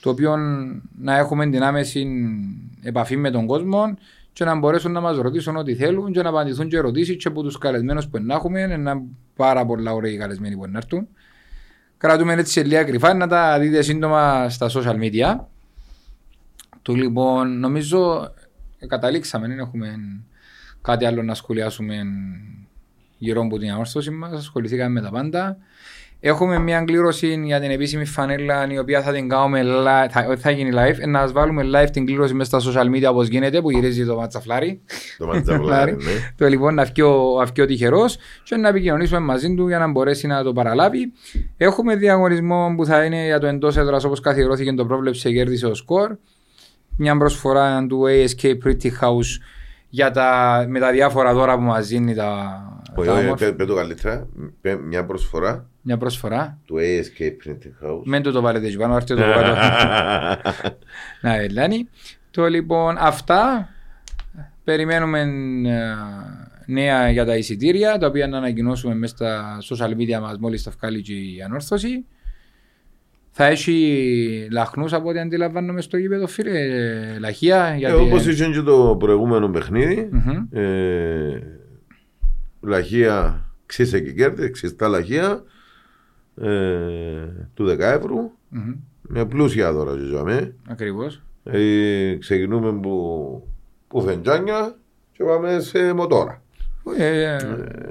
το 0.01 0.11
οποίο 0.11 0.37
να 1.01 1.17
έχουμε 1.17 1.47
την 1.47 1.63
άμεση 1.63 2.09
επαφή 2.83 3.17
με 3.17 3.31
τον 3.31 3.47
κόσμο 3.47 3.97
και 4.33 4.45
να 4.45 4.59
μπορέσουν 4.59 4.93
να 4.93 5.01
μας 5.01 5.17
ρωτήσουν 5.17 5.57
ό,τι 5.57 5.75
θέλουν 5.75 6.13
και 6.13 6.23
να 6.23 6.29
απαντηθούν 6.29 6.69
και 6.69 6.77
ερωτήσεις 6.77 7.17
και 7.17 7.29
από 7.29 7.43
τους 7.43 7.59
καλεσμένους 7.59 8.09
που 8.09 8.19
να 8.23 8.35
έχουμε 8.35 8.61
είναι 8.61 8.75
ένα 8.75 9.03
πάρα 9.37 9.67
πολλά 9.67 9.93
ωραίοι 9.93 10.17
καλεσμένοι 10.17 10.57
που 10.57 10.67
να 10.67 10.79
έρθουν. 10.79 11.09
Κρατούμε 11.97 12.33
έτσι 12.33 12.53
σε 12.53 12.63
λίγα 12.63 12.85
κρυφά 12.85 13.15
να 13.15 13.27
τα 13.27 13.59
δείτε 13.59 13.83
σύντομα 13.83 14.49
στα 14.49 14.71
social 14.71 14.97
media. 14.97 15.39
Του 16.83 16.95
λοιπόν 16.95 17.59
νομίζω 17.59 18.31
ε, 18.79 18.87
καταλήξαμε, 18.87 19.47
δεν 19.47 19.59
έχουμε 19.59 19.99
κάτι 20.83 21.05
άλλο 21.05 21.23
να 21.23 21.35
σχολιάσουμε 21.35 22.03
γύρω 23.19 23.43
από 23.43 23.59
την 23.59 23.71
αόρστωση 23.71 24.11
μας, 24.11 24.33
ασχοληθήκαμε 24.33 25.01
με 25.01 25.01
τα 25.01 25.11
πάντα. 25.11 25.59
Έχουμε 26.23 26.59
μια 26.59 26.83
κλήρωση 26.83 27.43
για 27.45 27.61
την 27.61 27.71
επίσημη 27.71 28.05
φανέλα 28.05 28.73
η 28.73 28.79
οποία 28.79 29.03
θα 29.03 29.13
την 29.13 29.29
κάνουμε 29.29 29.63
live, 29.65 30.09
θα, 30.11 30.27
όχι 30.29 30.41
θα 30.41 30.51
γίνει 30.51 30.71
live, 30.75 30.99
ε, 30.99 31.07
να 31.07 31.21
σας 31.21 31.33
βάλουμε 31.33 31.63
live 31.75 31.91
την 31.93 32.07
κλήρωση 32.07 32.35
μέσα 32.35 32.61
στα 32.61 32.73
social 32.73 32.95
media 32.95 33.11
όπως 33.11 33.29
γίνεται 33.29 33.61
που 33.61 33.71
γυρίζει 33.71 34.05
το 34.05 34.17
ματσαφλάρι. 34.17 34.81
Το 35.19 35.27
ματζαβλάρι, 35.27 35.93
ναι. 35.93 36.33
το 36.37 36.47
λοιπόν 36.49 36.75
να 36.75 36.85
βγει 36.85 37.03
ο, 37.03 37.37
να 37.39 37.45
βγει 37.45 37.61
ο 37.61 37.67
τυχερός 37.67 38.17
και 38.43 38.57
να 38.57 38.69
επικοινωνήσουμε 38.69 39.21
μαζί 39.21 39.55
του 39.55 39.69
για 39.69 39.79
να 39.79 39.91
μπορέσει 39.91 40.27
να 40.27 40.43
το 40.43 40.53
παραλάβει. 40.53 41.13
Έχουμε 41.57 41.97
διαγωνισμό 41.97 42.75
που 42.77 42.85
θα 42.85 43.05
είναι 43.05 43.25
για 43.25 43.39
το 43.39 43.47
εντός 43.47 43.77
έδρας 43.77 44.05
όπως 44.05 44.21
καθιερώθηκε 44.21 44.73
το 44.73 44.87
πρόβλεψε 44.87 45.33
κέρδισε 45.33 45.67
ο 45.67 45.75
σκορ. 45.75 46.17
Μια 46.97 47.17
προσφορά 47.17 47.87
του 47.87 48.03
ASK 48.09 48.45
Pretty 48.45 48.91
House 49.01 49.39
για 49.91 50.11
τα, 50.11 50.65
με 50.69 50.79
τα 50.81 50.91
διάφορα 50.91 51.35
δώρα 51.35 51.55
που 51.55 51.63
μας 51.63 51.87
δίνει 51.87 52.15
τα, 52.15 52.63
Όχι, 52.97 53.09
τα 53.09 53.15
όχι, 53.15 53.25
όμορφα. 53.25 53.45
πέ- 53.45 53.55
πέ 53.55 53.65
το 53.65 53.75
καλύτερα. 53.75 54.27
Πέ- 54.61 54.81
Μια 54.81 55.05
προσφορά 55.05 55.67
Μια 55.83 55.97
προσφορά. 55.97 56.59
του 56.65 56.77
ASK 56.79 57.23
Printing 57.23 57.87
House. 57.87 58.03
Μην 58.05 58.23
το 58.23 58.31
το 58.33 58.41
βάλετε 58.41 58.67
εκεί 58.67 58.77
πάνω, 58.77 58.97
έρθετε 58.97 59.21
το 59.21 59.33
κάτω. 59.33 59.55
Να 61.23 61.37
βελάνει. 61.37 61.89
Το 62.31 62.47
λοιπόν 62.49 62.97
αυτά. 62.99 63.69
Περιμένουμε 64.65 65.21
ε, 65.21 65.95
νέα 66.67 67.11
για 67.11 67.25
τα 67.25 67.37
εισιτήρια, 67.37 67.99
τα 67.99 68.07
οποία 68.07 68.27
να 68.27 68.37
ανακοινώσουμε 68.37 68.95
μέσα 68.95 69.15
στα 69.17 69.59
social 69.71 69.91
media 69.97 70.21
μας 70.21 70.37
μόλις 70.39 70.63
θα 70.63 70.73
βγάλει 70.79 71.03
και 71.03 71.13
η 71.13 71.43
ανόρθωση. 71.45 72.05
Θα 73.33 73.45
έχει 73.47 74.49
λαχνούς 74.53 74.93
από 74.93 75.09
ό,τι 75.09 75.19
αντιλαμβάνομαι 75.19 75.81
στο 75.81 75.97
γήπεδο 75.97 76.27
φίλε, 76.27 76.59
ε, 76.61 77.19
λαχεία. 77.19 77.65
Ε, 77.65 77.77
Γιατί... 77.77 78.01
όπως 78.03 78.27
είχε 78.27 78.47
και 78.51 78.61
το 78.61 78.97
προηγούμενο 78.99 79.49
παιχνίδι, 79.49 80.09
Μμμ. 80.13 80.59
ε, 80.59 81.43
λαχεία 82.61 83.45
ξύσε 83.67 84.01
και 84.01 84.13
κέρδη, 84.13 84.51
ξυστά 84.51 84.89
λαχεία 84.89 85.43
ε, 86.43 86.49
του 87.55 87.65
δεκάευρου 87.65 88.31
Μμμ. 88.49 88.75
με 89.03 89.25
πλούσια 89.27 89.73
δώρα 89.73 89.97
ζήσαμε. 89.97 90.55
Ακριβώς. 90.69 91.23
Ε, 91.45 92.15
ξεκινούμε 92.19 92.73
που, 92.81 93.49
που 93.89 94.03
φεντζάνια 94.03 94.77
και 95.13 95.25
πάμε 95.25 95.61
σε 95.61 95.93
μοτόρα. 95.93 96.43
Ε, 96.99 97.23
ε, 97.23 97.37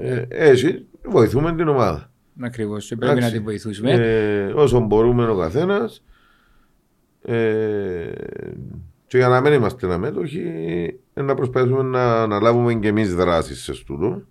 Ε, 0.00 0.26
Έτσι, 0.28 0.86
βοηθούμε 1.04 1.54
την 1.54 1.68
ομάδα. 1.68 2.09
Ακριβώς, 2.40 2.86
και 2.86 2.96
πρέπει 2.96 3.12
να 3.12 3.18
Εντάξει. 3.18 3.36
τη 3.36 3.44
βοηθήσουμε. 3.44 3.92
Ε, 3.92 4.52
όσο 4.54 4.80
μπορούμε 4.80 5.28
ο 5.28 5.36
καθένας. 5.36 6.02
Ε, 7.22 8.12
και 9.06 9.16
για 9.16 9.28
να 9.28 9.40
μην 9.40 9.52
είμαστε 9.52 9.92
αμέτωχοι, 9.92 10.42
ε, 11.14 11.22
να 11.22 11.34
προσπαθούμε 11.34 11.82
να 11.82 12.22
αναλάβουμε 12.22 12.74
και 12.74 12.88
εμείς 12.88 13.14
δράσεις 13.14 13.62
σε 13.62 13.74
στούτο. 13.74 14.22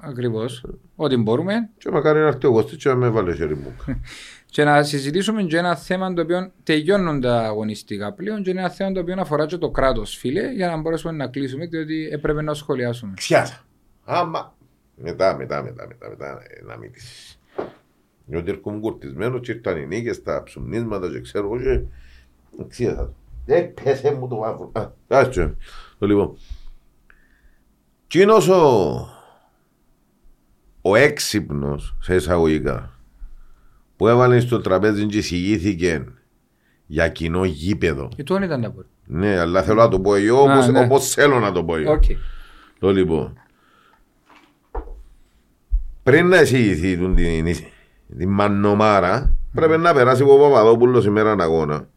Ακριβώς. 0.00 0.64
Ό,τι 0.96 1.16
μπορούμε. 1.16 1.70
Και 1.78 1.90
μακάρι 1.90 2.18
να 2.18 2.26
έρθει 2.26 2.46
ο 2.46 2.52
Κωστής 2.52 2.76
και 2.76 2.88
να 2.88 2.94
με 2.94 3.08
βάλει 3.08 3.36
χέρι 3.36 3.56
μου. 3.56 3.74
Και 4.46 4.64
να 4.64 4.82
συζητήσουμε 4.82 5.42
και 5.42 5.56
ένα 5.56 5.76
θέμα 5.76 6.12
το 6.12 6.22
οποίο 6.22 6.52
τελειώνουν 6.62 7.20
τα 7.20 7.42
αγωνιστικά 7.42 8.12
πλέον 8.12 8.42
και 8.42 8.50
είναι 8.50 8.60
ένα 8.60 8.70
θέμα 8.70 8.92
το 8.92 9.00
οποίο 9.00 9.14
αφορά 9.18 9.46
και 9.46 9.56
το 9.56 9.70
κράτος, 9.70 10.16
φίλε, 10.16 10.52
για 10.52 10.68
να 10.68 10.76
μπορέσουμε 10.76 11.12
να 11.12 11.26
κλείσουμε, 11.26 11.66
διότι 11.66 12.08
έπρεπε 12.12 12.42
να 12.42 12.54
σχολιάσουμε. 12.54 13.12
Ξιάσα. 13.16 13.64
Άμα. 14.04 14.53
Μετά, 14.96 15.36
μετά, 15.36 15.62
μετά, 15.62 15.86
μετά, 15.86 16.08
μετά, 16.08 16.42
ε, 16.48 16.64
να 16.64 16.76
μην 16.76 16.92
τις... 16.92 17.38
Διότι 18.26 18.50
έρχομαι 18.50 18.78
κουρτισμένος 18.78 19.40
και 19.40 19.52
ήρθαν 19.52 19.76
οι 19.76 19.86
νίκες, 19.86 20.22
τα 20.22 20.42
ψουμνίσματα 20.42 21.10
και 21.10 21.20
ξέρω 21.20 21.46
εγώ 21.46 21.60
και... 21.60 21.80
Ξιάσα 22.68 23.06
το. 23.06 23.14
Ε, 23.46 23.60
πέσε 23.60 24.14
μου 24.14 24.28
το 24.28 24.36
μαύρο. 24.36 24.70
Α, 24.72 24.90
άσχε. 25.08 25.56
Το 25.98 26.06
λοιπόν. 26.06 26.36
Κίνος 28.06 28.48
ο... 28.48 29.08
Ο 30.82 30.96
έξυπνος, 30.96 31.96
σε 32.00 32.14
εισαγωγικά, 32.14 32.98
που 33.96 34.08
έβαλε 34.08 34.40
στο 34.40 34.60
τραπέζι 34.60 35.06
και 35.06 35.18
εισηγήθηκε 35.18 36.04
για 36.86 37.08
κοινό 37.08 37.44
γήπεδο. 37.44 38.08
Και 38.16 38.22
τον 38.22 38.42
ήταν 38.42 38.60
να 38.60 38.70
πω. 38.70 38.82
Ναι, 39.06 39.38
αλλά 39.38 39.62
θέλω 39.62 39.82
να 39.82 39.88
το 39.88 40.00
πω 40.00 40.14
εγώ 40.14 40.42
όπως, 40.42 40.68
ναι. 40.68 40.80
όπως 40.80 41.10
θέλω 41.10 41.38
να 41.38 41.52
το 41.52 41.64
πω 41.64 41.76
εγώ. 41.76 41.92
Οκ. 41.92 42.02
Το 42.78 42.90
λοιπόν. 42.92 43.38
Πριν 46.04 46.28
να 46.28 46.40
εισηγηθεί 46.40 46.96
την, 46.96 47.14
την, 47.14 47.56
την 48.18 48.28
μανομάρα, 48.28 49.36
πρέπει 49.54 49.76
να 49.76 49.94
περάσει 49.94 50.22
από 50.22 50.34
ο 50.34 50.38
Παπαδόπουλος 50.38 51.04
ημέραν 51.04 51.40
αγώνα. 51.40 51.88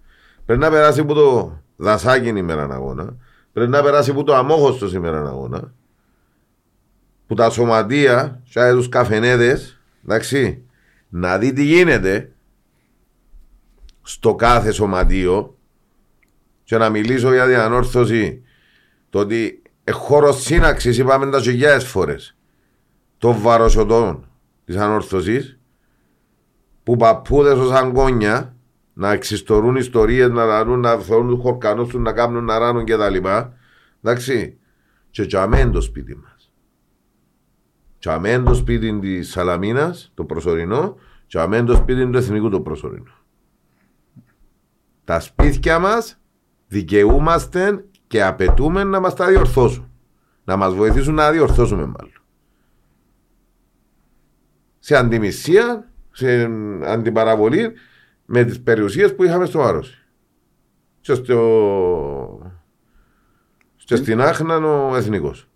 Πρέπει 0.45 0.61
να 0.61 0.69
περάσει 0.69 0.99
από 0.99 1.13
το 1.13 1.57
Δασάκιν 1.75 2.35
ημέραν 2.35 2.71
αγώνα. 2.71 3.15
Πρέπει 3.53 3.71
να 3.71 3.81
περάσει 3.81 4.09
από 4.09 4.23
το 4.23 4.35
Αμόχωστος 4.35 4.93
ημέραν 4.93 5.27
αγώνα. 5.27 5.73
Που 7.27 7.33
τα 7.33 7.49
σωματεία, 7.49 8.41
και 8.49 8.71
τους 8.71 8.89
καφενέδες, 8.89 9.81
εντάξει, 10.03 10.63
να 11.09 11.37
δει 11.37 11.53
τι 11.53 11.63
γίνεται 11.63 12.31
στο 14.01 14.35
κάθε 14.35 14.71
σωματείο 14.71 15.57
και 16.63 16.77
να 16.77 16.89
μιλήσω 16.89 17.33
για 17.33 17.45
την 17.45 17.55
ανόρθωση 17.55 18.43
το 19.09 19.19
ότι 19.19 19.61
χώρος 19.91 20.41
σύναξης 20.41 20.97
είπαμε 20.97 21.31
τα 21.31 21.41
χιλιάδες 21.41 21.85
φορές 21.85 22.36
των 23.17 23.35
βαροσωτών 23.41 24.29
της 24.65 24.75
ανόρθωσης 24.75 25.59
που 26.83 26.95
παππούδες 26.95 27.57
ως 27.57 27.71
αγκόνια 27.71 28.55
να 28.93 29.11
εξιστορούν 29.11 29.75
ιστορίες, 29.75 30.29
να 30.29 30.45
ρανούν, 30.45 30.79
να 30.79 30.97
θεωρούν 30.97 31.27
του 31.27 31.41
χορκανού 31.41 31.83
τους, 31.83 32.01
να 32.01 32.13
κάνουν 32.13 32.43
να 32.43 32.57
ράνουν 32.57 32.85
κτλ. 32.85 33.15
Εντάξει. 34.01 34.57
Και 35.09 35.25
τσαμέν 35.25 35.71
το 35.71 35.81
σπίτι 35.81 36.15
μας. 36.15 36.51
Τσαμέν 37.99 38.43
το 38.43 38.53
σπίτι 38.53 38.99
της 38.99 39.31
Σαλαμίνας, 39.31 40.11
το 40.13 40.23
προσωρινό, 40.23 40.97
τσαμέν 41.27 41.65
το 41.65 41.75
σπίτι 41.75 42.09
του 42.09 42.17
εθνικού 42.17 42.49
το 42.49 42.61
προσωρινό. 42.61 43.11
Τα 45.03 45.19
σπίτια 45.19 45.79
μας 45.79 46.19
δικαιούμαστε 46.67 47.85
και 48.07 48.23
απαιτούμε 48.23 48.83
να 48.83 48.99
μας 48.99 49.13
τα 49.13 49.27
διορθώσουν. 49.27 49.91
Να 50.43 50.55
μας 50.55 50.73
βοηθήσουν 50.73 51.13
να 51.13 51.31
διορθώσουμε 51.31 51.85
μάλλον. 51.85 52.16
Σε 54.87 54.95
αντιμισία, 54.95 55.89
σε 56.11 56.49
αντιπαραβολή 56.83 57.71
με 58.25 58.43
τις 58.43 58.61
περιουσίες 58.61 59.15
που 59.15 59.23
είχαμε 59.23 59.45
στο 59.45 59.61
Άρωση. 59.61 60.07
Και, 61.01 61.13
στο... 61.13 62.51
και 63.75 63.95
στην 63.95 64.21
Άχνα 64.21 64.55
ο 64.57 64.95
εθνικός. 64.95 65.49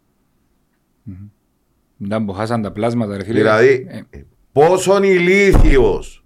Μετά 1.98 2.24
που 2.24 2.34
χάσαν 2.34 2.62
τα 2.62 2.72
πλάσματα, 2.72 3.18
ρε 3.18 3.24
φίλε. 3.24 3.40
Δηλαδή, 3.40 3.88
Ε, 3.90 4.22
πόσον 4.52 5.04
ηλίθιος 5.04 6.26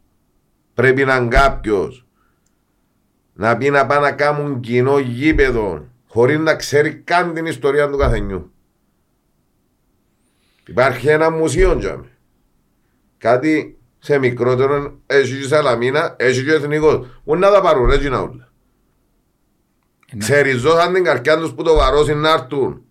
πρέπει 0.73 1.03
να 1.05 1.15
είναι 1.15 1.27
κάποιος 1.27 2.07
να 3.33 3.57
πει 3.57 3.69
να 3.69 3.85
πάει 3.85 3.99
να 3.99 4.11
κάνουν 4.11 4.59
κοινό 4.59 4.99
γήπεδο 4.99 5.87
χωρίς 6.07 6.37
να 6.39 6.55
ξέρει 6.55 6.95
καν 6.95 7.33
την 7.33 7.45
ιστορία 7.45 7.89
του 7.89 7.97
καθενιού. 7.97 8.51
Υπάρχει 10.67 11.07
ένα 11.07 11.29
μουσείο 11.31 11.77
τζάμε. 11.77 12.09
Κάτι 13.30 13.78
σε 13.99 14.17
μικρότερο, 14.17 14.99
έχει 15.05 15.39
και 15.41 15.47
Σαλαμίνα, 15.47 16.15
έχει 16.19 16.43
και 16.43 16.51
εθνικός. 16.51 17.07
Μπορεί 17.23 17.39
να 17.39 17.51
τα 17.51 17.61
πάρουν 17.61 17.86
ρε 17.89 17.97
τζινα 17.97 18.21
όλα. 18.21 18.51
ναι. 20.13 20.17
Ξεριζώσαν 20.19 20.93
την 20.93 21.03
καρκιά 21.03 21.38
τους 21.38 21.53
που 21.53 21.63
το 21.63 21.76
βαρώσουν 21.76 22.17
να 22.19 22.32
έρθουν. 22.32 22.82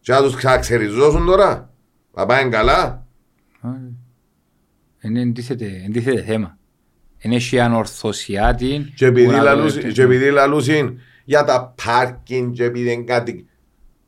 Και 0.00 0.12
να 0.12 0.22
τους 0.22 0.34
ξαξεριζώσουν 0.34 1.26
τώρα. 1.26 1.74
Θα 2.12 2.26
πάνε 2.26 2.48
καλά. 2.48 3.06
Είναι 5.00 5.20
εντίθεται, 5.20 5.82
εντίθεται 5.86 6.22
θέμα. 6.22 6.58
Είναι 7.18 7.36
και 7.38 7.62
ανορθωσιάτη. 7.62 8.92
Και 8.96 9.06
επειδή 9.06 9.26
που 9.26 9.32
να 9.32 9.42
λαλούς- 9.42 9.80
δω- 9.80 9.90
και 9.90 10.02
επειδή 10.02 10.30
λαλούσιν 10.30 10.98
για 11.24 11.44
τα 11.44 11.74
πάρκινγκ 11.84 12.52
και 12.52 12.64
επειδή 12.64 12.92
είναι 12.92 13.04
κάτι. 13.04 13.46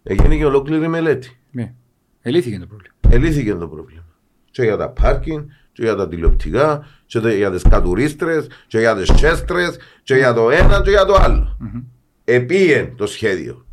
Έγινε 0.03 0.37
και 0.37 0.45
ολόκληρη 0.45 0.89
μελέτη. 0.89 1.39
Ναι. 1.51 1.75
Ελύθηκε 2.23 2.59
το 2.59 2.67
πρόβλημα. 2.67 2.95
Ελύθηκε 3.09 3.55
το 3.55 3.69
πρόβλημα. 3.69 4.04
Και 4.55 4.63
για 4.63 4.77
τα 4.77 4.89
πάρκινγκ, 4.89 5.43
και 5.73 5.83
για 5.83 5.95
τα 5.95 6.09
τηλεοπτικά, 6.09 6.87
και 7.07 7.21
τε- 7.21 7.37
για 7.37 7.51
τις 7.51 7.63
κατουρίστρες, 7.63 8.47
και 8.67 8.79
για 8.79 8.97
τις 8.97 9.13
τσέστρες, 9.13 9.77
και 10.03 10.15
για 10.15 10.33
το 10.33 10.51
ένα 10.51 10.81
και 10.83 10.91
για 10.91 11.05
το 11.05 11.15
άλλο. 11.15 11.59
Επίεν 12.25 12.97
το 12.97 13.07
σχέδιο. 13.07 13.67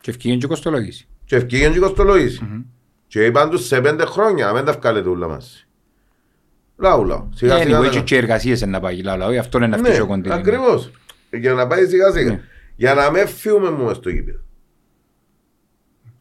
Και 0.00 0.10
ευκήγεν 0.10 0.38
και 0.38 0.46
κοστολογήσει. 0.46 1.08
Και 1.24 1.36
ευκήγεν 1.36 1.72
και 1.72 1.78
κοστολογήσει. 1.78 2.64
Και 3.06 3.24
είπαν 3.24 3.50
τους 3.50 3.66
σε 3.66 3.80
πέντε 3.80 4.04
χρόνια, 4.04 4.46
να 4.46 4.52
μην 4.52 4.64
τα 4.64 4.72
βγάλετε 4.72 5.08
όλα 5.08 5.28
μας. 5.28 5.66
Λάου, 6.76 7.04
λάου. 7.04 7.28
Σιγά 7.34 7.54
Είναι 7.54 7.64
σιγά. 7.64 7.78
anyway, 7.78 7.82
να- 7.82 7.88
και- 7.88 8.00
και 8.00 8.16
εργασίες 8.16 8.60
είναι 8.60 8.70
να 8.70 8.80
πάει 8.80 9.02
λαό, 9.02 9.30
γι' 9.32 9.38
αυτό 9.38 9.58
είναι 9.58 9.66
να 9.66 9.76
φτύσει 9.76 10.00
ο 10.00 10.04
Ναι, 10.04 10.10
κοντίνο. 10.10 10.34
ακριβώς. 10.34 10.90
Για 11.30 11.52
να 11.52 11.66
πάει 11.66 11.86
σιγά 11.86 12.10
σιγά. 12.12 12.30
Ναι. 12.30 12.40
Για 12.76 12.94
να 12.94 13.10
με 13.10 13.26
φύγουμε 13.26 13.70
μου 13.70 13.94
στο 13.94 14.10
γήπεδο. 14.10 14.38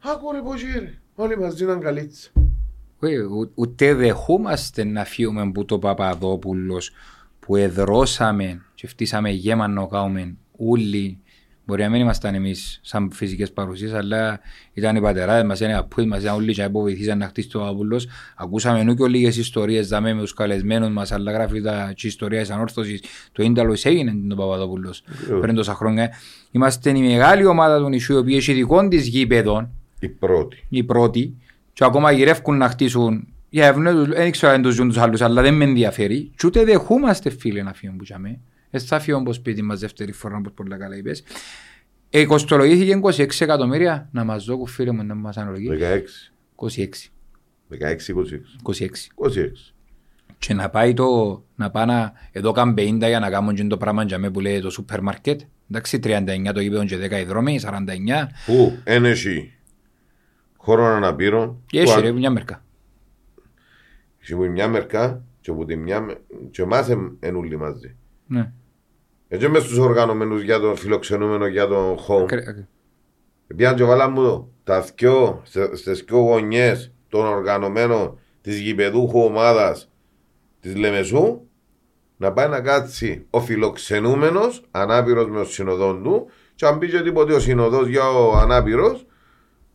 Άκου 0.03 0.31
ρε 0.31 0.41
πώς 0.41 0.61
ρε. 0.61 0.93
Όλοι 1.15 1.39
μαζί 1.39 1.65
να 1.65 1.75
καλύτσα. 1.75 2.29
Ε, 3.01 3.17
ου- 3.19 3.51
Ούτε 3.55 3.93
δεχούμαστε 3.93 4.83
να 4.83 5.03
φύγουμε 5.03 5.41
από 5.41 5.65
το 5.65 5.79
Παπαδόπουλος 5.79 6.91
που 7.39 7.55
εδρώσαμε 7.55 8.61
και 8.75 8.87
φτύσαμε 8.87 9.29
γέμα 9.29 9.67
να 9.67 9.85
κάνουμε 9.85 10.35
όλοι. 10.57 11.17
Μπορεί 11.65 11.81
να 11.81 11.89
μην 11.89 12.01
ήμασταν 12.01 12.35
εμείς 12.35 12.79
σαν 12.83 13.11
φυσικές 13.11 13.51
παρουσίες, 13.51 13.93
αλλά 13.93 14.39
ήταν 14.73 14.95
οι 14.95 15.01
πατεράδες 15.01 15.43
μας, 15.43 15.59
είναι 15.59 15.71
οι 15.71 15.75
απούες 15.75 16.05
μας, 16.07 16.21
ήταν 16.21 16.35
όλοι 16.35 16.53
και 16.53 16.69
που 16.69 16.79
βοηθήσαν 16.81 17.17
να 17.17 17.27
χτίσει 17.27 17.49
το 17.49 17.59
Παπαδόπουλος. 17.59 18.07
Ακούσαμε 18.35 18.83
νου 18.83 18.95
και 18.95 19.07
λίγες 19.07 19.37
ιστορίες 19.37 19.87
δάμε 19.87 20.13
με 20.13 20.21
τους 20.21 20.33
καλεσμένους 20.33 20.89
μας, 20.89 21.11
αλλά 21.11 21.31
γράφει 21.31 21.61
τα 21.61 21.91
και 21.95 22.05
η 22.05 22.09
ιστορία 22.09 22.39
της 22.41 22.49
ανόρθωσης. 22.49 23.03
Το 23.31 23.43
Ίνταλος 23.43 23.85
έγινε 23.85 24.11
τον 24.27 24.37
Παπαδόπουλος 24.37 25.03
πριν 25.41 25.55
τόσα 25.55 25.73
χρόνια. 25.73 26.09
Είμαστε 26.51 26.89
η 26.89 27.01
μεγάλη 27.01 27.45
ομάδα 27.45 27.79
του 27.79 27.89
νησιού, 27.89 28.15
η 28.15 28.19
οποία 28.19 28.35
έχει 28.37 28.53
δικό 28.53 28.87
της 28.87 29.07
γήπεδο, 29.07 29.69
Η 29.99 30.07
πρώτη. 30.09 30.63
οι 30.69 30.83
πρώτοι 30.83 31.35
και 31.79 31.85
ακόμα 31.85 32.11
γυρεύκουν 32.11 32.57
να 32.57 32.69
χτίσουν 32.69 33.27
για 33.49 33.67
ευνόητους, 33.67 34.07
δεν 34.07 34.31
ξέρω 34.31 34.51
αν 34.51 34.61
τους 34.61 34.73
ζουν 34.73 34.87
τους 34.87 34.97
άλλους, 34.97 35.21
αλλά 35.21 35.41
δεν 35.41 35.53
με 35.53 35.63
ενδιαφέρει 35.63 36.31
και 36.35 36.47
ούτε 36.47 36.63
δεχούμαστε 36.63 37.29
φίλοι 37.29 37.63
να 37.63 37.73
φύγουν 37.73 37.97
που 37.97 38.03
είχαμε. 38.03 38.39
Έτσι 38.69 38.87
θα 38.87 38.99
φύγουν 38.99 39.21
από 39.21 39.33
σπίτι 39.33 39.61
μας 39.61 39.79
δεύτερη 39.79 40.11
φορά, 40.11 40.37
όπως 40.37 40.51
πολύ 40.51 40.77
καλά 40.77 40.95
είπες. 40.97 41.23
Ε, 42.09 42.25
κοστολογήθηκε 42.25 42.99
26 43.03 43.27
εκατομμύρια, 43.39 44.09
να 44.11 44.23
μας 44.23 44.45
δω 44.45 44.65
φίλε 44.65 44.91
μου 44.91 45.03
να 45.03 45.15
μας 45.15 45.37
αναλογεί. 45.37 45.69
16. 45.69 46.65
26. 46.67 46.87
16-26. 47.69 47.87
26. 48.63 48.85
26. 49.15 49.73
Και 50.37 50.53
να 50.53 50.69
πάει 50.69 50.93
το, 50.93 51.43
να 51.55 51.69
πάει 51.69 51.85
να, 51.85 52.13
εδώ 52.31 52.51
κάνουν 52.51 52.75
50 52.77 52.97
για 52.97 53.19
να 53.19 53.29
κάνουν 53.29 53.55
και 53.55 53.63
το 53.63 53.77
πράγμα 53.77 54.03
για 54.03 54.17
μέ 54.17 54.29
που 54.29 54.39
λέει 54.39 54.59
το 54.59 54.69
σούπερ 54.69 55.01
μάρκετ. 55.01 55.41
Εντάξει, 55.71 55.99
39 56.03 56.51
το 56.53 56.59
γήπεδο 56.59 56.85
και 56.85 56.97
10 56.97 57.11
οι 57.11 57.23
δρόμοι, 57.23 57.59
49. 57.63 57.67
Πού; 58.45 58.77
Εν 58.83 59.05
έχει 59.05 59.53
χώρο 60.69 60.83
αναπήρων. 60.85 61.61
Και 61.65 61.79
έχει 61.79 62.01
ρε, 62.01 62.11
μια 62.11 62.29
μερικά. 62.31 62.63
Έχει 64.21 64.35
που 64.35 64.45
μια 64.45 64.67
μερικά 64.67 65.21
και 65.41 65.51
που 65.51 65.65
τη 65.65 65.75
μια 65.75 66.01
με- 66.01 66.21
και 66.51 66.61
εμάς 66.61 66.89
εν- 66.89 67.17
εν 67.19 67.35
όλοι 67.35 67.57
μαζί. 67.57 67.95
Ναι. 68.27 68.51
Έτσι 69.27 69.47
μες 69.47 69.63
στους 69.63 69.77
οργανωμένους 69.77 70.41
για 70.41 70.59
τον 70.59 70.75
φιλοξενούμενο 70.75 71.45
για 71.47 71.67
τον 71.67 71.97
home. 72.07 72.21
Ακρι- 72.21 72.47
ακρι- 72.47 72.65
Πιάνε 73.55 73.77
και 73.77 73.83
βάλαμε 73.83 74.21
μου 74.21 74.51
τα 74.63 74.85
δυο, 74.97 75.41
σε- 75.43 75.75
στις 75.75 75.99
δυο 76.07 76.17
γωνιές 76.17 76.91
των 77.09 77.25
οργανωμένων 77.25 78.19
της 78.41 78.59
γηπεδούχου 78.59 79.19
ομάδας 79.19 79.89
της 80.59 80.75
Λεμεσού 80.75 81.41
να 82.17 82.31
πάει 82.33 82.47
να 82.47 82.61
κάτσει 82.61 83.25
ο 83.29 83.41
φιλοξενούμενος 83.41 84.63
ανάπηρος 84.71 85.27
με 85.29 85.35
τον 85.35 85.45
συνοδόν 85.45 86.03
του 86.03 86.27
και 86.55 86.65
αν 86.65 86.77
πει 86.77 86.89
και 86.89 87.01
τίποτε 87.01 87.33
ο 87.33 87.39
συνοδός 87.39 87.87
για 87.87 88.09
ο 88.09 88.31
ανάπηρος 88.37 89.05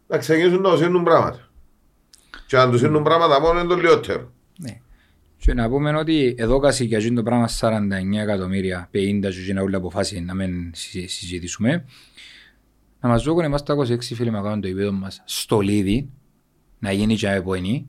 να 0.07 0.19
ξεκινήσουν 0.19 0.61
να 0.61 0.69
οσύνουν 0.69 1.03
πράγματα. 1.03 1.49
Και 2.47 2.57
αν 2.59 2.71
τους 2.71 2.81
σύνουν 2.81 3.03
πράγματα 3.03 3.41
μόνο 3.41 3.59
είναι 3.59 3.69
το 3.69 3.75
λιότερο. 3.77 4.33
Ναι. 4.59 4.81
Και 5.37 5.55
να 5.55 5.69
πούμε 5.69 5.97
ότι 5.97 6.35
εδώ 6.39 6.59
κασικιαζεί 6.59 7.13
το 7.13 7.23
πράγμα 7.23 7.49
49 7.61 8.19
εκατομμύρια, 8.23 8.89
50 8.93 9.31
και 9.47 9.53
να 9.53 9.63
όλα 9.63 9.77
αποφάσει 9.77 10.21
να 10.21 10.35
μην 10.35 10.71
συ- 10.75 11.09
συζητήσουμε. 11.09 11.85
Να 13.01 13.09
μας 13.09 13.23
δώκουν 13.23 13.45
εμάς 13.45 13.63
τα 13.63 13.75
26 13.75 14.15
φίλοι 14.15 14.31
να 14.31 14.41
κάνουν 14.41 14.61
το 14.61 14.69
επίπεδο 14.69 14.93
μας 14.93 15.23
στο 15.25 15.61
Λίδι, 15.61 16.09
να 16.79 16.93
γίνει 16.93 17.17
και 17.17 17.31
αποενή, 17.31 17.89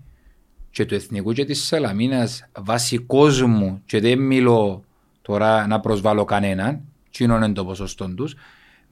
και 0.70 0.86
του 0.86 0.96
Εθνικού 0.96 1.34
και 1.34 1.46
της 1.46 1.66
Σαλαμίνας 1.66 2.50
βάσει 2.60 2.98
κόσμου 2.98 3.82
και 3.86 4.00
δεν 4.00 4.20
μιλώ 4.20 4.84
τώρα 5.22 5.68
να 5.68 5.80
προσβάλλω 5.80 6.26
κανέναν, 6.26 6.82
κοινών 7.10 7.44
είναι 7.44 7.54
το 7.54 7.66
ποσοστό 7.66 8.14
τους, 8.16 8.36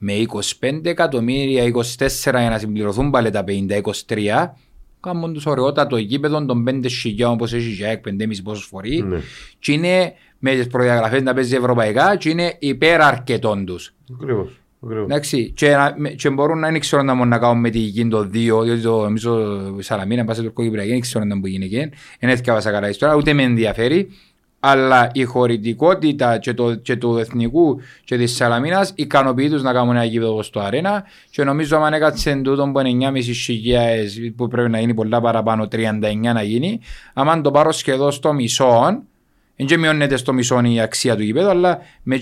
με 0.06 0.12
25 0.60 0.80
εκατομμύρια, 0.84 1.64
24 1.64 2.06
για 2.22 2.50
να 2.50 2.58
συμπληρωθούν 2.58 3.10
πάλι 3.10 3.30
τα 3.30 3.44
50-23, 3.48 4.54
κάνουν 5.00 5.32
τους 5.32 5.46
ωραιότατο 5.46 5.96
γήπεδο 5.96 6.44
των 6.44 6.64
5 6.68 6.86
χιλιάδων 6.88 7.34
όπως 7.34 7.52
έχει 7.52 7.68
για 7.68 7.88
εκ 7.88 8.02
5,5 8.08 8.42
πόσους 8.44 8.64
φορεί 8.66 9.02
Ναι. 9.02 9.18
και 9.58 9.72
είναι 9.72 10.12
με 10.38 10.54
τις 10.54 10.66
προδιαγραφές 10.66 11.22
να 11.22 11.34
παίζει 11.34 11.54
ευρωπαϊκά 11.56 12.16
και 12.16 12.28
είναι 12.30 12.56
υπέρ 12.58 13.00
αρκετών 13.02 13.64
τους. 13.64 13.94
Ακριβώς. 14.14 14.60
Ακριβώς. 14.84 15.04
Εντάξει, 15.04 15.50
και, 15.56 15.68
να- 15.68 15.94
με- 15.96 16.08
και 16.10 16.30
μπορούν 16.30 16.58
να 16.58 16.68
είναι 16.68 16.78
ξέρω 16.78 17.02
να 17.02 17.14
μόνο 17.14 17.28
να 17.30 17.38
κάνουν 17.38 17.60
με 17.60 17.70
τη 17.70 17.78
γη 17.78 18.08
το 18.08 18.18
2, 18.20 18.28
διότι 18.64 18.80
το, 18.80 19.04
εμείς 19.04 19.22
το 19.22 19.36
Σαλαμίνα, 19.78 20.24
πάση 20.24 20.42
τουρκό 20.42 20.62
Κυπριακή, 20.62 20.90
δεν 20.90 21.00
ξέρω 21.00 21.24
να 21.24 21.40
που 21.40 21.46
γίνεται, 21.46 21.90
δεν 22.20 22.30
έθιαβασα 22.30 22.70
καλά 22.70 22.88
ιστορία, 22.88 23.14
ούτε 23.16 23.32
με 23.32 23.42
ενδιαφέρει, 23.42 24.08
αλλά 24.66 25.10
η 25.12 25.24
χωρητικότητα 25.24 26.38
και, 26.38 26.54
το, 26.54 26.74
και 26.74 26.96
του 26.96 27.16
εθνικού 27.16 27.80
και 28.04 28.16
της 28.16 28.34
Σαλαμίνας 28.34 28.92
ικανοποιεί 28.94 29.50
τους 29.50 29.62
να 29.62 29.72
κάνουν 29.72 29.96
ένα 29.96 30.04
γήπεδο 30.04 30.42
στο 30.42 30.60
αρένα 30.60 31.04
και 31.30 31.44
νομίζω 31.44 31.76
αν 31.76 31.92
έκατσε 31.92 32.40
τούτο 32.44 32.70
που 32.72 32.80
είναι 32.80 33.10
9.500 33.10 33.20
χιλιάδες 33.22 34.18
που 34.36 34.48
πρέπει 34.48 34.70
να 34.70 34.80
γίνει 34.80 34.94
πολλά 34.94 35.20
παραπάνω 35.20 35.64
39 35.72 35.90
να 36.34 36.42
γίνει 36.42 36.80
άμα 37.14 37.40
το 37.40 37.50
πάρω 37.50 37.72
σχεδόν 37.72 38.12
στο 38.12 38.32
μισό 38.32 39.02
δεν 39.56 39.66
και 39.66 39.78
μειώνεται 39.78 40.16
στο 40.16 40.32
μισό 40.32 40.60
η 40.64 40.80
αξία 40.80 41.16
του 41.16 41.22
γήπεδου, 41.22 41.48
αλλά 41.48 41.78
με 42.02 42.18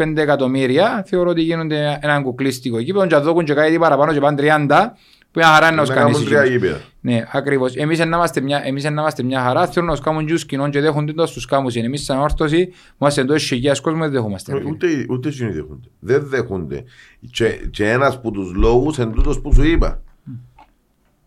24-25 0.00 0.16
εκατομμύρια 0.16 1.04
θεωρώ 1.06 1.30
ότι 1.30 1.42
γίνονται 1.42 1.98
έναν 2.02 2.22
κουκλίστικο 2.22 2.78
γήπεδο 2.78 3.06
και 3.06 3.14
αν 3.14 3.22
δώκουν 3.22 3.44
και 3.44 3.54
κάτι 3.54 3.78
παραπάνω 3.78 4.12
και 4.12 4.20
πάνε 4.20 4.42
30 4.68 4.90
που 5.36 5.42
είναι 5.42 5.50
χαρά 5.50 5.70
να 5.70 5.82
ως 5.82 5.88
Να 5.88 5.94
κάνεις. 5.94 6.12
κάνουν 6.12 6.28
τρία 6.28 6.44
γήπεδα. 6.44 6.80
Ναι, 7.00 7.24
ακριβώς. 7.32 7.74
Εμείς 7.74 7.98
να 7.98 8.04
είμαστε 8.04 8.40
μια, 8.40 8.62
εμείς 8.64 8.84
να 8.84 8.90
είμαστε 8.90 9.22
μια 9.22 9.40
χαρά, 9.42 9.66
θέλουν 9.66 9.88
να 9.88 9.94
τους 9.94 10.04
κάνουν 10.04 10.26
γιους 10.26 10.46
κοινών 10.46 10.70
και 10.70 10.80
δέχονται 10.80 11.12
το 11.12 11.26
στους 11.26 11.44
κάμους. 11.46 11.74
Εμείς 11.74 12.04
σαν 12.04 12.18
όρθωση, 12.18 12.72
μας 12.98 13.16
εντός 13.16 13.44
χιλιάς 13.44 13.80
κόσμου 13.80 14.00
δεν 14.00 14.10
δεχόμαστε. 14.10 14.52
Ε, 14.52 14.62
Ούτε, 14.66 14.86
ούτε 15.08 15.28
εκείνοι 15.28 15.50
δέχονται. 15.50 15.88
Δεν 15.98 16.26
δέχονται. 16.26 16.84
Και, 17.30 17.48
και 17.70 17.90
ένας 17.90 18.14
από 18.14 18.30
τους 18.30 18.52
λόγους 18.54 18.96
είναι 18.96 19.12
τούτος 19.12 19.40
που 19.40 19.54
σου 19.54 19.62
είπα. 19.62 20.02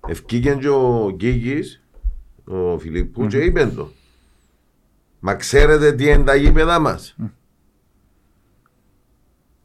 Ευκήγεν 0.08 0.60
και 0.60 0.70
ο 0.70 1.12
Γκίγης, 1.16 1.82
ο 2.46 2.78
Φιλίππου, 2.80 3.28
και 3.28 3.38
είπε 3.38 3.66
το. 3.66 3.92
Μα 5.20 5.36
ξέρετε 5.36 5.92
τι 5.92 6.10
είναι 6.10 6.24
τα 6.24 6.36
γήπεδα 6.36 6.80
μας; 6.80 7.16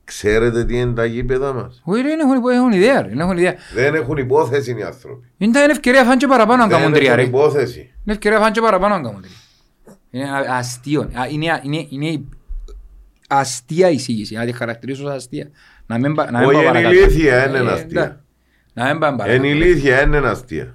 Ξέρετε 0.04 0.64
τι 0.64 0.78
είναι 0.78 0.92
τα 0.92 1.04
γήπεδα 1.04 1.52
μας; 1.52 1.80
Όχι, 1.84 2.02
ρε, 2.02 2.08
δεν 2.08 2.18
έχουν, 2.20 2.48
έχουν 2.50 2.72
ιδέα, 2.72 3.02
ρε, 3.02 3.08
δεν 3.08 3.20
έχουν 3.20 3.38
ιδέα. 3.38 3.54
Δεν 3.74 3.94
έχουν 3.94 4.16
υπόθεση 4.16 4.76
οι 4.78 4.82
άνθρωποι. 4.82 5.26
Είναι 5.38 5.52
τα 5.52 5.60
ευκαιρία 5.62 6.04
φάνε 6.04 6.16
και 6.16 6.26
παραπάνω 6.26 6.62
αν 6.62 6.68
κάνουν 6.68 6.84
Δεν 6.90 7.00
τρία, 7.00 7.10
έχουν 7.12 7.22
ρε. 7.22 7.28
υπόθεση. 7.28 7.78
Είναι 7.78 8.12
ευκαιρία 8.12 8.38
φάνε 8.38 8.50
και 8.50 8.60
παραπάνω 8.60 8.94
αν 8.94 9.02
κάνουν 9.02 9.20
τρία. 9.22 9.32
Είναι 10.10 10.30
α- 10.30 10.56
αστείο. 10.56 11.00
Α, 11.00 11.26
Είναι, 11.30 11.60
είναι, 11.62 11.86
είναι 11.88 12.20
αστεία 13.28 13.90
εισήγηση, 13.90 14.34
να 14.34 14.44
τη 14.44 14.52
χαρακτηρίσω 14.52 15.04
ως 15.04 15.14
αστεία. 15.14 15.48
Να 15.86 15.98
μην, 15.98 16.14
πα- 16.14 16.30
να 16.30 16.38
μην 16.38 16.48
Όχι, 16.48 16.56
πάω 16.56 16.62
είναι 16.64 16.72
παρακάτω. 16.72 16.94
ηλίθεια, 16.94 17.48
είναι 17.48 17.58
Ε, 17.58 17.72
αστεία. 17.72 18.00
εντάξει. 18.02 18.18
Να 18.74 18.84
μην 18.90 18.98
πάμε 18.98 19.16
παρακάτω. 19.16 19.46
Είναι 19.46 19.54
ηλίθεια, 19.56 20.02
είναι 20.02 20.16
αστεία. 20.18 20.74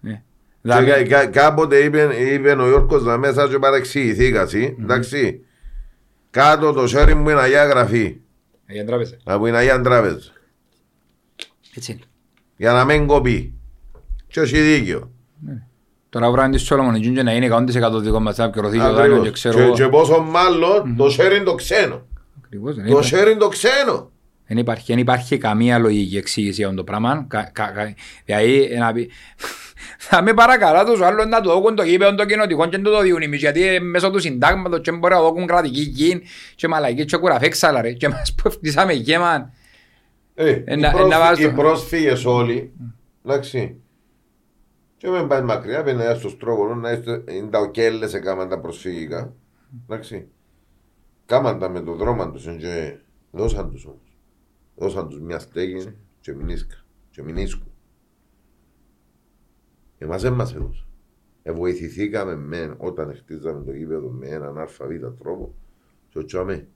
Ναι. 0.00 0.12
Και 0.12 0.20
Δηλαδή, 0.60 0.86
κα- 0.86 1.02
κα- 1.02 1.26
κάποτε 1.26 1.76
είπε, 1.76 2.08
είπε 2.32 2.50
ο 2.52 2.66
Γιώργος 2.68 3.02
να 3.04 3.16
μέσα 3.16 3.48
και 3.48 3.58
παρεξηγηθήκας 3.58 4.54
εσύ, 4.54 4.76
εντάξει. 4.80 5.40
Κάτω 6.30 6.72
το 6.72 6.86
σέρι 6.86 7.14
μου 7.14 7.28
είναι 7.28 7.40
Αγία 7.40 7.64
Γραφή, 7.64 8.16
για 8.68 8.84
τράπεζα. 8.84 9.16
από 9.24 9.44
την 9.44 9.54
Αγία 9.54 9.80
Τράπεζα, 9.80 10.18
Έτσι 11.76 11.92
είναι. 11.92 12.00
για 12.56 12.72
να 12.72 12.84
μην 12.84 13.06
κοπεί. 13.06 13.52
Και 14.26 14.40
έχει 14.40 14.60
δίκιο. 14.60 15.10
Τώρα 16.08 16.28
ο 16.28 16.30
Βράντης 16.30 16.62
Σόλομον 16.62 16.94
εκεί 16.94 17.12
και 17.12 17.22
να 17.22 17.32
είναι 17.34 17.46
100% 17.46 18.00
δικό 18.00 18.20
μας 18.20 18.34
θα 18.36 18.44
επικαιρωθεί 18.44 18.76
το 18.78 18.82
δάνειο 18.82 19.00
Ακριβώς. 19.00 19.24
και 19.26 19.30
ξέρω 19.32 19.56
Και, 19.56 19.62
εγώ. 19.62 19.74
και 19.74 19.88
πόσο 19.88 20.20
μάλλον 20.22 20.96
το 20.96 21.10
σέρι 21.10 21.34
είναι 21.36 21.44
το 21.44 21.54
ξένο. 21.54 22.06
Ακριβώς, 22.44 22.74
δεν 22.74 22.84
Το 22.84 22.90
υπάρχει. 22.90 23.08
σέρι 23.14 23.30
είναι 23.30 23.40
το 23.40 23.48
ξένο. 23.48 24.10
Δεν 24.46 24.58
υπάρχει, 24.58 24.84
δεν 24.92 24.98
υπάρχει 24.98 25.38
καμία 25.38 25.78
λογική 25.78 26.16
εξήγηση 26.16 26.54
για 26.54 26.64
αυτό 26.66 26.76
το 26.78 26.84
πράγμα. 26.84 27.24
Κα, 27.28 27.50
κα, 27.52 27.66
κα, 27.70 27.94
δηλαδή, 28.24 28.76
να 28.78 28.92
πει, 28.92 29.10
θα 29.98 30.22
με 30.22 30.34
παρακαλά 30.34 30.84
τους 30.84 31.00
άλλους 31.00 31.26
να 31.26 31.40
του 31.40 31.48
δώκουν 31.48 31.74
το 31.74 31.82
γήπεδο 31.82 32.14
των 32.14 32.26
κοινοτικών 32.26 32.70
και 32.70 32.76
να 32.76 32.82
του 32.82 32.90
το 32.90 33.00
διούν 33.00 33.22
εμείς, 33.22 33.40
γιατί 33.40 33.66
ε, 33.66 33.80
μέσω 33.80 34.10
του 34.10 34.18
συντάγματος 34.18 34.80
και 34.80 34.92
μπορεί 34.92 35.14
να 35.14 35.20
δώκουν 35.20 35.46
κρατική 35.46 35.80
γη 35.80 36.22
και 36.54 36.68
μαλακή 36.68 37.04
και 37.04 37.16
κουραφέξαλα 37.16 37.80
ρε 37.80 37.92
και 37.92 38.08
μας 38.08 38.34
που 38.34 38.50
φτύσαμε 38.50 38.92
γέμαν. 38.92 39.52
Ε, 40.34 40.50
Ε, 40.64 40.72
οι, 40.74 40.76
να- 40.76 40.90
πρόσφυ- 40.90 41.10
να 41.12 41.18
βάζω- 41.18 41.50
οι 41.50 41.52
πρόσφυγες 41.54 42.24
όλοι, 42.24 42.72
εντάξει. 43.24 43.76
Και 44.96 45.08
μην 45.08 45.26
πάει 45.28 45.42
μακριά, 45.42 45.82
πέντε 45.82 46.04
ένα 46.04 46.14
στο 46.14 46.28
στρόγγολο, 46.28 46.74
να 46.74 46.90
είστε, 46.90 47.24
είναι 47.30 47.48
τα 47.50 47.58
οκέλες 47.58 48.14
έκαναν 48.14 48.48
τα 48.48 48.60
προσφυγικά. 48.60 49.32
Εντάξει. 49.88 50.26
Κάμαν 51.26 51.58
τα 51.58 51.68
με 51.68 51.80
το 51.80 51.92
δρόμο 51.94 52.30
τους 52.30 52.44
και 52.58 52.96
δώσαν 53.30 53.70
τους 53.70 53.84
όμως. 53.84 54.16
Δώσαν 54.74 55.08
τους 55.08 55.20
μια 55.20 55.38
στέγη 55.38 55.94
και 56.20 56.32
μηνίσκα 56.34 56.74
και 57.10 57.22
μηνίσκου. 57.22 57.67
Εμάς 59.98 60.22
δεν 60.22 60.32
μας 60.32 60.54
έδωσαν. 60.54 60.86
Εβοηθηθήκαμε 61.42 62.36
με, 62.36 62.74
όταν 62.78 63.14
χτίζαμε 63.14 63.64
το 63.64 63.72
γήπεδο 63.72 64.08
με 64.08 64.26
έναν 64.26 64.58
αλφαβήτα 64.58 65.14
τρόπο 65.14 65.54
και 66.08 66.18
οτσάμε. 66.18 66.68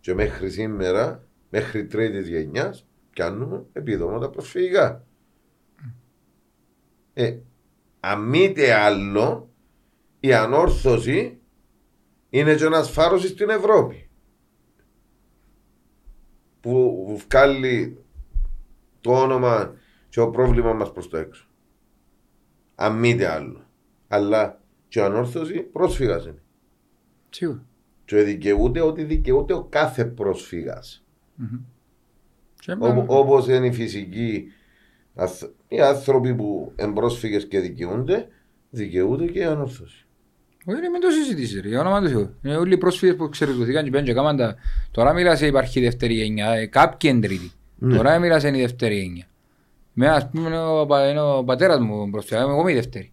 Και 0.00 0.14
μέχρι 0.14 0.50
σήμερα, 0.50 1.24
μέχρι 1.50 1.86
τρίτης 1.86 2.28
γενιάς, 2.28 2.86
κάνουμε 3.10 3.64
επιδόματα 3.72 4.30
προσφυγικά. 4.30 5.04
Ε, 7.12 7.38
αν 8.00 8.28
μη 8.28 8.52
τι 8.52 8.70
άλλο, 8.70 9.50
η 10.20 10.32
ανόρθωση 10.32 11.40
είναι 12.30 12.54
και 12.54 12.64
ένας 12.64 12.90
φάρος 12.90 13.28
στην 13.28 13.48
Ευρώπη. 13.48 14.10
Που 16.60 17.20
βγάλει 17.28 18.04
το 19.00 19.12
όνομα 19.12 19.74
και 20.08 20.20
ο 20.20 20.30
πρόβλημα 20.30 20.72
μας 20.72 20.92
προς 20.92 21.08
το 21.08 21.16
έξω. 21.16 21.49
Αν 22.82 22.98
μη 22.98 23.14
τι 23.14 23.24
άλλο. 23.24 23.64
Αλλά 24.08 24.60
και 24.88 24.98
η 24.98 25.02
ανόρθωσης 25.02 25.62
πρόσφυγας 25.72 26.24
είναι. 26.24 26.42
Σίγουρα. 27.30 27.64
Και 28.04 28.22
δικαιούται 28.22 28.80
ότι 28.80 29.04
δικαιούται 29.04 29.52
ο 29.54 29.64
κάθε 29.64 30.04
πρόσφυγας. 30.04 31.04
Και 32.60 32.72
Όπω 32.78 33.04
όπως 33.18 33.46
είναι 33.48 33.66
οι 33.66 33.72
φυσικοί 33.72 34.44
αθ- 35.14 35.50
οι 35.68 35.80
άνθρωποι 35.80 36.34
που 36.34 36.72
είναι 36.80 36.92
πρόσφυγες 36.92 37.46
και 37.46 37.60
δικαιούνται, 37.60 38.28
δικαιούνται 38.70 39.26
και 39.26 39.38
η 39.38 39.42
ανόρθωση. 39.44 40.06
Όχι, 40.66 40.80
ρε, 40.80 40.88
μην 40.88 41.00
το 41.00 41.10
συζητήσεις 41.10 41.60
ρε, 41.60 41.68
για 41.68 41.80
όνομα 41.80 42.00
του 42.00 42.08
Θεού. 42.08 42.34
Είναι 42.42 42.56
όλοι 42.56 42.74
οι 42.74 42.78
πρόσφυγες 42.78 43.16
που 43.16 43.24
εξαιρετηθήκαν 43.24 43.84
και 43.84 43.90
πέντε 43.90 44.04
και 44.04 44.12
κάμαν 44.12 44.36
τα... 44.36 44.56
Τώρα 44.90 45.12
μιλάς 45.12 45.40
υπάρχει 45.40 45.80
δεύτερη 45.80 46.14
γενιά, 46.14 46.50
ε, 46.50 46.66
κάποιοι 46.66 47.10
είναι 47.12 47.26
τρίτη. 47.26 47.50
Τώρα 47.96 48.18
μιλάς 48.18 48.44
είναι 48.44 48.58
η 48.58 48.60
δεύτερη 48.60 48.94
γενιά. 49.00 49.24
Με 49.92 50.08
ας 50.08 50.28
πούμε 50.30 50.46
είναι 50.48 50.58
ο, 50.60 50.86
πα- 50.86 51.08
είναι 51.10 51.20
ο 51.20 51.44
πατέρας 51.44 51.78
μου 51.78 52.10
πρόσφυγα, 52.10 52.40
είμαι 52.42 52.50
εγώ 52.52 52.60
είμαι 52.60 52.70
η 52.70 52.74
δεύτερη. 52.74 53.12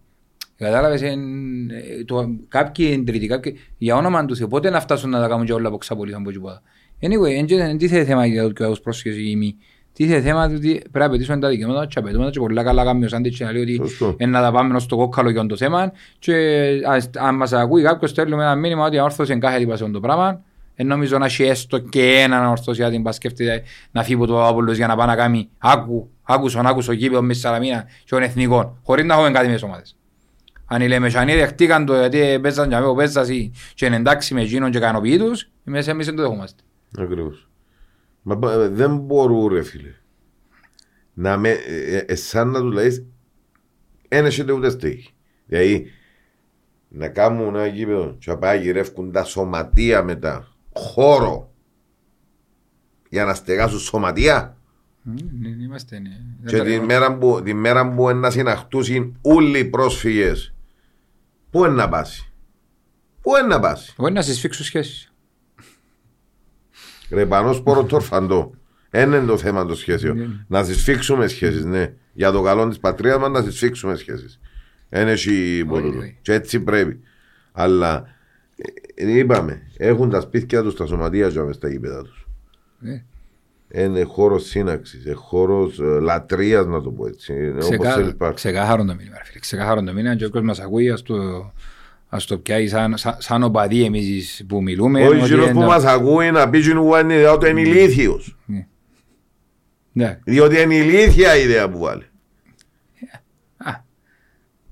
Κατάλαβες, 0.56 1.02
εν- 1.02 1.70
ε, 1.70 2.04
το, 2.04 2.28
κάποιοι 2.48 2.88
είναι 2.92 3.04
τρίτη, 3.04 3.26
κάποιοι... 3.26 3.56
Για 3.78 3.96
όνομα 3.96 4.24
τους 4.24 4.38
Θεού, 4.38 4.46
πότε 4.48 4.70
να 4.70 4.80
φτάσουν 4.80 5.10
να 5.10 5.20
τα 5.20 5.28
κάνουν 5.28 5.46
και 5.46 5.52
όλα 5.52 5.68
από 5.68 5.76
ξαπολύθαν 5.76 6.20
από 6.20 6.30
τίποτα. 6.30 6.62
Anyway, 7.00 7.36
εν 7.38 7.46
και- 7.46 7.54
εν 7.60 7.78
τίθεται 7.78 8.04
θέμα 8.04 8.26
για 8.26 8.52
τους 8.52 8.80
πρόσφυγες 8.80 9.18
ή 9.30 9.36
μη. 9.36 9.56
Τίθεται 9.92 10.20
θέμα 10.20 10.44
ότι 10.44 10.56
πρέπει 10.58 10.98
να 10.98 11.04
απαιτήσουμε 11.04 11.38
τα 11.38 11.48
δικαιώματα 11.48 11.86
και 11.86 11.98
απαιτούμε 11.98 12.30
και 12.30 12.38
πολλά 12.38 12.62
καλά 12.62 12.84
κάνει 12.84 13.04
ο 13.04 13.08
Σάντιτς 13.08 13.36
και 13.36 13.44
να 13.44 13.52
λέει 13.52 13.62
ότι 13.62 13.74
Σωστό. 13.76 14.14
ε, 14.18 14.26
να 14.26 14.40
τα 14.40 14.52
πάμε 14.52 14.74
ως 14.74 14.86
το 14.86 14.96
κόκκαλο 14.96 15.30
για 15.30 15.46
το 15.46 15.56
θέμα 15.56 15.92
και 16.18 16.34
ας- 16.86 17.10
αν 17.18 17.34
μας 17.36 17.52
ακούει 17.52 17.82
κάποιος 17.82 18.10
στέλνουμε 18.10 18.42
ένα 18.42 18.54
μήνυμα 18.54 18.84
ότι 18.86 18.98
ορθώς 19.00 19.28
είναι 19.28 19.38
κάθε 19.38 19.58
τύπας 19.58 19.78
το 19.92 20.00
πράγμα 20.00 20.40
δεν 20.76 20.86
νομίζω 20.86 21.18
να 21.18 21.24
έχει 21.24 21.42
έστω 21.42 21.78
και 21.78 22.12
έναν 22.18 22.46
ορθωσιάτη 22.46 23.00
που 23.00 23.12
σκέφτεται 23.12 23.62
να 23.90 24.02
φύγει 24.02 24.14
από 24.14 24.26
το 24.26 24.46
Απόλλος 24.46 24.76
για 24.76 24.86
να 24.86 24.96
πάει 24.96 25.06
να 25.06 25.16
κάνει 25.16 25.48
άκου, 25.58 26.10
άκουσον, 26.28 26.66
άκουσο 26.66 26.92
γήπεδο 26.92 27.22
μες 27.22 27.38
Σαλαμίνα 27.38 27.82
και 27.82 28.08
των 28.08 28.22
εθνικών 28.22 28.78
χωρίς 28.82 29.04
να 29.04 29.14
έχουμε 29.14 29.30
κάτι 29.30 29.46
με 29.46 29.52
τις 29.52 29.62
ομάδες. 29.62 29.96
Αν 30.66 30.82
οι 30.82 30.88
Λεμεσανοί 30.88 31.34
δεχτήκαν 31.34 31.86
το 31.86 31.98
γιατί 31.98 32.38
παίζαν 32.42 32.68
για 32.68 32.80
μένα 32.80 32.94
παίζας 32.94 33.28
ή- 33.28 33.52
και 33.74 33.86
είναι 33.86 33.96
εντάξει 33.96 34.34
με 34.34 34.40
εκείνον 34.42 34.70
και 34.70 34.78
ικανοποιεί 34.78 35.18
τους, 35.18 35.50
εμείς 35.64 35.86
εμείς 35.86 36.06
δεν 36.06 36.16
το 36.16 36.22
δεχόμαστε. 36.22 36.62
Ακριβώς. 36.98 37.48
Μα 38.22 38.38
πα- 38.38 38.68
δεν 38.68 38.96
μπορούν 38.96 39.46
ρε 39.54 39.62
φίλε. 39.62 39.94
Να 41.14 41.36
με, 41.36 41.48
ε, 41.50 41.96
ε, 42.06 42.14
σαν 42.14 42.48
να 42.50 42.60
τους 42.60 42.72
λέει, 42.72 43.12
δεν 44.08 44.24
έχετε 44.26 44.52
ούτε 44.52 44.70
στέγη. 44.70 45.08
Δηλαδή, 45.46 45.90
να 46.88 47.08
κάνουν 47.08 47.54
ένα 47.54 47.66
γήπεδο 47.66 48.16
και 48.18 48.30
να 48.30 48.38
πάει 48.38 48.60
γυρεύκουν 48.60 49.12
τα 49.12 49.24
σωματεία 49.24 50.02
μετά, 50.02 50.48
χώρο, 50.72 51.52
για 53.08 53.24
να 53.24 53.34
στεγάσουν 53.34 53.78
σωματεία. 53.78 54.57
Ναι, 55.14 55.48
ναι, 55.48 55.62
Είμαστε, 55.64 55.98
ναι. 55.98 56.08
Δεν 56.40 56.50
Και 56.50 56.56
τα 56.56 56.64
τη 56.64 56.70
λέω. 56.70 56.84
μέρα 56.84 57.18
που, 57.18 57.40
τη 57.44 57.54
μέρα 57.54 57.92
που 57.94 58.10
να 58.14 58.30
συναχτούσουν 58.30 59.18
όλοι 59.22 59.58
οι 59.58 59.64
πρόσφυγες, 59.64 60.54
πού 61.50 61.64
είναι 61.64 61.74
να 61.74 61.88
πάσει; 61.88 62.32
Πού 63.22 63.36
είναι 63.36 63.46
να 63.46 63.60
πάσει; 63.60 63.94
Μπορεί 63.96 64.12
να 64.12 64.22
συσφίξουν 64.22 64.64
σχέσεις. 64.64 65.12
Ρε 67.10 67.26
πάνω 67.26 67.52
σπόρο 67.52 67.84
τορφαντό. 67.84 68.54
Ένα 68.90 69.16
είναι 69.16 69.26
το 69.26 69.38
θέμα 69.38 69.66
των 69.66 69.76
σχέσεων. 69.76 70.44
Να 70.48 70.64
συσφίξουμε 70.64 71.26
σχέσεις, 71.26 71.64
ναι. 71.64 71.92
Για 72.12 72.30
το 72.32 72.42
καλό 72.42 72.68
της 72.68 72.78
πατρίδας 72.78 73.18
μας 73.18 73.30
να 73.30 73.42
συσφίξουμε 73.42 73.94
σχέσεις. 73.94 74.40
Ένα 74.88 75.10
έχει 75.10 75.64
ποτούτο. 75.68 75.98
όχι. 75.98 76.18
Και 76.22 76.32
έτσι 76.32 76.60
πρέπει. 76.60 77.00
Αλλά 77.52 78.06
ε, 78.94 79.18
είπαμε, 79.18 79.62
έχουν 79.76 80.10
τα 80.10 80.20
σπίτια 80.20 80.62
τους, 80.62 80.74
τα 80.76 80.86
σωματεία 80.86 81.30
τους 81.32 81.54
στα 81.54 81.68
γήπεδα 81.68 82.02
τους. 82.02 82.26
Ναι. 83.68 83.80
Είναι 83.82 84.02
χώρος 84.02 84.44
σύναξης, 84.44 85.02
χώρος 85.14 85.78
λατρείας, 85.78 86.66
να 86.66 86.82
το 86.82 86.90
πω 86.90 87.06
έτσι. 87.06 87.32
Είναι 87.32 87.48
όπως 87.50 87.68
Ξεκά- 87.68 87.94
θέλεις 87.94 88.14
πάρ' 88.16 88.34
Ξεκάθαρο 88.34 88.84
το 88.84 88.94
μήνυμα, 88.94 89.16
ρε 89.18 89.24
φίλε. 89.24 89.38
Ξεκάθαρο 89.38 89.82
το 89.82 89.92
μήνυμα 89.92 90.16
και 90.16 90.24
ο 90.24 90.30
κόσμος 90.30 90.58
μας 90.58 90.66
ακούει, 90.66 90.90
ας 90.90 91.02
το, 91.02 91.14
ας 92.08 92.24
το 92.24 92.38
πιάει 92.38 92.68
σαν, 92.68 92.96
σαν, 92.96 93.14
σαν 93.18 93.42
οπαδοί 93.42 93.84
εμείς 93.84 94.44
που 94.48 94.62
μιλούμε. 94.62 95.02
Ο 95.02 95.06
ότι 95.06 95.16
γύρος 95.18 95.50
που 95.50 95.56
είναι- 95.56 95.66
μας 95.66 95.84
ακούει 95.84 96.30
να 96.30 96.50
πει 96.50 96.70
ότι 96.70 97.00
είναι 97.00 97.26
ότι 97.26 97.48
είναι 97.50 97.60
ηλίθιος. 97.60 98.36
Ναι. 99.92 100.20
Διότι 100.24 100.60
είναι 100.60 100.74
ηλίθια 100.74 101.36
η 101.36 101.42
ιδέα 101.42 101.68
που 101.70 101.78
βάλει. 101.78 102.02
Α, 103.56 103.70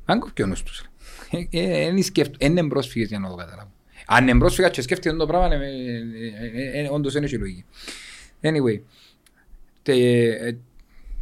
αν 0.04 0.20
κόφει 0.20 0.42
ο 0.42 0.46
νους 0.46 0.62
τους. 0.62 0.84
ρε. 1.30 1.38
Ε, 1.50 1.62
ε, 1.62 1.86
εν 1.86 2.02
σκέφτο- 2.02 2.36
εν 2.40 2.50
είναι 2.56 2.68
πρόσφυγες 2.68 3.08
για 3.08 3.18
να 3.18 3.28
το 3.28 3.34
καταλάβω. 3.34 3.70
Αν 4.06 4.28
είναι 4.28 4.38
πρόσφυγας 4.38 4.70
και 4.70 4.82
σκέφτεται 4.82 5.16
το 5.16 5.26
πράγμα, 5.26 5.54
ε, 5.54 5.58
ε, 5.58 6.80
ε, 6.80 6.84
ε, 6.84 6.88
όντως 6.90 7.12
δεν 7.12 7.22
έχει 7.22 7.36
λογική. 7.38 7.64
Anyway, 8.40 8.80
τε- 9.82 9.96
ε, 10.40 10.56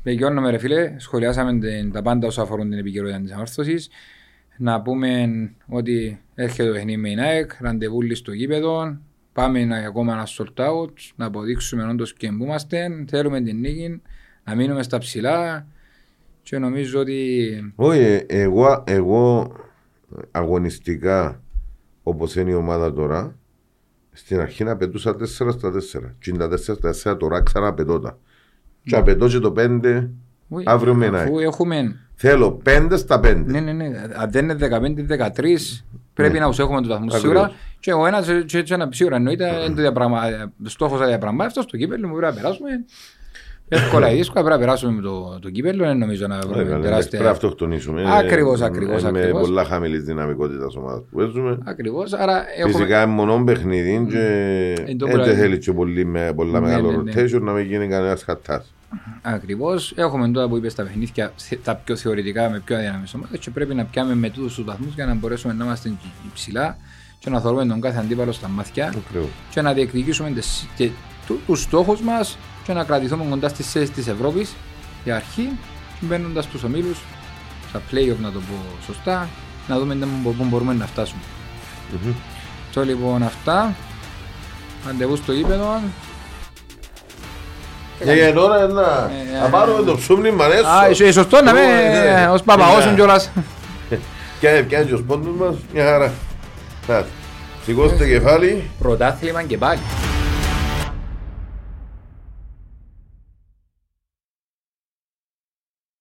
τελειώνουμε 0.03 0.51
ρε 0.51 0.59
φίλε, 0.59 0.95
σχολιάσαμε 0.99 1.59
την- 1.59 1.93
τα 1.93 2.03
πάντα 2.03 2.27
όσα 2.27 2.43
αφορούν 2.43 2.71
την 2.71 2.79
επικαιρότητα 2.79 3.21
της 3.21 3.33
αμάρθρωσης. 3.33 3.89
Να 4.59 4.83
πούμε 4.83 5.29
ότι 5.67 6.21
έρχεται 6.35 6.69
το 6.69 6.75
παιχνίδι 6.75 6.97
με 7.01 7.11
η 7.11 7.21
ΑΕΚ, 7.21 7.51
ραντεβούλη 7.61 8.15
στο 8.15 8.33
γήπεδο, 8.33 8.99
πάμε 9.33 9.65
να, 9.65 9.77
ακόμα 9.77 10.13
ένα 10.13 10.27
sold 10.27 10.65
out, 10.69 10.93
να 11.17 11.27
αποδείξουμε 11.27 11.85
όντως 11.89 12.15
και 12.15 12.29
που 12.29 12.45
είμαστε, 12.45 13.05
θέλουμε 13.09 13.41
την 13.41 13.59
νίκη, 13.61 14.03
να 14.45 14.55
μείνουμε 14.55 14.83
στα 14.83 14.99
ψηλά. 14.99 15.67
Και 16.43 16.59
νομίζω 16.59 17.01
ότι 17.01 17.73
Όχι, 17.75 18.01
ε, 18.01 18.25
εγώ, 18.29 18.85
εγώ 18.87 19.53
αγωνιστικά 20.31 21.43
όπως 22.03 22.37
είναι 22.37 22.51
η 22.51 22.55
ομάδα 22.55 22.93
τώρα, 22.93 23.39
στην 24.17 24.41
αρχή 24.41 24.65
να 24.65 24.77
πετούσα 24.77 25.17
4 25.17 25.25
στα 25.27 25.53
4. 25.53 26.11
Και 26.19 26.31
είναι 26.31 26.39
τα 26.39 26.49
4 26.49 26.59
στα 26.93 27.13
4 27.13 27.19
τώρα 27.19 27.43
ξαναπετώ 27.43 28.01
τα. 28.01 28.19
Και 28.83 28.97
απαιτώ 28.97 29.29
και 29.29 29.39
το 29.39 29.53
5 29.59 30.09
Όχι, 30.49 30.65
αύριο 30.69 30.95
με 30.95 31.07
αφού 31.07 31.17
ΑΕΚ. 31.17 31.47
έχουμε, 31.47 31.97
Θέλω 32.15 32.61
5 32.65 32.89
στα 32.95 33.21
5. 33.21 33.43
ναι, 33.45 33.61
ναι, 33.61 33.73
ναι, 33.73 33.87
αν 34.17 34.31
δεν 34.31 34.45
είναι 34.49 34.57
15-13 34.61 35.83
πρέπει 36.15 36.33
Ναι. 36.33 36.39
να 36.39 36.47
τους 36.49 36.59
έχουμε 36.59 36.79
τους 36.81 36.89
βαθμούς 36.89 37.15
Ακριβώς. 37.15 37.21
σίγουρα 37.41 37.53
και 37.81 37.93
ο 37.93 38.07
ένας 38.07 38.27
και 38.47 38.59
έτσι 38.59 38.75
ένα 38.75 38.89
σίγουρα 38.93 39.17
εννοείται 39.17 39.49
είναι 39.49 39.69
το 39.75 39.81
διαπραγμα... 39.81 40.21
στόχος 40.65 40.99
θα 41.01 41.07
διαπραγμάτευτο 41.07 41.63
στο 41.63 41.77
κύπελλο 41.77 42.09
μου 42.09 42.17
πρέπει 42.17 42.35
να 42.35 42.41
περάσουμε 42.41 42.69
εύκολα 43.69 44.11
ή 44.11 44.17
δύσκολα 44.17 44.45
πρέπει 44.45 44.61
να 44.61 44.67
περάσουμε 44.67 44.93
με 44.93 45.03
το, 45.03 45.39
το 45.43 45.51
κύπελλο 45.51 45.85
δεν 45.85 45.99
νομίζω 45.99 46.27
να 46.27 46.35
Ε, 46.37 46.39
βρούμε 46.39 46.55
καλά, 46.55 46.65
Πρέπει 46.69 46.83
να 46.83 46.89
τεράστια 46.89 47.31
αυτοκτονήσουμε. 47.31 48.03
Ακριβώς, 48.17 48.61
Ε, 48.61 48.65
ακριβώς, 48.65 49.03
ε, 49.05 49.11
Με 49.11 49.19
ακριβώς. 49.19 49.41
πολλά 49.43 49.65
χαμηλή 49.65 49.99
δυναμικότητα 49.99 50.67
ομάδας 50.79 51.03
που 51.11 51.17
παίζουμε. 51.17 51.59
ακριβώς 51.65 52.13
άρα 52.13 52.45
έχουμε 52.59 52.73
Φυσικά 52.73 53.03
είναι 53.03 53.13
μονό 53.13 53.45
παιχνίδι 53.45 54.07
και 54.11 54.19
Εν 54.87 54.99
τω 54.99 55.07
δεν 55.07 55.15
πράγμα. 55.15 55.35
θέλει 55.35 55.59
και 55.59 55.73
πολύ, 55.73 56.05
με, 56.05 56.33
πολλά 56.37 56.61
Ναι, 56.61 56.67
μεγάλο 56.67 56.91
ναι, 57.03 57.13
ναι. 57.13 57.23
rotation 57.23 57.41
να 57.41 57.53
μην 57.53 57.67
γίνει 57.67 57.89
κανένας 57.89 58.23
χατάς. 58.23 58.73
Ακριβώς. 59.23 59.93
Έχουμε 59.97 60.29
τώρα 60.29 60.49
που 60.49 60.57
είπες 60.57 60.73
στα 60.73 60.83
παιχνίδια 60.83 61.33
θε- 61.37 61.59
τα 61.65 61.75
πιο 61.75 61.97
θεωρητικά 61.97 62.51
με 62.51 62.63
πιο 62.65 62.77
αδύναμες 62.77 63.15
ομάδες 63.15 63.39
και 63.39 63.51
πρέπει 63.51 63.75
να 63.75 63.85
πιάμε 63.85 64.15
με 64.15 64.31
τούτους 64.31 64.55
τους 64.55 64.65
βαθμούς 64.65 64.95
για 64.95 65.07
να 65.07 65.15
μπορέσουμε 65.15 65.53
να 65.53 65.65
είμαστε 65.65 65.93
ψηλά 66.35 66.77
και 67.19 67.31
να 67.31 67.41
θεωρούμε 67.41 67.67
τον 67.67 67.81
κάθε 67.81 67.99
αντίπαλο 67.99 68.33
στα 68.33 68.49
μάτια 68.49 68.87
Ακριβώς. 68.87 69.29
και 69.51 69.61
να 69.61 69.73
διεκδικήσουμε 69.73 70.31
τις, 70.31 70.69
και, 70.77 70.91
του, 71.27 71.39
τους 71.47 71.61
στόχους 71.63 72.01
μας 72.01 72.39
και 72.65 72.73
να 72.73 72.85
κρατηθούμε 72.85 73.25
κοντά 73.31 73.49
στις 73.49 73.71
θέσεις 73.71 73.91
της 73.91 74.07
Ευρώπης 74.07 74.55
για 75.05 75.17
αρχή 75.17 75.49
και 76.01 76.07
μπαίνοντας 76.07 76.45
στους 76.45 76.63
ομίλους 76.63 76.99
στα 77.69 77.83
play-off 77.91 78.17
να 78.21 78.31
το 78.33 78.39
πω 78.39 78.55
σωστά 78.87 79.29
να 79.69 79.79
δούμε 79.79 79.95
πού 80.23 80.35
πού 80.35 80.45
μπορούμε 80.45 80.73
να 80.75 80.87
φτάσουμε. 80.87 81.21
Μμμ. 82.05 82.13
Το 82.75 82.83
λοιπόν 82.85 83.23
αυτά 83.23 83.75
ραντεβού 84.87 85.17
στο 85.17 85.33
γήπεδο 85.33 85.81
Και 88.05 88.13
για 88.13 88.33
τώρα 88.33 88.67
να 88.67 89.11
Ε, 89.37 89.39
να 89.43 89.49
πάρουμε 89.49 89.83
το 89.83 89.97
ψούμνι 89.97 90.31
μ' 90.31 90.43
αρέσω. 90.43 90.67
Α, 90.67 90.89
είσαι 90.91 91.13
σωστό 91.13 91.43
να 91.43 91.53
με 91.53 91.61
Ε, 91.61 92.15
ναι. 92.21 92.29
ως 92.29 92.43
παπαγώσουν 92.43 92.89
Ναι. 92.91 92.95
κιόλας. 92.97 93.31
Πιάνε 94.41 94.63
πιάνε 94.69 94.85
και 94.85 94.95
ο 94.95 94.97
σπόντος 94.97 95.35
μας, 95.39 95.55
μια 95.73 95.85
χαρά. 95.85 96.13
Να, 96.89 97.05
Σηκώστε 97.65 98.07
κεφάλι. 98.07 98.71
Πρωτάθλημα 98.79 99.43
και 99.43 99.59
πάλι. 99.59 99.81